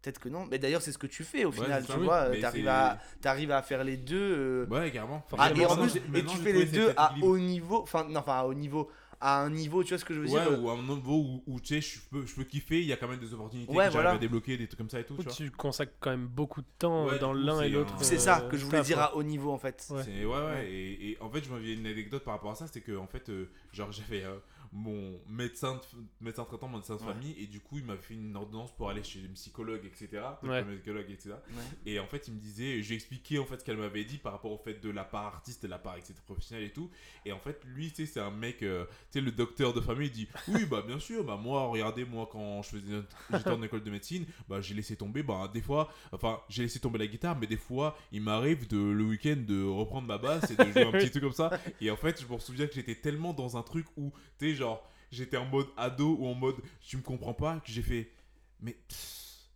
Peut-être 0.04 0.20
que 0.20 0.30
non. 0.30 0.46
Mais 0.50 0.60
d'ailleurs, 0.60 0.82
c'est 0.84 0.92
ce 0.92 0.98
que 1.00 1.08
tu 1.08 1.24
fais 1.24 1.44
au 1.44 1.50
Ouais, 1.50 1.56
final, 1.56 1.82
tu 1.84 1.92
ça, 1.92 1.98
oui. 1.98 2.06
vois. 2.06 2.30
Mais 2.30 2.40
T'arrives 2.40 2.68
à, 2.68 3.00
t'arrives 3.20 3.52
à 3.52 3.62
faire 3.64 3.84
les 3.84 3.98
deux. 3.98 4.16
euh, 4.38 4.66
Ouais, 4.70 4.92
carrément. 4.92 5.26
ah, 5.38 5.52
et 5.54 5.66
en 5.66 5.76
plus, 5.76 5.96
et 5.98 6.24
tu 6.26 6.38
fais 6.38 6.54
les 6.54 6.66
deux 6.66 6.94
à 6.96 7.14
haut 7.22 7.38
niveau, 7.38 7.82
enfin, 7.82 8.06
non, 8.08 8.20
enfin, 8.20 8.40
à 8.40 8.44
haut 8.46 8.54
niveau, 8.54 8.90
à 9.20 9.42
un 9.42 9.50
niveau, 9.50 9.84
tu 9.84 9.90
vois 9.90 9.98
ce 9.98 10.06
que 10.06 10.14
je 10.14 10.20
veux 10.20 10.30
Ouais, 10.30 10.42
dire 10.50 10.64
ou 10.64 10.70
à 10.70 10.74
un 10.74 10.82
niveau 10.84 11.16
où, 11.16 11.44
où, 11.48 11.60
tu 11.60 11.80
sais, 11.80 11.82
je 11.82 12.00
peux, 12.12 12.26
je 12.26 12.36
peux 12.36 12.44
kiffer, 12.44 12.80
il 12.82 12.86
y 12.88 12.94
a 12.94 12.98
quand 12.98 13.08
même 13.08 13.20
des 13.20 13.34
opportunités 13.34 13.70
Ouais, 13.72 13.78
que 13.88 13.92
j'arrive 13.92 13.94
voilà. 13.94 14.12
à 14.12 14.18
débloquer, 14.18 14.58
des 14.58 14.68
trucs 14.68 14.78
comme 14.78 14.90
ça 14.90 15.00
et 15.00 15.06
tout. 15.06 15.16
Où 15.16 15.18
Tu 15.18 15.24
vois. 15.24 15.34
tu 15.34 15.50
consacres 15.52 15.94
quand 16.00 16.12
même 16.12 16.28
beaucoup 16.28 16.62
de 16.62 16.68
temps 16.78 17.06
Ouais, 17.08 17.14
euh, 17.14 17.20
dans 17.20 17.34
l'un 17.34 17.62
et 17.62 17.70
l'autre. 17.70 17.94
un- 18.00 18.04
C'est 18.04 18.20
ça 18.20 18.42
euh, 18.44 18.50
que 18.50 18.58
je 18.58 18.66
voulais 18.66 18.82
dire 18.82 19.00
à 19.00 19.16
haut 19.16 19.24
niveau 19.24 19.52
en 19.52 19.58
fait. 19.58 19.88
Ouais. 19.90 20.04
Ouais, 20.04 20.26
ouais, 20.26 20.46
Ouais. 20.46 20.72
Et, 20.72 21.10
et 21.12 21.18
en 21.22 21.30
fait, 21.30 21.44
je 21.44 21.50
m'avais 21.50 21.74
une 21.74 21.88
anecdote 21.88 22.24
par 22.24 22.36
rapport 22.36 22.52
à 22.52 22.56
ça, 22.56 22.68
c'est 22.68 22.82
que 22.82 22.96
en 22.98 23.08
fait, 23.08 23.30
euh, 23.30 23.50
genre 23.74 23.92
j'avais 23.92 24.24
euh, 24.24 24.38
mon 24.72 25.20
médecin, 25.28 25.80
médecin 26.22 26.44
traitant, 26.46 26.68
mon 26.68 26.78
médecin 26.78 26.96
de 26.96 27.02
Ouais. 27.02 27.14
famille, 27.14 27.36
et 27.40 27.48
du 27.48 27.60
coup, 27.60 27.78
il 27.78 27.86
m'avait 27.86 28.02
fait 28.02 28.14
une 28.16 28.36
ordonnance 28.36 28.72
pour 28.76 28.90
aller 28.90 29.04
chez 29.04 29.20
le 29.20 29.30
psychologue, 29.30 29.82
etc. 29.86 30.22
Ouais. 30.44 30.64
psychologue, 30.64 31.06
etc. 31.10 31.32
Ouais. 31.50 31.64
Et 31.86 32.00
en 32.00 32.08
fait, 32.08 32.28
il 32.28 32.34
me 32.34 32.40
disait, 32.40 32.82
j'ai 32.82 32.96
expliqué 32.96 33.40
en 33.40 33.46
fait 33.46 33.60
ce 33.60 33.66
qu'elle 33.66 33.78
m'avait 33.78 34.04
dit 34.04 34.18
par 34.18 34.32
rapport 34.34 34.52
au 34.52 34.58
fait 34.58 34.80
de 34.82 34.90
la 34.90 35.04
part 35.04 35.26
artiste 35.26 35.64
et 35.64 35.68
la 35.68 35.80
part 35.80 35.96
etc 35.98 36.14
professionnelle 36.26 36.66
et 36.66 36.72
tout. 36.74 36.90
Et 37.26 37.32
en 37.32 37.40
fait, 37.40 37.62
lui, 37.66 37.90
tu 37.90 38.06
sais, 38.06 38.14
c'est 38.14 38.20
un 38.20 38.32
mec, 38.32 38.64
euh, 38.64 38.86
tu 39.12 39.20
sais, 39.20 39.22
le 39.22 39.32
docteur 39.32 39.74
de 39.74 39.82
famille, 39.82 40.08
il 40.08 40.12
dit, 40.14 40.28
oui, 40.50 40.66
bah 40.66 40.84
bien 40.86 41.00
sûr, 41.00 41.24
bah 41.24 41.38
moi, 41.42 41.68
regardez, 41.68 42.06
moi, 42.06 42.28
quand 42.32 42.62
je 42.64 42.70
faisais, 42.70 43.02
j'étais 43.32 43.50
en 43.50 43.62
école 43.62 43.84
de 43.84 43.92
médecine, 43.92 44.26
bah 44.50 44.62
j'ai 44.62 44.74
laissé 44.74 44.96
tomber, 44.96 45.24
bah 45.24 45.50
des 45.54 45.62
fois, 45.62 45.90
enfin, 46.12 46.40
j'ai 46.50 46.64
laissé 46.64 46.80
tomber 46.80 47.00
la 47.00 47.08
guitare, 47.08 47.38
mais 47.40 47.48
des 47.48 47.58
fois, 47.58 47.98
il 48.12 48.22
m'arrive 48.22 48.68
de 48.68 48.78
le 48.78 49.04
week-end 49.04 49.38
de 49.48 49.64
reprendre 49.64 50.08
ma 50.08 50.18
basse 50.18 50.52
et 50.52 50.56
de 50.56 50.72
jouer 50.72 50.84
un 50.84 50.92
petit 50.92 51.10
truc 51.12 51.24
comme 51.24 51.32
ça. 51.34 51.52
Et 51.82 51.90
en 51.92 51.96
fait, 51.96 52.22
je 52.22 52.32
me 52.34 52.40
souviens 52.40 52.68
que 52.68 52.74
j'étais 52.74 52.96
tellement 52.96 53.34
dans 53.34 53.58
un 53.58 53.64
truc 53.64 53.86
où, 53.98 54.12
tu 54.40 54.50
sais, 54.50 54.56
genre, 54.58 54.88
j'étais 55.12 55.38
en 55.38 55.46
mode 55.46 55.68
ado 55.78 56.18
ou 56.20 56.28
en 56.28 56.34
mode, 56.34 56.58
tu 56.82 56.98
me 56.98 57.02
comprends 57.02 57.34
pas, 57.34 57.62
que 57.66 57.72
j'ai 57.72 57.82
fait, 57.82 58.12
mais. 58.60 58.74
pff, 58.88 59.14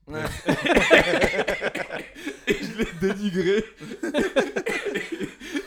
Ouais. 0.08 0.24
et 2.48 2.56
je 2.56 2.78
l'ai 2.78 2.88
dénigré. 3.00 3.64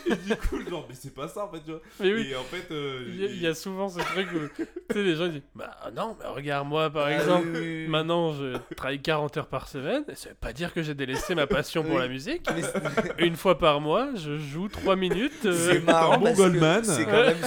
et 0.05 0.15
du 0.15 0.35
coup, 0.35 0.61
genre, 0.69 0.85
mais 0.89 0.95
c'est 0.99 1.13
pas 1.13 1.27
ça 1.27 1.45
en 1.45 1.51
fait, 1.51 1.59
tu 1.65 1.71
vois. 1.71 1.81
Mais 1.99 2.13
oui, 2.13 2.27
Et 2.31 2.35
en 2.35 2.43
fait, 2.43 2.71
euh, 2.71 3.05
il 3.07 3.21
y, 3.21 3.25
a- 3.25 3.29
il 3.29 3.41
y 3.41 3.47
a 3.47 3.53
souvent 3.55 3.89
ce 3.89 3.99
truc 3.99 4.27
où 4.33 4.39
tu 4.57 4.65
sais, 4.91 5.03
les 5.03 5.15
gens 5.15 5.27
disent 5.27 5.41
Bah 5.55 5.75
non, 5.95 6.15
mais 6.19 6.27
regarde-moi 6.27 6.89
par 6.89 7.05
Ah, 7.07 7.13
exemple. 7.13 7.47
oui, 7.53 7.59
oui, 7.59 7.83
oui. 7.83 7.87
Maintenant, 7.87 8.33
je 8.33 8.57
travaille 8.75 9.01
40 9.01 9.37
heures 9.37 9.47
par 9.47 9.67
semaine. 9.67 10.03
Et 10.09 10.15
ça 10.15 10.29
veut 10.29 10.35
pas 10.35 10.53
dire 10.53 10.73
que 10.73 10.81
j'ai 10.83 10.93
délaissé 10.93 11.35
ma 11.35 11.47
passion 11.47 11.83
pour 11.83 11.97
la 11.99 12.07
musique. 12.07 12.47
Une 13.19 13.35
fois 13.35 13.57
par 13.57 13.81
mois, 13.81 14.09
je 14.15 14.37
joue 14.37 14.67
3 14.67 14.95
minutes. 14.95 15.45
euh, 15.45 15.71
C'est 15.71 15.79
marrant 15.81 16.19
que 16.21 16.35
Goldman. 16.35 16.83
c'est 16.83 17.05
quand, 17.05 17.11
Ouais. 17.11 17.33
même 17.35 17.37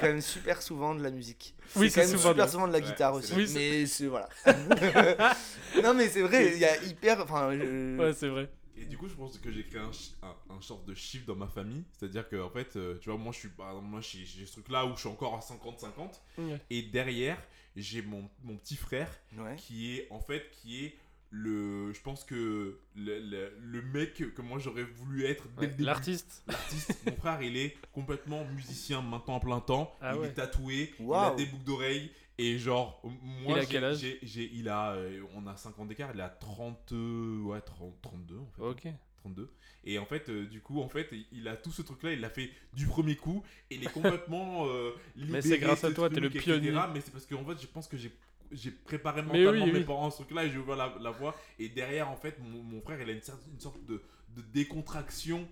quand 0.00 0.22
super 0.22 0.62
souvent 0.62 0.94
de 0.94 1.02
la 1.02 1.10
musique. 1.10 1.54
Oui, 1.76 1.90
c'est 1.90 2.00
quand 2.00 2.06
c'est 2.06 2.12
même 2.12 2.18
souvent 2.20 2.30
super 2.32 2.46
de- 2.46 2.50
souvent 2.50 2.68
de 2.68 2.72
la 2.72 2.78
Ouais, 2.78 2.84
guitare 2.84 3.14
aussi. 3.14 3.34
Mais 3.36 3.86
c'est 3.86 4.06
voilà. 4.06 4.28
non 5.82 5.94
mais 5.94 6.08
c'est 6.08 6.22
vrai, 6.22 6.52
il 6.54 6.58
y 6.58 6.64
a 6.64 6.76
hyper, 6.84 7.20
enfin, 7.20 7.50
je- 7.52 7.96
Ouais, 7.98 8.12
c'est 8.14 8.28
vrai. 8.28 8.48
Et 8.76 8.86
du 8.86 8.96
coup, 8.98 9.08
je 9.08 9.14
pense 9.14 9.38
que 9.38 9.50
j'ai 9.52 9.64
créé 9.64 9.80
un, 9.80 9.90
un, 10.22 10.56
un 10.56 10.60
sorte 10.60 10.84
de 10.86 10.94
chiffre 10.94 11.26
dans 11.26 11.36
ma 11.36 11.46
famille. 11.48 11.84
C'est-à-dire 11.92 12.28
que, 12.28 12.42
en 12.42 12.50
fait, 12.50 12.76
euh, 12.76 12.98
tu 12.98 13.08
vois, 13.10 13.18
moi, 13.18 13.32
je 13.32 13.38
suis, 13.38 13.48
par 13.48 13.68
exemple, 13.70 13.86
moi, 13.88 14.00
j'ai 14.00 14.24
j'ai 14.24 14.46
ce 14.46 14.52
truc-là 14.52 14.84
où 14.86 14.94
je 14.94 15.00
suis 15.00 15.08
encore 15.08 15.34
à 15.34 15.40
50-50. 15.40 16.20
Ouais. 16.38 16.60
Et 16.70 16.82
derrière, 16.82 17.38
j'ai 17.76 18.02
mon, 18.02 18.28
mon 18.42 18.56
petit 18.56 18.76
frère 18.76 19.08
ouais. 19.36 19.56
qui 19.56 19.92
est, 19.96 20.08
en 20.10 20.20
fait, 20.20 20.50
qui 20.50 20.84
est 20.84 20.96
le. 21.30 21.92
Je 21.92 22.00
pense 22.00 22.24
que 22.24 22.80
le, 22.94 23.18
le, 23.20 23.56
le 23.58 23.82
mec 23.82 24.14
que 24.34 24.42
moi 24.42 24.58
j'aurais 24.60 24.84
voulu 24.84 25.24
être 25.24 25.48
dès 25.48 25.60
Ouais, 25.60 25.66
le 25.66 25.70
début. 25.72 25.84
L'artiste. 25.84 26.44
L'artiste, 26.46 27.00
mon 27.06 27.16
frère, 27.16 27.42
il 27.42 27.56
est 27.56 27.76
complètement 27.92 28.44
musicien 28.44 29.02
maintenant 29.02 29.34
en 29.36 29.40
plein 29.40 29.60
temps. 29.60 29.96
Ah 30.00 30.12
il 30.14 30.20
ouais. 30.20 30.28
est 30.28 30.34
tatoué, 30.34 30.94
il 31.00 31.12
a 31.12 31.34
des 31.34 31.46
boucles 31.46 31.64
d'oreilles. 31.64 32.10
Et 32.36 32.58
genre, 32.58 33.00
moi, 33.04 33.56
Il 33.56 33.58
a 33.60 33.66
quel 33.66 33.84
âge 33.84 34.02
il 34.02 34.68
a, 34.68 34.92
euh, 34.92 35.22
on 35.34 35.46
a 35.46 35.56
5 35.56 35.78
ans 35.78 35.84
d'écart, 35.86 36.10
il 36.14 36.20
a 36.20 36.28
30, 36.28 36.92
euh, 36.92 37.40
ouais, 37.42 37.60
30, 37.60 37.94
32 38.02 38.38
en 38.38 38.46
fait. 38.56 38.62
Ok. 38.62 38.88
32. 39.18 39.50
Et 39.84 39.98
en 39.98 40.04
fait, 40.04 40.28
euh, 40.28 40.46
du 40.46 40.60
coup, 40.60 40.80
en 40.82 40.88
fait, 40.88 41.08
il 41.32 41.46
a 41.48 41.56
tout 41.56 41.70
ce 41.70 41.82
truc-là, 41.82 42.12
il 42.12 42.20
l'a 42.20 42.28
fait 42.30 42.50
du 42.74 42.86
premier 42.86 43.16
coup. 43.16 43.42
Et 43.70 43.76
il 43.76 43.84
est 43.84 43.92
complètement. 43.92 44.66
euh, 44.66 44.90
Mais 45.16 45.40
c'est 45.42 45.54
libéré 45.54 45.60
grâce 45.60 45.84
à 45.84 45.92
toi, 45.92 46.10
t'es 46.10 46.20
le 46.20 46.28
truc, 46.28 46.42
etc. 46.42 46.60
pionnier. 46.60 46.72
Mais 46.92 47.00
c'est 47.00 47.10
parce 47.12 47.24
qu'en 47.26 47.44
fait, 47.44 47.60
je 47.60 47.66
pense 47.66 47.88
que 47.88 47.96
j'ai. 47.96 48.12
J'ai 48.52 48.70
préparé 48.70 49.22
mentalement 49.22 49.64
oui, 49.64 49.72
mes 49.72 49.78
oui. 49.78 49.84
parents 49.84 50.08
à 50.08 50.10
ce 50.10 50.16
truc-là 50.18 50.44
et 50.44 50.50
j'ai 50.50 50.58
ouvert 50.58 50.76
la, 50.76 50.94
la 51.00 51.10
voie. 51.10 51.34
Et 51.58 51.68
derrière, 51.70 52.10
en 52.10 52.16
fait, 52.16 52.38
mon, 52.40 52.62
mon 52.62 52.80
frère, 52.82 53.00
il 53.00 53.08
a 53.08 53.12
une, 53.12 53.18
cer- 53.20 53.38
une 53.52 53.58
sorte 53.58 53.84
de, 53.86 54.02
de 54.36 54.42
décontraction 54.52 55.48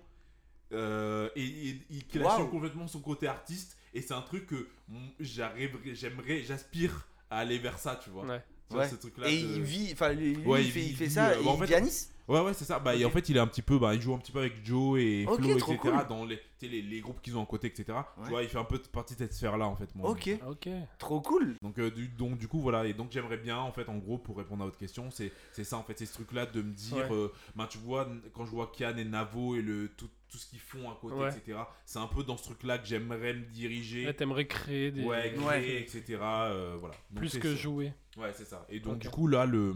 euh, 0.71 1.29
et, 1.35 1.79
il 1.89 2.03
Waouh. 2.21 2.47
complètement 2.47 2.87
son 2.87 3.01
côté 3.01 3.27
artiste. 3.27 3.77
Et 3.93 4.01
c'est 4.01 4.13
un 4.13 4.21
truc 4.21 4.47
que 4.47 4.67
j'arriverai, 5.19 5.95
j'aimerais, 5.95 6.41
j'aspire 6.43 7.07
à 7.29 7.39
aller 7.39 7.57
vers 7.57 7.77
ça, 7.79 7.99
tu 8.03 8.09
vois. 8.09 8.25
Ouais. 8.25 8.41
Tu 8.69 8.75
vois, 8.75 8.83
Ouais. 8.83 8.89
ce 8.89 8.95
truc-là. 8.95 9.27
Et 9.29 9.41
de- 9.41 9.47
il 9.57 9.61
vit, 9.61 9.89
enfin 9.93 10.09
Ouais, 10.15 10.61
il, 10.61 10.65
il 10.67 10.71
fait, 10.71 10.79
vit- 10.79 10.89
il 10.89 10.95
fait 10.95 11.05
il 11.05 11.11
ça, 11.11 11.29
euh, 11.29 11.41
et 11.41 11.43
il 11.45 11.57
fait, 11.59 11.65
vit 11.65 11.75
à 11.75 11.81
Nice? 11.81 12.09
Ouais, 12.25 12.39
ouais, 12.39 12.53
c'est 12.53 12.63
ça. 12.63 12.79
Bah, 12.79 12.95
et 12.95 13.03
en 13.03 13.09
fait, 13.09 13.27
il 13.27 13.35
est 13.35 13.39
un 13.41 13.47
petit 13.47 13.61
peu, 13.61 13.77
bah, 13.77 13.93
il 13.93 14.01
joue 14.01 14.13
un 14.13 14.17
petit 14.17 14.31
peu 14.31 14.39
avec 14.39 14.65
Joe 14.65 14.97
et 14.97 15.25
Flo, 15.25 15.35
etc. 15.57 15.77
cool. 15.77 15.91
Dans 16.07 16.23
les, 16.23 16.39
les, 16.61 16.81
les 16.81 17.01
groupes 17.01 17.21
qu'ils 17.21 17.35
ont 17.37 17.43
à 17.43 17.45
côté, 17.45 17.67
etc. 17.67 17.85
Ouais. 17.89 18.23
Tu 18.23 18.29
vois, 18.29 18.43
il 18.43 18.47
fait 18.49 18.57
un 18.57 18.63
peu 18.63 18.79
partie 18.79 19.13
de 19.15 19.19
cette 19.19 19.33
sphère-là, 19.33 19.67
en 19.67 19.75
fait. 19.75 19.93
Moi. 19.93 20.09
Ok, 20.09 20.29
Ok. 20.49 20.69
trop 20.99 21.19
cool. 21.19 21.57
Donc, 21.61 21.77
euh, 21.79 21.91
du, 21.91 22.07
donc, 22.07 22.37
du 22.37 22.47
coup, 22.47 22.61
voilà. 22.61 22.85
Et 22.87 22.93
donc, 22.93 23.11
j'aimerais 23.11 23.37
bien, 23.37 23.57
en 23.59 23.73
fait, 23.73 23.89
en 23.89 23.97
gros, 23.97 24.17
pour 24.17 24.37
répondre 24.37 24.61
à 24.63 24.65
votre 24.67 24.77
question, 24.77 25.11
c'est 25.11 25.33
c'est 25.51 25.65
ça, 25.65 25.77
en 25.77 25.83
fait, 25.83 25.99
c'est 25.99 26.05
ce 26.05 26.13
truc-là 26.13 26.45
de 26.45 26.61
me 26.61 26.71
dire, 26.71 27.11
Ouais. 27.11 27.15
euh, 27.17 27.27
bah, 27.57 27.67
tu 27.69 27.77
vois, 27.79 28.07
quand 28.33 28.45
je 28.45 28.51
vois 28.51 28.71
Kian 28.73 28.95
et 28.95 29.03
Navo 29.03 29.55
et 29.57 29.61
le, 29.61 29.89
tout, 29.89 30.07
tout 30.33 30.39
ce 30.39 30.47
qu'ils 30.47 30.59
font 30.59 30.89
à 30.89 30.95
côté, 30.99 31.13
Ouais. 31.15 31.29
etc. 31.29 31.59
C'est 31.85 31.99
un 31.99 32.07
peu 32.07 32.23
dans 32.23 32.37
ce 32.37 32.43
truc-là 32.45 32.79
que 32.79 32.87
j'aimerais 32.87 33.35
me 33.35 33.45
diriger. 33.45 34.07
Ouais, 34.07 34.13
T'aimerais 34.13 34.47
créer 34.47 34.89
des. 34.91 35.03
Ouais, 35.03 35.31
créer, 35.35 35.45
Ouais. 35.45 35.81
etc. 35.81 36.17
euh, 36.21 36.75
voilà. 36.79 36.95
Donc, 37.11 37.19
Plus 37.19 37.37
que 37.37 37.53
ça. 37.53 37.61
jouer. 37.61 37.93
Ouais, 38.17 38.31
c'est 38.33 38.45
ça. 38.45 38.65
Et 38.67 38.79
donc, 38.79 38.97
du 38.97 39.09
coup, 39.09 39.27
là, 39.27 39.45
le. 39.45 39.75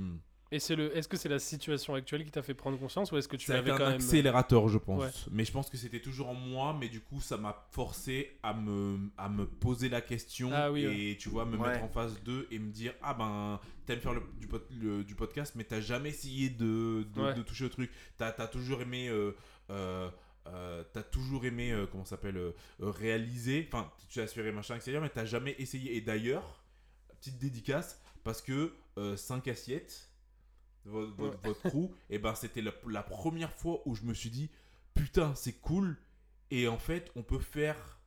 Et 0.51 0.59
c'est 0.59 0.75
le. 0.77 0.95
Est-ce 0.97 1.07
que 1.09 1.17
c'est 1.17 1.29
la 1.29 1.37
situation 1.39 1.93
actuelle 1.93 2.23
qui 2.25 2.31
t'a 2.31 2.41
fait 2.41 2.53
prendre 2.55 2.79
conscience 2.79 3.11
ou 3.11 3.17
est-ce 3.17 3.27
que 3.27 3.35
tu 3.35 3.51
l'avais 3.51 3.69
quand 3.69 3.83
un 3.83 3.89
même 3.89 3.95
accélérateur, 3.95 4.67
je 4.69 4.77
pense. 4.79 5.03
Ouais. 5.03 5.11
Mais 5.31 5.43
je 5.45 5.51
pense 5.51 5.69
que 5.69 5.77
c'était 5.77 5.99
toujours 5.99 6.29
en 6.29 6.33
moi, 6.33 6.75
mais 6.79 6.87
du 6.89 7.01
coup, 7.01 7.19
ça 7.21 7.35
m'a 7.37 7.67
forcé 7.71 8.39
à 8.41 8.53
me, 8.55 8.97
à 9.17 9.27
me 9.29 9.45
poser 9.45 9.89
la 9.89 9.99
question 10.01 10.49
Ah 10.53 10.71
oui, 10.71 10.85
et 10.85 11.17
tu 11.17 11.27
vois, 11.29 11.45
me 11.45 11.57
Ouais. 11.57 11.67
mettre 11.67 11.83
en 11.83 11.89
phase 11.89 12.19
2 12.23 12.47
et 12.49 12.57
me 12.59 12.71
dire 12.71 12.93
Ah 13.03 13.13
ben, 13.13 13.59
t'aimes 13.85 13.99
faire 13.99 14.13
le, 14.13 14.23
du, 14.39 14.47
pod- 14.47 14.65
le- 14.81 15.03
du 15.03 15.13
podcast, 15.15 15.53
mais 15.55 15.65
t'as 15.65 15.81
jamais 15.81 16.09
essayé 16.09 16.49
de, 16.49 17.05
de, 17.13 17.21
Ouais. 17.21 17.33
de 17.33 17.41
toucher 17.43 17.65
au 17.65 17.69
truc. 17.69 17.91
T'as 18.17 18.29
as 18.37 18.47
toujours 18.47 18.81
aimé. 18.81 19.09
euh, 19.09 19.33
euh, 19.69 20.09
euh, 20.53 20.83
t'as 20.93 21.03
toujours 21.03 21.45
aimé, 21.45 21.71
euh, 21.71 21.85
comment 21.85 22.05
ça 22.05 22.11
s'appelle, 22.11 22.37
euh, 22.37 22.55
euh, 22.81 22.89
réaliser, 22.89 23.67
enfin, 23.71 23.91
tu 24.09 24.19
as 24.19 24.23
aspiré 24.23 24.51
machin, 24.51 24.75
etc., 24.75 24.99
mais 25.01 25.09
t'as 25.09 25.25
jamais 25.25 25.55
essayé. 25.59 25.95
Et 25.95 26.01
d'ailleurs, 26.01 26.63
petite 27.19 27.37
dédicace, 27.37 28.01
parce 28.23 28.41
que 28.41 28.73
5 29.15 29.47
assiettes, 29.47 30.09
votre, 30.85 31.13
votre, 31.15 31.39
votre 31.43 31.69
crew, 31.69 31.91
et 32.09 32.17
ben 32.17 32.33
c'était 32.33 32.61
la, 32.61 32.71
la 32.87 33.03
première 33.03 33.53
fois 33.53 33.81
où 33.85 33.93
je 33.95 34.03
me 34.03 34.13
suis 34.13 34.29
dit 34.29 34.49
putain 34.95 35.35
c'est 35.35 35.53
cool 35.53 35.97
et 36.49 36.67
en 36.67 36.77
fait 36.77 37.11
on 37.15 37.23
peut 37.23 37.39
faire 37.39 37.99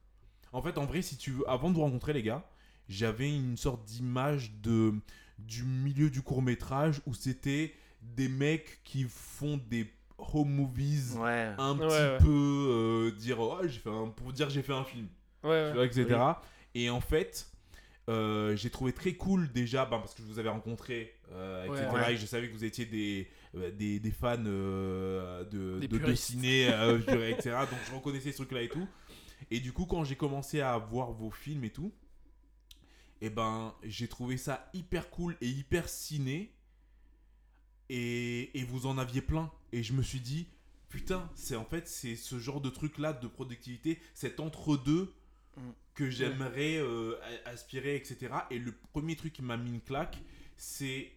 en 0.52 0.62
fait 0.62 0.78
en 0.78 0.86
vrai 0.86 1.02
si 1.02 1.16
tu 1.16 1.30
veux 1.30 1.48
avant 1.48 1.70
de 1.70 1.74
vous 1.74 1.82
rencontrer 1.82 2.12
les 2.12 2.22
gars 2.22 2.48
j'avais 2.88 3.32
une 3.32 3.56
sorte 3.56 3.84
d'image 3.84 4.52
de 4.60 4.94
du 5.38 5.64
milieu 5.64 6.10
du 6.10 6.22
court 6.22 6.42
métrage 6.42 7.00
où 7.06 7.14
c'était 7.14 7.74
des 8.02 8.28
mecs 8.28 8.82
qui 8.84 9.04
font 9.04 9.56
des 9.56 9.92
home 10.34 10.50
movies 10.50 11.16
Ouais. 11.18 11.50
un 11.58 11.74
petit 11.76 11.86
ouais. 11.94 12.18
peu 12.18 12.28
euh, 12.28 13.10
dire 13.12 13.40
oh, 13.40 13.58
j'ai 13.62 13.78
fait 13.78 13.90
un, 13.90 14.08
pour 14.08 14.32
dire 14.32 14.48
j'ai 14.50 14.62
fait 14.62 14.72
un 14.72 14.84
film 14.84 15.08
Ouais, 15.42 15.50
ouais. 15.50 15.68
tu 15.70 15.74
vois, 15.76 15.86
etc. 15.86 16.20
Et 16.74 16.90
en 16.90 17.00
fait, 17.00 17.48
euh, 18.08 18.54
j'ai 18.56 18.70
trouvé 18.70 18.92
très 18.92 19.14
cool 19.14 19.50
déjà, 19.52 19.84
ben, 19.86 19.98
parce 19.98 20.14
que 20.14 20.22
je 20.22 20.26
vous 20.26 20.38
avais 20.38 20.48
rencontré, 20.50 21.14
euh, 21.32 21.66
Ouais. 21.68 21.78
etc. 21.78 21.94
Ouais. 21.94 22.14
Et 22.14 22.16
je 22.16 22.26
savais 22.26 22.48
que 22.48 22.52
vous 22.52 22.64
étiez 22.64 22.84
des, 22.86 23.28
des, 23.72 23.98
des 24.00 24.10
fans 24.10 24.36
euh, 24.46 25.44
de, 25.44 25.78
Des 25.80 25.88
de, 25.88 25.98
de 25.98 26.14
ciné, 26.14 26.68
euh, 26.72 26.98
je 27.00 27.06
dirais, 27.06 27.32
etc. 27.32 27.56
Donc 27.70 27.78
je 27.88 27.94
reconnaissais 27.94 28.32
ce 28.32 28.36
truc-là 28.38 28.62
et 28.62 28.68
tout. 28.68 28.86
Et 29.50 29.60
du 29.60 29.72
coup, 29.72 29.86
quand 29.86 30.04
j'ai 30.04 30.16
commencé 30.16 30.60
à 30.60 30.76
voir 30.76 31.12
vos 31.12 31.30
films 31.30 31.64
et 31.64 31.70
tout, 31.70 31.92
et 33.22 33.30
ben, 33.30 33.74
j'ai 33.82 34.08
trouvé 34.08 34.36
ça 34.36 34.68
hyper 34.74 35.08
cool 35.10 35.36
et 35.40 35.48
hyper 35.48 35.88
ciné. 35.88 36.54
Et, 37.88 38.56
et 38.58 38.64
vous 38.64 38.86
en 38.86 38.98
aviez 38.98 39.20
plein. 39.22 39.50
Et 39.72 39.82
je 39.82 39.92
me 39.92 40.02
suis 40.02 40.20
dit, 40.20 40.46
putain, 40.88 41.28
c'est 41.34 41.56
en 41.56 41.64
fait, 41.64 41.86
c'est 41.88 42.16
ce 42.16 42.38
genre 42.38 42.60
de 42.60 42.70
truc-là 42.70 43.12
de 43.12 43.26
productivité, 43.28 43.98
cet 44.14 44.40
entre-deux 44.40 45.12
Mm. 45.56 45.60
que 45.96 46.08
j'aimerais 46.10 46.76
euh, 46.78 47.16
aspirer, 47.44 47.96
etc. 47.96 48.32
Et 48.52 48.58
le 48.60 48.72
premier 48.92 49.16
truc 49.16 49.32
qui 49.32 49.42
m'a 49.42 49.56
mis 49.56 49.70
une 49.70 49.80
claque, 49.80 50.18
c'est 50.56 51.10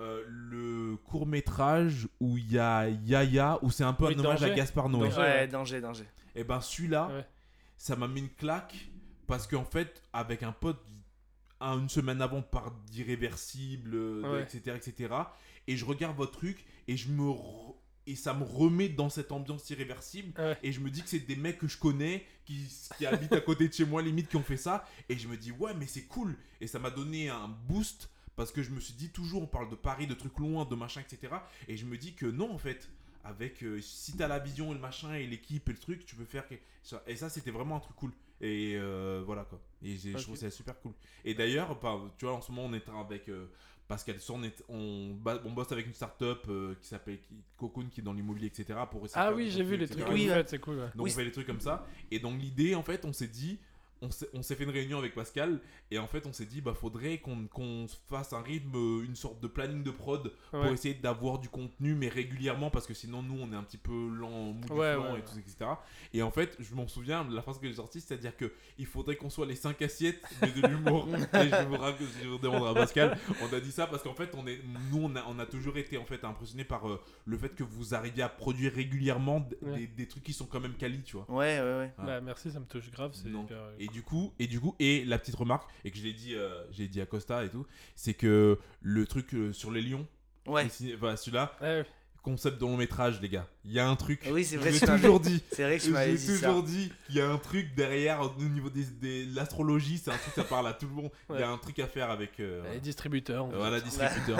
euh, 0.00 0.24
le 0.26 0.96
court 0.96 1.24
métrage 1.26 2.08
où 2.18 2.36
il 2.36 2.50
y 2.50 2.58
a 2.58 2.88
Yaya, 2.88 3.60
où 3.62 3.70
c'est 3.70 3.84
un 3.84 3.92
peu 3.92 4.08
Oui, 4.08 4.14
un 4.16 4.18
hommage 4.18 4.42
à. 4.42 4.50
Gaspard 4.50 4.88
Noé. 4.88 5.08
Danger. 5.08 5.20
Ouais, 5.20 5.46
danger, 5.48 5.80
danger. 5.80 6.04
Et 6.34 6.42
ben 6.42 6.60
celui-là, 6.60 7.08
Ouais. 7.14 7.26
ça 7.76 7.94
m'a 7.94 8.08
mis 8.08 8.20
une 8.20 8.30
claque 8.30 8.74
parce 9.28 9.46
qu'en 9.46 9.64
fait, 9.64 10.02
avec 10.12 10.42
un 10.42 10.52
pote, 10.52 10.84
un- 11.60 11.78
une 11.78 11.88
semaine 11.88 12.20
avant, 12.22 12.42
par 12.42 12.72
d'irréversible, 12.90 13.92
euh, 13.94 14.32
Ouais. 14.32 14.42
etc., 14.42 14.76
etc. 14.76 15.14
Et 15.70 15.76
je 15.76 15.84
regarde 15.84 16.16
votre 16.16 16.32
truc 16.32 16.64
et 16.88 16.96
je 16.96 17.08
me 17.08 17.28
re- 17.30 17.74
et 18.06 18.16
ça 18.16 18.34
me 18.34 18.42
remet 18.44 18.88
dans 18.88 19.08
cette 19.10 19.30
ambiance 19.30 19.70
irréversible. 19.70 20.32
Ouais. 20.40 20.56
Et 20.62 20.72
je 20.72 20.80
me 20.80 20.90
dis 20.90 21.02
que 21.02 21.08
c'est 21.08 21.20
des 21.20 21.36
mecs 21.36 21.58
que 21.58 21.68
je 21.68 21.78
connais 21.78 22.24
qui, 22.44 22.66
qui 22.98 23.06
habitent 23.06 23.32
à 23.34 23.40
côté 23.40 23.68
de 23.68 23.72
chez 23.72 23.84
moi, 23.84 24.02
limite, 24.02 24.28
qui 24.28 24.36
ont 24.36 24.42
fait 24.42 24.56
ça. 24.56 24.84
Et 25.08 25.16
je 25.16 25.28
me 25.28 25.36
dis 25.36 25.52
ouais, 25.52 25.74
mais 25.74 25.86
c'est 25.86 26.06
cool. 26.06 26.36
Et 26.60 26.66
ça 26.66 26.78
m'a 26.78 26.90
donné 26.90 27.28
un 27.28 27.48
boost 27.68 28.10
parce 28.36 28.50
que 28.52 28.62
je 28.62 28.70
me 28.70 28.80
suis 28.80 28.94
dit 28.94 29.10
toujours, 29.10 29.42
on 29.42 29.46
parle 29.46 29.68
de 29.70 29.76
Paris, 29.76 30.06
de 30.06 30.14
trucs 30.14 30.38
loin, 30.38 30.64
de 30.64 30.74
machin, 30.74 31.02
etc. 31.02 31.34
Et 31.68 31.76
je 31.76 31.84
me 31.86 31.96
dis 31.98 32.14
que 32.14 32.26
non, 32.26 32.50
en 32.52 32.58
fait 32.58 32.88
avec 33.22 33.62
euh, 33.62 33.80
si 33.82 34.16
t'as 34.16 34.28
la 34.28 34.38
vision 34.38 34.70
et 34.70 34.74
le 34.74 34.80
machin 34.80 35.12
et 35.14 35.26
l'équipe 35.26 35.68
et 35.68 35.72
le 35.72 35.78
truc 35.78 36.06
tu 36.06 36.16
peux 36.16 36.24
faire 36.24 36.44
et 37.06 37.16
ça 37.16 37.28
c'était 37.28 37.50
vraiment 37.50 37.76
un 37.76 37.80
truc 37.80 37.94
cool 37.96 38.12
Et 38.40 38.76
euh, 38.76 39.22
voilà 39.26 39.44
quoi. 39.44 39.60
Et 39.84 39.94
je 39.98 40.16
trouve 40.22 40.36
ça 40.36 40.50
super 40.50 40.80
cool. 40.80 40.92
Et 41.26 41.34
d'ailleurs, 41.34 41.78
par- 41.78 42.00
tu 42.16 42.24
vois, 42.24 42.34
en 42.34 42.40
ce 42.40 42.50
moment, 42.50 42.66
on 42.66 42.72
est 42.72 42.88
avec 42.88 43.28
euh, 43.28 43.44
Pascal 43.90 44.20
Son, 44.20 44.34
on, 44.34 44.42
est- 44.44 44.62
on, 44.68 45.50
bosse 45.50 45.72
avec 45.72 45.84
une 45.84 45.94
start-up 45.94 46.44
euh, 46.48 46.76
qui 46.80 46.86
s'appelle 46.86 47.18
Cocoon, 47.56 47.88
qui 47.90 48.00
est 48.00 48.04
dans 48.04 48.12
l'immobilier, 48.12 48.46
etc. 48.46 48.78
Pour 48.88 49.04
essayer 49.04 49.20
de 49.20 49.28
Ah 49.32 49.34
oui, 49.34 49.50
j'ai 49.50 49.64
vu 49.64 49.76
les 49.76 49.88
trucs 49.88 50.06
Oui, 50.08 50.28
faites, 50.28 50.48
c'est 50.48 50.60
cool. 50.60 50.76
ouais. 50.76 50.90
Donc 50.94 51.06
Oui, 51.06 51.10
on 51.12 51.16
fait 51.16 51.24
des 51.24 51.32
trucs 51.32 51.48
comme 51.48 51.58
ça. 51.60 51.84
Et 52.12 52.20
donc 52.20 52.40
l'idée, 52.40 52.76
en 52.76 52.84
fait, 52.84 53.04
on 53.04 53.12
s'est 53.12 53.26
dit, 53.26 53.58
on 54.02 54.10
s'est, 54.10 54.54
fait 54.54 54.64
une 54.64 54.70
réunion 54.70 54.98
avec 54.98 55.14
Pascal. 55.14 55.60
Et 55.90 55.98
en 55.98 56.06
fait, 56.06 56.26
on 56.26 56.32
s'est 56.32 56.46
dit, 56.46 56.60
bah 56.60 56.72
faudrait 56.74 57.18
qu'on, 57.18 57.46
qu'on 57.48 57.86
fasse 58.08 58.32
un 58.32 58.40
rythme, 58.42 58.74
euh, 58.74 59.04
une 59.04 59.16
sorte 59.16 59.40
de 59.40 59.46
planning 59.46 59.82
de 59.82 59.90
prod 59.90 60.32
pour 60.50 60.60
Ouais. 60.60 60.72
essayer 60.72 60.94
d'avoir 60.94 61.38
du 61.38 61.48
contenu, 61.48 61.94
mais 61.94 62.08
régulièrement, 62.08 62.70
parce 62.70 62.86
que 62.86 62.94
sinon 62.94 63.22
nous, 63.22 63.38
on 63.40 63.52
est 63.52 63.56
un 63.56 63.62
petit 63.62 63.76
peu 63.78 64.08
lent, 64.08 64.52
mou 64.52 64.60
du 64.66 64.72
Ouais, 64.72 64.94
flanc 64.94 65.02
ouais, 65.04 65.10
et 65.10 65.12
ouais. 65.14 65.22
tout, 65.24 65.38
etc. 65.38 65.70
Et 66.14 66.22
en 66.22 66.30
fait, 66.30 66.56
je 66.60 66.74
m'en 66.74 66.88
souviens, 66.88 67.26
la 67.30 67.42
phrase 67.42 67.58
que 67.58 67.66
j'ai 67.68 67.74
sortie, 67.74 68.00
c'est-à-dire 68.00 68.36
que 68.36 68.52
il 68.78 68.86
faudrait 68.86 69.16
qu'on 69.16 69.30
soit 69.30 69.46
les 69.46 69.54
5 69.54 69.80
assiettes, 69.82 70.22
mais 70.40 70.50
de 70.50 70.66
l'humour. 70.66 71.06
et 71.34 71.48
je 71.50 71.66
vous 71.66 71.76
raconte, 71.76 72.06
je 72.22 72.28
vous 72.28 72.38
demanderai 72.38 72.70
à 72.70 72.74
Pascal. 72.74 73.18
On 73.42 73.52
a 73.54 73.60
dit 73.60 73.72
ça 73.72 73.86
parce 73.86 74.02
qu'en 74.02 74.14
fait, 74.14 74.30
on 74.34 74.46
est, 74.46 74.60
nous, 74.90 75.02
on 75.04 75.14
a, 75.16 75.24
on 75.28 75.38
a 75.38 75.46
toujours 75.46 75.76
été 75.76 75.98
en 75.98 76.04
fait 76.06 76.24
impressionnés 76.24 76.64
par 76.64 76.88
euh, 76.88 77.00
le 77.26 77.36
fait 77.36 77.54
que 77.54 77.64
vous 77.64 77.94
arriviez 77.94 78.22
à 78.22 78.28
produire 78.28 78.72
régulièrement 78.72 79.46
des, 79.62 79.86
des 79.86 80.08
trucs 80.08 80.22
qui 80.22 80.32
sont 80.32 80.46
quand 80.46 80.60
même 80.60 80.74
quali, 80.74 81.02
tu 81.02 81.16
vois. 81.16 81.26
Ouais, 81.28 81.60
ouais, 81.60 81.78
ouais. 81.78 81.92
Ah. 81.98 82.06
Bah, 82.06 82.20
merci, 82.20 82.50
ça 82.50 82.60
me 82.60 82.64
touche 82.66 82.90
grave. 82.90 83.10
C'est 83.14 83.28
Du 83.92 84.02
coup, 84.02 84.32
et 84.38 84.46
du 84.46 84.60
coup, 84.60 84.74
et 84.78 85.04
la 85.04 85.18
petite 85.18 85.34
remarque, 85.36 85.68
et 85.84 85.90
que 85.90 85.98
je 85.98 86.02
l'ai 86.04 86.12
dit, 86.12 86.34
euh, 86.34 86.62
j'ai 86.70 86.88
dit 86.88 87.00
à 87.00 87.06
Costa 87.06 87.44
et 87.44 87.48
tout, 87.50 87.66
c'est 87.94 88.14
que 88.14 88.58
le 88.80 89.06
truc 89.06 89.34
euh, 89.34 89.52
sur 89.52 89.70
les 89.70 89.82
lions, 89.82 90.06
Ouais. 90.46 90.68
celui-là, 90.68 91.56
ouais, 91.60 91.84
concept 92.22 92.56
de 92.58 92.62
long 92.62 92.76
métrage, 92.76 93.20
les 93.20 93.28
gars. 93.28 93.46
Il 93.64 93.72
y 93.72 93.78
a 93.80 93.88
un 93.88 93.96
truc. 93.96 94.22
Oui, 94.30 94.44
c'est 94.44 94.56
vrai, 94.56 94.72
Je 94.72 94.80
l'ai 94.84 94.92
toujours 94.98 95.20
dit. 95.20 95.42
C'est 95.52 95.62
vrai 95.64 95.78
que 95.78 95.84
Je 95.84 95.90
m'avais 95.90 96.12
l'ai 96.12 96.18
ça. 96.18 96.32
toujours 96.46 96.62
dit 96.62 96.92
qu'il 97.06 97.16
y 97.16 97.20
a 97.20 97.28
un 97.28 97.38
truc 97.38 97.74
derrière 97.74 98.20
au 98.20 98.42
niveau 98.42 98.70
des, 98.70 98.84
des- 98.84 99.26
de 99.26 99.36
l'astrologie, 99.36 99.98
c'est 100.02 100.10
un 100.10 100.16
truc 100.16 100.34
ça 100.34 100.44
parle 100.44 100.68
à 100.68 100.72
tout 100.72 100.86
le 100.86 100.92
monde. 100.94 101.10
Il 101.34 101.40
y 101.40 101.42
a 101.42 101.48
un 101.48 101.58
truc 101.58 101.78
à 101.78 101.86
faire 101.86 102.10
avec 102.10 102.40
euh, 102.40 102.62
les 102.72 102.80
distributeurs. 102.80 103.44
en 103.44 103.48
euh, 103.48 103.52
fait. 103.52 103.56
voilà 103.58 103.80
distributeur. 103.80 104.38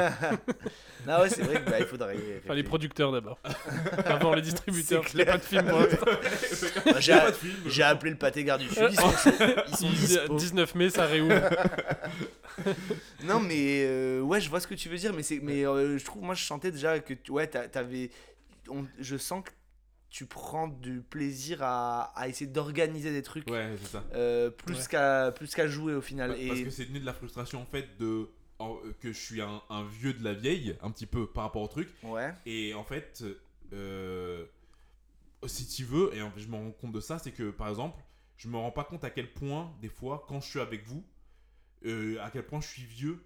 Ah 1.06 1.20
ouais, 1.22 1.28
c'est 1.30 1.42
vrai 1.42 1.62
que 1.62 1.70
bah, 1.70 1.78
il 1.80 1.86
faudrait. 1.86 2.16
Enfin, 2.44 2.54
les 2.54 2.62
producteurs 2.62 3.12
d'abord. 3.12 3.38
Avant 4.06 4.34
les 4.34 4.42
distributeurs. 4.42 5.02
C'est 5.06 5.14
Il 5.14 5.22
a 5.22 5.26
pas 5.26 5.38
de 5.38 5.42
film. 5.42 5.66
Bah, 5.66 6.98
Il 7.00 7.70
J'ai 7.70 7.82
appelé 7.82 8.10
le 8.12 8.18
pâté 8.18 8.44
garde 8.44 8.62
du 8.62 8.68
Sud. 8.68 8.88
Ils 8.90 8.96
sont, 8.96 9.12
ils 9.68 9.76
sont 9.76 9.86
Il 9.86 9.94
dit, 9.94 10.06
dispo. 10.06 10.36
19 10.36 10.74
mai, 10.74 10.90
ça 10.90 11.06
réouvre. 11.06 11.34
Non, 13.24 13.40
mais 13.40 13.84
euh, 13.84 14.20
ouais, 14.20 14.40
je 14.40 14.48
vois 14.51 14.61
ce 14.61 14.66
que 14.66 14.74
tu 14.74 14.88
veux 14.88 14.96
dire, 14.98 15.12
mais, 15.12 15.22
c'est, 15.22 15.40
mais 15.40 15.64
euh, 15.66 15.98
je 15.98 16.05
trouve, 16.05 16.22
moi, 16.22 16.34
je 16.34 16.44
sentais 16.44 16.70
déjà 16.72 16.98
que 17.01 17.14
tu- 17.14 17.30
ouais, 17.32 17.46
t'a- 17.46 17.68
t'avais. 17.68 18.11
on- 18.68 18.86
je 18.98 19.16
sens 19.16 19.44
que 19.44 19.51
tu 20.11 20.26
prends 20.26 20.66
du 20.68 21.01
plaisir 21.03 21.62
à, 21.62 22.12
à 22.18 22.28
essayer 22.28 22.51
d'organiser 22.51 23.12
des 23.12 23.22
trucs 23.22 23.48
Ouais, 23.48 23.74
c'est 23.80 23.88
ça. 23.88 24.05
euh, 24.14 24.51
plus, 24.51 24.76
Ouais. 24.76 24.84
qu'à, 24.90 25.32
plus 25.32 25.55
qu'à 25.55 25.68
jouer 25.68 25.94
au 25.94 26.01
final. 26.01 26.30
Pa- 26.32 26.36
Parce 26.48 26.59
Et 26.61 26.64
que 26.64 26.70
c'est 26.70 26.84
venu 26.84 26.98
de 27.01 27.07
la 27.07 27.12
frustration 27.14 27.62
en 27.62 27.66
fait 27.66 27.96
de 27.98 28.28
en- 28.59 28.76
que 29.01 29.12
je 29.12 29.18
suis 29.18 29.40
un, 29.40 29.62
un 29.70 29.84
vieux 29.84 30.12
de 30.12 30.22
la 30.24 30.34
vieille, 30.34 30.76
un 30.82 30.90
petit 30.90 31.07
peu 31.07 31.26
par 31.26 31.44
rapport 31.44 31.62
au 31.62 31.68
truc. 31.68 31.88
ouais, 32.03 32.34
Et 32.44 32.74
en 32.74 32.84
fait, 32.84 33.24
euh, 33.72 34.44
si 35.46 35.66
tu 35.66 35.84
veux, 35.84 36.14
et 36.14 36.22
en 36.22 36.30
fait, 36.30 36.40
je 36.40 36.48
me 36.48 36.57
rends 36.57 36.70
compte 36.72 36.92
de 36.92 37.01
ça, 37.01 37.18
c'est 37.18 37.30
que 37.32 37.51
par 37.51 37.68
exemple, 37.68 38.03
je 38.36 38.48
me 38.48 38.57
rends 38.57 38.70
pas 38.72 38.84
compte 38.84 39.05
à 39.05 39.11
quel 39.11 39.32
point, 39.32 39.72
des 39.80 39.88
fois, 39.88 40.24
quand 40.28 40.40
je 40.40 40.48
suis 40.48 40.61
avec 40.61 40.86
vous, 40.86 41.03
euh, 41.86 42.18
à 42.22 42.30
quel 42.30 42.44
point 42.46 42.60
je 42.60 42.68
suis 42.68 42.84
vieux. 42.84 43.22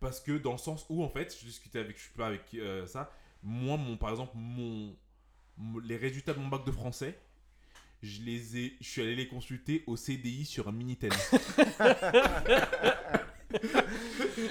Parce 0.00 0.20
que 0.20 0.32
dans 0.38 0.52
le 0.52 0.58
sens 0.58 0.84
où, 0.88 1.02
en 1.04 1.08
fait, 1.08 1.36
je 1.40 1.44
discutais 1.46 1.78
avec, 1.78 1.96
je 1.96 2.02
suis 2.02 2.12
pas 2.12 2.26
avec 2.26 2.42
euh, 2.54 2.86
ça, 2.86 3.12
moi, 3.42 3.76
mon, 3.76 3.96
par 3.96 4.10
exemple, 4.10 4.32
mon, 4.34 4.96
mon- 5.56 5.78
les 5.78 5.96
résultats 5.96 6.34
de 6.34 6.40
mon 6.40 6.48
bac 6.48 6.64
de 6.66 6.72
français, 6.72 7.18
je 8.02 8.20
les 8.22 8.56
ai, 8.58 8.76
je 8.80 8.88
suis 8.88 9.00
allé 9.02 9.14
les 9.14 9.28
consulter 9.28 9.84
au 9.86 9.96
CDI 9.96 10.44
sur 10.44 10.66
un 10.66 10.72
Minitel. 10.72 11.12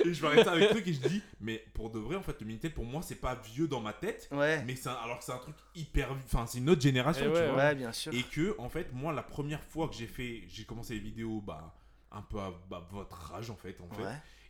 et 0.06 0.14
je 0.14 0.22
m'arrête 0.22 0.46
ça 0.46 0.52
avec 0.54 0.70
le 0.70 0.70
truc 0.70 0.88
et 0.88 0.94
je 0.94 1.00
dis, 1.08 1.22
mais 1.40 1.64
pour 1.74 1.90
de 1.90 2.00
vrai, 2.00 2.16
en 2.16 2.24
fait, 2.24 2.40
le 2.40 2.46
Minitel, 2.48 2.74
pour 2.74 2.86
moi, 2.86 3.02
c'est 3.02 3.16
pas 3.16 3.36
vieux 3.36 3.68
dans 3.68 3.82
ma 3.82 3.94
tête, 3.94 4.30
ouais, 4.32 4.64
mais 4.66 4.76
c'est 4.76 4.90
un- 4.90 4.94
alors 4.94 5.20
que 5.20 5.26
c'est 5.26 5.32
un 5.32 5.38
truc 5.40 5.56
hyper, 5.76 6.12
enfin, 6.26 6.46
c'est 6.48 6.60
une 6.60 6.70
autre 6.70 6.82
génération, 6.82 7.26
Eh 7.28 7.34
tu 7.34 7.40
ouais, 7.42 7.48
vois. 7.48 7.58
ouais, 7.58 7.76
bien 7.76 7.92
sûr. 7.92 8.14
Et 8.14 8.24
que, 8.24 8.56
en 8.58 8.70
fait, 8.70 8.94
moi, 8.94 9.12
la 9.12 9.24
première 9.24 9.64
fois 9.64 9.88
que 9.90 9.96
j'ai 9.96 10.08
fait, 10.08 10.44
j'ai 10.48 10.64
commencé 10.66 10.94
les 10.94 11.00
vidéos, 11.00 11.42
bah, 11.42 11.76
un 12.12 12.22
peu 12.22 12.40
à 12.40 12.54
bah, 12.70 12.88
votre 12.92 13.34
âge, 13.34 13.50
en 13.50 13.56
fait, 13.56 13.80
en 13.82 13.88
fait. 13.96 14.04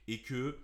Et 0.08 0.22
que, 0.22 0.58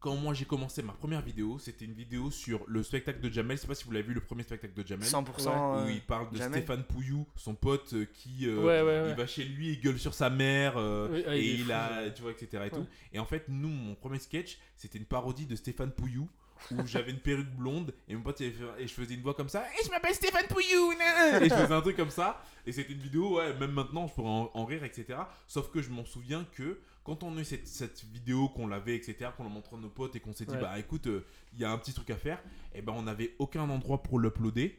quand 0.00 0.16
moi 0.16 0.34
j'ai 0.34 0.44
commencé 0.44 0.82
ma 0.82 0.92
première 0.92 1.22
vidéo, 1.22 1.60
c'était 1.60 1.84
une 1.84 1.92
vidéo 1.92 2.32
sur 2.32 2.64
le 2.66 2.82
spectacle 2.82 3.20
de 3.20 3.30
Jamel. 3.30 3.56
Je 3.56 3.62
sais 3.62 3.68
pas 3.68 3.74
si 3.76 3.84
vous 3.84 3.92
l'avez 3.92 4.08
vu, 4.08 4.14
le 4.14 4.20
premier 4.20 4.42
spectacle 4.42 4.74
de 4.74 4.84
Jamel. 4.86 5.06
100%. 5.06 5.24
Où 5.46 5.76
euh, 5.78 5.92
il 5.92 6.00
parle 6.00 6.28
de 6.32 6.38
Jamel. 6.38 6.58
Stéphane 6.58 6.82
Pouillou, 6.82 7.24
son 7.36 7.54
pote 7.54 7.94
euh, 7.94 8.04
qui 8.12 8.48
euh, 8.48 8.56
Ouais, 8.56 8.82
ouais, 8.82 9.02
ouais. 9.02 9.10
il 9.10 9.14
va 9.14 9.26
chez 9.28 9.44
lui, 9.44 9.74
il 9.74 9.80
gueule 9.80 10.00
sur 10.00 10.12
sa 10.12 10.28
mère, 10.28 10.76
euh, 10.76 11.08
Oui, 11.12 11.24
ah, 11.26 11.36
et 11.36 11.44
il 11.44 11.64
fou, 11.66 11.72
a, 11.72 12.02
ouais. 12.02 12.14
tu 12.14 12.22
vois, 12.22 12.32
etc. 12.32 12.48
Et, 12.52 12.56
Ouais. 12.58 12.70
tout. 12.70 12.86
et 13.12 13.18
en 13.20 13.24
fait, 13.24 13.44
nous, 13.48 13.68
mon 13.68 13.94
premier 13.94 14.18
sketch, 14.18 14.58
c'était 14.76 14.98
une 14.98 15.04
parodie 15.06 15.46
de 15.46 15.54
Stéphane 15.54 15.92
Pouillou. 15.92 16.28
Où 16.70 16.86
j'avais 16.86 17.10
une 17.10 17.18
perruque 17.18 17.50
blonde 17.50 17.92
et 18.08 18.14
mon 18.14 18.22
pote 18.22 18.40
il 18.40 18.46
avait 18.46 18.54
fait- 18.54 18.82
et 18.82 18.86
je 18.86 18.94
faisais 18.94 19.14
une 19.14 19.22
voix 19.22 19.34
comme 19.34 19.48
ça 19.48 19.64
et 19.78 19.84
je 19.84 19.90
m'appelle 19.90 20.14
Stéphane 20.14 20.46
Pouillou 20.48 20.92
et 20.92 21.48
je 21.48 21.54
faisais 21.54 21.74
un 21.74 21.80
truc 21.80 21.96
comme 21.96 22.10
ça 22.10 22.42
et 22.66 22.72
c'était 22.72 22.92
une 22.92 23.00
vidéo 23.00 23.36
ouais 23.38 23.52
même 23.58 23.72
maintenant 23.72 24.06
je 24.06 24.14
pourrais 24.14 24.28
en, 24.30 24.50
en 24.54 24.64
rire 24.64 24.84
etc 24.84 25.18
sauf 25.48 25.70
que 25.70 25.82
je 25.82 25.90
m'en 25.90 26.04
souviens 26.04 26.46
que 26.52 26.80
quand 27.04 27.22
on 27.24 27.36
a 27.36 27.40
eu 27.40 27.44
cette, 27.44 27.66
cette 27.66 28.04
vidéo 28.12 28.48
qu'on 28.48 28.66
l'avait 28.68 28.94
etc 28.96 29.30
qu'on 29.36 29.42
l'a 29.44 29.50
montré 29.50 29.76
à 29.76 29.78
nos 29.80 29.88
potes 29.88 30.14
et 30.16 30.20
qu'on 30.20 30.32
s'est 30.32 30.44
dit 30.46 30.54
Ouais. 30.54 30.60
bah 30.60 30.78
écoute 30.78 31.06
euh, 31.08 31.24
il 31.54 31.60
y 31.60 31.64
a 31.64 31.70
un 31.70 31.78
petit 31.78 31.92
truc 31.92 32.08
à 32.10 32.16
faire 32.16 32.38
et 32.74 32.80
ben 32.82 32.92
on 32.96 33.02
n'avait 33.02 33.34
aucun 33.38 33.68
endroit 33.68 34.02
pour 34.02 34.18
l'uploader 34.18 34.78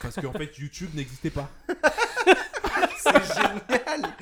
parce 0.00 0.16
qu'en 0.20 0.32
fait 0.32 0.56
YouTube 0.58 0.90
n'existait 0.94 1.30
pas 1.30 1.50
C'est 2.98 3.34
génial! 3.34 4.16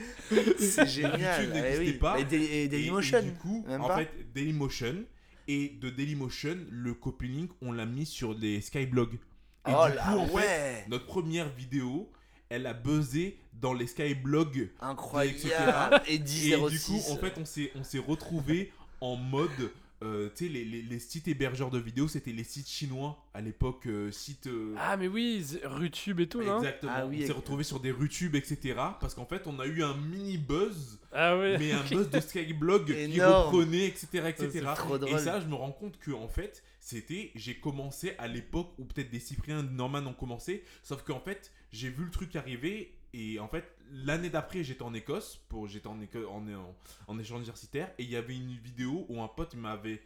C'est 0.58 0.86
génial! 0.86 1.42
YouTube 1.44 1.52
eh 1.54 1.60
n'existait 1.60 1.84
oui. 1.84 1.92
pas. 1.98 2.18
Et, 2.18 2.24
Daily- 2.24 2.44
et 2.46 2.64
Et- 2.64 2.68
Dailymotion. 2.68 3.18
et 3.18 3.22
du 3.22 3.32
coup, 3.34 3.64
même 3.68 3.80
en 3.80 3.88
pas 3.88 3.98
fait, 3.98 4.10
Dailymotion 4.34 5.04
et 5.52 5.68
de 5.80 5.90
Dailymotion, 5.90 6.56
le 6.70 6.94
copy-link, 6.94 7.50
on 7.60 7.72
l'a 7.72 7.84
mis 7.84 8.06
sur 8.06 8.34
les 8.34 8.60
Skyblogs. 8.60 9.14
Et 9.14 9.72
oh 9.74 9.86
du 9.88 9.96
là, 9.96 10.04
fait, 10.04 10.32
ouais! 10.32 10.84
notre 10.88 11.06
première 11.06 11.48
vidéo, 11.50 12.10
elle 12.48 12.66
a 12.66 12.72
buzzé 12.72 13.38
dans 13.52 13.74
les 13.74 13.86
Skyblogs. 13.86 14.70
Incroyable! 14.80 16.00
Et 16.08 16.14
Et 16.14 16.18
10 16.18 16.56
du 16.70 16.80
coup, 16.80 17.00
en 17.10 17.16
fait, 17.16 17.34
on 17.38 17.44
s'est, 17.44 17.70
on 17.74 17.84
s'est 17.84 17.98
retrouvé 17.98 18.72
en 19.00 19.16
mode. 19.16 19.70
Euh, 20.02 20.28
tu 20.34 20.46
sais, 20.46 20.52
les, 20.52 20.64
les- 20.64 20.82
les 20.82 20.98
sites 20.98 21.28
hébergeurs 21.28 21.70
de 21.70 21.78
vidéos, 21.78 22.08
c'était 22.08 22.32
les 22.32 22.44
sites 22.44 22.68
chinois 22.68 23.24
à 23.34 23.40
l'époque, 23.40 23.86
euh, 23.86 24.10
sites. 24.10 24.46
euh, 24.48 24.74
Ah, 24.76 24.96
mais 24.96 25.08
oui, 25.08 25.44
Rutube 25.64 26.20
et 26.20 26.28
tout, 26.28 26.42
non? 26.42 26.58
Exactement. 26.58 26.92
Ah 26.94 27.06
oui, 27.06 27.20
on 27.22 27.26
s'est 27.26 27.32
retrouvé 27.32 27.64
sur 27.64 27.80
des 27.80 27.90
RuTube, 27.92 28.34
etc. 28.34 28.74
Parce 29.00 29.14
qu'en 29.14 29.26
fait, 29.26 29.46
on 29.46 29.58
a 29.60 29.66
eu 29.66 29.82
un 29.82 29.96
mini 29.96 30.36
buzz 30.38 30.98
Ah, 31.12 31.38
ouais. 31.38 31.56
mais 31.58 31.72
un 31.72 31.82
buzz 31.90 32.10
de 32.10 32.20
Skyblog 32.20 32.86
qui 32.86 33.20
reprenait, 33.22 33.86
etc. 33.86 34.08
etc. 34.28 34.50
Et 34.54 34.60
drôle. 34.98 35.18
ça, 35.20 35.40
je 35.40 35.46
me 35.46 35.54
rends 35.54 35.72
compte 35.72 35.98
que 35.98 36.10
en 36.10 36.28
fait, 36.28 36.62
c'était, 36.80 37.30
j'ai 37.34 37.54
commencé 37.54 38.14
à 38.18 38.26
l'époque 38.28 38.72
où 38.78 38.84
peut-être 38.84 39.10
des 39.10 39.20
Cypriens, 39.20 39.62
Norman 39.62 40.04
ont 40.06 40.14
commencé, 40.14 40.64
sauf 40.82 41.02
qu'en 41.02 41.20
fait, 41.20 41.52
j'ai 41.70 41.88
vu 41.90 42.04
le 42.04 42.10
truc 42.10 42.34
arriver 42.36 42.92
et 43.14 43.38
en 43.38 43.48
fait, 43.48 43.64
l'année 43.90 44.30
d'après, 44.30 44.64
j'étais 44.64 44.82
en 44.82 44.94
Écosse, 44.94 45.40
pour, 45.48 45.66
j'étais 45.68 45.86
en, 45.88 45.98
en, 46.00 46.48
en, 46.52 46.74
en 47.08 47.18
échange 47.18 47.38
universitaire 47.40 47.90
et 47.98 48.04
il 48.04 48.10
y 48.10 48.16
avait 48.16 48.34
une 48.36 48.56
vidéo 48.56 49.04
où 49.08 49.20
un 49.22 49.28
pote 49.28 49.54
m'avait 49.54 50.00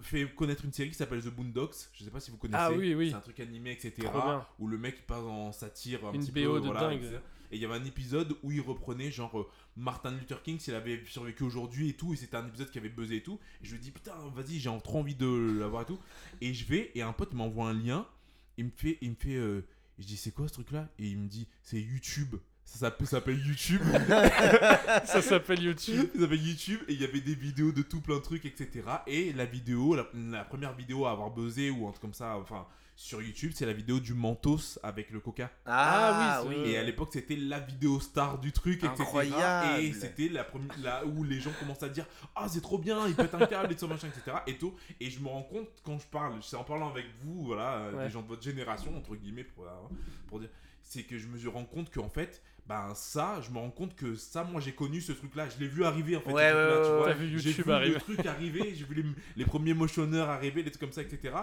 fait 0.00 0.28
connaître 0.36 0.64
une 0.64 0.72
série 0.72 0.90
qui 0.90 0.94
s'appelle 0.94 1.20
The 1.22 1.28
Boondocks. 1.28 1.74
Je 1.94 2.04
sais 2.04 2.10
pas 2.10 2.20
si 2.20 2.30
vous 2.30 2.36
connaissez. 2.36 2.62
Ah 2.62 2.72
oui, 2.72 2.94
oui. 2.94 3.10
C'est 3.10 3.16
un 3.16 3.20
truc 3.20 3.40
animé, 3.40 3.72
etc. 3.72 4.08
Où 4.58 4.68
le 4.68 4.78
mec 4.78 5.06
passe 5.06 5.24
en 5.24 5.50
satire 5.52 6.06
un 6.06 6.12
Une 6.12 6.20
petit 6.20 6.30
BO 6.30 6.54
peu. 6.54 6.60
de 6.60 6.66
voilà, 6.66 6.80
dingue. 6.82 7.02
etc. 7.02 7.18
Et 7.52 7.56
il 7.56 7.62
y 7.62 7.64
avait 7.64 7.74
un 7.74 7.84
épisode 7.84 8.36
où 8.44 8.52
il 8.52 8.60
reprenait 8.60 9.10
genre 9.10 9.40
euh, 9.40 9.48
Martin 9.76 10.12
Luther 10.12 10.40
King 10.44 10.60
s'il 10.60 10.76
avait 10.76 11.02
survécu 11.06 11.42
aujourd'hui 11.42 11.88
et 11.88 11.94
tout. 11.94 12.12
Et 12.12 12.16
c'était 12.16 12.36
un 12.36 12.46
épisode 12.46 12.70
qui 12.70 12.78
avait 12.78 12.88
buzzé 12.90 13.16
et 13.16 13.22
tout. 13.24 13.40
Et 13.60 13.66
je 13.66 13.72
lui 13.72 13.80
dis 13.80 13.90
putain, 13.90 14.12
vas-y, 14.32 14.60
j'ai 14.60 14.70
trop 14.84 15.00
envie 15.00 15.16
de 15.16 15.56
l'avoir 15.58 15.82
et 15.82 15.86
tout. 15.86 15.98
Et 16.40 16.54
je 16.54 16.64
vais 16.66 16.92
et 16.94 17.02
un 17.02 17.12
pote 17.12 17.32
m'envoie 17.32 17.68
un 17.70 17.74
lien. 17.74 18.06
Il 18.56 18.66
me 18.66 18.70
fait, 18.70 18.98
il 19.00 19.10
me 19.10 19.14
fait, 19.16 19.34
euh, 19.34 19.66
je 20.00 20.06
dis 20.06 20.16
c'est 20.16 20.32
quoi 20.32 20.48
ce 20.48 20.54
truc 20.54 20.70
là 20.72 20.88
Et 20.98 21.06
il 21.08 21.18
me 21.18 21.28
dit 21.28 21.46
c'est 21.62 21.80
YouTube. 21.80 22.34
Ça 22.64 22.78
s'appelle- 22.78 23.06
ça 23.06 23.10
s'appelle 23.18 23.38
YouTube. 23.46 23.80
Ça 25.04 25.22
s'appelle 25.22 25.62
YouTube. 25.62 26.08
Ça 26.14 26.20
s'appelle 26.20 26.42
YouTube 26.46 26.80
et 26.88 26.92
il 26.94 27.00
y 27.00 27.04
avait 27.04 27.20
des 27.20 27.34
vidéos 27.34 27.72
de 27.72 27.82
tout 27.82 28.00
plein 28.00 28.16
de 28.16 28.20
trucs, 28.22 28.44
etc. 28.46 28.82
Et 29.06 29.32
la 29.32 29.44
vidéo, 29.44 29.94
la, 29.96 30.06
la 30.14 30.44
première 30.44 30.72
vidéo 30.74 31.06
à 31.06 31.12
avoir 31.12 31.30
buzzé 31.30 31.70
ou 31.70 31.86
un 31.88 31.90
truc 31.90 32.02
comme 32.02 32.14
ça, 32.14 32.36
enfin 32.38 32.66
sur 33.00 33.22
YouTube, 33.22 33.52
c'est 33.54 33.64
la 33.64 33.72
vidéo 33.72 33.98
du 33.98 34.12
Mentos 34.12 34.78
avec 34.82 35.10
le 35.10 35.20
Coca. 35.20 35.50
Ah, 35.64 36.40
Ah 36.40 36.44
oui, 36.44 36.54
Et 36.66 36.76
à 36.76 36.82
l'époque, 36.82 37.08
c'était 37.14 37.34
la 37.34 37.58
vidéo 37.58 37.98
star 37.98 38.38
du 38.38 38.52
truc, 38.52 38.84
etc. 38.84 38.92
Incroyable. 39.00 39.80
Et 39.82 39.94
c'était 39.94 40.28
la 40.28 40.44
première, 40.44 40.78
là 40.80 41.02
où 41.06 41.24
les 41.24 41.40
gens 41.40 41.50
commencent 41.58 41.82
à 41.82 41.88
dire 41.88 42.04
Ah, 42.36 42.46
c'est 42.46 42.60
trop 42.60 42.76
bien, 42.76 43.06
il 43.08 43.14
pète 43.14 43.34
un 43.34 43.46
câble 43.46 43.72
et 43.72 43.76
tout 43.76 43.86
machin, 43.88 44.08
etc. 44.08 44.36
Et 44.46 44.58
tout. 44.58 44.74
Et 45.00 45.08
je 45.08 45.18
me 45.20 45.28
rends 45.28 45.42
compte 45.42 45.68
quand 45.82 45.98
je 45.98 46.06
parle, 46.08 46.42
c'est 46.42 46.56
en 46.56 46.64
parlant 46.64 46.90
avec 46.90 47.06
vous, 47.22 47.46
voilà, 47.46 47.76
euh, 47.78 47.92
Ouais. 47.94 48.04
des 48.04 48.10
gens 48.10 48.20
de 48.20 48.28
votre 48.28 48.42
génération, 48.42 48.94
entre 48.94 49.16
guillemets, 49.16 49.44
pour, 49.44 49.64
euh, 49.64 49.70
pour 50.28 50.38
dire, 50.38 50.50
c'est 50.82 51.04
que 51.04 51.16
je 51.18 51.26
me 51.26 51.48
rends 51.48 51.64
compte 51.64 51.90
qu'en 51.90 52.10
fait, 52.10 52.42
ben 52.66 52.92
ça, 52.94 53.40
je 53.42 53.50
me 53.50 53.58
rends 53.58 53.70
compte 53.70 53.94
que 53.96 54.14
ça, 54.14 54.44
moi 54.44 54.60
j'ai 54.60 54.72
connu 54.72 55.00
ce 55.00 55.12
truc-là, 55.12 55.48
je 55.48 55.58
l'ai 55.58 55.68
vu 55.68 55.84
arriver 55.84 56.16
en 56.16 56.20
fait. 56.20 56.32
Ouais, 56.32 56.52
ouais, 56.52 57.14
vu 57.14 57.38
J'ai 57.38 57.50
YouTube 57.50 57.66
vu 57.66 57.72
arriver. 57.72 57.94
le 57.94 58.00
truc 58.00 58.24
arriver, 58.26 58.74
j'ai 58.76 58.84
vu 58.84 58.94
les, 58.94 59.04
les 59.36 59.44
premiers 59.44 59.74
motionneurs 59.74 60.28
arriver, 60.30 60.62
des 60.62 60.70
trucs 60.70 60.80
comme 60.80 60.92
ça, 60.92 61.02
etc. 61.02 61.34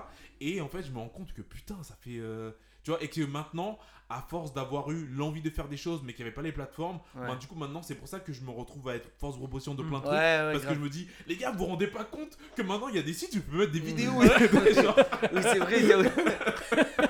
Et 0.42 0.62
en 0.62 0.68
fait, 0.70 0.84
je 0.84 0.92
me 0.92 0.98
rends 1.00 1.10
compte 1.10 1.34
que 1.34 1.42
putain, 1.42 1.78
ça 1.84 1.98
fait. 2.02 2.18
euh, 2.20 2.52
Tu 2.84 2.92
vois, 2.92 3.04
et 3.04 3.10
que 3.10 3.22
maintenant, 3.22 3.78
à 4.10 4.22
force 4.30 4.54
d'avoir 4.54 4.90
eu 4.92 5.06
l'envie 5.08 5.42
de 5.42 5.50
faire 5.50 5.68
des 5.68 5.76
choses, 5.76 6.02
mais 6.06 6.14
qu'il 6.14 6.24
n'y 6.24 6.28
avait 6.30 6.36
pas 6.36 6.42
les 6.42 6.54
plateformes, 6.54 7.00
Ouais. 7.16 7.28
ben, 7.28 7.36
du 7.36 7.46
coup, 7.48 7.56
maintenant, 7.56 7.82
c'est 7.82 7.96
pour 7.96 8.08
ça 8.08 8.22
que 8.22 8.32
je 8.32 8.40
me 8.42 8.52
retrouve 8.52 8.88
à 8.88 8.96
être 8.96 9.10
force 9.20 9.36
de 9.36 9.40
proposition 9.40 9.76
de 9.76 9.84
Mm. 9.84 9.90
plein 9.90 10.00
de 10.00 10.04
Ouais, 10.06 10.10
trucs. 10.10 10.18
ouais, 10.22 10.52
parce 10.54 10.64
grave. 10.64 10.74
que 10.76 10.80
je 10.80 10.84
me 10.86 10.90
dis, 10.90 11.08
les 11.28 11.36
gars, 11.36 11.52
vous 11.52 11.58
vous 11.58 11.66
rendez 11.66 11.88
pas 11.88 12.06
compte 12.06 12.38
que 12.56 12.62
maintenant, 12.62 12.88
il 12.88 12.96
y 12.96 13.00
a 13.00 13.02
des 13.02 13.12
sites 13.14 13.32
où 13.36 13.40
tu 13.40 13.42
peux 13.42 13.58
mettre 13.58 13.74
des 13.74 13.82
vidéos. 13.82 14.14
Ouais. 14.14 14.28
Genre, 14.82 14.96
Oui, 15.34 15.42
c'est 15.44 15.60
vrai, 15.60 15.80
il 15.82 15.88
y 15.88 15.92
a. 15.92 15.98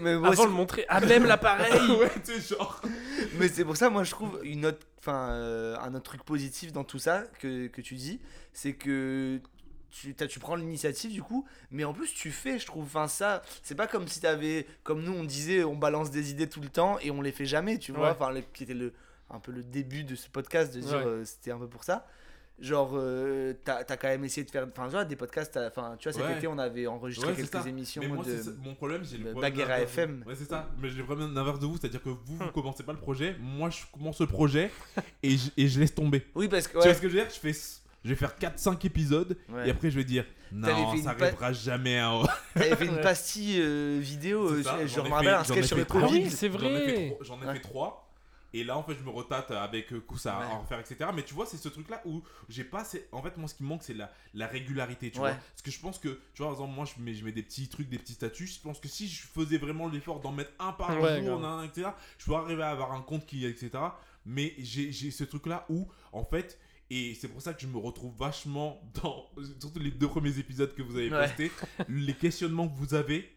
mais 0.00 0.16
moi, 0.16 0.28
Avant 0.28 0.44
de 0.44 0.48
le 0.50 0.54
montrer 0.54 0.84
à 0.88 1.00
même 1.00 1.24
l'appareil. 1.26 1.72
ouais, 1.92 2.10
tu 2.24 2.40
sais, 2.40 2.54
genre. 2.56 2.80
mais 3.38 3.48
c'est 3.48 3.64
pour 3.64 3.76
ça, 3.76 3.90
moi, 3.90 4.04
je 4.04 4.10
trouve 4.10 4.40
une 4.42 4.66
autre, 4.66 4.86
enfin, 4.98 5.30
euh, 5.30 5.76
un 5.80 5.94
autre 5.94 6.04
truc 6.04 6.22
positif 6.24 6.72
dans 6.72 6.84
tout 6.84 6.98
ça 6.98 7.24
que, 7.38 7.66
que 7.68 7.80
tu 7.80 7.94
dis, 7.94 8.20
c'est 8.52 8.72
que 8.74 9.40
tu, 9.90 10.14
tu 10.14 10.38
prends 10.40 10.56
l'initiative 10.56 11.10
du 11.12 11.22
coup, 11.22 11.46
mais 11.70 11.84
en 11.84 11.92
plus 11.94 12.12
tu 12.12 12.30
fais, 12.30 12.58
je 12.58 12.66
trouve. 12.66 12.84
Enfin, 12.84 13.08
ça, 13.08 13.42
c'est 13.62 13.74
pas 13.74 13.86
comme 13.86 14.06
si 14.08 14.20
t'avais, 14.20 14.66
comme 14.82 15.02
nous 15.02 15.12
on 15.12 15.24
disait, 15.24 15.64
on 15.64 15.74
balance 15.76 16.10
des 16.10 16.30
idées 16.30 16.48
tout 16.48 16.60
le 16.60 16.68
temps 16.68 16.98
et 17.00 17.10
on 17.10 17.22
les 17.22 17.32
fait 17.32 17.46
jamais, 17.46 17.78
tu 17.78 17.92
vois. 17.92 18.08
Ouais. 18.08 18.12
Enfin, 18.18 18.30
le- 18.30 18.42
qui 18.52 18.64
était 18.64 18.74
le, 18.74 18.92
un 19.30 19.38
peu 19.40 19.52
le 19.52 19.62
début 19.62 20.04
de 20.04 20.14
ce 20.14 20.28
podcast, 20.28 20.74
de 20.74 20.80
dire 20.80 20.98
Ouais. 20.98 21.04
euh, 21.06 21.24
c'était 21.24 21.50
un 21.50 21.58
peu 21.58 21.68
pour 21.68 21.84
ça. 21.84 22.06
Genre, 22.58 22.92
euh, 22.94 23.52
t'as 23.64 23.80
as 23.86 23.96
quand 23.98 24.08
même 24.08 24.24
essayé 24.24 24.42
de 24.44 24.50
faire, 24.50 24.66
enfin, 24.70 24.84
tu 24.86 24.92
vois, 24.92 25.04
des 25.04 25.14
podcasts. 25.16 25.52
t'as- 25.52 25.66
Enfin, 25.68 25.94
tu 25.98 26.08
vois, 26.08 26.18
cet 26.18 26.26
Ouais. 26.26 26.38
été 26.38 26.46
on 26.46 26.56
avait 26.58 26.86
enregistré 26.86 27.28
Ouais, 27.28 27.34
c'est 27.36 27.42
quelques 27.50 27.62
ça. 27.64 27.68
émissions 27.68 28.00
Mais 28.02 28.08
moi, 28.08 28.24
de. 28.24 28.40
c'est 28.42 28.56
mon 28.64 28.74
problème, 28.74 29.02
j'ai 29.04 29.18
le 29.18 29.32
problème 29.32 29.52
de- 29.54 29.60
FM. 29.60 30.24
Ouais, 30.26 30.34
c'est 30.34 30.48
ça. 30.48 30.66
Mais 30.80 30.88
j'ai 30.88 31.02
problème 31.02 31.34
d'inverse 31.34 31.58
de 31.60 31.66
vous, 31.66 31.76
c'est-à-dire 31.76 32.02
que 32.02 32.08
vous, 32.08 32.18
vous 32.24 32.38
commencez 32.54 32.82
pas 32.82 32.92
le 32.94 32.98
projet, 32.98 33.36
moi, 33.38 33.68
je 33.68 33.80
commence 33.92 34.20
le 34.22 34.26
projet 34.26 34.70
et 35.22 35.36
je, 35.36 35.50
et 35.58 35.68
je 35.68 35.78
laisse 35.80 35.94
tomber. 35.94 36.24
Oui, 36.34 36.48
parce 36.48 36.66
que 36.66 36.78
Tu 36.78 36.84
vois 36.84 36.94
ce 36.94 37.00
que 37.02 37.08
je 37.10 37.16
veux 37.16 37.20
dire? 37.24 37.30
Je, 37.30 37.38
fais, 37.38 37.52
je 38.04 38.08
vais 38.08 38.14
faire 38.16 38.34
4-5 38.38 38.86
épisodes 38.86 39.36
ouais. 39.50 39.68
et 39.68 39.70
après 39.70 39.90
je 39.90 39.96
vais 39.96 40.04
dire 40.04 40.24
non, 40.50 40.68
ça 40.96 40.96
une 40.96 41.04
pa- 41.18 41.24
arrivera 41.26 41.52
jamais 41.52 41.98
à. 41.98 42.10
T'avais 42.54 42.74
fait 42.76 42.86
une 42.86 43.00
pastille 43.02 43.60
euh, 43.60 43.98
vidéo, 44.00 44.56
C'est 44.56 44.62
ça, 44.62 44.86
je 44.86 45.00
me 45.00 45.08
rappelle 45.10 45.28
un 45.34 45.44
sketch 45.44 45.66
sur 45.66 45.76
le. 45.76 45.82
Ah 45.82 45.92
Covid. 45.92 46.22
oui, 46.22 46.30
c'est 46.30 46.48
vrai. 46.48 47.18
J'en 47.20 47.38
ai 47.42 47.52
fait 47.54 47.60
3. 47.60 48.05
Et 48.52 48.64
là, 48.64 48.76
en 48.78 48.82
fait, 48.82 48.94
je 48.94 49.02
me 49.02 49.10
retate 49.10 49.50
avec 49.50 49.92
euh, 49.92 50.00
Koussa 50.00 50.36
à 50.36 50.40
Ouais. 50.40 50.46
en 50.52 50.60
refaire, 50.62 50.78
etc. 50.80 51.10
Mais 51.14 51.22
tu 51.24 51.34
vois, 51.34 51.46
c'est 51.46 51.56
ce 51.56 51.68
truc-là 51.68 52.00
où 52.06 52.22
j'ai 52.48 52.64
pas. 52.64 52.80
assez- 52.80 53.06
En 53.12 53.22
fait, 53.22 53.36
moi, 53.36 53.48
ce 53.48 53.54
qui 53.54 53.62
me 53.64 53.68
manque, 53.68 53.82
c'est 53.82 53.94
la, 53.94 54.10
la 54.34 54.46
régularité. 54.46 55.10
Tu 55.10 55.18
Ouais. 55.18 55.30
vois 55.32 55.38
Parce 55.50 55.62
que 55.62 55.70
je 55.70 55.80
pense 55.80 55.98
que, 55.98 56.08
tu 56.34 56.38
vois, 56.42 56.46
par 56.46 56.52
exemple, 56.54 56.74
moi, 56.74 56.84
je 56.86 57.02
mets, 57.02 57.14
je 57.14 57.24
mets 57.24 57.32
des 57.32 57.42
petits 57.42 57.68
trucs, 57.68 57.88
des 57.88 57.98
petits 57.98 58.14
statuts. 58.14 58.46
Je 58.46 58.60
pense 58.60 58.80
que 58.80 58.88
si 58.88 59.08
je 59.08 59.26
faisais 59.26 59.58
vraiment 59.58 59.88
l'effort 59.88 60.20
d'en 60.20 60.32
mettre 60.32 60.52
un 60.58 60.72
par 60.72 61.00
Ouais, 61.00 61.22
jour, 61.24 61.38
nan, 61.40 61.64
etc., 61.64 61.88
je 62.18 62.24
pourrais 62.24 62.38
arriver 62.42 62.62
à 62.62 62.70
avoir 62.70 62.92
un 62.92 63.02
compte 63.02 63.26
qui, 63.26 63.44
etc. 63.44 63.70
Mais 64.24 64.54
j'ai 64.58 64.90
j'ai 64.92 65.10
ce 65.10 65.24
truc-là 65.24 65.66
où, 65.68 65.88
en 66.12 66.24
fait. 66.24 66.58
Et 66.88 67.14
c'est 67.14 67.26
pour 67.26 67.42
ça 67.42 67.52
que 67.52 67.60
je 67.60 67.66
me 67.66 67.78
retrouve 67.78 68.14
vachement 68.16 68.80
dans, 69.02 69.28
surtout 69.60 69.80
les 69.80 69.90
deux 69.90 70.06
premiers 70.08 70.38
épisodes 70.38 70.72
que 70.72 70.82
vous 70.82 70.96
avez 70.96 71.10
Ouais. 71.10 71.26
postés, 71.26 71.50
les 71.88 72.14
questionnements 72.14 72.68
que 72.68 72.76
vous 72.78 72.94
avez, 72.94 73.35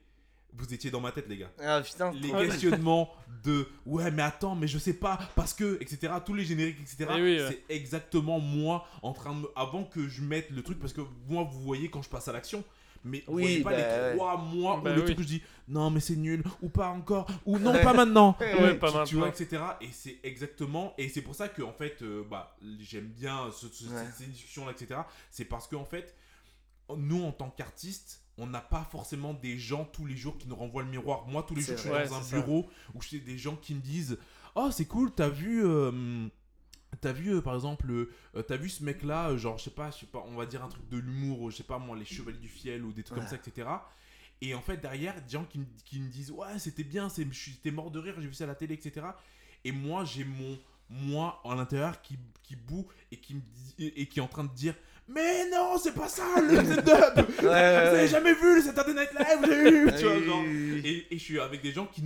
vous 0.54 0.74
étiez 0.74 0.91
dans 0.91 1.00
ma 1.02 1.12
tête, 1.12 1.28
les 1.30 1.38
gars 1.38 1.52
Ah 1.64 1.82
putain, 1.82 2.12
les 2.12 2.32
questionnements 2.32 3.10
de 3.43 3.68
ouais 3.86 4.12
mais 4.12 4.24
attends 4.24 4.56
mais 4.56 4.68
je 4.68 4.78
sais 4.78 4.93
pas 4.93 5.18
parce 5.36 5.54
que 5.54 5.78
etc 5.82 6.12
tous 6.26 6.34
les 6.34 6.43
génériques 6.43 6.80
etc 6.82 7.08
oui, 7.14 7.39
ouais. 7.39 7.47
c'est 7.68 7.74
exactement 7.74 8.39
moi 8.39 8.86
en 9.02 9.14
train 9.14 9.34
de 9.34 9.41
me- 9.41 9.50
avant 9.56 9.84
que 9.86 10.08
je 10.10 10.22
mette 10.22 10.50
le 10.50 10.62
truc 10.62 10.78
parce 10.80 10.91
que 10.91 11.02
moi 11.30 11.43
vous 11.50 11.62
voyez 11.62 11.89
quand 11.89 12.02
je 12.02 12.10
passe 12.10 12.28
à 12.28 12.34
l'action 12.34 12.64
mais 13.06 13.24
vous 13.28 13.36
Oui, 13.36 13.41
voyez 13.43 13.62
pas 13.64 13.70
bah, 13.70 13.78
les 13.78 13.84
ouais. 14.10 14.16
trois 14.16 14.38
mois 14.38 14.82
Bah 14.84 14.91
où 14.91 14.95
le 14.95 15.00
oui. 15.00 15.06
truc 15.06 15.20
où 15.20 15.22
je 15.22 15.28
dis 15.28 15.41
non 15.70 15.89
mais 15.89 16.02
c'est 16.02 16.18
nul 16.18 16.43
ou 16.62 16.68
pas 16.68 16.89
encore 16.89 17.28
ou 17.45 17.58
non 17.60 17.72
pas 17.72 17.93
maintenant 17.93 18.36
Ouais, 18.41 18.74
pas 18.76 18.88
tu, 18.88 18.91
tu 18.91 19.16
maintenant. 19.16 19.20
vois 19.20 19.30
etc 19.30 19.64
et 19.80 19.88
c'est 19.93 20.18
exactement 20.24 20.93
et 20.97 21.08
c'est 21.08 21.22
pour 21.22 21.36
ça 21.36 21.47
que 21.47 21.62
en 21.62 21.72
fait 21.72 22.02
euh, 22.02 22.24
bah 22.30 22.58
j'aime 22.82 23.08
bien 23.08 23.50
ce- 23.54 23.68
ce- 23.70 23.86
Ouais. 23.86 24.04
ces 24.18 24.26
discussions 24.26 24.66
là 24.66 24.74
etc 24.74 25.00
c'est 25.32 25.45
parce 25.45 25.68
que 25.68 25.78
en 25.78 25.86
fait 25.86 26.14
nous 26.97 27.24
en 27.24 27.32
tant 27.32 27.52
qu'artistes 27.52 28.22
on 28.40 28.48
n'a 28.48 28.62
pas 28.62 28.84
forcément 28.92 29.34
des 29.34 29.58
gens 29.58 29.86
tous 29.86 30.06
les 30.06 30.16
jours 30.16 30.38
qui 30.38 30.48
nous 30.48 30.56
renvoient 30.56 30.84
le 30.84 30.90
miroir 30.90 31.28
moi 31.28 31.44
tous 31.44 31.56
les 31.56 31.62
jours 31.62 31.76
je 31.78 31.82
suis 31.82 31.90
dans 31.90 32.14
un 32.16 32.22
ça. 32.24 32.36
bureau 32.40 32.68
où 32.94 33.02
je 33.02 33.10
sais 33.10 33.20
des 33.20 33.38
gens 33.38 33.56
qui 33.56 33.76
me 33.76 33.82
disent 33.82 34.18
oh 34.56 34.70
c'est 34.72 34.86
cool 34.86 35.12
t'as 35.14 35.30
vu 35.30 35.64
euh, 35.66 36.28
T'as 37.02 37.12
vu 37.12 37.36
euh, 37.36 37.42
par 37.42 37.54
exemple, 37.54 37.92
euh, 37.92 38.42
t'as 38.48 38.58
vu 38.58 38.68
ce 38.68 38.84
mec 38.84 39.04
là, 39.04 39.38
genre 39.38 39.60
je 39.60 39.66
sais 39.66 39.70
pas, 39.70 39.92
je 39.92 39.98
sais 40.00 40.06
pas, 40.08 40.24
on 40.28 40.36
va 40.36 40.48
dire 40.48 40.64
un 40.64 40.68
truc 40.70 40.90
de 40.90 40.98
l'humour, 40.98 41.40
ou 41.42 41.52
je 41.52 41.58
sais 41.58 41.64
pas 41.64 41.78
moi, 41.78 41.96
les 41.96 42.04
chevaliers 42.04 42.40
du 42.40 42.48
fiel 42.50 42.84
ou 42.84 42.92
des 42.92 43.04
trucs 43.04 43.20
Ouais. 43.20 43.24
comme 43.26 43.38
ça, 43.38 43.42
etc. 43.48 43.70
Et 44.42 44.56
en 44.56 44.60
fait 44.62 44.78
derrière, 44.78 45.14
des 45.24 45.30
gens 45.30 45.46
qui, 45.46 45.60
me- 45.60 45.66
qui 45.86 46.00
me 46.00 46.10
disent 46.10 46.32
ouais 46.32 46.58
c'était 46.58 46.84
bien, 46.84 47.08
c'est, 47.08 47.26
je 47.32 47.38
suis- 47.40 47.52
j'étais 47.52 47.70
mort 47.70 47.92
de 47.92 48.00
rire, 48.00 48.16
j'ai 48.20 48.28
vu 48.28 48.34
ça 48.34 48.46
à 48.46 48.48
la 48.48 48.56
télé, 48.56 48.74
etc. 48.74 49.06
Et 49.64 49.72
moi 49.72 50.04
j'ai 50.04 50.24
mon 50.24 50.58
moi 50.90 51.40
en 51.44 51.54
l'intérieur 51.54 52.02
qui, 52.02 52.18
qui 52.42 52.56
boue 52.56 52.88
et 53.12 53.18
qui 53.18 53.36
me 53.36 53.42
dit, 53.42 53.76
et, 53.78 54.02
et 54.02 54.06
qui 54.08 54.18
est 54.18 54.24
en 54.24 54.28
train 54.28 54.44
de 54.46 54.54
dire 54.54 54.74
mais 55.10 55.49
non 55.49 55.78
c'est 55.82 55.93
pas 55.93 56.07
ça 56.07 56.24
le 56.41 56.55
stand-up, 56.55 57.18
Ouais, 57.41 57.89
vous 57.89 57.95
avez 57.95 58.07
jamais 58.07 58.34
vu 58.34 58.55
le 58.55 58.62
Saturday 58.62 58.93
Night 58.93 59.10
Live, 59.14 59.39
j'ai 59.47 59.70
eu, 59.72 59.91
tu 59.97 60.03
vois 60.05 60.22
genre. 60.22 60.43
Et, 60.45 61.07
et 61.12 61.18
je 61.18 61.24
suis 61.24 61.39
avec 61.39 61.62
des 61.62 61.72
gens 61.72 61.86
qui, 61.88 62.01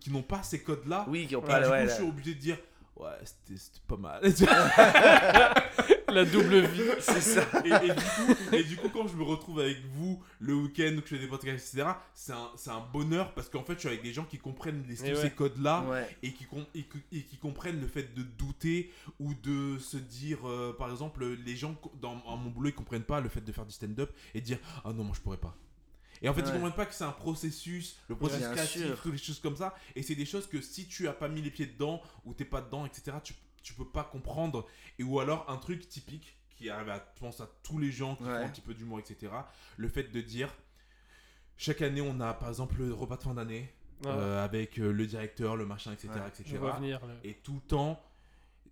qui 0.00 0.10
n'ont 0.10 0.22
pas 0.22 0.42
ces 0.42 0.60
codes 0.60 0.86
là. 0.86 1.04
Oui, 1.08 1.26
qui 1.26 1.36
ont 1.36 1.42
Et 1.42 1.46
pas 1.46 1.60
du 1.60 1.68
coup, 1.68 1.74
je 1.88 1.94
suis 1.94 2.04
obligé 2.04 2.34
de 2.34 2.40
dire 2.40 2.58
ouais 2.96 3.08
c'était 3.24 3.60
pas 3.86 3.96
mal. 3.96 4.20
La 6.12 6.24
double 6.24 6.60
vie. 6.66 6.82
C'est 7.00 7.20
ça. 7.20 7.46
et, 7.64 7.68
et 7.68 7.94
du 7.94 7.94
coup, 7.94 8.54
et 8.54 8.64
du 8.64 8.76
coup, 8.76 8.88
quand 8.88 9.06
je 9.08 9.14
me 9.16 9.22
retrouve 9.22 9.60
avec 9.60 9.78
vous 9.92 10.22
le 10.40 10.54
week-end 10.54 10.94
où 10.96 11.00
je 11.02 11.06
fais 11.14 11.18
des 11.18 11.26
podcasts, 11.26 11.74
etc., 11.74 11.90
c'est 12.14 12.32
un, 12.32 12.50
c'est 12.56 12.70
un 12.70 12.80
bonheur 12.92 13.34
parce 13.34 13.48
qu'en 13.48 13.62
fait, 13.62 13.74
je 13.74 13.80
suis 13.80 13.88
avec 13.88 14.02
des 14.02 14.12
gens 14.12 14.24
qui 14.24 14.38
comprennent 14.38 14.84
les, 14.88 15.00
ouais. 15.02 15.14
ces 15.14 15.30
codes-là 15.30 15.82
Ouais. 15.88 16.16
et, 16.22 16.32
qui 16.32 16.44
com- 16.44 16.64
et, 16.74 16.84
que- 16.84 16.98
et 17.12 17.22
qui 17.22 17.36
comprennent 17.36 17.80
le 17.80 17.86
fait 17.88 18.14
de 18.14 18.22
douter 18.22 18.90
ou 19.20 19.34
de 19.34 19.78
se 19.78 19.96
dire, 19.96 20.48
euh, 20.48 20.72
par 20.76 20.90
exemple, 20.90 21.24
les 21.44 21.56
gens 21.56 21.76
dans 22.00 22.14
mon 22.36 22.50
boulot, 22.50 22.68
ils 22.70 22.74
comprennent 22.74 23.02
pas 23.04 23.20
le 23.20 23.28
fait 23.28 23.40
de 23.42 23.52
faire 23.52 23.66
du 23.66 23.72
stand-up 23.72 24.10
et 24.34 24.40
dire 24.40 24.58
ah 24.84 24.92
non, 24.92 25.04
moi 25.04 25.14
je 25.16 25.20
pourrais 25.20 25.36
pas. 25.36 25.56
Et 26.20 26.28
en 26.28 26.34
fait, 26.34 26.40
ils 26.40 26.46
Ouais. 26.46 26.52
comprennent 26.54 26.72
pas 26.74 26.86
que 26.86 26.94
c'est 26.94 27.04
un 27.04 27.12
processus, 27.12 27.96
le 28.08 28.16
processus 28.16 28.46
créatif, 28.48 28.86
toutes 29.02 29.12
les 29.12 29.18
choses 29.18 29.38
comme 29.40 29.56
ça. 29.56 29.74
Et 29.94 30.02
c'est 30.02 30.16
des 30.16 30.26
choses 30.26 30.48
que 30.48 30.60
si 30.60 30.88
tu 30.88 31.06
as 31.06 31.12
pas 31.12 31.28
mis 31.28 31.42
les 31.42 31.50
pieds 31.50 31.66
dedans 31.66 32.02
ou 32.24 32.34
t'es 32.34 32.44
pas 32.44 32.60
dedans, 32.60 32.84
etc., 32.86 33.16
tu, 33.22 33.34
tu 33.62 33.74
peux 33.74 33.86
pas 33.88 34.04
comprendre. 34.04 34.66
Et 34.98 35.02
ou 35.02 35.20
alors 35.20 35.44
un 35.48 35.56
truc 35.56 35.88
typique 35.88 36.36
qui 36.50 36.70
arrive 36.70 36.88
à, 36.88 36.96
je 37.14 37.20
pense, 37.20 37.40
à 37.40 37.48
tous 37.62 37.78
les 37.78 37.90
gens 37.92 38.16
qui 38.16 38.24
Ouais. 38.24 38.30
font 38.40 38.44
un 38.46 38.48
petit 38.48 38.60
peu 38.60 38.74
d'humour, 38.74 38.98
etc., 38.98 39.32
le 39.76 39.88
fait 39.88 40.04
de 40.12 40.20
dire 40.20 40.52
chaque 41.56 41.82
année, 41.82 42.00
on 42.00 42.20
a 42.20 42.34
par 42.34 42.48
exemple 42.48 42.76
le 42.78 42.92
repas 42.94 43.16
de 43.16 43.22
fin 43.22 43.34
d'année 43.34 43.72
Ouais. 44.04 44.10
euh, 44.12 44.44
avec 44.44 44.78
euh, 44.78 44.92
le 44.92 45.06
directeur, 45.06 45.56
le 45.56 45.66
machin, 45.66 45.92
etc., 45.92 46.08
Ouais. 46.14 46.28
Etc. 46.28 46.98
Et 47.24 47.34
tout 47.34 47.54
le 47.54 47.60
temps, 47.60 48.00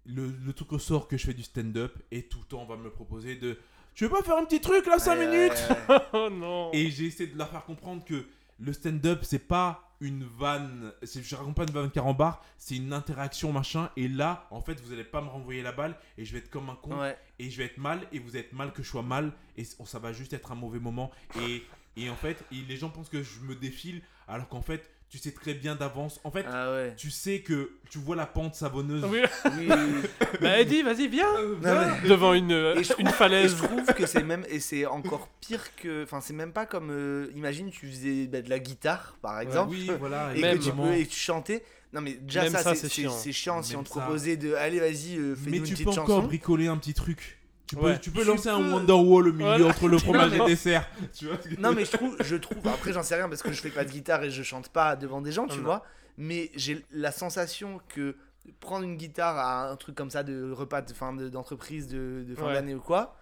le, 0.05 0.29
le 0.29 0.53
truc 0.53 0.73
au 0.73 0.79
sort 0.79 1.09
que 1.09 1.17
je 1.17 1.27
fais 1.27 1.35
du 1.35 1.43
stand-up, 1.43 1.97
et 2.13 2.23
tout 2.29 2.39
le 2.39 2.45
temps, 2.45 2.63
on 2.63 2.67
va 2.67 2.77
me 2.77 2.91
proposer 2.91 3.35
de. 3.35 3.59
Tu 3.95 4.05
veux 4.05 4.11
pas 4.11 4.23
faire 4.23 4.37
un 4.37 4.45
petit 4.45 4.61
truc 4.61 4.87
là, 4.87 4.99
5 5.01 5.17
Ouais, 5.19 5.27
minutes? 5.27 5.65
Oh 6.13 6.29
non. 6.31 6.71
Et 6.73 6.91
j'ai 6.91 7.07
essayé 7.07 7.29
de 7.31 7.37
leur 7.37 7.49
faire 7.51 7.65
comprendre 7.65 8.05
que 8.05 8.27
le 8.61 8.73
stand-up, 8.73 9.21
c'est 9.25 9.39
pas 9.41 9.86
une 10.01 10.25
vanne. 10.25 10.93
c'est- 11.03 11.23
Je 11.23 11.35
raconte 11.37 11.57
pas 11.57 11.65
une 11.65 11.71
vanne 11.71 11.91
carambar, 11.91 12.45
c'est 12.59 12.77
une 12.77 12.93
interaction 12.93 13.53
machin. 13.53 13.91
Et 13.97 14.09
là, 14.09 14.47
en 14.51 14.61
fait, 14.61 14.81
vous 14.81 14.93
allez 14.93 15.05
pas 15.05 15.21
me 15.23 15.29
renvoyer 15.29 15.63
la 15.63 15.73
balle, 15.73 15.97
et 16.19 16.25
je 16.25 16.33
vais 16.33 16.39
être 16.39 16.51
comme 16.51 16.69
un 16.71 16.75
con, 16.77 16.99
Ouais. 17.01 17.17
et 17.39 17.51
je 17.51 17.57
vais 17.59 17.65
être 17.65 17.79
mal, 17.79 18.07
et 18.13 18.19
vous 18.19 18.37
êtes 18.37 18.53
mal 18.53 18.73
que 18.73 18.83
je 18.83 18.89
sois 18.89 19.03
mal, 19.03 19.33
et 19.57 19.65
ça 19.65 19.99
va 19.99 20.13
juste 20.13 20.33
être 20.33 20.53
un 20.53 20.57
mauvais 20.57 20.79
moment. 20.81 21.11
Et, 21.41 21.65
et 21.97 22.11
en 22.11 22.17
fait, 22.17 22.45
et 22.53 22.57
les 22.69 22.77
gens 22.77 22.91
pensent 22.91 23.09
que 23.09 23.23
je 23.23 23.41
me 23.41 23.55
défile, 23.55 24.03
alors 24.29 24.49
qu'en 24.49 24.63
fait, 24.63 24.91
tu 25.09 25.19
sais 25.19 25.31
très 25.31 25.55
bien 25.55 25.75
d'avance. 25.77 26.21
En 26.25 26.31
fait, 26.31 26.45
Ah 26.51 26.73
ouais. 26.73 26.95
tu 26.97 27.11
sais 27.11 27.41
que 27.41 27.71
tu 27.91 27.99
vois 27.99 28.17
la 28.17 28.27
pente 28.27 28.55
savonneuse. 28.55 29.05
Oui. 29.09 29.21
Oui. 29.57 29.69
Bah 30.41 30.59
Eddie, 30.61 30.83
vas-y, 30.83 31.09
viens. 31.09 31.27
Mais- 31.63 32.09
Devant 32.09 32.35
une, 32.35 32.53
euh, 32.53 32.75
Et 32.77 32.83
je 32.85 32.93
une 32.99 33.07
trouve- 33.07 33.09
Et 33.09 33.13
falaise. 33.13 33.57
je 33.57 33.63
trouve 33.65 33.85
que 33.95 34.05
c'est 34.07 34.23
même 34.25 34.45
et 34.51 34.61
c'est 34.61 34.85
encore 34.87 35.29
pire 35.41 35.75
que 35.77 36.03
enfin 36.03 36.21
c'est 36.21 36.35
même 36.35 36.53
pas 36.53 36.67
comme 36.67 36.91
euh, 36.91 37.29
imagine 37.35 37.71
tu 37.71 37.87
faisais 37.87 38.27
bah, 38.27 38.43
de 38.43 38.51
la 38.51 38.59
guitare 38.59 39.17
par 39.23 39.41
exemple 39.41 39.71
Oui, 39.71 39.91
voilà. 39.99 40.35
et 40.35 40.41
même, 40.41 40.59
que 40.59 40.65
tu 40.65 40.73
peux 40.73 40.93
et 40.93 41.05
que 41.07 41.11
tu 41.11 41.19
chantais 41.19 41.63
non 41.93 42.01
mais 42.01 42.15
déjà 42.15 42.43
Même 42.43 42.53
ça, 42.53 42.63
ça, 42.63 42.75
c'est 42.75 42.89
chiant. 42.91 43.11
c'est 43.13 43.33
chiant 43.33 43.63
si 43.63 43.77
on 43.77 43.83
te 43.85 43.89
ça. 43.89 44.01
proposait 44.01 44.37
de 44.37 44.55
allez 44.55 44.81
vas-y 44.81 45.17
euh, 45.17 45.35
fais-nous 45.37 45.51
Mais 45.51 45.57
une 45.59 45.63
tu 45.65 45.73
petite 45.75 45.85
peux 45.87 46.01
encore 46.01 46.23
bricoler 46.25 46.67
un 46.67 46.77
petit 46.77 46.95
truc. 46.95 47.39
Tu 47.67 47.75
peux, 47.77 47.83
Ouais. 47.87 47.99
tu 47.99 48.11
peux 48.11 48.21
Tu 48.23 48.27
lancer 48.29 48.49
un. 48.49 48.59
Wonderwall 48.73 49.29
au 49.29 49.33
milieu 49.33 49.45
Voilà. 49.45 49.67
entre 49.67 49.89
le 49.89 49.99
fromage 49.99 50.33
et 50.35 50.39
le 50.39 50.47
dessert. 50.47 50.89
Tu 51.13 51.27
vois 51.27 51.37
ce 51.43 51.49
que- 51.49 51.61
non 51.61 51.73
mais 51.73 51.85
je 51.85 51.91
trouve 51.93 52.17
je 52.21 52.37
trouve 52.37 52.59
après 52.69 52.93
j'en 52.93 53.03
sais 53.03 53.17
rien 53.17 53.29
parce 53.29 53.43
que 53.43 53.51
je 53.53 53.61
fais 53.61 53.71
pas 53.71 53.85
de 53.85 53.91
guitare 53.91 54.23
et 54.23 54.31
je 54.31 54.43
chante 54.45 54.69
pas 54.69 54.95
devant 54.97 55.21
des 55.21 55.33
gens 55.33 55.47
tu 55.49 55.59
Non. 55.59 55.65
vois 55.65 55.83
mais 56.17 56.51
j'ai 56.55 56.85
la 56.93 57.11
sensation 57.13 57.81
que 57.89 58.15
prendre 58.61 58.85
une 58.85 58.97
guitare 58.97 59.37
à 59.37 59.71
un 59.71 59.77
truc 59.77 59.97
comme 59.97 60.11
ça 60.11 60.23
de 60.23 60.51
repas 60.53 60.81
de 60.83 60.93
fin 60.93 61.13
de- 61.13 61.29
d'entreprise 61.29 61.89
de, 61.89 62.25
de 62.29 62.35
fin 62.37 62.47
Ouais. 62.47 62.53
d'année 62.55 62.75
ou 62.77 62.81
quoi 62.81 63.17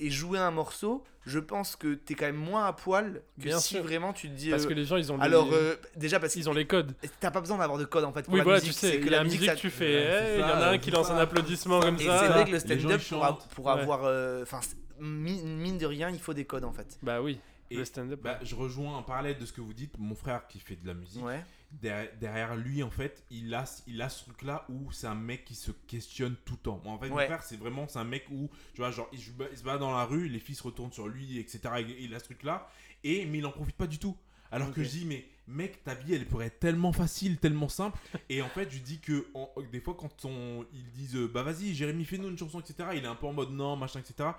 et 0.00 0.10
jouer 0.10 0.38
un 0.38 0.50
morceau 0.50 1.04
je 1.26 1.38
pense 1.38 1.76
que 1.76 1.94
t'es 1.94 2.14
quand 2.14 2.24
même 2.24 2.34
moins 2.36 2.64
à 2.64 2.72
poil 2.72 3.22
que 3.38 3.44
Bien 3.44 3.58
si 3.60 3.74
sûr. 3.74 3.82
vraiment 3.82 4.12
tu 4.14 4.28
te 4.30 4.34
dis 4.34 4.48
Parce 4.50 4.64
euh, 4.64 4.68
que 4.68 4.72
les 4.72 4.84
gens, 4.86 4.96
ils 4.96 5.12
ont 5.12 5.18
les- 5.18 5.22
alors 5.22 5.48
euh, 5.52 5.76
déjà 5.96 6.18
parce 6.18 6.34
ils 6.34 6.38
qu'ils 6.40 6.48
ont 6.48 6.54
les 6.54 6.66
codes. 6.66 6.94
t'as 7.20 7.30
pas 7.30 7.40
besoin 7.40 7.58
d'avoir 7.58 7.78
de 7.78 7.84
code 7.84 8.04
en 8.04 8.12
fait 8.12 8.22
pour 8.22 8.32
Oui, 8.32 8.38
la 8.38 8.44
voilà, 8.44 8.58
musique, 8.60 8.72
tu 8.72 8.78
sais, 8.78 8.90
c'est 8.92 9.00
que 9.00 9.06
y 9.06 9.10
la 9.10 9.22
musique, 9.22 9.44
ça- 9.44 9.54
tu 9.54 9.68
fais. 9.68 9.84
Ouais, 9.96 10.08
c'est 10.10 10.32
hey, 10.32 10.38
Il 10.38 10.40
y 10.40 10.44
en 10.44 10.46
a 10.62 10.66
un 10.70 10.78
qui 10.78 10.90
lance 10.90 11.10
un 11.10 11.18
applaudissement 11.18 11.80
comme 11.80 11.96
et 11.96 12.06
ça. 12.06 12.18
c'est 12.20 12.28
vrai 12.28 12.44
que 12.46 12.50
le 12.52 12.58
stand-up 12.58 13.02
pour, 13.08 13.38
pour 13.54 13.64
Ouais. 13.66 13.72
avoir 13.72 14.04
euh, 14.04 14.42
enfin 14.42 14.60
mine 14.98 15.78
de 15.78 15.86
rien 15.86 16.10
il 16.10 16.18
faut 16.18 16.34
des 16.34 16.44
codes 16.44 16.64
en 16.64 16.72
fait 16.72 16.98
Bah 17.02 17.20
oui, 17.22 17.38
Et 17.70 17.76
le 17.76 17.84
stand-up. 17.84 18.20
bah, 18.22 18.38
je 18.42 18.54
rejoins 18.54 18.96
en 18.96 19.02
parallèle 19.02 19.38
de 19.38 19.44
ce 19.46 19.52
que 19.52 19.60
vous 19.60 19.74
dites. 19.74 19.94
Mon 19.98 20.14
frère 20.14 20.46
qui 20.48 20.58
fait 20.58 20.76
de 20.76 20.86
la 20.86 20.94
musique, 20.94 21.24
ouais 21.24 21.44
derrière, 21.72 22.10
derrière 22.20 22.56
lui, 22.56 22.82
en 22.82 22.90
fait, 22.90 23.24
il 23.30 23.52
a, 23.54 23.64
il 23.86 24.00
a 24.02 24.08
ce 24.08 24.24
truc-là 24.24 24.64
où 24.68 24.90
c'est 24.92 25.06
un 25.06 25.14
mec 25.14 25.44
qui 25.44 25.54
se 25.54 25.70
questionne 25.70 26.36
tout 26.44 26.54
le 26.54 26.58
temps. 26.60 26.80
Moi, 26.84 26.92
en 26.94 26.98
fait, 26.98 27.08
mon 27.08 27.16
frère, 27.26 27.42
c'est 27.42 27.56
vraiment 27.56 27.86
c'est 27.88 27.98
un 27.98 28.04
mec 28.04 28.24
où, 28.30 28.48
tu 28.74 28.80
vois, 28.80 28.90
genre, 28.90 29.08
il, 29.12 29.20
se 29.20 29.30
bat- 29.30 29.48
il 29.50 29.56
se 29.58 29.62
bat 29.62 29.78
dans 29.78 29.90
la 29.92 30.04
rue, 30.04 30.28
les 30.28 30.38
filles 30.40 30.54
se 30.56 30.62
retournent 30.62 30.92
sur 30.92 31.08
lui, 31.08 31.38
etc. 31.38 31.60
Et 31.78 32.04
il 32.04 32.14
a 32.14 32.18
ce 32.18 32.24
truc-là. 32.24 32.68
Et, 33.04 33.24
mais 33.26 33.38
il 33.38 33.46
en 33.46 33.52
profite 33.52 33.76
pas 33.76 33.86
du 33.86 33.98
tout. 33.98 34.16
Alors 34.52 34.72
que 34.72 34.82
je 34.82 34.88
dis, 34.88 35.04
mais 35.04 35.24
mec, 35.46 35.84
ta 35.84 35.94
vie, 35.94 36.12
elle 36.14 36.26
pourrait 36.26 36.46
être 36.46 36.58
tellement 36.58 36.92
facile, 36.92 37.38
tellement 37.38 37.68
simple. 37.68 37.98
Et 38.28 38.42
en 38.42 38.48
fait, 38.48 38.68
je 38.70 38.78
dis 38.78 38.98
que 38.98 39.28
en- 39.34 39.48
des 39.70 39.80
fois, 39.80 39.94
quand 39.98 40.24
on, 40.24 40.66
ils 40.74 40.90
disent, 40.90 41.14
euh, 41.16 41.28
bah 41.28 41.44
vas-y, 41.44 41.72
Jérémy, 41.74 42.04
fais-nous 42.04 42.28
une 42.28 42.36
chanson, 42.38 42.58
etc., 42.60 42.88
il 42.94 43.04
est 43.04 43.06
un 43.08 43.14
peu 43.14 43.26
en 43.26 43.32
mode 43.32 43.52
non, 43.52 43.76
machin, 43.76 44.00
etc. 44.00 44.30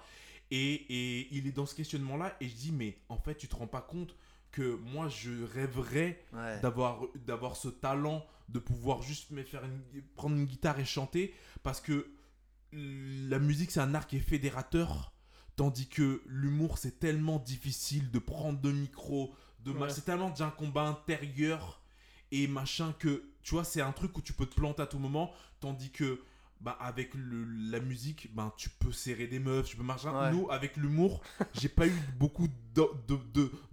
Et, 0.52 0.74
et 1.20 1.28
il 1.32 1.48
est 1.48 1.54
dans 1.54 1.66
ce 1.66 1.74
questionnement-là. 1.76 2.36
Et 2.42 2.50
je 2.50 2.56
dis, 2.56 2.72
mais 2.74 2.98
en 3.08 3.18
fait, 3.18 3.36
tu 3.36 3.48
te 3.48 3.56
rends 3.56 3.68
pas 3.68 3.80
compte 3.82 4.14
que 4.52 4.76
moi, 4.76 5.08
je 5.10 5.32
rêverais 5.54 6.24
Ouais. 6.34 6.60
d'avoir 6.62 7.02
d'avoir 7.16 7.56
ce 7.56 7.70
talent 7.70 8.26
de 8.50 8.60
pouvoir 8.60 9.02
juste 9.02 9.32
me 9.32 9.44
faire 9.44 9.64
une- 9.64 10.02
prendre 10.16 10.36
une 10.36 10.46
guitare 10.46 10.80
et 10.80 10.86
chanter 10.86 11.34
parce 11.64 11.80
que 11.82 12.08
la 12.74 13.40
musique 13.40 13.72
c'est 13.72 13.80
un 13.80 13.94
art 13.96 14.08
qui 14.08 14.18
est 14.18 14.20
fédérateur 14.22 15.14
tandis 15.56 15.88
que 15.88 16.22
l'humour 16.26 16.78
c'est 16.78 17.00
tellement 17.00 17.38
difficile 17.40 18.12
de 18.12 18.20
prendre 18.20 18.60
de 18.60 18.72
micro 18.72 19.34
de 19.60 19.72
Ouais. 19.72 19.90
c'est 19.90 20.02
tellement 20.06 20.30
déjà 20.30 20.48
un 20.48 20.52
combat 20.52 20.84
intérieur 20.88 21.82
et 22.32 22.48
machin 22.48 22.94
que 23.00 23.24
tu 23.44 23.52
vois 23.56 23.64
c'est 23.66 23.82
un 23.82 23.92
truc 23.92 24.18
où 24.18 24.22
tu 24.22 24.34
peux 24.34 24.46
te 24.46 24.56
planter 24.56 24.82
à 24.82 24.88
tout 24.88 25.00
moment 25.00 25.32
tandis 25.60 25.92
que 25.92 26.22
bah 26.62 26.78
avec 26.80 27.14
le- 27.16 27.44
la 27.72 27.80
musique 27.80 28.30
ben 28.36 28.54
tu 28.56 28.70
peux 28.70 28.92
serrer 28.92 29.26
des 29.28 29.40
meufs 29.40 29.68
tu 29.68 29.78
peux 29.78 29.84
Ouais. 29.84 30.32
nous 30.32 30.48
avec 30.52 30.78
l'humour 30.78 31.22
j'ai 31.54 31.70
pas 31.70 31.88
eu 31.88 31.94
beaucoup 32.20 32.48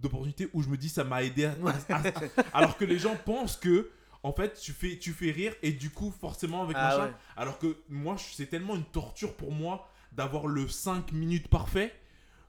d'opportunités 0.01 0.49
où 0.53 0.61
je 0.63 0.69
me 0.69 0.77
dis 0.77 0.89
ça 0.89 1.03
m'a 1.03 1.23
aidé 1.23 1.45
à- 1.45 1.55
à- 1.89 1.95
à- 2.07 2.11
alors 2.53 2.77
que 2.77 2.85
les 2.85 2.97
gens 2.99 3.15
pensent 3.25 3.57
que 3.57 3.91
en 4.23 4.33
fait 4.33 4.59
tu 4.59 4.71
fais 4.73 4.97
tu 4.97 5.13
fais 5.13 5.31
rire 5.31 5.53
et 5.61 5.71
du 5.71 5.89
coup 5.89 6.11
forcément 6.11 6.63
avec 6.63 6.75
Ah 6.79 6.89
machin 6.89 7.05
ouais. 7.07 7.13
alors 7.37 7.59
que 7.59 7.77
moi 7.89 8.15
c'est 8.17 8.47
tellement 8.47 8.75
une 8.75 8.83
torture 8.85 9.35
pour 9.35 9.51
moi 9.51 9.87
d'avoir 10.11 10.47
le 10.47 10.67
5 10.67 11.11
minutes 11.11 11.47
parfait 11.47 11.93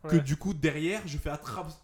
que 0.09 0.17
du 0.17 0.37
coup 0.37 0.55
derrière 0.55 1.03
je 1.07 1.19
fais 1.19 1.31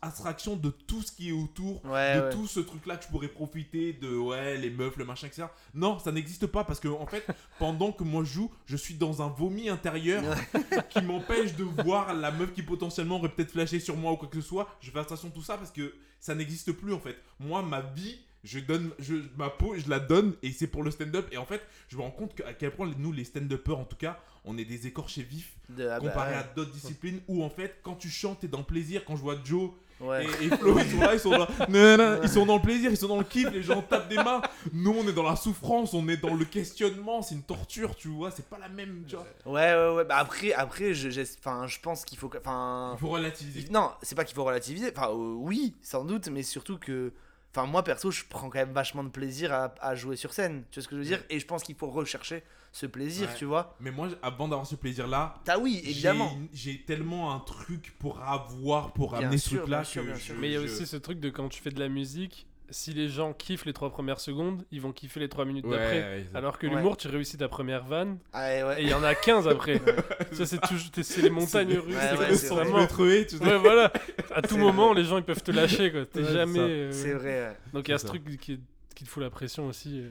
abstraction 0.01 0.57
de 0.57 0.71
tout 0.71 1.03
ce 1.03 1.13
qui 1.13 1.29
est 1.29 1.33
autour 1.33 1.85
Ouais, 1.85 2.17
de 2.17 2.21
ouais. 2.23 2.31
tout 2.31 2.47
ce 2.47 2.61
truc 2.61 2.87
là 2.87 2.97
que 2.97 3.05
je 3.05 3.09
pourrais 3.09 3.29
profiter 3.29 3.93
de 3.93 4.17
ouais 4.17 4.57
les 4.57 4.71
meufs 4.71 4.97
le 4.97 5.05
machin 5.05 5.27
etc 5.27 5.47
non 5.75 5.99
ça 5.99 6.13
n'existe 6.13 6.47
pas 6.47 6.65
parce 6.65 6.81
que 6.81 6.89
en 6.89 7.07
fait 7.07 7.27
pendant 7.59 7.93
que 7.93 8.05
moi 8.05 8.25
je 8.25 8.33
joue 8.33 8.51
je 8.65 8.77
suis 8.77 8.95
dans 8.95 9.21
un 9.23 9.29
vomi 9.29 9.69
intérieur 9.69 10.23
qui 10.91 11.03
m'empêche 11.03 11.55
de 11.57 11.65
voir 11.85 12.15
la 12.15 12.31
meuf 12.31 12.53
qui 12.53 12.63
potentiellement 12.63 13.17
aurait 13.17 13.29
peut-être 13.29 13.53
flashé 13.53 13.81
sur 13.81 13.97
moi 13.97 14.13
ou 14.13 14.17
quoi 14.17 14.29
que 14.29 14.41
ce 14.41 14.47
soit. 14.47 14.69
Je 14.81 14.91
fais 14.91 14.99
attention 14.99 15.29
à 15.29 15.31
tout 15.31 15.43
ça 15.43 15.57
parce 15.59 15.71
que 15.71 15.95
ça 16.19 16.35
n'existe 16.35 16.73
plus 16.73 16.93
en 16.95 17.01
fait. 17.01 17.17
Moi 17.39 17.63
ma 17.63 17.81
vie 17.83 18.19
je 18.47 18.59
donne 18.61 18.91
je, 18.99 19.15
ma 19.37 19.51
peau 19.51 19.75
je 19.77 19.89
la 19.91 19.99
donne 20.01 20.35
et 20.43 20.53
c'est 20.53 20.67
pour 20.69 20.83
le 20.83 20.91
stand-up 20.91 21.29
et 21.33 21.37
en 21.37 21.45
fait 21.47 21.61
je 21.89 21.97
me 21.97 22.03
rends 22.03 22.11
compte 22.11 22.35
que, 22.35 22.43
à 22.45 22.55
quel 22.55 22.71
point 22.71 22.91
nous 22.99 23.13
les 23.13 23.25
stand-uppers 23.25 23.79
en 23.79 23.85
tout 23.85 23.97
cas 23.97 24.19
on 24.45 24.57
est 24.57 24.65
des 24.65 24.87
écorchés 24.87 25.23
vifs 25.23 25.55
De- 25.69 25.87
ah 25.89 25.99
bah, 26.01 26.09
comparé 26.09 26.35
à 26.35 26.45
d'autres 26.45 26.71
disciplines 26.73 27.21
où 27.29 27.43
en 27.43 27.51
fait 27.51 27.81
quand 27.83 27.97
tu 27.97 28.09
chantes 28.09 28.41
t'es 28.41 28.49
dans 28.49 28.59
le 28.59 28.65
plaisir 28.65 29.05
quand 29.05 29.17
je 29.17 29.23
vois 29.23 29.37
Joe 29.45 29.71
Ouais. 29.99 30.27
et, 30.27 30.45
et 30.45 30.49
Flo 30.51 30.79
ils 30.79 30.91
sont 30.91 31.01
là 31.01 31.15
ils 31.15 31.19
sont 31.21 31.31
là 31.31 31.49
ils 32.23 32.29
sont 32.29 32.45
dans 32.45 32.57
le 32.57 32.63
plaisir 32.63 32.91
ils 32.91 32.99
sont 32.99 33.09
dans 33.09 33.17
le 33.17 33.25
kiff 33.25 33.51
les 33.51 33.63
gens 33.63 33.81
tapent 33.81 34.11
des 34.11 34.17
mains 34.17 34.43
nous 34.75 34.91
on 34.93 35.09
est 35.09 35.13
dans 35.15 35.23
la 35.23 35.37
souffrance 35.37 35.95
on 35.95 36.07
est 36.09 36.19
dans 36.19 36.35
le 36.35 36.45
questionnement 36.45 37.23
c'est 37.23 37.35
une 37.35 37.43
torture 37.43 37.97
tu 37.97 38.09
vois 38.09 38.31
c'est 38.31 38.45
pas 38.47 38.59
la 38.59 38.69
même 38.69 39.05
tu 39.09 39.17
vois 39.17 39.25
Ouais, 39.47 39.75
ouais, 39.75 39.95
ouais. 39.97 40.05
Bah 40.05 40.17
après, 40.19 40.53
après 40.53 40.93
je, 40.93 41.09
enfin, 41.39 41.67
je 41.67 41.79
pense 41.81 42.05
qu'il 42.05 42.19
faut. 42.19 42.31
Enfin, 42.39 42.93
il 42.95 43.01
faut 43.01 43.09
relativiser 43.09 43.69
Non, 43.71 43.91
c'est 44.03 44.15
pas 44.15 44.25
qu'il 44.25 44.35
faut 44.35 44.45
relativiser. 44.45 44.93
Enfin, 44.95 45.09
euh, 45.09 45.35
oui, 45.39 45.75
sans 45.81 46.05
doute, 46.05 46.29
mais 46.29 46.43
surtout 46.43 46.77
que. 46.79 47.13
Enfin, 47.57 47.67
moi 47.67 47.83
perso, 47.83 48.11
je 48.11 48.23
prends 48.29 48.51
quand 48.51 48.59
même 48.59 48.73
vachement 48.73 49.03
de 49.03 49.09
plaisir 49.09 49.51
à, 49.53 49.75
à 49.81 49.95
jouer 49.95 50.17
sur 50.17 50.35
scène. 50.35 50.65
Tu 50.71 50.79
vois 50.79 50.85
ce 50.85 50.89
que 50.89 50.97
je 50.97 51.01
veux 51.01 51.07
dire? 51.07 51.23
Et 51.31 51.41
je 51.41 51.47
pense 51.47 51.63
qu'il 51.63 51.75
faut 51.75 51.89
rechercher 51.89 52.43
ce 52.71 52.85
plaisir, 52.85 53.29
Ouais. 53.31 53.35
tu 53.39 53.47
vois? 53.47 53.75
mais 53.81 53.91
moi 53.91 54.09
avant 54.21 54.49
d'avoir 54.49 54.67
ce 54.67 54.75
plaisir 54.75 55.07
là 55.07 55.41
T'as 55.47 55.57
oui, 55.59 55.81
évidemment. 55.83 56.31
j'ai 56.53 56.83
tellement 56.83 57.33
un 57.35 57.39
truc 57.41 57.95
pour 57.99 58.21
avoir 58.23 58.93
pour 58.93 59.13
Bien 59.13 59.21
amener 59.29 59.39
ce 59.39 59.49
sûr, 59.49 59.59
truc 59.61 59.71
là 59.71 59.79
bien 59.79 59.85
sûr, 59.85 60.03
que 60.03 60.07
bien 60.09 60.17
je- 60.17 60.21
sûr. 60.23 60.35
Mais 60.39 60.49
il 60.49 60.53
y 60.53 60.57
a 60.57 60.61
aussi 60.61 60.87
ce 60.87 60.97
truc 60.99 61.19
de 61.19 61.31
quand 61.31 61.49
tu 61.49 61.63
fais 61.63 61.71
de 61.71 61.81
la 61.81 61.89
musique, 61.89 62.47
si 62.71 62.93
les 62.93 63.09
gens 63.09 63.33
kiffent 63.33 63.65
les 63.65 63.73
trois 63.73 63.91
premières 63.91 64.21
secondes, 64.21 64.65
ils 64.71 64.81
vont 64.81 64.93
kiffer 64.93 65.21
les 65.21 65.29
trois 65.29 65.45
minutes 65.45 65.65
Ouais, 65.67 65.77
d'après. 65.79 66.01
ouais, 66.03 66.27
Alors 66.35 66.59
que 66.59 66.67
Ouais. 66.67 66.75
l'humour, 66.75 66.97
tu 66.97 67.09
réussis 67.09 67.37
ta 67.39 67.49
première 67.49 67.85
vanne 67.85 68.19
Ah, 68.33 68.41
ouais, 68.49 68.63
ouais. 68.65 68.81
et 68.81 68.85
il 68.85 68.89
y 68.91 68.95
en 68.95 69.03
a 69.03 69.15
15 69.15 69.47
après. 69.49 69.81
ça, 70.33 70.47
c'est 70.47 70.61
toujours 70.61 70.89
c'est 71.03 71.23
les 71.23 71.31
montagnes 71.31 71.75
russes. 71.79 71.95
Ouais, 72.19 72.35
c'est 72.35 72.49
vraiment. 72.49 72.87
trouver, 72.87 73.27
tu 73.27 73.39
sais. 73.39 73.45
Ouais, 73.45 73.59
voilà. 73.59 73.93
À 74.35 74.43
tout 74.43 74.57
moment, 74.57 74.93
vrai. 74.93 75.03
les 75.03 75.05
gens 75.09 75.19
ils 75.19 75.25
peuvent 75.25 75.43
te 75.43 75.51
lâcher. 75.53 75.91
quoi. 75.93 76.05
T'es 76.07 76.25
jamais. 76.25 76.59
euh, 76.59 76.93
C'est 76.93 77.13
vrai. 77.15 77.49
ouais. 77.49 77.57
Donc 77.73 77.89
il 77.89 77.93
y 77.93 77.95
a 77.95 77.99
ce 77.99 78.03
ça. 78.07 78.09
truc 78.09 78.25
qui, 78.41 78.61
qui 78.95 79.05
te 79.05 79.09
fout 79.09 79.23
la 79.23 79.31
pression 79.31 79.67
aussi. 79.69 80.01
euh. 80.01 80.09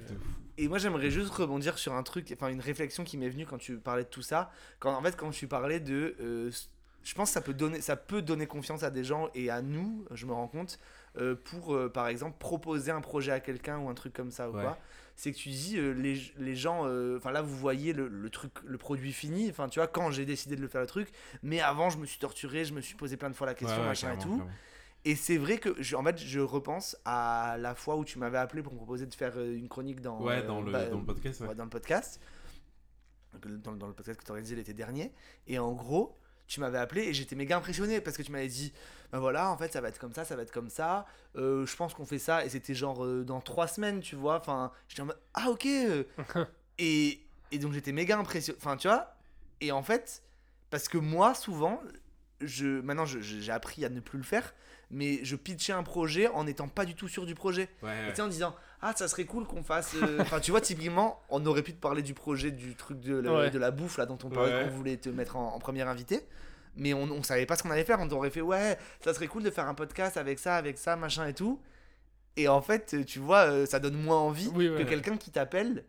Et 0.58 0.68
moi, 0.70 0.78
j'aimerais 0.78 1.12
juste 1.12 1.32
rebondir 1.34 1.78
sur 1.78 1.94
un 1.94 2.04
truc, 2.04 2.32
enfin, 2.34 2.48
une 2.48 2.62
réflexion 2.62 3.04
qui 3.04 3.18
m'est 3.18 3.28
venue 3.30 3.46
quand 3.46 3.58
tu 3.58 3.76
parlais 3.78 4.04
de 4.04 4.10
tout 4.10 4.22
ça. 4.22 4.52
Quand, 4.80 4.94
en 4.96 5.02
fait, 5.02 5.18
quand 5.18 5.32
tu 5.32 5.48
parlais 5.48 5.80
de. 5.82 6.16
euh, 6.22 6.50
je 7.04 7.14
pense 7.14 7.30
que 7.30 7.34
ça 7.34 7.42
peut, 7.42 7.54
donner, 7.54 7.82
ça 7.82 7.96
peut 7.96 8.22
donner 8.24 8.48
confiance 8.48 8.82
à 8.82 8.90
des 8.90 9.04
gens 9.04 9.30
et 9.36 9.50
à 9.52 9.62
nous, 9.62 10.06
je 10.12 10.26
me 10.26 10.32
rends 10.34 10.48
compte, 10.48 10.80
euh, 11.18 11.36
pour, 11.36 11.74
euh, 11.76 11.90
par 11.90 12.08
exemple, 12.08 12.38
proposer 12.40 12.92
un 12.92 13.02
projet 13.02 13.32
à 13.32 13.40
quelqu'un 13.40 13.80
ou 13.80 13.90
un 13.90 13.94
truc 13.94 14.14
comme 14.14 14.32
ça 14.32 14.50
ou 14.50 14.56
Ouais. 14.56 14.64
quoi. 14.64 14.78
C'est 15.18 15.32
que 15.32 15.38
tu 15.38 15.48
dis, 15.50 15.78
euh, 15.78 15.92
les, 15.94 16.22
les 16.38 16.56
gens. 16.56 16.82
Enfin, 17.16 17.32
là, 17.32 17.42
vous 17.42 17.56
voyez 17.56 17.94
le, 17.94 18.08
le 18.10 18.30
truc, 18.30 18.52
le 18.66 18.78
produit 18.78 19.14
fini. 19.14 19.50
Enfin, 19.50 19.70
tu 19.70 19.80
vois, 19.80 19.88
quand 19.88 20.12
j'ai 20.12 20.26
décidé 20.26 20.56
de 20.58 20.62
le 20.62 20.68
faire 20.68 20.82
le 20.82 20.88
truc. 20.88 21.10
Mais 21.42 21.62
avant, 21.62 21.90
je 21.90 21.98
me 21.98 22.06
suis 22.06 22.20
torturé, 22.20 22.66
je 22.66 22.74
me 22.74 22.82
suis 22.82 22.96
posé 22.96 23.16
plein 23.16 23.30
de 23.30 23.36
fois 23.36 23.48
la 23.48 23.54
question, 23.56 23.80
Ouais, 23.82 23.88
machin 23.88 24.14
et 24.14 24.18
tout. 24.18 24.34
clairement. 24.36 24.52
Et 25.06 25.16
c'est 25.16 25.38
vrai 25.38 25.58
que, 25.60 25.76
je, 25.82 25.96
en 25.96 26.04
fait, 26.04 26.18
je 26.18 26.40
repense 26.40 26.98
à 27.06 27.58
la 27.60 27.76
fois 27.76 27.96
où 27.96 28.04
tu 28.04 28.18
m'avais 28.20 28.40
appelé 28.40 28.62
pour 28.64 28.74
me 28.74 28.78
proposer 28.78 29.06
de 29.06 29.14
faire 29.14 29.40
une 29.40 29.70
chronique 29.70 30.02
dans, 30.02 30.20
ouais 30.22 30.42
dans 30.44 30.62
le 30.62 30.72
bah, 30.72 30.86
dans 30.90 30.98
le 31.00 31.06
podcast 31.06 31.42
ouais. 31.42 31.48
ouais, 31.50 31.56
dans 31.56 31.64
le 31.64 31.70
podcast. 31.70 32.20
Donc, 33.34 33.62
Dans, 33.62 33.74
dans 33.74 33.88
le 33.88 33.94
podcast 33.94 34.20
que 34.20 34.26
tu 34.26 34.32
as 34.32 34.34
organisé 34.34 34.56
l'été 34.56 34.74
dernier. 34.74 35.14
Et 35.48 35.60
en 35.60 35.74
gros, 35.74 36.18
tu 36.48 36.60
m'avais 36.60 36.78
appelé 36.78 37.04
et 37.04 37.14
j'étais 37.14 37.36
méga 37.36 37.58
impressionné 37.58 38.02
parce 38.02 38.18
que 38.18 38.22
tu 38.22 38.32
m'avais 38.32 38.48
dit 38.48 38.74
ben 39.12 39.20
voilà, 39.20 39.50
en 39.50 39.58
fait, 39.58 39.72
ça 39.72 39.82
va 39.82 39.90
être 39.90 40.00
comme 40.00 40.14
ça, 40.14 40.26
ça 40.26 40.36
va 40.36 40.42
être 40.42 40.52
comme 40.52 40.70
ça. 40.70 41.06
Euh, 41.38 41.66
je 41.66 41.76
pense 41.76 41.94
qu'on 41.94 42.06
fait 42.06 42.20
ça. 42.20 42.46
Et 42.46 42.50
c'était 42.50 42.74
genre 42.74 43.06
euh, 43.06 43.24
dans 43.24 43.40
trois 43.40 43.68
semaines, 43.68 44.02
tu 44.02 44.16
vois. 44.16 44.38
Enfin, 44.38 44.72
j'étais 44.88 45.02
en 45.02 45.06
mode 45.06 45.20
ah, 45.34 45.50
ok. 45.50 45.66
et, 46.80 47.20
et 47.52 47.58
donc, 47.60 47.74
j'étais 47.74 47.92
méga 47.92 48.18
impressionné. 48.18 48.58
Enfin, 48.62 48.78
tu 48.78 48.88
vois. 48.88 49.16
Et 49.62 49.72
en 49.72 49.84
fait, 49.84 50.24
parce 50.70 50.88
que 50.90 50.98
moi, 50.98 51.34
souvent, 51.34 51.82
je, 52.42 52.82
maintenant, 52.82 53.06
j'ai 53.06 53.52
appris 53.52 53.86
à 53.86 53.90
ne 53.90 54.00
plus 54.00 54.18
le 54.18 54.24
faire. 54.24 54.54
Mais 54.92 55.20
je 55.24 55.36
pitchais 55.36 55.74
un 55.74 55.84
projet 55.84 56.28
en 56.28 56.44
n'étant 56.44 56.68
pas 56.68 56.86
du 56.86 56.94
tout 56.94 57.08
sûr 57.08 57.26
du 57.26 57.36
projet. 57.36 57.70
Ouais, 57.82 58.08
Et 58.08 58.12
ouais. 58.12 58.22
en 58.22 58.28
disant 58.28 58.56
ah 58.82 58.94
ça 58.96 59.08
serait 59.08 59.26
cool 59.26 59.46
qu'on 59.46 59.64
fasse 59.64 59.96
euh, 60.02 60.18
enfin 60.22 60.40
tu 60.40 60.52
vois 60.52 60.62
typiquement 60.62 61.22
on 61.30 61.46
aurait 61.46 61.64
pu 61.64 61.74
te 61.74 61.80
parler 61.80 62.02
du 62.02 62.14
projet 62.14 62.52
du 62.52 62.76
truc 62.76 63.00
de 63.00 63.16
la, 63.18 63.34
Ouais. 63.34 63.50
de 63.50 63.58
la 63.60 63.72
bouffe 63.72 63.98
là 63.98 64.06
dont 64.06 64.18
on 64.24 64.30
parlait 64.30 64.54
Ouais. 64.54 64.64
qu'on 64.70 64.76
voulait 64.76 64.98
te 64.98 65.10
mettre 65.10 65.36
en, 65.38 65.54
en 65.56 65.60
premier 65.60 65.82
invité 65.84 66.22
mais 66.78 66.94
on, 66.94 67.04
on 67.04 67.24
savait 67.24 67.46
pas 67.46 67.56
ce 67.56 67.64
qu'on 67.64 67.72
allait 67.72 67.86
faire 67.86 68.00
on 68.00 68.08
t'aurait 68.08 68.30
fait 68.30 68.42
ouais 68.42 68.78
ça 69.04 69.14
serait 69.14 69.28
cool 69.28 69.44
de 69.44 69.50
faire 69.50 69.68
un 69.68 69.74
podcast 69.74 70.18
avec 70.18 70.40
ça 70.40 70.56
avec 70.58 70.78
ça 70.78 70.96
machin 70.96 71.26
et 71.28 71.34
tout 71.34 71.60
et 72.38 72.48
en 72.50 72.62
fait 72.62 73.06
tu 73.06 73.20
vois 73.20 73.46
euh, 73.50 73.66
ça 73.66 73.80
donne 73.80 73.96
moins 73.96 74.18
envie 74.20 74.50
Oui, 74.54 74.68
ouais. 74.70 74.84
que 74.84 74.90
quelqu'un 74.90 75.18
qui 75.18 75.32
t'appelle 75.32 75.86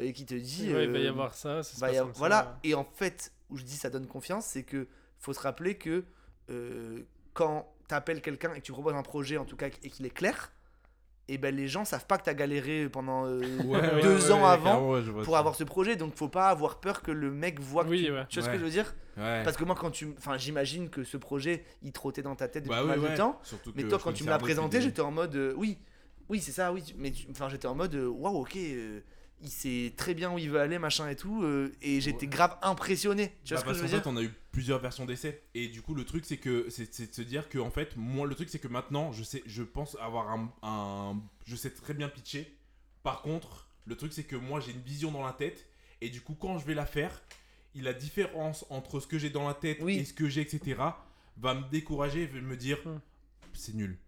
et 0.00 0.12
qui 0.12 0.26
te 0.26 0.34
dit 0.34 0.74
Ouais, 0.74 0.84
il 0.84 0.90
va 0.90 0.98
y 0.98 1.06
euh, 1.06 1.10
avoir 1.10 1.34
ça. 1.34 1.62
ça 1.62 1.86
va 1.86 1.92
y 1.92 1.96
avoir- 1.98 2.14
ça. 2.14 2.18
voilà 2.18 2.58
et 2.64 2.74
en 2.74 2.84
fait 2.84 3.32
où 3.50 3.56
je 3.56 3.62
dis 3.62 3.76
ça 3.76 3.90
donne 3.90 4.06
confiance 4.08 4.44
c'est 4.46 4.64
que 4.64 4.88
faut 5.20 5.32
se 5.32 5.40
rappeler 5.40 5.76
que 5.76 6.04
euh, 6.50 7.00
quand 7.32 7.72
t'appelles 7.86 8.20
quelqu'un 8.20 8.52
et 8.54 8.60
que 8.60 8.64
tu 8.66 8.72
proposes 8.72 8.94
un 8.94 9.02
projet 9.02 9.36
en 9.36 9.44
tout 9.44 9.56
cas 9.56 9.68
et 9.68 9.90
qu'il 9.90 10.04
est 10.04 10.10
clair 10.10 10.50
et 11.28 11.38
ben 11.38 11.54
les 11.54 11.68
gens 11.68 11.84
savent 11.86 12.06
pas 12.06 12.18
que 12.18 12.24
t'as 12.24 12.34
galéré 12.34 12.88
pendant 12.88 13.24
euh, 13.26 13.40
Ouais, 13.64 14.02
deux 14.02 14.26
ouais, 14.26 14.32
ans 14.32 14.42
ouais, 14.42 14.48
avant 14.50 15.02
pour 15.24 15.32
ça. 15.32 15.38
avoir 15.38 15.54
ce 15.54 15.64
projet 15.64 15.96
donc 15.96 16.14
faut 16.16 16.28
pas 16.28 16.48
avoir 16.48 16.80
peur 16.80 17.00
que 17.02 17.10
le 17.10 17.30
mec 17.30 17.60
voit 17.60 17.84
que 17.84 17.90
Oui, 17.90 18.04
tu... 18.04 18.12
ouais. 18.12 18.24
tu 18.28 18.38
vois 18.40 18.46
ce 18.48 18.52
que 18.52 18.58
je 18.58 18.64
veux 18.64 18.70
dire? 18.70 18.94
Ouais. 19.16 19.42
parce 19.44 19.56
que 19.56 19.64
moi 19.64 19.74
quand 19.78 19.90
tu 19.90 20.12
enfin 20.18 20.36
j'imagine 20.36 20.90
que 20.90 21.02
ce 21.04 21.16
projet 21.16 21.64
il 21.82 21.92
trottait 21.92 22.22
dans 22.22 22.34
ta 22.34 22.48
tête 22.48 22.64
depuis 22.64 22.76
Bah 22.76 22.84
mal 22.84 22.98
ouais. 22.98 23.12
de 23.12 23.16
temps 23.16 23.38
Surtout 23.42 23.72
mais 23.76 23.84
toi 23.84 23.98
quand 24.02 24.12
tu 24.12 24.24
me 24.24 24.28
l'as 24.28 24.38
présenté 24.38 24.80
j'étais 24.80 25.00
en 25.02 25.12
mode 25.12 25.34
euh, 25.36 25.54
oui 25.56 25.78
oui 26.28 26.40
c'est 26.40 26.52
ça 26.52 26.72
oui 26.72 26.82
tu- 26.82 26.94
mais 26.98 27.10
tu- 27.10 27.26
enfin 27.30 27.48
j'étais 27.48 27.68
en 27.68 27.74
mode 27.74 27.94
euh, 27.94 28.06
waouh 28.08 28.40
ok 28.42 28.56
euh, 28.56 29.00
il 29.44 29.50
sait 29.50 29.92
très 29.96 30.14
bien 30.14 30.32
où 30.32 30.38
il 30.38 30.50
veut 30.50 30.58
aller 30.60 30.78
machin 30.78 31.08
et 31.08 31.14
tout 31.16 31.42
euh, 31.44 31.70
et 31.82 32.00
j'étais 32.00 32.26
Ouais. 32.26 32.32
grave 32.32 32.56
impressionné 32.62 33.34
tu 33.44 33.54
vois 33.54 33.56
Bah, 33.56 33.60
ce 33.60 33.64
que 33.64 33.66
parce 33.66 33.78
je 33.78 33.82
veux 33.82 33.88
qu'en 33.88 33.94
dire 33.96 34.02
fait, 34.02 34.08
on 34.10 34.16
a 34.16 34.22
eu 34.22 34.32
plusieurs 34.50 34.78
versions 34.80 35.04
d'essai. 35.04 35.42
Et 35.54 35.68
du 35.68 35.82
coup, 35.82 35.94
le 35.94 36.04
truc, 36.04 36.24
c'est 36.24 36.36
que 36.38 36.66
c'est 36.70 37.08
de 37.10 37.14
se 37.14 37.22
dire 37.22 37.48
que, 37.48 37.58
en 37.58 37.70
fait, 37.70 37.96
moi, 37.96 38.26
le 38.26 38.34
truc, 38.34 38.48
c'est 38.48 38.58
que 38.60 38.68
maintenant, 38.68 39.12
je 39.12 39.22
sais, 39.24 39.42
je 39.46 39.62
pense 39.64 39.96
avoir 40.00 40.30
un, 40.30 40.52
un- 40.62 41.20
Je 41.44 41.56
sais 41.56 41.70
très 41.70 41.92
bien 41.94 42.08
pitcher. 42.08 42.56
Par 43.02 43.20
contre, 43.22 43.66
le 43.84 43.96
truc, 43.96 44.12
c'est 44.12 44.22
que 44.24 44.36
moi, 44.36 44.60
j'ai 44.60 44.70
une 44.72 44.80
vision 44.80 45.10
dans 45.10 45.24
la 45.26 45.32
tête. 45.32 45.66
Et 46.00 46.08
du 46.08 46.20
coup, 46.20 46.34
quand 46.34 46.58
je 46.58 46.64
vais 46.66 46.74
la 46.74 46.86
faire, 46.86 47.20
la 47.74 47.92
différence 47.92 48.64
entre 48.70 49.00
ce 49.00 49.06
que 49.08 49.18
j'ai 49.18 49.30
dans 49.30 49.46
la 49.48 49.54
tête 49.54 49.78
Oui. 49.80 49.96
et 49.98 50.04
ce 50.04 50.14
que 50.14 50.28
j'ai, 50.28 50.40
etc., 50.42 50.80
va 51.36 51.54
me 51.54 51.68
décourager, 51.70 52.26
va 52.26 52.40
me 52.40 52.56
dire 52.56 52.78
Hmm. 52.84 53.00
c'est 53.52 53.74
nul. 53.74 53.98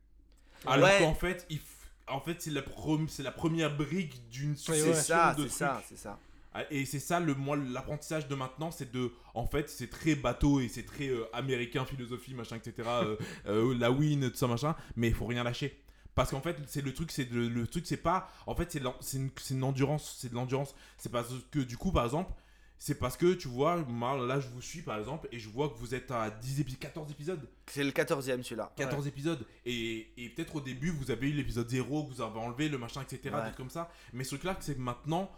Alors 0.65 0.89
Ouais. 0.89 0.99
qu'en 1.01 1.15
fait, 1.15 1.45
il 1.51 1.59
f- 1.59 1.61
en 2.09 2.21
fait 2.21 2.41
c'est 2.41 2.51
la, 2.51 2.63
c'est 3.09 3.23
la 3.23 3.33
première 3.33 3.77
brique 3.77 4.29
d'une 4.31 4.57
succession 4.57 4.89
ouais. 4.89 4.95
c'est 4.95 5.03
ça 5.03 5.35
de 5.35 5.43
c'est 5.43 5.49
trucs. 5.49 5.59
ça 5.59 5.83
c'est 5.89 5.97
ça 5.99 6.19
Ah, 6.55 6.63
Et 6.71 6.85
c'est 6.87 7.01
ça 7.01 7.21
le 7.21 7.35
moi 7.35 7.57
l'apprentissage 7.57 8.29
de 8.29 8.35
maintenant, 8.35 8.71
c'est 8.71 8.91
de 8.93 9.13
en 9.35 9.47
fait 9.47 9.69
c'est 9.69 9.91
très 9.91 10.15
bateau 10.15 10.61
et 10.61 10.69
c'est 10.69 10.85
très 10.87 11.09
euh, 11.09 11.25
américain 11.35 11.85
philosophie 11.85 12.35
machin 12.35 12.57
etc. 12.57 12.89
euh, 12.89 13.17
euh, 13.47 13.75
la 13.79 13.91
win 13.91 14.31
tout 14.31 14.37
ça 14.37 14.47
machin, 14.47 14.75
mais 14.97 15.09
il 15.09 15.15
faut 15.15 15.27
rien 15.27 15.45
lâcher. 15.45 15.77
Parce 16.15 16.31
qu'en 16.31 16.41
fait 16.41 16.57
c'est 16.67 16.81
le 16.83 16.95
truc 16.95 17.11
c'est 17.11 17.27
de- 17.27 17.47
le 17.49 17.67
truc 17.67 17.87
c'est 17.87 17.99
pas 17.99 18.31
en 18.47 18.55
fait 18.55 18.73
c'est 18.73 18.79
une, 19.19 19.31
c'est 19.37 19.55
une 19.55 19.65
endurance 19.65 20.17
c'est 20.19 20.31
de 20.31 20.35
l'endurance 20.35 20.75
c'est 20.97 21.13
parce 21.13 21.29
que 21.51 21.59
du 21.59 21.77
coup 21.77 21.93
par 21.93 22.05
exemple 22.07 22.33
c'est 22.79 22.99
parce 22.99 23.17
que 23.17 23.35
tu 23.35 23.49
vois, 23.49 23.77
moi, 23.77 24.17
là 24.27 24.39
je 24.39 24.49
vous 24.49 24.61
suis 24.61 24.83
par 24.83 24.99
exemple 24.99 25.29
et 25.33 25.39
je 25.39 25.49
vois 25.49 25.69
que 25.71 25.79
vous 25.79 25.95
êtes 25.95 26.11
à 26.11 26.31
10 26.31 26.61
épisodes, 26.61 26.81
14 26.81 27.11
épisodes. 27.11 27.49
C'est 27.67 27.85
le 27.85 27.91
14e 27.91 28.43
celui-là. 28.43 28.73
14 28.77 29.07
épisodes. 29.07 29.45
Et, 29.65 30.09
et 30.17 30.29
peut-être 30.31 30.57
au 30.57 30.61
début, 30.61 30.91
vous 30.91 31.11
avez 31.11 31.29
eu 31.29 31.33
l'épisode 31.33 31.69
0 31.69 32.05
que 32.05 32.15
vous 32.15 32.21
avez 32.21 32.39
enlevé, 32.39 32.69
le 32.69 32.79
machin, 32.79 33.03
etc. 33.03 33.21
Ouais. 33.25 33.31
Des 33.31 33.47
trucs 33.47 33.57
comme 33.57 33.71
ça. 33.71 33.91
Mais 34.13 34.25
ce 34.25 34.31
truc-là, 34.31 34.57
c'est 34.61 34.75
que 34.75 34.81
maintenant, 34.81 35.31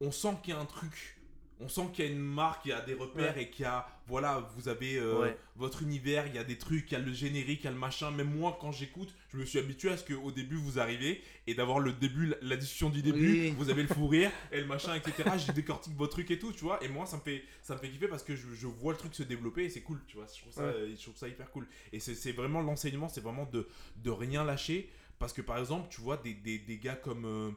on 0.00 0.12
sent 0.12 0.34
qu'il 0.42 0.54
y 0.54 0.56
a 0.56 0.60
un 0.60 0.66
truc. 0.66 1.16
On 1.62 1.68
sent 1.68 1.82
qu'il 1.92 2.04
y 2.04 2.08
a 2.08 2.10
une 2.10 2.18
marque, 2.18 2.66
il 2.66 2.70
y 2.70 2.72
a 2.72 2.80
des 2.80 2.94
repères 2.94 3.38
et 3.38 3.48
qu'il 3.50 3.62
y 3.62 3.66
a. 3.66 3.86
Voilà, 4.08 4.48
vous 4.56 4.68
avez 4.68 4.96
euh, 4.96 5.20
Ouais. 5.22 5.38
votre 5.56 5.82
univers, 5.82 6.26
il 6.26 6.34
y 6.34 6.38
a 6.38 6.44
des 6.44 6.58
trucs, 6.58 6.90
il 6.90 6.94
y 6.94 6.96
a 6.96 7.00
le 7.00 7.12
générique, 7.12 7.60
il 7.60 7.64
y 7.64 7.68
a 7.68 7.70
le 7.70 7.78
machin. 7.78 8.10
Même 8.10 8.34
moi, 8.36 8.58
quand 8.60 8.72
j'écoute, 8.72 9.14
je 9.32 9.36
me 9.38 9.44
suis 9.44 9.58
habitué 9.60 9.90
à 9.90 9.96
ce 9.96 10.04
qu'au 10.12 10.32
début, 10.32 10.56
vous 10.56 10.80
arrivez 10.80 11.22
et 11.46 11.54
d'avoir 11.54 11.78
le 11.78 11.92
début, 11.92 12.34
la, 12.42 12.56
discussion 12.56 12.90
du 12.90 13.00
début, 13.00 13.30
Oui. 13.30 13.54
vous 13.56 13.70
avez 13.70 13.82
le 13.82 13.88
fou 13.88 14.08
rire 14.08 14.30
et 14.50 14.60
le 14.60 14.66
machin, 14.66 14.94
etc. 14.96 15.30
Je 15.46 15.52
décortique 15.52 15.94
vos 15.94 16.08
trucs 16.08 16.30
et 16.32 16.38
tout, 16.38 16.52
tu 16.52 16.64
vois. 16.64 16.82
Et 16.82 16.88
moi, 16.88 17.06
ça 17.06 17.16
me 17.16 17.22
fait, 17.22 17.44
ça 17.62 17.74
me 17.74 17.78
fait 17.78 17.88
kiffer 17.90 18.08
parce 18.08 18.24
que 18.24 18.34
je, 18.34 18.48
je 18.54 18.66
vois 18.66 18.92
le 18.92 18.98
truc 18.98 19.14
se 19.14 19.22
développer 19.22 19.64
et 19.64 19.70
c'est 19.70 19.82
cool, 19.82 20.00
tu 20.08 20.16
vois. 20.16 20.26
Je 20.34 20.40
trouve 20.40 20.52
ça, 20.52 20.66
Ouais. 20.66 20.94
je 20.96 21.00
trouve 21.02 21.16
ça 21.16 21.28
hyper 21.28 21.50
cool. 21.52 21.66
Et 21.92 22.00
c'est 22.00 22.14
c'est 22.16 22.32
vraiment 22.32 22.60
l'enseignement, 22.60 23.08
c'est 23.08 23.20
vraiment 23.22 23.46
de, 23.46 23.68
de 23.96 24.10
rien 24.10 24.42
lâcher. 24.44 24.90
Parce 25.20 25.32
que 25.32 25.42
par 25.42 25.58
exemple, 25.58 25.86
tu 25.90 26.00
vois, 26.00 26.16
des, 26.16 26.34
des, 26.34 26.58
des 26.58 26.78
gars 26.78 26.96
comme. 26.96 27.24
euh, 27.24 27.50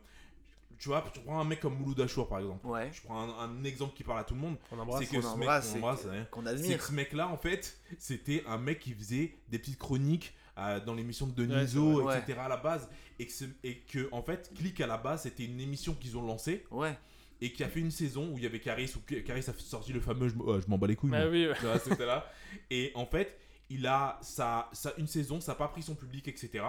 tu 0.79 0.89
vois, 0.89 1.03
tu 1.13 1.19
prends 1.21 1.39
un 1.39 1.43
mec 1.43 1.59
comme 1.59 1.77
Mouloud 1.77 1.99
Achour 2.01 2.27
par 2.27 2.39
exemple. 2.39 2.65
Ouais. 2.67 2.89
Je 2.93 3.01
prends 3.01 3.21
un, 3.21 3.49
un 3.49 3.63
exemple 3.63 3.95
qui 3.95 4.03
parle 4.03 4.19
à 4.19 4.23
tout 4.23 4.33
le 4.33 4.39
monde. 4.41 4.57
Embrasse. 4.71 5.07
Qu'on 5.07 5.13
ce 5.13 5.15
mec, 5.15 5.25
embrasse 5.25 5.69
qu'on 5.71 5.77
embrasse. 5.77 6.07
Qu'on 6.31 6.43
C'est 6.57 6.77
que 6.77 6.83
ce 6.83 6.91
mec-là, 6.93 7.27
en 7.27 7.37
fait, 7.37 7.77
c'était 7.99 8.43
un 8.47 8.57
mec 8.57 8.79
qui 8.79 8.93
faisait 8.93 9.35
des 9.49 9.59
petites 9.59 9.77
chroniques 9.79 10.33
euh, 10.57 10.79
dans 10.79 10.93
l'émission 10.95 11.27
de 11.27 11.33
Deniso, 11.33 12.09
etc. 12.11 12.39
à 12.39 12.47
la 12.47 12.57
base. 12.57 12.87
Et 13.19 13.25
que, 13.27 13.31
ce- 13.33 13.45
et 13.63 13.79
que, 13.79 14.07
en 14.11 14.21
fait, 14.21 14.51
Click 14.55 14.79
à 14.81 14.87
la 14.87 14.97
base, 14.97 15.23
c'était 15.23 15.45
une 15.45 15.59
émission 15.59 15.93
qu'ils 15.93 16.17
ont 16.17 16.25
lancée 16.25 16.65
Ouais. 16.71 16.97
et 17.41 17.51
qui 17.53 17.63
a 17.63 17.67
fait 17.69 17.79
une 17.81 17.91
saison 17.91 18.29
où 18.31 18.37
il 18.37 18.43
y 18.43 18.47
avait 18.47 18.59
Caris, 18.59 18.91
où 18.95 18.99
Caris 19.23 19.45
a 19.47 19.53
sorti 19.57 19.91
le 19.93 19.99
fameux 20.01 20.27
Je, 20.29 20.33
je 20.33 20.67
m'en 20.69 20.77
bats 20.77 20.87
les 20.87 20.95
couilles. 20.95 21.11
Ah 21.13 21.27
oui, 21.27 21.47
ouais. 21.47 21.55
Tu 21.59 21.65
vois, 21.65 21.79
c'était 21.79 22.05
là. 22.05 22.25
Et 22.69 22.91
en 22.95 23.05
fait, 23.05 23.37
il 23.69 23.85
a 23.87 24.17
ça, 24.21 24.69
ça 24.73 24.93
une 24.97 25.07
saison, 25.07 25.39
ça 25.41 25.51
n'a 25.53 25.55
pas 25.57 25.67
pris 25.69 25.81
son 25.83 25.95
public, 25.95 26.27
etc. 26.27 26.63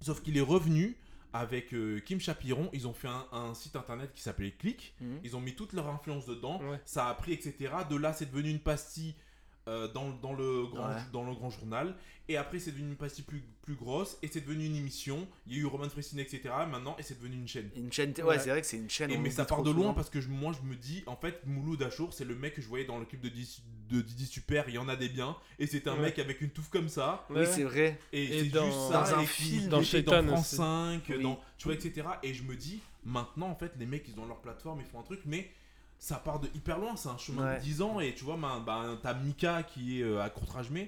Sauf 0.00 0.20
qu'il 0.22 0.36
est 0.36 0.40
revenu 0.42 0.96
avec 1.32 1.72
euh, 1.74 2.00
Kim 2.00 2.20
Chapiron. 2.20 2.68
Ils 2.72 2.86
ont 2.86 2.92
fait 2.92 3.08
un, 3.08 3.26
un 3.32 3.54
site 3.54 3.76
internet 3.76 4.12
qui 4.14 4.22
s'appelait 4.22 4.52
Click. 4.52 4.94
Mhm. 5.00 5.20
Ils 5.24 5.36
ont 5.36 5.40
mis 5.40 5.54
toute 5.54 5.72
leur 5.72 5.88
influence 5.88 6.26
dedans. 6.26 6.60
Ouais. 6.62 6.80
Ça 6.84 7.08
a 7.08 7.14
pris, 7.14 7.32
etc. 7.32 7.72
De 7.88 7.96
là, 7.96 8.12
c'est 8.12 8.26
devenu 8.26 8.50
une 8.50 8.60
pastille 8.60 9.14
euh, 9.68 9.88
dans, 9.92 10.10
dans 10.10 10.32
le 10.32 10.66
grand, 10.66 10.88
Ouais. 10.88 10.96
dans 11.12 11.24
le 11.24 11.34
grand 11.34 11.50
journal. 11.50 11.94
Et 12.28 12.36
après, 12.36 12.58
c'est 12.60 12.70
devenu 12.72 12.88
une 12.90 12.96
pastille 12.96 13.24
plus, 13.24 13.42
plus 13.62 13.74
grosse. 13.74 14.16
Et 14.22 14.28
c'est 14.28 14.40
devenu 14.40 14.64
une 14.66 14.76
émission. 14.76 15.26
Il 15.46 15.54
y 15.54 15.56
a 15.56 15.62
eu 15.62 15.66
Roman 15.66 15.88
Fressine, 15.88 16.18
etc. 16.20 16.40
Maintenant, 16.70 16.96
et 16.98 17.02
c'est 17.02 17.18
devenu 17.18 17.36
une 17.36 17.48
chaîne. 17.48 17.68
Une 17.76 17.92
chaîne. 17.92 18.12
Ouais. 18.18 18.22
Ouais, 18.24 18.38
c'est 18.38 18.50
vrai 18.50 18.60
que 18.60 18.66
c'est 18.66 18.76
une 18.78 18.88
chaîne. 18.90 19.10
Et 19.10 19.18
mais 19.18 19.30
ça 19.30 19.44
part 19.44 19.62
de 19.62 19.70
loin 19.70 19.80
souvent. 19.82 19.94
parce 19.94 20.08
que 20.10 20.20
je- 20.20 20.28
moi 20.28 20.52
je 20.52 20.66
me 20.66 20.74
dis 20.76 21.02
en 21.06 21.16
fait 21.16 21.40
Mouloud 21.46 21.82
Achour 21.82 22.12
c'est 22.14 22.24
le 22.24 22.34
mec 22.36 22.54
que 22.54 22.62
je 22.62 22.68
voyais 22.68 22.84
dans 22.84 22.98
le 22.98 23.04
clip 23.04 23.20
de 23.20 23.28
Didi, 23.28 23.60
de 23.90 24.00
Didi 24.00 24.26
Super 24.26 24.68
il 24.68 24.74
y 24.74 24.78
en 24.78 24.88
a 24.88 24.96
des 24.96 25.08
biens 25.08 25.36
et 25.58 25.66
c'est 25.66 25.86
un 25.88 25.94
Ouais. 25.96 26.02
mec 26.02 26.18
avec 26.20 26.40
une 26.40 26.50
touffe 26.50 26.70
comme 26.70 26.88
ça 26.88 27.26
Oui, 27.30 27.44
c'est 27.46 27.64
vrai. 27.64 27.98
et, 28.12 28.22
Et 28.24 28.40
c'est 28.44 28.48
dans- 28.50 28.64
juste 28.66 28.78
ça 28.90 29.02
dans 29.12 29.18
un 29.18 29.26
film, 29.26 29.68
dans 29.68 29.82
Shaitan 29.82 30.22
France 30.26 30.40
aussi. 30.46 30.56
5 30.56 31.02
Oui. 31.10 31.22
dans 31.22 31.40
tu 31.58 31.64
vois 31.64 31.74
etc 31.74 32.06
et 32.22 32.32
je 32.34 32.42
me 32.44 32.54
dis 32.56 32.80
maintenant 33.04 33.48
en 33.48 33.56
fait 33.56 33.72
les 33.78 33.86
mecs 33.86 34.06
ils 34.08 34.18
ont 34.20 34.26
leur 34.26 34.40
plateforme 34.40 34.80
ils 34.80 34.86
font 34.86 35.00
un 35.00 35.04
truc 35.04 35.20
mais 35.26 35.50
ça 36.02 36.16
part 36.16 36.40
de 36.40 36.48
hyper 36.52 36.78
loin 36.78 36.96
c'est 36.96 37.08
un 37.10 37.16
chemin 37.16 37.46
Ouais. 37.46 37.58
de 37.58 37.62
10 37.62 37.80
ans 37.82 38.00
et 38.00 38.12
tu 38.12 38.24
vois 38.24 38.36
ben, 38.36 38.60
ben, 38.66 38.98
t'as 39.00 39.14
Mika 39.14 39.62
qui 39.62 40.00
est 40.00 40.02
euh, 40.02 40.20
à 40.20 40.30
Courtrajmé 40.30 40.80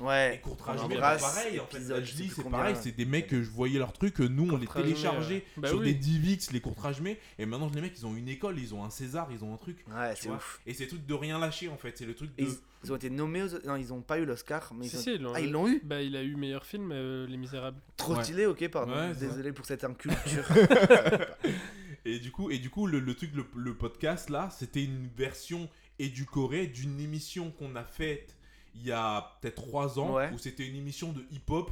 et 0.00 0.02
Ouais. 0.02 0.40
Courtrajmé 0.42 0.96
On 0.96 1.00
bah, 1.00 1.16
pareil 1.20 1.60
en 1.60 1.66
fait 1.66 1.80
je 2.04 2.14
dis 2.14 2.28
c'est 2.34 2.48
pareil 2.50 2.74
c'est 2.80 2.96
des 2.96 3.04
mecs 3.04 3.26
que 3.28 3.42
je 3.42 3.50
voyais 3.50 3.78
leurs 3.78 3.92
trucs 3.92 4.18
nous 4.20 4.48
on 4.50 4.56
les 4.56 4.64
Courtrajmé, 4.64 4.88
téléchargeait 4.94 5.44
euh, 5.58 5.60
bah 5.60 5.68
sur 5.68 5.78
oui. 5.80 5.84
des 5.84 5.94
Divix 5.94 6.50
les 6.50 6.60
Courtrajmé 6.60 7.18
et 7.38 7.44
maintenant 7.46 7.70
les 7.74 7.80
mecs 7.82 7.92
ils 7.98 8.06
ont 8.06 8.16
une 8.16 8.28
école 8.28 8.58
ils 8.58 8.74
ont 8.74 8.82
un 8.82 8.90
César 8.90 9.28
ils 9.30 9.44
ont 9.44 9.52
un 9.52 9.58
truc 9.58 9.84
Ouais, 9.94 10.14
c'est 10.16 10.30
ouf. 10.30 10.60
Et 10.66 10.72
c'est 10.72 10.84
le 10.84 10.88
truc 10.88 11.06
de 11.06 11.14
rien 11.14 11.38
lâcher 11.38 11.68
en 11.68 11.76
fait, 11.76 11.96
c'est 11.98 12.06
le 12.06 12.14
truc 12.14 12.30
Et 12.38 12.44
de. 12.44 12.48
Ils, 12.48 12.54
ils 12.84 12.92
ont 12.92 12.96
été 12.96 13.08
nommés 13.10 13.42
aux... 13.42 13.66
Non, 13.66 13.76
ils 13.76 13.92
ont 13.92 14.00
pas 14.02 14.18
eu 14.18 14.24
l'Oscar, 14.26 14.72
mais 14.74 14.86
ils 14.86 14.90
Si, 14.90 14.96
ont... 14.96 15.00
si, 15.00 15.14
ils 15.14 15.22
l'ont 15.22 15.32
Ah, 15.34 15.40
ils 15.40 15.50
l'ont 15.52 15.68
eu 15.68 15.80
Bah, 15.84 16.02
il 16.02 16.16
a 16.16 16.22
eu 16.22 16.36
meilleur 16.36 16.66
film, 16.66 16.90
euh, 16.92 17.26
Les 17.26 17.38
Misérables. 17.38 17.78
Trop 17.96 18.14
Ouais. 18.14 18.22
stylé, 18.22 18.44
ok, 18.44 18.68
pardon. 18.68 18.92
Ouais, 18.94 19.14
Désolé 19.14 19.52
pour 19.52 19.64
cette 19.64 19.84
inculture. 19.84 20.44
Et 22.04 22.18
du 22.18 22.30
coup, 22.30 22.50
et 22.50 22.58
du 22.58 22.70
coup 22.70 22.86
le, 22.86 23.00
le 23.00 23.14
truc, 23.14 23.32
le, 23.34 23.46
le 23.56 23.74
podcast 23.74 24.28
là, 24.30 24.50
c'était 24.50 24.84
une 24.84 25.08
version 25.16 25.68
éducorée 25.98 26.66
d'une 26.66 27.00
émission 27.00 27.50
qu'on 27.52 27.76
a 27.76 27.84
faite 27.84 28.36
il 28.74 28.84
y 28.84 28.92
a 28.92 29.38
peut-être 29.40 29.62
3 29.62 29.98
ans, 30.00 30.14
Ouais. 30.16 30.30
où 30.32 30.38
c'était 30.38 30.66
une 30.66 30.74
émission 30.76 31.12
de 31.12 31.24
hip-hop 31.30 31.70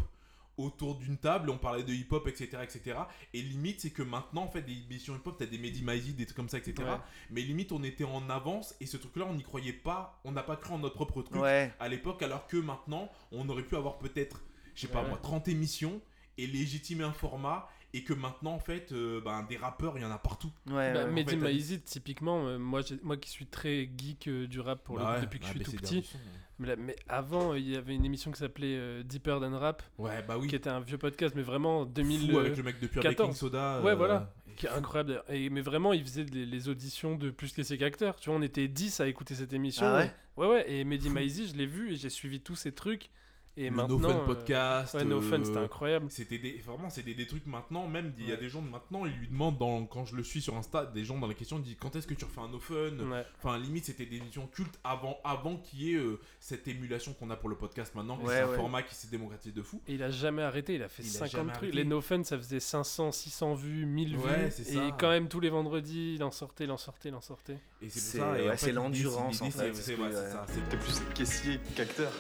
autour 0.56 0.96
d'une 0.96 1.16
table, 1.16 1.50
on 1.50 1.58
parlait 1.58 1.82
de 1.82 1.92
hip-hop, 1.92 2.28
etc., 2.28 2.58
etc. 2.62 2.96
Et 3.34 3.42
limite, 3.42 3.80
c'est 3.80 3.90
que 3.90 4.02
maintenant, 4.02 4.42
en 4.44 4.48
fait, 4.48 4.62
des 4.62 4.72
émissions 4.88 5.16
hip-hop, 5.16 5.34
t'as 5.38 5.46
des 5.46 5.58
Mehdi 5.58 5.82
Maizi, 5.82 6.12
des 6.12 6.26
trucs 6.26 6.36
comme 6.36 6.48
ça, 6.48 6.58
etc. 6.58 6.74
Ouais. 6.88 6.96
Mais 7.30 7.40
limite, 7.40 7.72
on 7.72 7.82
était 7.82 8.04
en 8.04 8.28
avance, 8.30 8.74
et 8.80 8.86
ce 8.86 8.96
truc-là, 8.98 9.24
on 9.28 9.34
n'y 9.34 9.42
croyait 9.42 9.72
pas, 9.72 10.20
on 10.24 10.30
n'a 10.30 10.42
pas 10.44 10.56
cru 10.56 10.74
en 10.74 10.78
notre 10.78 10.94
propre 10.94 11.22
truc. 11.22 11.40
ouais. 11.42 11.72
à 11.80 11.88
l'époque, 11.88 12.22
alors 12.22 12.46
que 12.46 12.58
maintenant, 12.58 13.10
on 13.32 13.48
aurait 13.48 13.64
pu 13.64 13.74
avoir 13.76 13.98
peut-être, 13.98 14.42
je 14.76 14.82
sais 14.82 14.88
pas 14.92 15.02
moi, 15.02 15.18
30 15.20 15.48
émissions 15.48 16.00
et 16.38 16.46
légitimer 16.46 17.02
un 17.04 17.12
format, 17.12 17.68
et 17.94 18.04
que 18.04 18.12
maintenant, 18.14 18.52
en 18.54 18.58
fait, 18.58 18.92
euh, 18.92 19.20
ben, 19.20 19.42
des 19.48 19.56
rappeurs, 19.56 19.98
il 19.98 20.02
y 20.02 20.04
en 20.04 20.10
a 20.10 20.18
partout. 20.18 20.50
Ouais, 20.68 20.92
Bah, 20.94 21.04
fait, 21.14 21.24
t'as 21.24 21.36
Maizi, 21.36 21.80
typiquement, 21.82 22.46
euh, 22.46 22.58
moi, 22.58 22.82
qui 22.82 23.28
suis 23.30 23.46
très 23.46 23.90
geek 23.96 24.28
euh, 24.28 24.46
du 24.46 24.60
rap 24.60 24.82
pour 24.82 24.96
le 24.98 25.04
Bah 25.04 25.14
ouais, 25.16 25.20
depuis 25.20 25.38
que 25.40 25.44
je 25.46 25.50
suis 25.50 25.58
mais 25.58 25.64
tout 25.64 25.70
des 25.72 25.76
petit. 25.78 25.96
ambitions, 25.98 26.18
Mais, 26.58 26.66
là- 26.68 26.76
mais 26.76 26.96
avant, 27.08 27.52
euh, 27.52 27.58
il 27.58 27.68
y 27.68 27.76
avait 27.76 27.94
une 27.94 28.04
émission 28.04 28.30
qui 28.30 28.38
s'appelait 28.38 28.76
euh, 28.76 29.02
Deeper 29.02 29.40
Than 29.40 29.58
Rap, 29.58 29.82
Ouais, 29.98 30.22
bah 30.22 30.38
oui. 30.38 30.48
qui 30.48 30.56
était 30.56 30.70
un 30.70 30.80
vieux 30.80 30.98
podcast, 30.98 31.34
mais 31.36 31.42
vraiment 31.42 31.84
Fou 31.84 31.90
2000. 31.92 32.36
avec 32.38 32.56
le 32.56 32.62
mec 32.62 32.80
de 32.80 32.86
Pure 32.86 33.02
14. 33.02 33.28
Baking 33.28 33.38
Soda. 33.38 33.80
Ouais, 33.82 33.92
euh, 33.92 33.94
voilà. 33.94 34.32
Qui 34.56 34.66
est 34.66 34.70
incroyable. 34.70 35.22
Et, 35.30 35.48
mais 35.50 35.60
vraiment, 35.62 35.92
il 35.94 36.02
faisait 36.04 36.24
les, 36.24 36.44
les 36.46 36.68
auditions 36.68 37.16
de 37.16 37.30
plus 37.30 37.56
laissés 37.56 37.78
qu'acteurs. 37.78 38.16
Tu 38.20 38.28
vois, 38.30 38.38
on 38.38 38.42
était 38.42 38.68
10 38.68 39.00
à 39.00 39.08
écouter 39.08 39.34
cette 39.34 39.52
émission. 39.54 39.86
Ah 39.86 39.96
ouais? 39.98 40.12
Ouais, 40.36 40.46
ouais. 40.46 40.70
Et 40.70 40.84
Mehdi 40.84 41.08
Maizi, 41.10 41.48
je 41.48 41.56
l'ai 41.56 41.64
vu 41.66 41.92
et 41.92 41.96
j'ai 41.96 42.10
suivi 42.10 42.40
tous 42.40 42.54
ces 42.54 42.72
trucs. 42.72 43.10
Et 43.56 43.68
le 43.68 43.76
maintenant. 43.76 43.98
No 43.98 44.08
Fun 44.08 44.16
euh, 44.16 44.24
Podcast. 44.24 44.94
Ouais, 44.94 45.04
No 45.04 45.20
Fun, 45.20 45.40
euh, 45.40 45.44
c'était 45.44 45.58
incroyable. 45.58 46.06
C'était 46.08 46.38
des, 46.38 46.52
vraiment, 46.64 46.88
c'est 46.88 47.02
des, 47.02 47.14
des 47.14 47.26
trucs 47.26 47.46
maintenant, 47.46 47.86
même, 47.86 48.14
il 48.18 48.28
y 48.28 48.32
a 48.32 48.36
des 48.36 48.48
gens 48.48 48.62
de 48.62 48.68
maintenant, 48.68 49.04
ils 49.04 49.12
lui 49.12 49.28
demandent, 49.28 49.58
dans, 49.58 49.84
quand 49.84 50.06
je 50.06 50.16
le 50.16 50.22
suis 50.22 50.40
sur 50.40 50.56
Insta, 50.56 50.86
des 50.86 51.04
gens 51.04 51.18
dans 51.18 51.26
la 51.26 51.34
question, 51.34 51.58
ils 51.58 51.64
disent 51.64 51.76
quand 51.78 51.94
est-ce 51.94 52.06
que 52.06 52.14
tu 52.14 52.24
refais 52.24 52.40
un 52.40 52.48
no 52.48 52.58
fun? 52.58 52.74
Ouais. 52.74 53.26
Enfin, 53.38 53.58
limite, 53.58 53.84
c'était 53.84 54.06
des 54.06 54.16
émissions 54.16 54.46
cultes 54.46 54.78
avant, 54.84 55.18
avant 55.22 55.56
qu'il 55.58 55.82
y 55.82 55.92
ait 55.92 55.98
euh, 55.98 56.18
cette 56.40 56.66
émulation 56.66 57.12
qu'on 57.12 57.28
a 57.30 57.36
pour 57.36 57.50
le 57.50 57.56
podcast 57.56 57.94
maintenant. 57.94 58.18
Ouais, 58.20 58.28
c'est 58.28 58.40
un 58.40 58.48
ouais. 58.48 58.56
format 58.56 58.82
qui 58.82 58.94
s'est 58.94 59.08
démocratisé 59.10 59.52
de 59.54 59.62
fou. 59.62 59.82
Et 59.86 59.94
il 59.94 60.02
a 60.02 60.10
jamais 60.10 60.42
arrêté, 60.42 60.76
il 60.76 60.82
a 60.82 60.88
fait 60.88 61.02
Il 61.02 61.08
a 61.10 61.12
50 61.12 61.30
jamais 61.30 61.52
trucs. 61.52 61.74
Les 61.74 61.84
No 61.84 62.00
Fun, 62.00 62.24
ça 62.24 62.38
faisait 62.38 62.60
500, 62.60 63.12
600 63.12 63.54
vues, 63.54 63.84
1000 63.84 64.16
Ouais, 64.16 64.48
vues. 64.48 64.78
Et 64.78 64.92
quand 64.98 65.10
même, 65.10 65.28
tous 65.28 65.40
les 65.40 65.50
vendredis, 65.50 66.14
il 66.14 66.24
en 66.24 66.30
sortait, 66.30 66.64
il 66.64 66.70
en 66.70 66.78
sortait, 66.78 67.10
il 67.10 67.14
en 67.14 67.20
sortait. 67.20 67.58
Et 67.82 67.90
c'est 67.90 68.18
pour 68.18 68.26
ça. 68.34 68.56
c'est 68.56 68.72
l'endurance, 68.72 69.42
en 69.42 69.50
c'est- 69.50 69.72
fait, 69.74 70.00
euh, 70.00 70.76
plus 70.80 71.02
caissier 71.14 71.60
qu'acteur. 71.76 72.12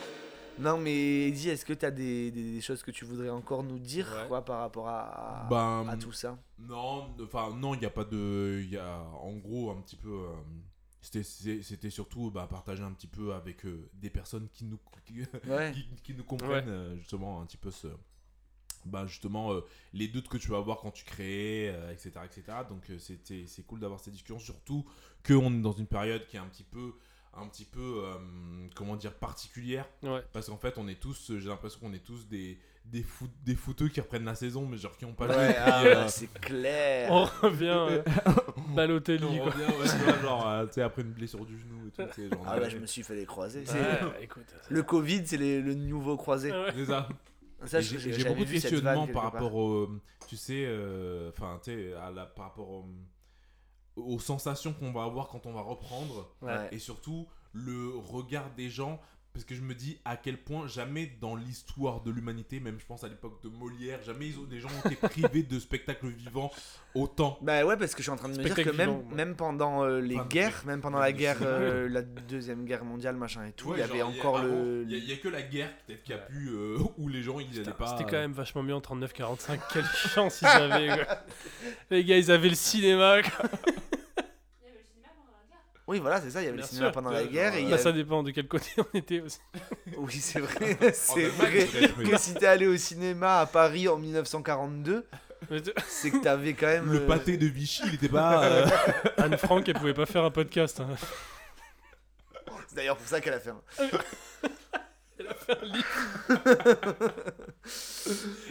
Non, 0.62 0.78
mais 0.78 1.28
Eddie, 1.28 1.48
est-ce 1.50 1.64
que 1.64 1.72
tu 1.72 1.84
as 1.84 1.90
des, 1.90 2.30
des- 2.30 2.52
des 2.52 2.60
choses 2.60 2.82
que 2.82 2.90
tu 2.90 3.04
voudrais 3.04 3.30
encore 3.30 3.62
nous 3.64 3.78
dire 3.78 4.06
Ouais. 4.22 4.28
quoi, 4.28 4.44
par 4.44 4.60
rapport 4.60 4.88
à, 4.88 5.46
Ben, 5.50 5.86
à 5.88 5.96
tout 5.96 6.12
ça? 6.12 6.38
Non, 6.58 7.14
enfin 7.22 7.54
non, 7.56 7.74
il 7.74 7.80
n'y 7.80 7.86
a 7.86 7.90
pas 7.90 8.04
de, 8.04 8.60
il 8.62 8.70
y 8.70 8.76
a 8.78 8.98
en 9.00 9.32
gros 9.36 9.70
un 9.70 9.80
petit 9.82 9.96
peu, 9.96 10.08
euh, 10.10 10.32
c'était 11.00 11.90
surtout 11.90 12.30
bah, 12.30 12.46
partager 12.48 12.82
un 12.82 12.92
petit 12.92 13.08
peu 13.08 13.34
avec 13.34 13.64
euh, 13.66 13.88
des 13.94 14.10
personnes 14.10 14.48
qui 14.52 14.64
nous 14.64 14.78
qui, 15.04 15.14
Ouais. 15.50 15.72
qui- 15.72 15.88
qui 16.02 16.14
nous 16.14 16.24
comprennent 16.24 16.68
euh, 16.68 16.96
justement 16.96 17.40
un 17.40 17.46
petit 17.46 17.56
peu 17.56 17.70
ce, 17.72 17.88
bah 18.84 19.06
justement 19.06 19.52
euh, 19.52 19.60
les 19.92 20.08
doutes 20.08 20.28
que 20.28 20.36
tu 20.38 20.48
vas 20.48 20.58
avoir 20.58 20.78
quand 20.80 20.90
tu 20.92 21.04
crées, 21.04 21.70
euh, 21.70 21.92
etc., 21.92 22.10
etc. 22.24 22.58
Donc 22.68 22.88
euh, 22.90 22.98
c'était 22.98 23.46
c'est 23.46 23.64
cool 23.64 23.80
d'avoir 23.80 23.98
ces 24.00 24.10
discussions, 24.12 24.38
surtout 24.38 24.84
que 25.24 25.34
on 25.34 25.52
est 25.52 25.60
dans 25.60 25.72
une 25.72 25.86
période 25.86 26.26
qui 26.26 26.36
est 26.36 26.40
un 26.40 26.46
petit 26.46 26.64
peu 26.64 26.94
un 27.34 27.46
petit 27.46 27.64
peu 27.64 28.02
euh, 28.04 28.14
comment 28.74 28.94
dire 28.96 29.14
particulière 29.14 29.86
Ouais. 30.02 30.22
parce 30.32 30.48
qu'en 30.48 30.56
fait 30.58 30.74
on 30.76 30.86
est 30.88 31.00
tous 31.00 31.32
j'ai 31.38 31.48
l'impression 31.48 31.80
qu'on 31.80 31.92
est 31.94 32.04
tous 32.04 32.26
des 32.28 32.58
des 32.84 33.02
foot, 33.02 33.30
des 33.44 33.54
footeux 33.54 33.88
qui 33.88 34.00
reprennent 34.00 34.24
la 34.24 34.34
saison 34.34 34.66
mais 34.66 34.76
genre 34.76 34.96
qui 34.96 35.04
ont 35.04 35.14
pas 35.14 35.26
joué 35.28 35.36
Ouais, 35.36 35.48
depuis, 35.48 35.62
ah, 35.64 35.82
euh, 35.84 36.08
c'est 36.08 36.32
clair. 36.40 37.08
On 37.12 37.24
revient 37.24 37.68
euh, 37.90 38.02
Balotelli, 38.74 39.24
on 39.24 39.36
quoi. 39.38 39.50
revient, 39.52 39.64
ouais, 39.78 40.20
genre, 40.22 40.48
euh, 40.48 40.66
tu 40.66 40.72
sais, 40.74 40.82
après 40.82 41.02
une 41.02 41.12
blessure 41.12 41.44
du 41.46 41.58
genou 41.58 41.86
et 41.86 41.90
tout, 41.90 42.02
genre, 42.02 42.44
Ah 42.46 42.58
ouais, 42.58 42.64
a- 42.64 42.68
je 42.68 42.78
me 42.78 42.86
suis 42.86 43.02
fait 43.04 43.14
les 43.14 43.24
croiser. 43.26 43.64
C'est- 43.66 43.78
Ouais, 43.80 43.98
écoute. 44.22 44.46
Le 44.68 44.82
Covid, 44.82 45.22
c'est 45.26 45.36
le 45.36 45.74
nouveau 45.74 46.16
croisé. 46.16 46.50
Ouais. 46.50 46.72
C'est 46.74 46.86
ça. 46.86 47.08
Ça, 47.66 47.80
J'ai 47.80 48.24
beaucoup 48.24 48.44
de 48.44 48.50
questionnements 48.50 49.06
par 49.06 49.22
rapport 49.24 49.54
au, 49.54 49.88
tu 50.28 50.36
sais, 50.36 50.64
euh, 50.66 51.30
enfin, 51.30 51.60
tu 51.62 51.70
sais, 51.70 51.92
à 51.94 52.10
la, 52.10 52.26
par 52.26 52.46
rapport 52.46 52.68
au- 52.68 52.88
aux 53.96 54.18
sensations 54.18 54.72
qu'on 54.72 54.92
va 54.92 55.04
avoir 55.04 55.28
quand 55.28 55.46
on 55.46 55.52
va 55.52 55.60
reprendre. 55.60 56.28
Ouais. 56.40 56.68
et 56.72 56.78
surtout 56.78 57.26
le 57.52 57.92
regard 57.96 58.50
des 58.56 58.70
gens. 58.70 59.00
Parce 59.32 59.46
que 59.46 59.54
je 59.54 59.62
me 59.62 59.74
dis 59.74 59.98
à 60.04 60.18
quel 60.18 60.36
point 60.36 60.66
jamais 60.66 61.10
dans 61.20 61.36
l'histoire 61.36 62.02
de 62.02 62.10
l'humanité, 62.10 62.60
même 62.60 62.78
je 62.78 62.84
pense 62.84 63.02
à 63.02 63.08
l'époque 63.08 63.42
de 63.42 63.48
Molière, 63.48 64.02
jamais 64.02 64.26
ils 64.28 64.38
ont, 64.38 64.42
des 64.42 64.60
gens 64.60 64.68
ont 64.68 64.90
été 64.90 64.96
privés 65.08 65.42
de 65.42 65.58
spectacles 65.58 66.08
vivants 66.08 66.50
autant. 66.94 67.38
Bah 67.40 67.64
ouais, 67.64 67.78
parce 67.78 67.92
que 67.94 67.98
je 67.98 68.02
suis 68.02 68.10
en 68.10 68.16
train 68.16 68.28
de 68.28 68.36
me 68.36 68.42
dire 68.44 68.54
que 68.54 68.68
même, 68.70 68.90
vivant, 68.90 69.04
ouais. 69.08 69.14
même 69.14 69.34
pendant 69.34 69.84
euh, 69.84 70.00
les 70.00 70.16
Enfin, 70.16 70.26
guerres, 70.28 70.62
même 70.66 70.82
pendant 70.82 70.98
la 70.98 71.12
guerre, 71.12 71.38
euh, 71.40 71.88
la 71.88 72.02
deuxième 72.02 72.66
guerre 72.66 72.84
mondiale, 72.84 73.16
machin 73.16 73.46
et 73.46 73.52
tout, 73.52 73.70
Ouais, 73.70 73.78
il 73.78 73.80
y 73.80 73.82
avait 73.82 74.02
encore 74.02 74.42
le. 74.42 74.84
Il 74.86 74.98
y, 75.08 75.12
a 75.12 75.16
que 75.16 75.28
la 75.28 75.40
guerre 75.42 75.70
peut-être 75.86 76.02
qui 76.02 76.12
a 76.12 76.18
pu, 76.18 76.48
euh, 76.50 76.76
où 76.98 77.08
les 77.08 77.22
gens 77.22 77.38
ils 77.40 77.46
Putain, 77.46 77.62
n'allaient 77.62 77.72
pas. 77.76 77.86
C'était 77.96 78.04
quand 78.10 78.18
même 78.18 78.32
vachement 78.32 78.62
mieux 78.62 78.74
en 78.74 78.80
39-45. 78.80 79.58
Quelle 79.72 79.84
chance 79.84 80.42
ils 80.42 80.46
avaient. 80.46 80.88
quoi. 80.88 81.18
Les 81.90 82.04
gars, 82.04 82.18
ils 82.18 82.30
avaient 82.30 82.50
le 82.50 82.54
cinéma. 82.54 83.22
quoi. 83.22 83.48
Oui, 85.92 85.98
voilà, 86.00 86.20
c'est 86.22 86.30
ça. 86.30 86.40
Il 86.40 86.46
y 86.46 86.48
avait 86.48 86.56
Bien 86.56 86.64
le 86.64 86.68
cinéma 86.68 86.86
sûr. 86.86 86.92
pendant 86.92 87.10
la 87.10 87.22
Ouais, 87.22 87.28
guerre. 87.28 87.54
Et 87.54 87.60
il 87.62 87.68
y 87.68 87.70
Bah, 87.70 87.76
ça 87.78 87.92
dépend 87.92 88.22
de 88.22 88.30
quel 88.30 88.48
côté 88.48 88.70
on 88.78 88.96
était 88.96 89.20
aussi. 89.20 89.38
Oui, 89.98 90.14
c'est 90.14 90.40
vrai. 90.40 90.78
C'est 90.94 91.26
vrai 91.28 91.68
que 92.10 92.16
si 92.16 92.32
t'es 92.34 92.46
allé 92.46 92.66
au 92.66 92.76
cinéma 92.78 93.40
à 93.40 93.46
Paris 93.46 93.88
en 93.88 93.98
1942, 93.98 95.06
Mais 95.50 95.60
tu- 95.60 95.70
c'est 95.86 96.10
que 96.10 96.16
t'avais 96.22 96.54
quand 96.54 96.66
même. 96.66 96.90
Le 96.90 97.00
euh, 97.00 97.06
pâté 97.06 97.36
de 97.36 97.46
Vichy, 97.46 97.82
il 97.88 97.94
était 97.96 98.08
pas. 98.08 98.42
euh, 98.44 98.66
Anne 99.18 99.36
Frank, 99.36 99.68
elle 99.68 99.74
pouvait 99.74 99.92
pas 99.92 100.06
faire 100.06 100.24
un 100.24 100.30
podcast. 100.30 100.80
hein. 100.80 100.88
C'est 102.68 102.76
d'ailleurs 102.76 102.96
pour 102.96 103.06
ça 103.06 103.20
qu'elle 103.20 103.34
a 103.34 103.40
fait 103.40 103.50
un. 103.50 103.60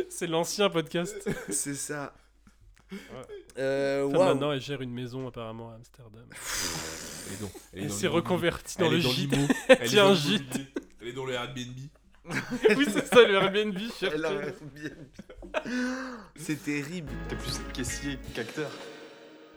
C'est 0.10 0.28
l'ancien 0.28 0.70
podcast. 0.70 1.16
C'est 1.50 1.74
ça. 1.76 2.14
Ouais. 2.92 2.98
Euh, 3.58 4.04
waouh. 4.04 4.26
maintenant, 4.26 4.52
elle 4.52 4.62
gère 4.62 4.82
une 4.82 4.92
maison 4.94 5.28
apparemment 5.28 5.72
à 5.72 5.76
Amsterdam. 5.76 6.26
Elle 6.30 7.48
elle 7.74 7.84
Elle 7.84 7.92
s'est 7.92 8.08
reconvertie 8.08 8.78
dans 8.78 8.90
le 8.90 9.00
gîte. 9.00 9.34
Elle 9.68 9.92
dans 9.96 10.08
un 10.08 10.10
le 10.10 10.16
gîte. 10.16 10.60
Elle 11.02 11.08
est 11.08 11.14
dans 11.14 11.26
le 11.26 11.34
Airbnb. 11.34 11.78
oui, 12.78 12.86
c'est 12.88 13.08
ça, 13.08 13.28
le 13.28 13.34
Airbnb. 13.34 13.78
Elle 14.02 14.26
a 14.26 14.32
C'est 16.36 16.64
terrible. 16.64 17.12
T'es 17.30 17.36
plus 17.36 17.60
caissier 17.74 18.20
qu'acteur. 18.34 18.70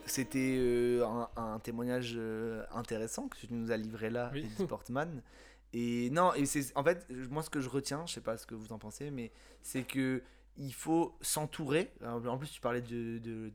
C'était 0.06 0.56
euh, 0.58 1.04
un, 1.06 1.28
un 1.36 1.58
témoignage 1.60 2.14
euh, 2.16 2.62
intéressant 2.72 3.28
que 3.28 3.38
tu 3.38 3.46
nous 3.50 3.70
as 3.70 3.76
livré 3.76 4.10
là, 4.10 4.30
Oui. 4.34 4.46
Sportman. 4.58 5.22
Et 5.72 6.08
non, 6.10 6.32
et 6.34 6.46
c'est 6.46 6.76
en 6.76 6.84
fait, 6.84 7.06
moi 7.30 7.42
ce 7.42 7.50
que 7.50 7.60
je 7.60 7.68
retiens, 7.68 8.04
je 8.06 8.14
sais 8.14 8.20
pas 8.20 8.36
ce 8.36 8.46
que 8.46 8.54
vous 8.54 8.72
en 8.72 8.78
pensez, 8.78 9.10
mais 9.10 9.32
c'est 9.62 9.82
que 9.82 10.22
il 10.56 10.72
faut 10.72 11.16
s'entourer. 11.20 11.92
En 12.06 12.38
plus, 12.38 12.50
tu 12.50 12.60
parlais 12.60 12.82
de. 12.82 13.18
de- 13.18 13.52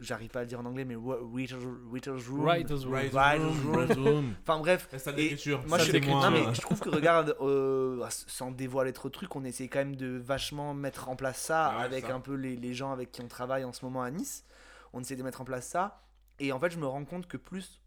J'arrive 0.00 0.30
pas 0.30 0.38
à 0.40 0.42
le 0.42 0.48
dire 0.48 0.58
en 0.58 0.64
anglais, 0.64 0.86
mais 0.86 0.94
writer's, 0.96 1.62
writer's 1.90 2.26
room. 2.26 2.44
Writer's 2.46 2.84
room. 2.86 2.94
Writer's 2.94 3.98
room. 3.98 4.34
Enfin 4.42 4.58
bref, 4.58 4.88
Ça 4.96 5.10
Et 5.10 5.14
d'écriture. 5.14 5.62
moi 5.68 5.78
Ça 5.78 5.84
je, 5.84 5.96
non, 5.98 6.30
mais 6.30 6.54
je 6.54 6.60
trouve 6.62 6.80
que 6.80 6.88
regarde, 6.88 7.36
euh, 7.42 8.02
sans 8.10 8.52
dévoiler 8.52 8.94
trop 8.94 9.08
de 9.08 9.12
trucs, 9.12 9.36
on 9.36 9.44
essaie 9.44 9.68
quand 9.68 9.80
même 9.80 9.96
de 9.96 10.16
vachement 10.16 10.72
mettre 10.72 11.10
en 11.10 11.16
place 11.16 11.38
ça 11.42 11.66
Ah 11.66 11.78
ouais, 11.80 11.84
avec 11.84 12.06
ça. 12.06 12.14
un 12.14 12.20
peu 12.20 12.34
les, 12.34 12.56
les 12.56 12.72
gens 12.72 12.90
avec 12.90 13.12
qui 13.12 13.20
on 13.20 13.28
travaille 13.28 13.64
en 13.64 13.72
ce 13.74 13.84
moment 13.84 14.02
à 14.02 14.10
Nice. 14.10 14.46
On 14.94 15.00
essaie 15.00 15.16
de 15.16 15.22
mettre 15.22 15.42
en 15.42 15.44
place 15.44 15.66
ça. 15.68 16.02
Et 16.38 16.52
en 16.52 16.58
fait, 16.58 16.70
je 16.70 16.78
me 16.78 16.86
rends 16.86 17.04
compte 17.04 17.26
que 17.26 17.36
plus 17.36 17.82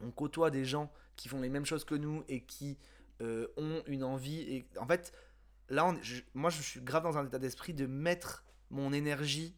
on 0.00 0.12
côtoie 0.12 0.50
des 0.50 0.64
gens 0.64 0.92
qui 1.16 1.28
font 1.28 1.40
les 1.40 1.48
mêmes 1.48 1.66
choses 1.66 1.84
que 1.84 1.96
nous 1.96 2.22
et 2.28 2.42
qui 2.44 2.78
euh, 3.22 3.48
ont 3.56 3.82
une 3.88 4.04
envie. 4.04 4.40
Et 4.42 4.68
en 4.78 4.86
fait, 4.86 5.12
là, 5.68 5.86
on- 5.86 5.98
je- 6.02 6.22
moi, 6.34 6.50
je 6.50 6.60
suis 6.62 6.80
grave 6.80 7.02
dans 7.04 7.16
un 7.18 7.26
état 7.26 7.38
d'esprit 7.38 7.74
de 7.74 7.86
mettre 7.86 8.44
mon 8.70 8.92
énergie 8.92 9.54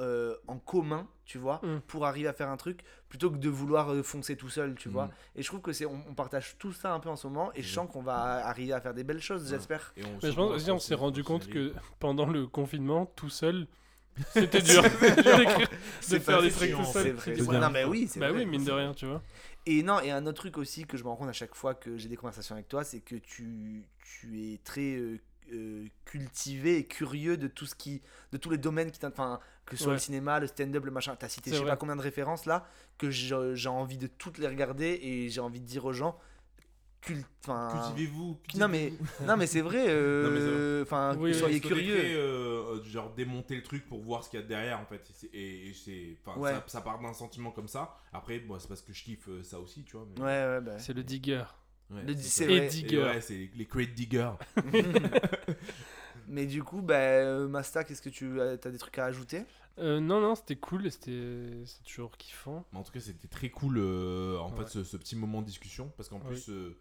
euh, 0.00 0.36
en 0.46 0.58
commun, 0.60 1.08
tu 1.24 1.38
vois, 1.38 1.60
Mm. 1.64 1.80
pour 1.88 2.06
arriver 2.06 2.28
à 2.28 2.32
faire 2.32 2.48
un 2.48 2.56
truc, 2.56 2.84
plutôt 3.08 3.32
que 3.32 3.36
de 3.36 3.48
vouloir 3.48 3.92
euh, 3.92 4.04
foncer 4.04 4.36
tout 4.36 4.48
seul, 4.48 4.76
tu 4.76 4.88
Mm. 4.88 4.92
vois. 4.92 5.10
Et 5.34 5.42
je 5.42 5.48
trouve 5.48 5.60
que 5.60 5.72
c'est, 5.72 5.86
on, 5.86 6.00
on 6.08 6.14
partage 6.14 6.56
tout 6.56 6.72
ça 6.72 6.92
un 6.94 7.00
peu 7.00 7.08
en 7.08 7.16
ce 7.16 7.26
moment, 7.26 7.50
et 7.56 7.62
je 7.62 7.74
sens 7.74 7.90
qu'on 7.90 8.02
va 8.02 8.46
arriver 8.46 8.72
à 8.74 8.80
faire 8.80 8.94
des 8.94 9.02
belles 9.02 9.20
choses, 9.20 9.42
Ouais. 9.42 9.48
j'espère. 9.58 9.92
Et 9.96 10.04
on 10.04 10.18
Mais 10.22 10.30
je 10.30 10.36
pense 10.36 10.52
aussi, 10.52 10.70
on 10.70 10.78
s'est 10.78 10.94
rendu 10.94 11.24
compte 11.24 11.48
que 11.48 11.74
pendant 11.98 12.26
le 12.26 12.46
confinement, 12.46 13.06
tout 13.06 13.28
seul, 13.28 13.66
c'était 14.34 14.62
dur 14.62 14.82
d'écrire, 15.00 15.68
de 15.68 15.74
C'est 16.00 16.20
faire 16.20 16.42
des 16.42 16.50
c'est 16.50 16.68
trucs 16.70 16.76
tout 16.76 16.84
C'est 17.20 17.34
seul. 17.44 17.60
non, 17.60 17.70
mais 17.70 17.84
oui, 17.84 18.06
c'est 18.08 18.20
Bah 18.20 18.30
vrai. 18.30 18.44
oui, 18.44 18.46
mine 18.46 18.64
de 18.64 18.70
rien, 18.70 18.94
tu 18.94 19.06
vois. 19.06 19.20
Et 19.70 19.82
non, 19.82 20.00
et 20.00 20.10
un 20.10 20.24
autre 20.24 20.38
truc 20.38 20.56
aussi 20.56 20.86
que 20.86 20.96
je 20.96 21.04
me 21.04 21.08
rends 21.10 21.16
compte 21.16 21.28
à 21.28 21.32
chaque 21.34 21.54
fois 21.54 21.74
que 21.74 21.98
j'ai 21.98 22.08
des 22.08 22.16
conversations 22.16 22.54
avec 22.54 22.68
toi, 22.68 22.84
c'est 22.84 23.00
que 23.00 23.16
tu, 23.16 23.84
tu 24.00 24.54
es 24.54 24.58
très 24.64 24.96
euh, 24.96 25.20
euh, 25.52 25.86
cultivé 26.06 26.78
et 26.78 26.84
curieux 26.86 27.36
de 27.36 27.48
tout 27.48 27.66
ce 27.66 27.74
qui, 27.74 28.00
de 28.32 28.38
tous 28.38 28.48
les 28.48 28.56
domaines 28.56 28.90
qui 28.90 29.04
enfin, 29.04 29.40
que 29.66 29.76
ce 29.76 29.82
soit 29.82 29.90
Ouais. 29.92 29.96
le 29.96 30.00
cinéma, 30.00 30.40
le 30.40 30.46
stand-up, 30.46 30.82
le 30.86 30.90
machin. 30.90 31.16
T'as 31.16 31.28
cité 31.28 31.50
je 31.50 31.56
sais 31.56 31.60
vrai. 31.62 31.72
pas 31.72 31.76
combien 31.76 31.96
de 31.96 32.00
références 32.00 32.46
là 32.46 32.66
que 32.96 33.10
j'ai 33.10 33.68
envie 33.68 33.98
de 33.98 34.06
toutes 34.06 34.38
les 34.38 34.48
regarder 34.48 34.98
et 35.02 35.28
j'ai 35.28 35.40
envie 35.42 35.60
de 35.60 35.66
dire 35.66 35.84
aux 35.84 35.92
gens, 35.92 36.18
Cultivez-vous. 37.00 38.38
Non, 38.56 38.68
mais- 38.68 38.92
non 39.26 39.36
mais 39.36 39.46
c'est 39.46 39.60
vrai, 39.60 39.84
euh, 39.88 40.82
enfin, 40.82 41.16
Oui, 41.18 41.34
soyez 41.34 41.60
curieux. 41.60 41.94
créer, 41.96 42.14
euh, 42.14 42.76
euh, 42.76 42.84
genre 42.84 43.14
démonter 43.14 43.56
le 43.56 43.62
truc 43.62 43.86
pour 43.86 44.00
voir 44.02 44.24
ce 44.24 44.30
qu'il 44.30 44.40
y 44.40 44.42
a 44.42 44.46
derrière 44.46 44.80
en 44.80 44.86
fait. 44.86 45.08
Et 45.32 45.72
c'est- 45.74 45.90
Et, 45.92 46.18
Ouais. 46.36 46.52
ça, 46.52 46.64
ça 46.66 46.80
part 46.80 47.00
d'un 47.00 47.12
sentiment 47.12 47.50
comme 47.50 47.68
ça. 47.68 47.96
Après, 48.12 48.40
moi, 48.40 48.58
c'est 48.60 48.68
parce 48.68 48.82
que 48.82 48.92
je 48.92 49.02
kiffe 49.04 49.28
euh, 49.28 49.42
ça 49.42 49.58
aussi, 49.60 49.84
tu 49.84 49.96
vois. 49.96 50.06
mais- 50.16 50.20
Ouais, 50.22 50.26
ouais, 50.56 50.60
bah. 50.60 50.78
C'est 50.78 50.92
le 50.92 51.02
digger. 51.02 51.44
Ouais, 51.90 52.02
Le- 52.02 52.14
c'est 52.16 52.68
digger. 52.68 53.02
ouais, 53.02 53.20
c'est 53.20 53.48
les 53.54 53.66
crate 53.66 53.94
diggers. 53.94 54.32
Mais 56.28 56.44
du 56.46 56.62
coup, 56.62 56.82
bah, 56.82 56.96
euh, 56.96 57.48
Masta, 57.48 57.84
qu'est-ce 57.84 58.02
que 58.02 58.10
tu 58.10 58.40
as, 58.40 58.56
des 58.56 58.76
trucs 58.78 58.98
à 58.98 59.06
ajouter? 59.06 59.44
Euh, 59.78 60.00
non, 60.00 60.20
non, 60.20 60.34
c'était 60.34 60.56
cool 60.56 60.90
c'était 60.90 61.46
c'est 61.64 61.82
toujours 61.84 62.16
kiffant. 62.18 62.66
Mais 62.72 62.80
en 62.80 62.82
tout 62.82 62.90
cas, 62.92 63.00
c'était 63.00 63.28
très 63.28 63.48
cool 63.48 63.76
euh, 63.78 64.36
en 64.38 64.50
Ouais. 64.50 64.64
fait 64.64 64.68
ce, 64.70 64.84
ce 64.84 64.96
petit 64.96 65.14
moment 65.16 65.40
de 65.40 65.46
discussion 65.46 65.90
parce 65.96 66.08
qu'en 66.08 66.18
Oui. 66.18 66.26
plus 66.34 66.50
euh, 66.50 66.76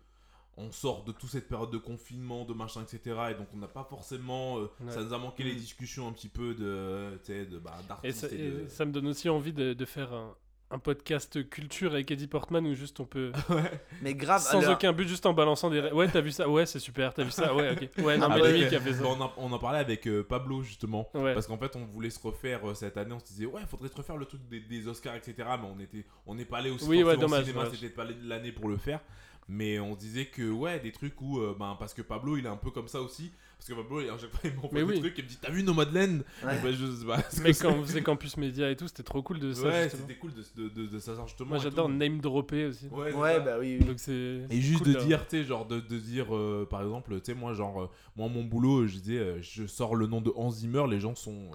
on 0.57 0.71
sort 0.71 1.03
de 1.03 1.11
toute 1.11 1.29
cette 1.29 1.47
période 1.47 1.69
de 1.71 1.77
confinement, 1.77 2.43
de 2.43 2.53
machin, 2.53 2.81
etc. 2.81 3.15
Et 3.31 3.33
donc 3.35 3.47
on 3.53 3.57
n'a 3.57 3.67
pas 3.67 3.83
forcément, 3.89 4.57
euh, 4.57 4.69
Ouais. 4.83 4.91
ça 4.91 5.03
nous 5.03 5.13
a 5.13 5.17
manqué 5.19 5.43
les 5.43 5.53
Mm. 5.53 5.57
discussions 5.57 6.07
un 6.07 6.11
petit 6.13 6.29
peu 6.29 6.53
de, 6.55 7.19
de 7.27 7.57
bah, 7.59 7.77
Et 7.83 7.87
d'artistes. 7.87 8.19
ça, 8.19 8.27
et 8.31 8.39
et 8.39 8.49
de- 8.51 8.67
ça 8.67 8.85
me 8.85 8.91
donne 8.91 9.07
aussi 9.07 9.29
envie 9.29 9.53
de, 9.53 9.73
de 9.73 9.85
faire 9.85 10.13
un, 10.13 10.35
un 10.69 10.79
podcast 10.79 11.47
culture 11.49 11.93
avec 11.93 12.11
Eddie 12.11 12.27
Portman 12.27 12.65
où 12.67 12.73
juste 12.73 12.99
on 12.99 13.05
peut, 13.05 13.31
Mais 14.01 14.13
grave, 14.15 14.41
sans 14.41 14.59
alors- 14.59 14.73
aucun 14.73 14.91
but, 14.93 15.07
juste 15.07 15.25
en 15.25 15.33
balançant 15.33 15.69
des. 15.69 15.79
Ouais, 15.91 16.09
t'as 16.09 16.19
vu 16.21 16.31
ça 16.31 16.49
Ouais, 16.49 16.65
c'est 16.65 16.79
super, 16.79 17.13
t'as 17.13 17.23
vu 17.23 17.31
ça 17.31 17.55
Ouais, 17.55 17.71
ok. 17.71 17.89
Ouais, 18.03 18.17
non, 18.17 18.27
Ah 18.29 18.35
mais 18.35 18.41
ouais. 18.41 18.57
lui 18.63 18.67
qui 18.67 18.75
a 18.75 18.81
fait 18.81 18.93
ça. 18.93 19.03
Bah, 19.03 19.09
on, 19.17 19.21
en, 19.21 19.31
on 19.37 19.51
en 19.53 19.59
parlait 19.59 19.79
avec 19.79 20.07
euh, 20.07 20.23
Pablo 20.23 20.63
justement. 20.63 21.09
Ouais. 21.13 21.33
Parce 21.35 21.47
qu'en 21.47 21.57
fait, 21.57 21.75
on 21.75 21.85
voulait 21.85 22.09
se 22.09 22.19
refaire 22.19 22.67
euh, 22.67 22.73
cette 22.73 22.97
année. 22.97 23.13
On 23.13 23.19
se 23.19 23.25
disait, 23.25 23.45
ouais, 23.45 23.61
faudrait 23.69 23.87
se 23.89 23.95
refaire 23.95 24.17
le 24.17 24.25
truc 24.25 24.41
des, 24.49 24.59
des 24.59 24.87
Oscars, 24.89 25.15
etc. 25.15 25.35
Mais 25.61 25.67
on 25.73 25.79
était, 25.79 26.05
on 26.25 26.35
n'est 26.35 26.43
pas 26.45 26.57
allé 26.57 26.71
aussi 26.71 26.85
Oui, 26.89 27.01
ouais, 27.03 27.15
dommage, 27.15 27.45
cinéma. 27.45 27.69
C'était 27.71 27.89
pas 27.89 28.05
l'année 28.23 28.51
pour 28.51 28.67
le 28.67 28.75
faire. 28.77 28.99
Mais 29.49 29.79
on 29.79 29.93
se 29.93 29.99
disait 29.99 30.25
que, 30.25 30.49
ouais, 30.49 30.79
des 30.79 30.91
trucs 30.91 31.21
où, 31.21 31.39
euh, 31.39 31.55
ben, 31.57 31.75
parce 31.79 31.93
que 31.93 32.01
Pablo, 32.01 32.35
il 32.37 32.45
est 32.45 32.49
un 32.49 32.57
peu 32.57 32.69
comme 32.69 32.87
ça 32.89 33.01
aussi. 33.01 33.31
Parce 33.57 33.69
que 33.69 33.73
Pablo, 33.73 33.99
à 33.99 34.17
chaque 34.17 34.29
fois, 34.29 34.41
il 34.43 34.53
m'envoie 34.53 34.69
Mais 34.73 34.79
des 34.81 34.85
oui. 34.85 34.99
trucs. 34.99 35.17
Il 35.17 35.23
me 35.23 35.29
dit, 35.29 35.37
t'as 35.41 35.49
vu 35.49 35.63
Nomadland? 35.63 36.19
Ouais. 36.43 36.57
Et 36.57 36.61
ben, 36.61 36.73
je 36.73 36.85
sais 36.91 37.05
pas 37.05 37.21
ce 37.29 37.41
Mais 37.41 37.53
que 37.53 37.61
quand 37.61 37.71
on 37.71 37.81
faisait 37.83 38.01
Campus 38.03 38.35
Média 38.37 38.69
et 38.69 38.75
tout, 38.75 38.87
c'était 38.87 39.03
trop 39.03 39.21
cool 39.23 39.39
de 39.39 39.53
ça. 39.53 39.63
Ouais, 39.67 39.83
justement. 39.83 40.01
c'était 40.07 40.19
cool 40.19 40.31
de, 40.33 40.61
de, 40.63 40.69
de, 40.69 40.85
de 40.87 40.99
ça, 40.99 41.13
justement. 41.25 41.49
Moi 41.49 41.57
j'adore 41.59 41.87
tout. 41.87 41.93
name 41.93 42.19
dropper 42.19 42.65
aussi. 42.65 42.87
Ouais, 42.89 43.13
bah 43.39 43.57
oui. 43.59 43.77
oui. 43.79 43.85
Donc 43.85 43.99
c'est. 43.99 44.41
Et 44.49 44.61
juste 44.61 44.83
cool 44.83 44.93
de 44.93 44.99
dire, 44.99 45.25
tu 45.27 45.37
sais, 45.37 45.43
genre 45.45 45.65
de, 45.65 45.79
de 45.79 45.97
dire, 45.97 46.35
euh, 46.35 46.67
par 46.69 46.81
exemple, 46.81 47.15
tu 47.21 47.31
sais, 47.31 47.33
moi, 47.33 47.53
genre, 47.53 47.83
euh, 47.83 47.89
moi, 48.15 48.27
mon 48.27 48.43
boulot, 48.43 48.85
je 48.85 48.97
disais, 48.99 49.41
je 49.41 49.65
sors 49.65 49.95
le 49.95 50.07
nom 50.07 50.21
de 50.21 50.31
Hans 50.35 50.51
Zimmer, 50.51 50.83
les 50.89 50.99
gens 50.99 51.15
sont. 51.15 51.49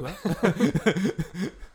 Quoi 0.00 0.10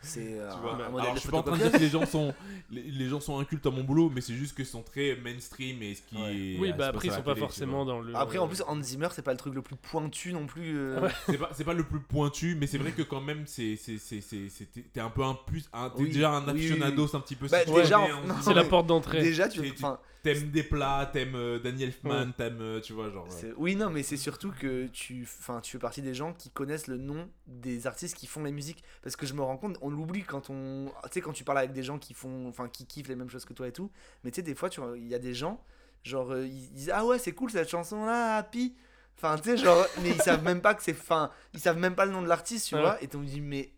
C'est 0.01 0.39
euh, 0.39 0.49
Tu 0.53 0.59
vois, 0.61 0.73
un, 0.73 0.77
mais- 0.77 0.83
un 0.85 0.89
modèle 0.89 1.01
alors, 1.01 1.13
de 1.13 1.15
je 1.17 1.21
suis 1.21 1.29
pas 1.29 1.37
en 1.37 1.43
train 1.43 1.57
de 1.57 1.61
dire 1.63 1.71
que 1.73 1.77
les 1.77 1.89
gens 1.89 2.05
sont 2.05 2.33
les, 2.71 2.81
les 2.83 3.09
gens 3.09 3.19
sont 3.19 3.37
incultes 3.39 3.65
à 3.65 3.69
mon 3.69 3.83
boulot, 3.83 4.09
mais 4.13 4.21
c'est 4.21 4.33
juste 4.33 4.55
qu'ils 4.55 4.65
sont 4.65 4.81
très 4.81 5.17
mainstream 5.23 5.81
et 5.83 5.95
ce 5.95 6.01
qui 6.03 6.15
Ouais. 6.15 6.35
est. 6.35 6.57
Oui, 6.59 6.69
ah, 6.73 6.77
bah 6.77 6.87
après 6.87 7.07
ils 7.07 7.11
sont 7.11 7.17
pas 7.21 7.33
télé, 7.33 7.35
tu 7.35 7.39
forcément 7.41 7.83
vois. 7.83 7.93
dans 7.93 7.99
le. 7.99 8.15
Après, 8.15 8.37
en 8.37 8.47
plus, 8.47 8.63
Hans 8.65 8.81
Zimmer, 8.81 9.09
c'est 9.11 9.21
pas 9.21 9.31
le 9.33 9.37
truc 9.37 9.53
le 9.53 9.61
plus 9.61 9.75
pointu 9.75 10.31
non 10.33 10.45
plus. 10.47 10.77
euh, 10.77 11.07
c'est 11.25 11.37
pas 11.37 11.49
c'est 11.53 11.63
pas 11.65 11.73
le 11.73 11.83
plus 11.83 11.99
pointu, 11.99 12.55
mais 12.59 12.65
c'est 12.67 12.77
vrai 12.77 12.91
que 12.91 13.01
quand 13.01 13.21
même 13.21 13.43
c'est 13.45 13.75
c'est 13.75 13.97
c'est 13.97 14.21
c'est 14.21 14.47
c'est- 14.49 14.71
t'es- 14.71 14.85
t'es 14.93 14.99
un 15.01 15.09
peu 15.09 15.23
un 15.23 15.33
plus 15.35 15.69
un- 15.73 15.89
t'es 15.89 16.01
Oui, 16.03 16.09
déjà 16.09 16.31
un 16.31 16.39
oui, 16.39 16.51
oui, 16.53 16.59
aficionados 16.59 17.15
un 17.15 17.19
petit 17.19 17.35
peu. 17.35 17.47
Bah, 17.47 17.65
déjà, 17.65 17.99
en- 17.99 18.07
non. 18.25 18.35
C'est 18.41 18.53
la 18.53 18.63
mais 18.63 18.69
porte 18.69 18.87
d'entrée. 18.87 19.21
Déjà, 19.21 19.49
tu 19.49 19.59
Et 19.65 19.73
tu- 19.73 19.83
enfin, 19.83 19.99
T'aimes 20.21 20.51
des 20.51 20.63
plats, 20.63 21.09
t'aimes 21.13 21.35
euh, 21.35 21.59
Daniel 21.59 21.89
Elfman, 21.89 22.25
Ouais. 22.27 22.33
t'aimes 22.35 22.59
euh, 22.61 22.81
tu 22.81 22.91
vois 22.91 23.09
genre. 23.09 23.27
Oui, 23.55 23.75
non, 23.77 23.89
mais 23.89 24.03
c'est 24.03 24.17
surtout 24.17 24.51
que 24.51 24.87
tu, 24.87 25.23
enfin, 25.23 25.61
tu 25.61 25.71
fais 25.71 25.79
partie 25.79 26.01
des 26.01 26.13
gens 26.13 26.33
qui 26.33 26.49
connaissent 26.49 26.87
le 26.87 26.97
nom 26.97 27.29
des 27.47 27.87
artistes 27.87 28.17
qui 28.17 28.27
font 28.27 28.43
les 28.43 28.51
musiques. 28.51 28.83
Parce 29.01 29.15
que 29.15 29.25
je 29.25 29.33
me 29.33 29.41
rends 29.41 29.55
compte, 29.57 29.77
on 29.81 29.89
l'oublie 29.89 30.23
quand 30.23 30.49
on. 30.49 30.91
Tu 31.05 31.09
sais, 31.13 31.21
quand 31.21 31.31
tu 31.31 31.43
parles 31.45 31.59
avec 31.59 31.71
des 31.71 31.83
gens 31.83 31.97
qui 31.99 32.13
font. 32.13 32.47
Enfin, 32.49 32.67
qui 32.67 32.85
kiffent 32.85 33.07
les 33.07 33.15
mêmes 33.15 33.29
choses 33.29 33.45
que 33.45 33.53
toi 33.53 33.67
et 33.67 33.71
tout. 33.71 33.91
Mais 34.23 34.31
tu 34.31 34.35
sais, 34.37 34.41
des 34.41 34.55
fois, 34.55 34.69
tu 34.69 34.81
il 34.97 35.07
y 35.07 35.15
a 35.15 35.19
des 35.19 35.33
gens, 35.33 35.63
genre, 36.03 36.31
euh, 36.33 36.45
ils 36.45 36.71
disent 36.73 36.91
Ah 36.93 37.05
ouais, 37.05 37.17
c'est 37.17 37.31
cool 37.31 37.49
cette 37.51 37.69
chanson-là, 37.69 38.35
Happy. 38.37 38.75
Enfin, 39.17 39.37
tu 39.37 39.49
sais, 39.49 39.57
genre, 39.57 39.85
mais 40.01 40.09
ils 40.11 40.21
savent 40.21 40.43
même 40.43 40.61
pas 40.61 40.73
que 40.73 40.83
c'est. 40.83 40.91
Enfin, 40.97 41.31
ils 41.53 41.59
savent 41.61 41.77
même 41.77 41.95
pas 41.95 42.05
le 42.05 42.11
nom 42.11 42.21
de 42.21 42.27
l'artiste, 42.27 42.67
tu 42.67 42.75
Ouais. 42.75 42.81
vois. 42.81 43.01
Et 43.01 43.07
me 43.19 43.25
dis, 43.25 43.39
mais. 43.41 43.71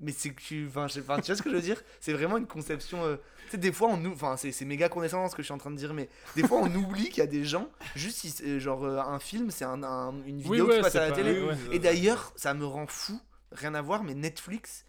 Mais 0.00 0.12
c'est 0.12 0.30
que 0.30 0.40
tu. 0.40 0.66
Enfin, 0.68 0.86
tu 0.88 1.00
vois 1.02 1.36
ce 1.36 1.42
que 1.42 1.50
je 1.50 1.54
veux 1.54 1.60
dire? 1.60 1.82
C'est 2.00 2.12
vraiment 2.14 2.38
une 2.38 2.46
conception. 2.46 3.04
euh, 3.04 3.16
Tu 3.46 3.50
sais, 3.52 3.58
des 3.58 3.70
fois, 3.72 3.88
on. 3.88 4.04
Enfin, 4.12 4.36
c'est 4.38 4.50
c'est 4.52 4.64
méga 4.64 4.88
connaissant 4.88 5.28
ce 5.28 5.34
que 5.36 5.42
je 5.42 5.44
suis 5.46 5.52
en 5.54 5.58
train 5.58 5.70
de 5.70 5.76
dire, 5.76 5.92
mais 5.92 6.08
des 6.36 6.42
fois, 6.46 6.58
on 6.62 6.74
oublie 6.74 7.08
qu'il 7.10 7.18
y 7.18 7.20
a 7.22 7.26
des 7.26 7.44
gens. 7.44 7.68
Juste, 7.94 8.24
ils- 8.24 8.44
euh, 8.46 8.58
genre, 8.58 8.84
euh, 8.84 8.98
un 8.98 9.18
film, 9.18 9.50
c'est 9.50 9.64
un, 9.66 9.82
un- 9.82 10.12
une 10.26 10.36
Oui, 10.36 10.42
vidéo 10.42 10.68
ouais, 10.68 10.76
qui 10.76 10.82
passe 10.82 10.96
à 10.96 11.00
la 11.02 11.10
pas- 11.10 11.16
télé. 11.16 11.38
oui, 11.40 11.48
ouais. 11.48 11.56
Et 11.76 11.78
d'ailleurs, 11.78 12.32
ça 12.36 12.54
me 12.54 12.64
rend 12.64 12.86
fou. 12.86 13.20
Rien 13.52 13.74
à 13.74 13.82
voir, 13.82 14.02
mais 14.04 14.14
Netflix, 14.14 14.86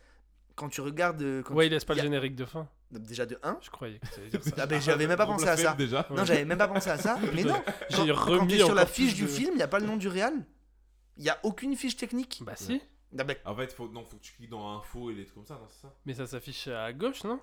quand 0.55 0.69
tu 0.69 0.79
regardes. 0.81 1.21
euh, 1.21 1.41
Quand 1.43 1.55
Ouais, 1.55 1.65
tu- 1.65 1.67
il 1.67 1.73
laisse 1.73 1.83
pas 1.85 1.93
a- 1.93 1.97
le 1.97 2.03
générique 2.03 2.35
de 2.35 2.45
fin. 2.45 2.67
Déjà 2.91 3.25
de 3.25 3.37
1. 3.41 3.57
Je 3.61 3.69
croyais 3.69 3.99
que 3.99 4.07
t'allais 4.15 4.27
dire 4.29 4.43
ça. 4.43 4.51
Ah, 4.57 4.65
ben, 4.65 4.79
j'avais 4.81 5.07
même 5.07 5.17
pas 5.17 5.25
pensé 5.25 5.47
à 5.47 5.55
ça. 5.57 5.75
Non, 6.09 6.23
j'avais 6.25 6.43
même 6.45 6.57
pas 6.57 6.67
pensé 6.67 6.89
à 6.89 6.97
ça. 6.97 7.17
Mais 7.33 7.43
non, 7.43 7.55
J'ai 7.89 7.95
quand, 7.97 8.05
quand 8.15 8.25
remis 8.39 8.47
t'es 8.53 8.57
sur 8.57 8.75
la 8.75 8.85
fiche 8.85 9.13
du 9.15 9.27
film, 9.27 9.51
il 9.53 9.57
n'y 9.57 9.61
a 9.63 9.67
pas 9.67 9.79
le 9.79 9.85
nom 9.87 9.95
du 9.97 10.07
réal. 10.09 10.33
Il 11.17 11.23
n'y 11.23 11.29
a 11.29 11.39
aucune 11.43 11.75
fiche 11.75 11.95
technique. 11.97 12.41
Bah 12.45 12.53
si. 12.55 12.81
Ah, 13.17 13.23
ben, 13.23 13.35
En 13.45 13.55
fait, 13.55 13.73
faut 13.73 13.87
non, 13.89 14.05
faut 14.05 14.17
que 14.17 14.21
tu 14.21 14.33
cliques 14.33 14.49
dans 14.49 14.77
info 14.77 15.11
et 15.11 15.15
des 15.15 15.23
trucs 15.25 15.35
comme 15.35 15.45
ça, 15.45 15.55
non, 15.55 15.67
c'est 15.69 15.81
ça. 15.81 15.93
Mais 16.05 16.13
ça 16.13 16.27
s'affiche 16.27 16.67
à 16.67 16.93
gauche, 16.93 17.23
non 17.23 17.39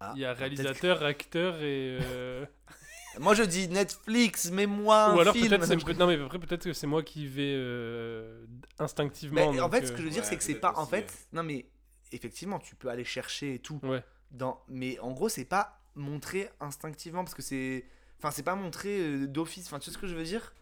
ah, 0.00 0.12
Il 0.14 0.20
y 0.20 0.24
a 0.24 0.32
réalisateur, 0.32 1.02
acteur 1.02 1.56
et. 1.62 1.98
euh, 2.02 2.46
Moi, 3.18 3.34
je 3.34 3.42
dis 3.42 3.68
Netflix, 3.68 4.50
mets-moi 4.50 5.04
un 5.06 5.16
Ou 5.16 5.20
alors 5.20 5.34
film. 5.34 5.48
peut-être 5.48 5.66
c'est 5.66 5.98
non 5.98 6.06
mais 6.06 6.18
après 6.18 6.38
peut-être 6.38 6.64
que 6.64 6.72
c'est 6.72 6.86
moi 6.86 7.02
qui 7.02 7.26
vais 7.26 7.54
euh, 7.54 8.46
instinctivement. 8.78 9.52
Mais 9.52 9.60
en 9.60 9.70
fait, 9.70 9.86
ce 9.86 9.92
euh, 9.92 9.96
que 9.96 10.00
je 10.00 10.04
veux 10.06 10.10
dire, 10.10 10.22
ouais, 10.22 10.28
c'est 10.28 10.36
que 10.38 10.44
c'est 10.44 10.54
pas. 10.54 10.72
En 10.76 10.86
fait, 10.86 11.26
non, 11.32 11.42
mais 11.42 11.66
effectivement, 12.12 12.58
tu 12.58 12.74
peux 12.74 12.88
aller 12.88 13.04
chercher 13.04 13.54
et 13.54 13.58
tout. 13.58 13.80
Ouais. 13.82 14.02
dans 14.30 14.62
mais 14.68 14.98
en 15.00 15.10
gros 15.12 15.28
c'est 15.28 15.44
pas 15.44 15.80
montré 15.94 16.48
instinctivement 16.60 17.22
parce 17.22 17.34
que 17.34 17.42
c'est 17.42 17.84
enfin 18.18 18.30
c'est 18.30 18.42
pas 18.42 18.54
montré 18.54 19.26
d'office 19.26 19.66
enfin 19.66 19.78
tu 19.78 19.86
sais 19.86 19.90
ce 19.90 19.98
que 19.98 20.06
je 20.06 20.14
veux 20.14 20.24
dire? 20.24 20.54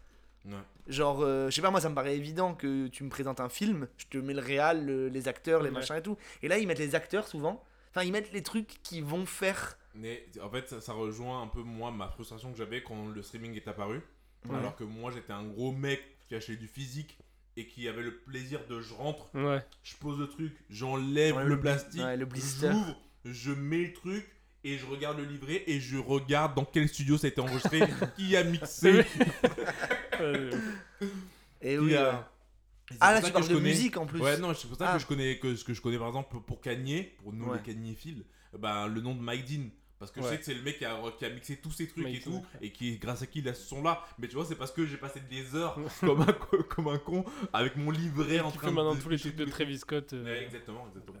Ouais. 0.45 0.53
genre 0.87 1.21
euh, 1.21 1.49
je 1.49 1.55
sais 1.55 1.61
pas 1.61 1.69
moi 1.69 1.79
ça 1.81 1.89
me 1.89 1.93
paraît 1.95 2.15
évident 2.17 2.55
que 2.55 2.87
tu 2.87 3.03
me 3.03 3.09
présentes 3.09 3.39
un 3.39 3.47
film 3.49 3.87
je 3.97 4.05
te 4.07 4.17
mets 4.17 4.33
le 4.33 4.41
réal 4.41 4.85
le- 4.85 5.07
les 5.07 5.27
acteurs 5.27 5.61
les 5.61 5.69
Ouais. 5.69 5.75
machins 5.75 5.95
et 5.97 6.01
tout 6.01 6.17
et 6.41 6.47
là 6.47 6.57
ils 6.57 6.65
mettent 6.67 6.79
les 6.79 6.95
acteurs 6.95 7.27
souvent 7.27 7.63
enfin 7.91 8.03
ils 8.03 8.11
mettent 8.11 8.31
les 8.33 8.41
trucs 8.41 8.81
qui 8.81 9.01
vont 9.01 9.25
faire 9.27 9.77
Mais 9.93 10.25
en 10.41 10.49
fait, 10.49 10.67
ça, 10.69 10.81
ça 10.81 10.93
rejoint 10.93 11.43
un 11.43 11.47
peu 11.47 11.61
moi 11.61 11.91
ma 11.91 12.07
frustration 12.07 12.51
que 12.51 12.57
j'avais 12.57 12.81
quand 12.81 13.07
le 13.09 13.21
streaming 13.21 13.53
est 13.55 13.67
apparu. 13.67 14.01
Ouais. 14.49 14.57
Alors 14.57 14.75
que 14.77 14.85
moi, 14.85 15.11
j'étais 15.11 15.33
un 15.33 15.43
gros 15.43 15.73
mec 15.73 16.01
qui 16.27 16.33
achetait 16.35 16.55
du 16.55 16.67
physique 16.69 17.19
et 17.57 17.67
qui 17.67 17.87
avait 17.89 18.01
le 18.01 18.15
plaisir 18.19 18.65
de 18.67 18.79
je 18.79 18.93
rentre, 18.93 19.29
Ouais. 19.35 19.63
je 19.83 19.95
pose 19.97 20.17
le 20.17 20.27
truc, 20.29 20.53
j'enlève 20.69 21.35
Ouais, 21.35 21.43
le 21.43 21.49
le 21.49 21.59
plastique, 21.59 22.01
ouais, 22.01 22.15
le 22.15 22.25
blister. 22.25 22.71
j'ouvre, 22.71 22.95
je 23.25 23.51
mets 23.51 23.83
le 23.83 23.93
truc 23.93 24.25
et 24.63 24.77
je 24.77 24.85
regarde 24.85 25.17
le 25.17 25.25
livret 25.25 25.63
et 25.67 25.79
je 25.79 25.97
regarde 25.97 26.55
dans 26.55 26.65
quel 26.65 26.87
studio 26.87 27.17
ça 27.17 27.27
a 27.27 27.29
été 27.29 27.41
enregistré, 27.41 27.81
qui 28.17 28.35
a 28.37 28.43
mixé. 28.43 29.03
Et 31.61 31.77
oui 31.77 31.95
a-. 31.95 32.27
Et 32.91 32.95
ah 32.99 33.13
là 33.13 33.21
tu 33.21 33.31
parles 33.31 33.47
de 33.47 33.53
connais- 33.55 33.69
musique 33.69 33.97
en 33.97 34.05
plus 34.05 34.19
Ouais, 34.19 34.37
non, 34.37 34.53
c'est 34.53 34.67
pour 34.67 34.77
ça 34.77 34.89
Ah. 34.89 34.93
que 34.95 34.99
je 35.01 35.07
connais 35.07 35.39
que 35.39 35.55
ce 35.55 35.63
que 35.63 35.73
je 35.73 35.81
connais 35.81 35.97
par 35.97 36.07
exemple 36.07 36.35
pour 36.45 36.59
Kanye, 36.59 37.03
pour 37.19 37.31
nous 37.33 37.45
Ouais. 37.45 37.57
les 37.65 37.73
Kanyéphiles, 37.73 38.25
ben 38.57 38.87
le 38.87 39.01
nom 39.01 39.15
de 39.15 39.21
Mike 39.21 39.45
Dean. 39.45 39.69
Parce 39.97 40.11
que 40.11 40.19
je 40.21 40.27
sais 40.27 40.39
que 40.39 40.43
c'est 40.45 40.55
le 40.55 40.63
mec 40.63 40.79
qui 40.79 40.85
a, 40.85 40.99
qui 41.19 41.25
a 41.25 41.29
mixé 41.29 41.57
tous 41.57 41.69
ces 41.71 41.87
trucs 41.87 42.03
Mike 42.03 42.17
et 42.17 42.21
tout, 42.21 42.31
ouais. 42.33 42.41
et 42.63 42.71
qui 42.71 42.97
grâce 42.97 43.21
à 43.21 43.27
qui 43.27 43.39
il 43.39 43.47
a 43.47 43.53
ce 43.53 43.67
son 43.67 43.83
là. 43.83 44.03
Mais 44.17 44.27
tu 44.27 44.33
vois, 44.33 44.45
c'est 44.45 44.55
parce 44.55 44.71
que 44.71 44.83
j'ai 44.85 44.97
passé 44.97 45.21
des 45.29 45.55
heures 45.55 45.77
comme 45.99 46.21
un, 46.21 46.33
co- 46.33 46.63
comme 46.63 46.87
un 46.87 46.97
con 46.97 47.23
avec 47.53 47.75
mon 47.75 47.91
livret 47.91 48.39
en 48.39 48.49
qui 48.49 48.57
train 48.57 48.69
fait 48.69 48.73
maintenant 48.73 48.95
de. 48.95 48.99
tous 48.99 49.09
les 49.09 49.19
trucs 49.19 49.35
de 49.35 49.45
Travis 49.45 49.77
Scott. 49.77 50.11
euh. 50.13 50.23
Ouais, 50.25 50.43
exactement, 50.43 50.87
exactement. 50.89 51.19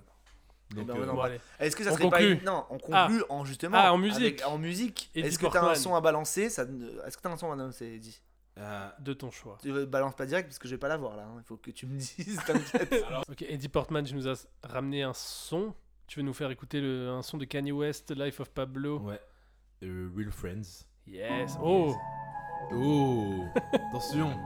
Eh 0.71 0.75
Donc, 0.75 0.87
ben, 0.87 0.95
euh, 0.95 0.99
ouais, 1.01 1.05
non, 1.05 1.13
Bon, 1.13 1.19
bah, 1.19 1.25
allez. 1.25 1.39
Est-ce 1.59 1.75
que 1.75 1.83
ça 1.83 1.91
On 1.91 1.93
serait 1.95 2.09
pas 2.09 2.17
conclut. 2.17 2.33
une- 2.39 2.43
Non, 2.43 2.65
on 2.69 2.77
conclut 2.79 3.23
en 3.29 3.45
justement. 3.45 3.77
Ah, 3.79 3.93
en 3.93 3.97
musique. 3.97 4.41
avec- 4.41 4.47
en 4.47 4.57
musique. 4.57 5.11
Eddie 5.15 5.27
Est-ce 5.27 5.39
que 5.39 5.47
t'as 5.47 5.69
un 5.71 5.75
son 5.75 5.95
à 5.95 6.01
balancer? 6.01 6.49
Ça... 6.49 6.63
Est-ce 7.05 7.17
que 7.17 7.21
t'as 7.21 7.29
un 7.31 7.37
son 7.37 7.51
à 7.51 7.55
balancer, 7.55 7.85
Eddie? 7.85 8.21
Euh, 8.57 8.89
De 8.99 9.13
ton 9.13 9.31
choix. 9.31 9.57
Tu 9.61 9.71
balance 9.85 10.13
pas 10.15 10.25
direct 10.25 10.47
parce 10.49 10.59
que 10.59 10.67
je 10.67 10.75
vais 10.75 10.79
pas 10.79 10.89
l'avoir 10.89 11.15
là. 11.15 11.23
hein. 11.23 11.35
Il 11.37 11.43
faut 11.45 11.55
que 11.57 11.71
tu 11.71 11.85
me 11.85 11.95
dises. 11.97 12.39
Ok, 13.29 13.41
Eddie 13.43 13.69
Portman, 13.69 14.03
tu 14.03 14.13
nous 14.13 14.27
as 14.27 14.45
ramené 14.63 15.03
un 15.03 15.13
son. 15.13 15.73
Tu 16.07 16.19
veux 16.19 16.25
nous 16.25 16.33
faire 16.33 16.51
écouter 16.51 16.81
le, 16.81 17.09
un 17.09 17.21
son 17.21 17.37
de 17.37 17.45
Kanye 17.45 17.71
West, 17.71 18.11
Life 18.15 18.39
of 18.41 18.49
Pablo? 18.49 18.99
Ouais. 18.99 19.21
Euh, 19.83 20.09
Real 20.15 20.31
Friends. 20.31 20.85
Yes. 21.07 21.57
Oh 21.63 21.95
Oh 22.73 23.45
Attention 23.73 24.37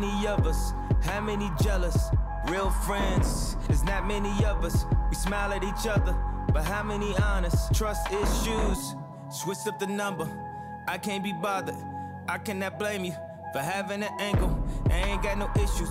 many 0.00 0.26
of 0.26 0.46
us? 0.46 0.72
How 1.02 1.20
many 1.20 1.50
jealous? 1.62 2.08
Real 2.48 2.70
friends, 2.70 3.56
there's 3.66 3.84
not 3.84 4.06
many 4.06 4.32
of 4.44 4.64
us. 4.64 4.86
We 5.10 5.16
smile 5.16 5.52
at 5.52 5.62
each 5.62 5.86
other, 5.86 6.16
but 6.52 6.64
how 6.64 6.82
many 6.82 7.14
honest? 7.18 7.74
Trust 7.74 8.10
issues, 8.10 8.94
switch 9.30 9.58
up 9.66 9.78
the 9.78 9.86
number. 9.86 10.26
I 10.88 10.96
can't 10.96 11.22
be 11.22 11.34
bothered. 11.34 11.76
I 12.26 12.38
cannot 12.38 12.78
blame 12.78 13.04
you 13.04 13.12
for 13.52 13.58
having 13.58 14.02
an 14.02 14.14
angle. 14.18 14.52
I 14.90 14.94
ain't 15.10 15.22
got 15.22 15.36
no 15.36 15.50
issues. 15.62 15.90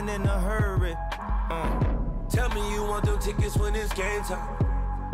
in 0.09 0.21
a 0.23 0.39
hurry? 0.39 0.95
Uh. 1.49 1.91
Tell 2.31 2.47
me 2.51 2.73
you 2.73 2.83
want 2.83 3.03
them 3.03 3.19
tickets 3.19 3.57
when 3.57 3.75
it's 3.75 3.91
game 3.91 4.23
time. 4.23 4.57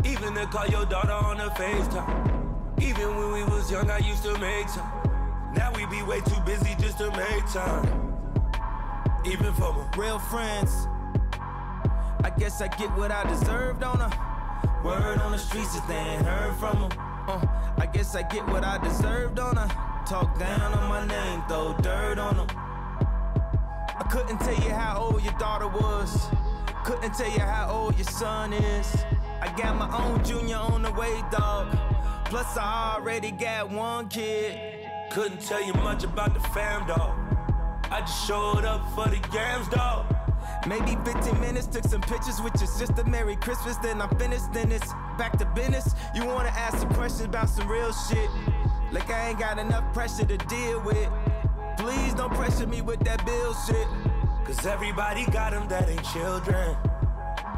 Even 0.06 0.36
to 0.36 0.46
call 0.46 0.68
your 0.68 0.86
daughter 0.86 1.12
on 1.12 1.40
a 1.40 1.50
FaceTime. 1.50 2.80
Even 2.80 3.16
when 3.16 3.32
we 3.32 3.44
was 3.44 3.72
young, 3.72 3.90
I 3.90 3.98
used 3.98 4.22
to 4.22 4.38
make 4.38 4.68
time. 4.68 5.54
Now 5.56 5.74
we 5.74 5.88
be 5.88 6.04
way 6.04 6.22
too 6.22 6.40
busy 6.46 6.76
just 6.80 7.00
to 7.00 7.10
make 7.18 7.44
time. 7.52 8.14
Even 9.26 9.52
for 9.54 9.74
my 9.74 9.90
real 9.98 10.20
friends. 10.20 10.72
I 12.24 12.32
guess 12.38 12.62
I 12.62 12.68
get 12.68 12.96
what 12.96 13.10
I 13.10 13.28
deserved 13.28 13.82
on 13.82 14.00
a 14.00 14.10
word 14.86 15.18
on 15.18 15.32
the 15.32 15.40
streets 15.40 15.76
if 15.76 15.88
they 15.88 15.96
ain't 15.96 16.24
heard 16.24 16.56
from. 16.58 16.88
Uh, 17.28 17.44
I 17.80 17.88
guess 17.88 18.16
I 18.16 18.22
get 18.22 18.48
what 18.48 18.64
I 18.64 18.78
deserved 18.78 19.40
on 19.40 19.58
a 19.58 19.68
talk 20.06 20.38
down 20.38 20.72
on 20.74 20.88
my 20.88 21.06
name, 21.08 21.42
throw 21.48 21.76
dirt 21.82 22.20
on 22.20 22.38
them. 22.38 22.67
I 24.00 24.04
couldn't 24.04 24.38
tell 24.38 24.54
you 24.54 24.72
how 24.72 25.00
old 25.00 25.24
your 25.24 25.34
daughter 25.34 25.68
was. 25.68 26.28
Couldn't 26.86 27.16
tell 27.16 27.32
you 27.32 27.40
how 27.40 27.70
old 27.72 27.96
your 27.98 28.06
son 28.06 28.54
is. 28.54 29.06
I 29.42 29.52
got 29.58 29.76
my 29.76 29.90
own 29.98 30.24
junior 30.24 30.58
on 30.58 30.84
the 30.84 30.92
way, 30.92 31.24
dog. 31.32 31.76
Plus, 32.26 32.58
I 32.58 32.96
already 32.96 33.32
got 33.32 33.72
one 33.72 34.08
kid. 34.08 34.88
Couldn't 35.12 35.42
tell 35.42 35.64
you 35.64 35.74
much 35.74 36.04
about 36.04 36.34
the 36.34 36.40
fam, 36.50 36.88
dog. 36.88 37.18
I 37.90 38.02
just 38.02 38.28
showed 38.28 38.66
up 38.66 38.88
for 38.94 39.08
the 39.10 39.18
games, 39.30 39.68
dog. 39.70 40.06
Maybe 40.68 40.98
15 41.04 41.40
minutes, 41.40 41.66
took 41.68 41.86
some 41.86 42.02
pictures 42.02 42.42
with 42.42 42.54
your 42.60 42.68
sister. 42.68 43.04
Merry 43.06 43.36
Christmas, 43.38 43.78
then 43.78 44.02
I'm 44.02 44.16
finished, 44.18 44.54
then 44.54 44.72
it's 44.72 44.94
back 45.18 45.38
to 45.40 45.46
business. 45.46 45.96
You 46.14 46.26
wanna 46.26 46.50
ask 46.50 46.78
some 46.78 46.90
questions 46.94 47.26
about 47.26 47.50
some 47.50 47.68
real 47.68 47.92
shit. 47.94 48.30
Like 48.92 49.10
I 49.10 49.30
ain't 49.30 49.40
got 49.40 49.58
enough 49.60 49.92
pressure 49.94 50.26
to 50.26 50.38
deal 50.38 50.82
with. 50.82 51.10
Please 51.78 52.14
don't 52.14 52.34
pressure 52.34 52.68
me 52.68 52.82
with 52.82 53.00
that 53.02 53.26
bill 53.26 53.54
shit. 53.66 53.88
Cause 54.46 54.66
everybody 54.66 55.26
got 55.32 55.52
them 55.52 55.68
that 55.70 55.90
ain't 55.90 56.04
children. 56.06 56.76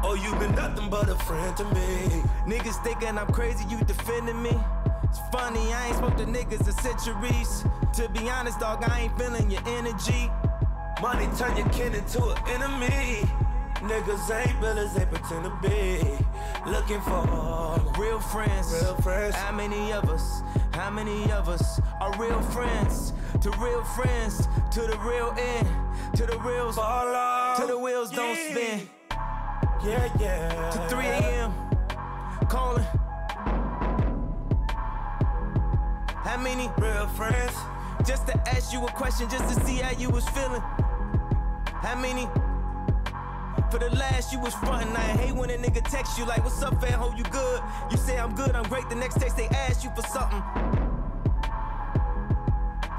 Oh, 0.02 0.14
you 0.14 0.34
been 0.38 0.54
nothing 0.54 0.90
but 0.90 1.08
a 1.08 1.14
friend 1.14 1.56
to 1.56 1.64
me. 1.64 2.22
Niggas 2.46 2.82
thinking 2.82 3.18
I'm 3.18 3.32
crazy, 3.32 3.64
you 3.68 3.78
defending 3.84 4.42
me. 4.42 4.52
It's 5.04 5.20
funny, 5.32 5.72
I 5.72 5.88
ain't 5.88 5.96
spoke 5.96 6.16
to 6.18 6.24
niggas 6.24 6.66
in 6.66 6.72
centuries. 6.72 7.64
To 7.94 8.08
be 8.08 8.28
honest, 8.28 8.60
dog, 8.60 8.84
I 8.84 9.00
ain't 9.02 9.18
feeling 9.18 9.50
your 9.50 9.62
energy. 9.66 10.30
Money 11.00 11.28
turn 11.36 11.56
your 11.56 11.68
kin 11.70 11.94
into 11.94 12.22
an 12.22 12.36
enemy. 12.48 13.26
Niggas 13.80 14.30
ain't 14.30 14.60
billers, 14.60 14.94
they 14.94 15.06
pretend 15.06 15.44
to 15.44 15.58
be. 15.62 16.70
Looking 16.70 17.00
for 17.00 17.92
real 17.98 18.20
friends. 18.20 18.70
Real 18.82 18.94
friends. 18.96 19.34
How 19.34 19.52
many 19.52 19.92
of 19.92 20.10
us? 20.10 20.42
How 20.72 20.90
many 20.90 21.30
of 21.32 21.48
us 21.48 21.80
are 22.00 22.14
real 22.18 22.40
friends? 22.42 23.12
To 23.38 23.50
real 23.58 23.82
friends, 23.84 24.46
to 24.72 24.80
the 24.80 24.98
real 24.98 25.34
end, 25.38 25.66
to 26.16 26.26
the 26.26 26.38
real 26.40 26.72
fall 26.72 27.14
off. 27.14 27.58
to 27.58 27.66
the 27.66 27.78
wheels 27.78 28.10
don't 28.10 28.36
spin. 28.36 28.88
Yeah, 29.82 30.10
yeah. 30.20 30.70
To 30.70 30.94
3 30.94 31.06
a.m. 31.06 31.52
calling. 32.48 32.84
How 36.22 36.36
many 36.38 36.68
real 36.76 37.06
friends? 37.08 37.56
Just 38.06 38.26
to 38.26 38.36
ask 38.48 38.72
you 38.72 38.84
a 38.86 38.90
question, 38.90 39.28
just 39.30 39.48
to 39.54 39.66
see 39.66 39.76
how 39.76 39.98
you 39.98 40.10
was 40.10 40.28
feeling. 40.30 40.60
How 41.80 41.98
many? 41.98 42.28
For 43.70 43.78
the 43.78 43.90
last, 43.90 44.32
you 44.32 44.40
was 44.40 44.54
frontin'. 44.54 44.94
I 44.96 45.00
hate 45.16 45.34
when 45.34 45.48
a 45.50 45.56
nigga 45.56 45.82
text 45.88 46.18
you 46.18 46.26
like, 46.26 46.42
"What's 46.44 46.62
up, 46.62 46.80
fam? 46.80 46.98
Hope 46.98 47.16
you 47.16 47.24
good." 47.24 47.62
You 47.90 47.96
say 47.96 48.18
I'm 48.18 48.34
good, 48.34 48.54
I'm 48.54 48.64
great. 48.64 48.88
The 48.88 48.96
next 48.96 49.14
text 49.20 49.36
they 49.36 49.48
ask 49.48 49.84
you 49.84 49.90
for 49.94 50.02
something. 50.02 50.42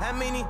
How 0.01 0.13
many? 0.13 0.41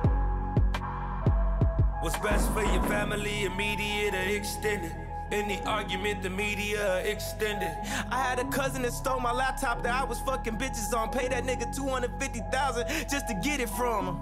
What's 2.00 2.18
best 2.20 2.50
for 2.54 2.64
your 2.64 2.82
family, 2.84 3.44
immediate 3.44 4.14
or 4.14 4.34
extended? 4.34 4.92
Any 5.30 5.60
argument, 5.64 6.22
the 6.22 6.30
media 6.30 7.04
extended. 7.04 7.70
I 8.10 8.16
had 8.16 8.38
a 8.38 8.46
cousin 8.46 8.80
that 8.82 8.94
stole 8.94 9.20
my 9.20 9.30
laptop 9.30 9.82
that 9.82 9.94
I 9.94 10.04
was 10.04 10.18
fucking 10.20 10.56
bitches 10.56 10.96
on. 10.96 11.10
Pay 11.10 11.28
that 11.28 11.44
nigga 11.44 11.74
250,000 11.76 12.88
just 13.10 13.28
to 13.28 13.34
get 13.34 13.60
it 13.60 13.68
from 13.68 14.06
him. 14.06 14.20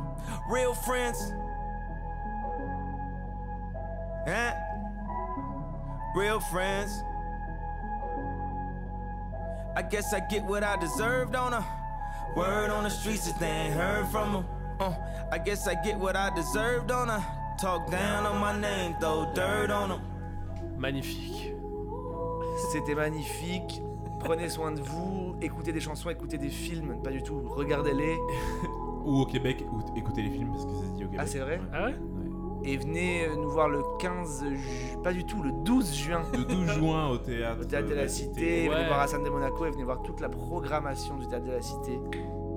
Real 0.49 0.75
friends. 0.75 1.33
Huh? 4.27 4.55
Real 6.17 6.41
friends. 6.41 6.91
I 9.77 9.83
guess 9.89 10.13
I 10.13 10.19
get 10.29 10.43
what 10.43 10.65
I 10.65 10.75
deserved 10.75 11.37
on 11.37 11.55
a 11.55 11.65
word 12.37 12.71
on 12.71 12.83
the 12.83 12.91
streets 12.91 13.29
if 13.29 13.39
they 13.39 13.47
ain't 13.47 13.75
heard 13.75 14.09
from 14.09 14.33
them. 14.33 14.60
Uh, 14.81 14.93
I 15.33 15.39
guess 15.39 15.67
I 15.67 15.75
get 15.85 15.97
what 15.99 16.15
I 16.17 16.31
deserved 16.35 16.91
on 16.91 17.09
a 17.11 17.21
Talk 17.61 17.91
down 17.91 18.25
on 18.25 18.39
my 18.41 18.59
name, 18.59 18.95
throw 19.01 19.27
dirt 19.35 19.71
on 19.71 19.89
them. 19.89 20.01
Magnifique. 20.79 21.53
C'était 22.73 22.95
magnifique. 22.95 23.83
Prenez 24.19 24.49
soin 24.49 24.73
de 24.73 24.81
vous, 24.81 25.35
écoutez 25.43 25.73
des 25.73 25.81
chansons, 25.81 26.09
écoutez 26.11 26.39
des 26.39 26.49
films, 26.49 27.03
pas 27.03 27.11
du 27.11 27.23
tout, 27.23 27.43
regardez-les. 27.47 28.17
Ou 29.05 29.21
au 29.21 29.27
Québec, 29.27 29.65
ou 29.73 29.81
écoutez 29.99 30.23
les 30.23 30.31
films 30.31 30.51
parce 30.53 30.65
que 30.67 30.73
ça 30.73 30.83
se 30.87 30.93
dit 30.93 31.05
au 31.05 31.09
Québec. 31.09 31.21
Ah, 31.23 31.27
c'est 31.27 31.39
vrai 31.39 31.59
Ah 31.73 31.85
ouais 31.87 31.95
Et 32.65 32.77
venez 32.77 33.25
euh, 33.27 33.35
nous 33.37 33.49
voir 33.51 33.69
le 33.69 33.83
15 33.99 34.45
ju- 34.51 34.99
pas 35.03 35.13
du 35.15 35.25
tout, 35.25 35.43
le 35.43 35.53
12 35.65 35.95
juin. 35.95 36.23
Le 36.35 36.45
12 36.45 36.67
juin 36.79 37.09
au 37.09 37.17
théâtre. 37.19 37.61
Au 37.63 37.65
Théâtre 37.65 37.89
de 37.89 37.95
la 37.95 38.09
Cité, 38.09 38.69
Ouais. 38.69 38.75
venez 38.75 38.87
voir 38.89 39.01
Hassan 39.01 39.23
de 39.23 39.31
Monaco 39.31 39.65
et 39.65 39.71
venez 39.71 39.85
voir 39.85 40.03
toute 40.03 40.21
la 40.21 40.29
programmation 40.29 41.17
du 41.17 41.27
Théâtre 41.29 41.47
de 41.47 41.53
la 41.53 41.63
Cité. 41.63 41.99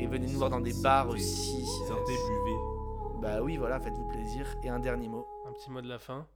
Et 0.03 0.07
venez 0.07 0.27
nous 0.27 0.37
voir 0.37 0.49
dans 0.49 0.59
des 0.59 0.73
bars 0.81 1.07
aussi. 1.07 1.65
Sortez, 1.87 2.11
buvez. 2.27 3.21
Bah 3.21 3.41
oui, 3.41 3.55
voilà, 3.55 3.79
faites-vous 3.79 4.09
plaisir. 4.09 4.45
Et 4.61 4.67
un 4.67 4.79
dernier 4.79 5.07
mot. 5.07 5.25
Un 5.47 5.53
petit 5.53 5.71
mot 5.71 5.79
de 5.81 5.87
la 5.87 5.97
fin. 5.97 6.27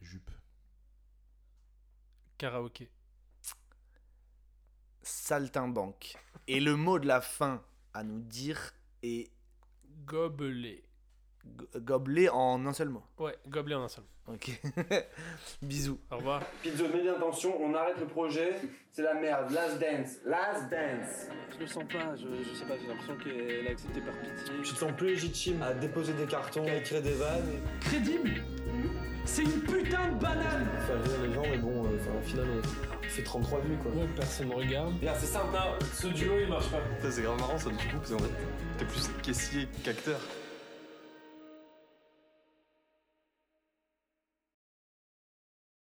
Jupe. 0.00 0.28
Karaoké. 2.36 2.90
Saltimbanque. 5.02 6.16
Et 6.48 6.58
le 6.58 6.74
mot 6.74 6.98
de 6.98 7.06
la 7.06 7.20
fin 7.20 7.62
à 7.94 8.02
nous 8.02 8.18
dire 8.20 8.72
est 9.04 9.30
Gobelet. 10.04 10.82
go- 11.44 11.66
gobelet 11.76 12.28
en 12.28 12.66
un 12.66 12.72
seul 12.72 12.88
mot. 12.88 13.04
Ouais, 13.18 13.38
gobelet 13.46 13.76
en 13.76 13.82
un 13.84 13.88
seul. 13.88 14.04
Ok. 14.28 14.50
Bisous. 15.62 15.98
Au 16.10 16.16
revoir. 16.16 16.42
Pizzo, 16.62 16.88
mets 16.88 17.02
bien 17.02 17.14
attention, 17.14 17.54
on 17.62 17.72
arrête 17.74 17.98
le 18.00 18.06
projet, 18.06 18.54
c'est 18.90 19.02
la 19.02 19.14
merde. 19.14 19.52
Last 19.52 19.78
dance, 19.78 20.16
last 20.24 20.68
dance. 20.68 21.28
Je 21.54 21.60
le 21.60 21.66
sens 21.66 21.84
pas, 21.84 22.16
je, 22.16 22.26
je 22.42 22.54
sais 22.58 22.64
pas, 22.64 22.74
j'ai 22.80 22.88
l'impression 22.88 23.16
qu'elle 23.18 23.68
a 23.68 23.70
accepté 23.70 24.00
par 24.00 24.14
pitié. 24.14 24.54
Tu 24.64 24.72
te 24.72 24.78
sens 24.78 24.92
plus 24.96 25.08
légitime 25.08 25.62
à 25.62 25.72
déposer 25.74 26.12
des 26.14 26.26
cartons, 26.26 26.66
à 26.66 26.74
écrire 26.74 27.02
des 27.02 27.12
vannes, 27.12 27.62
Crédible 27.80 28.42
C'est 29.24 29.42
une 29.44 29.60
putain 29.60 30.08
de 30.08 30.20
banane 30.20 30.66
faire 30.86 31.02
rire 31.04 31.22
les 31.28 31.32
gens, 31.32 31.42
mais 31.48 31.58
bon, 31.58 31.84
euh, 31.84 31.96
enfin, 32.00 32.18
au 32.18 32.22
final, 32.22 32.46
on 33.04 33.08
fait 33.08 33.22
33 33.22 33.60
vues 33.60 33.76
quoi. 33.76 33.92
Ouais, 33.92 34.08
personne 34.16 34.48
me 34.48 34.54
regarde. 34.54 34.92
Regarde, 34.98 35.18
c'est 35.20 35.26
simple, 35.26 35.56
hein. 35.56 35.78
Ce 35.94 36.08
duo 36.08 36.32
il 36.40 36.48
marche 36.48 36.68
pas. 36.68 36.80
Ça, 37.00 37.12
c'est 37.12 37.22
grave 37.22 37.38
marrant 37.38 37.58
ça, 37.58 37.70
du 37.70 37.76
coup, 37.76 37.96
parce 37.98 38.10
qu'en 38.10 38.18
fait, 38.18 38.32
t'es 38.78 38.84
plus 38.86 39.08
caissier 39.22 39.68
qu'acteur. 39.84 40.18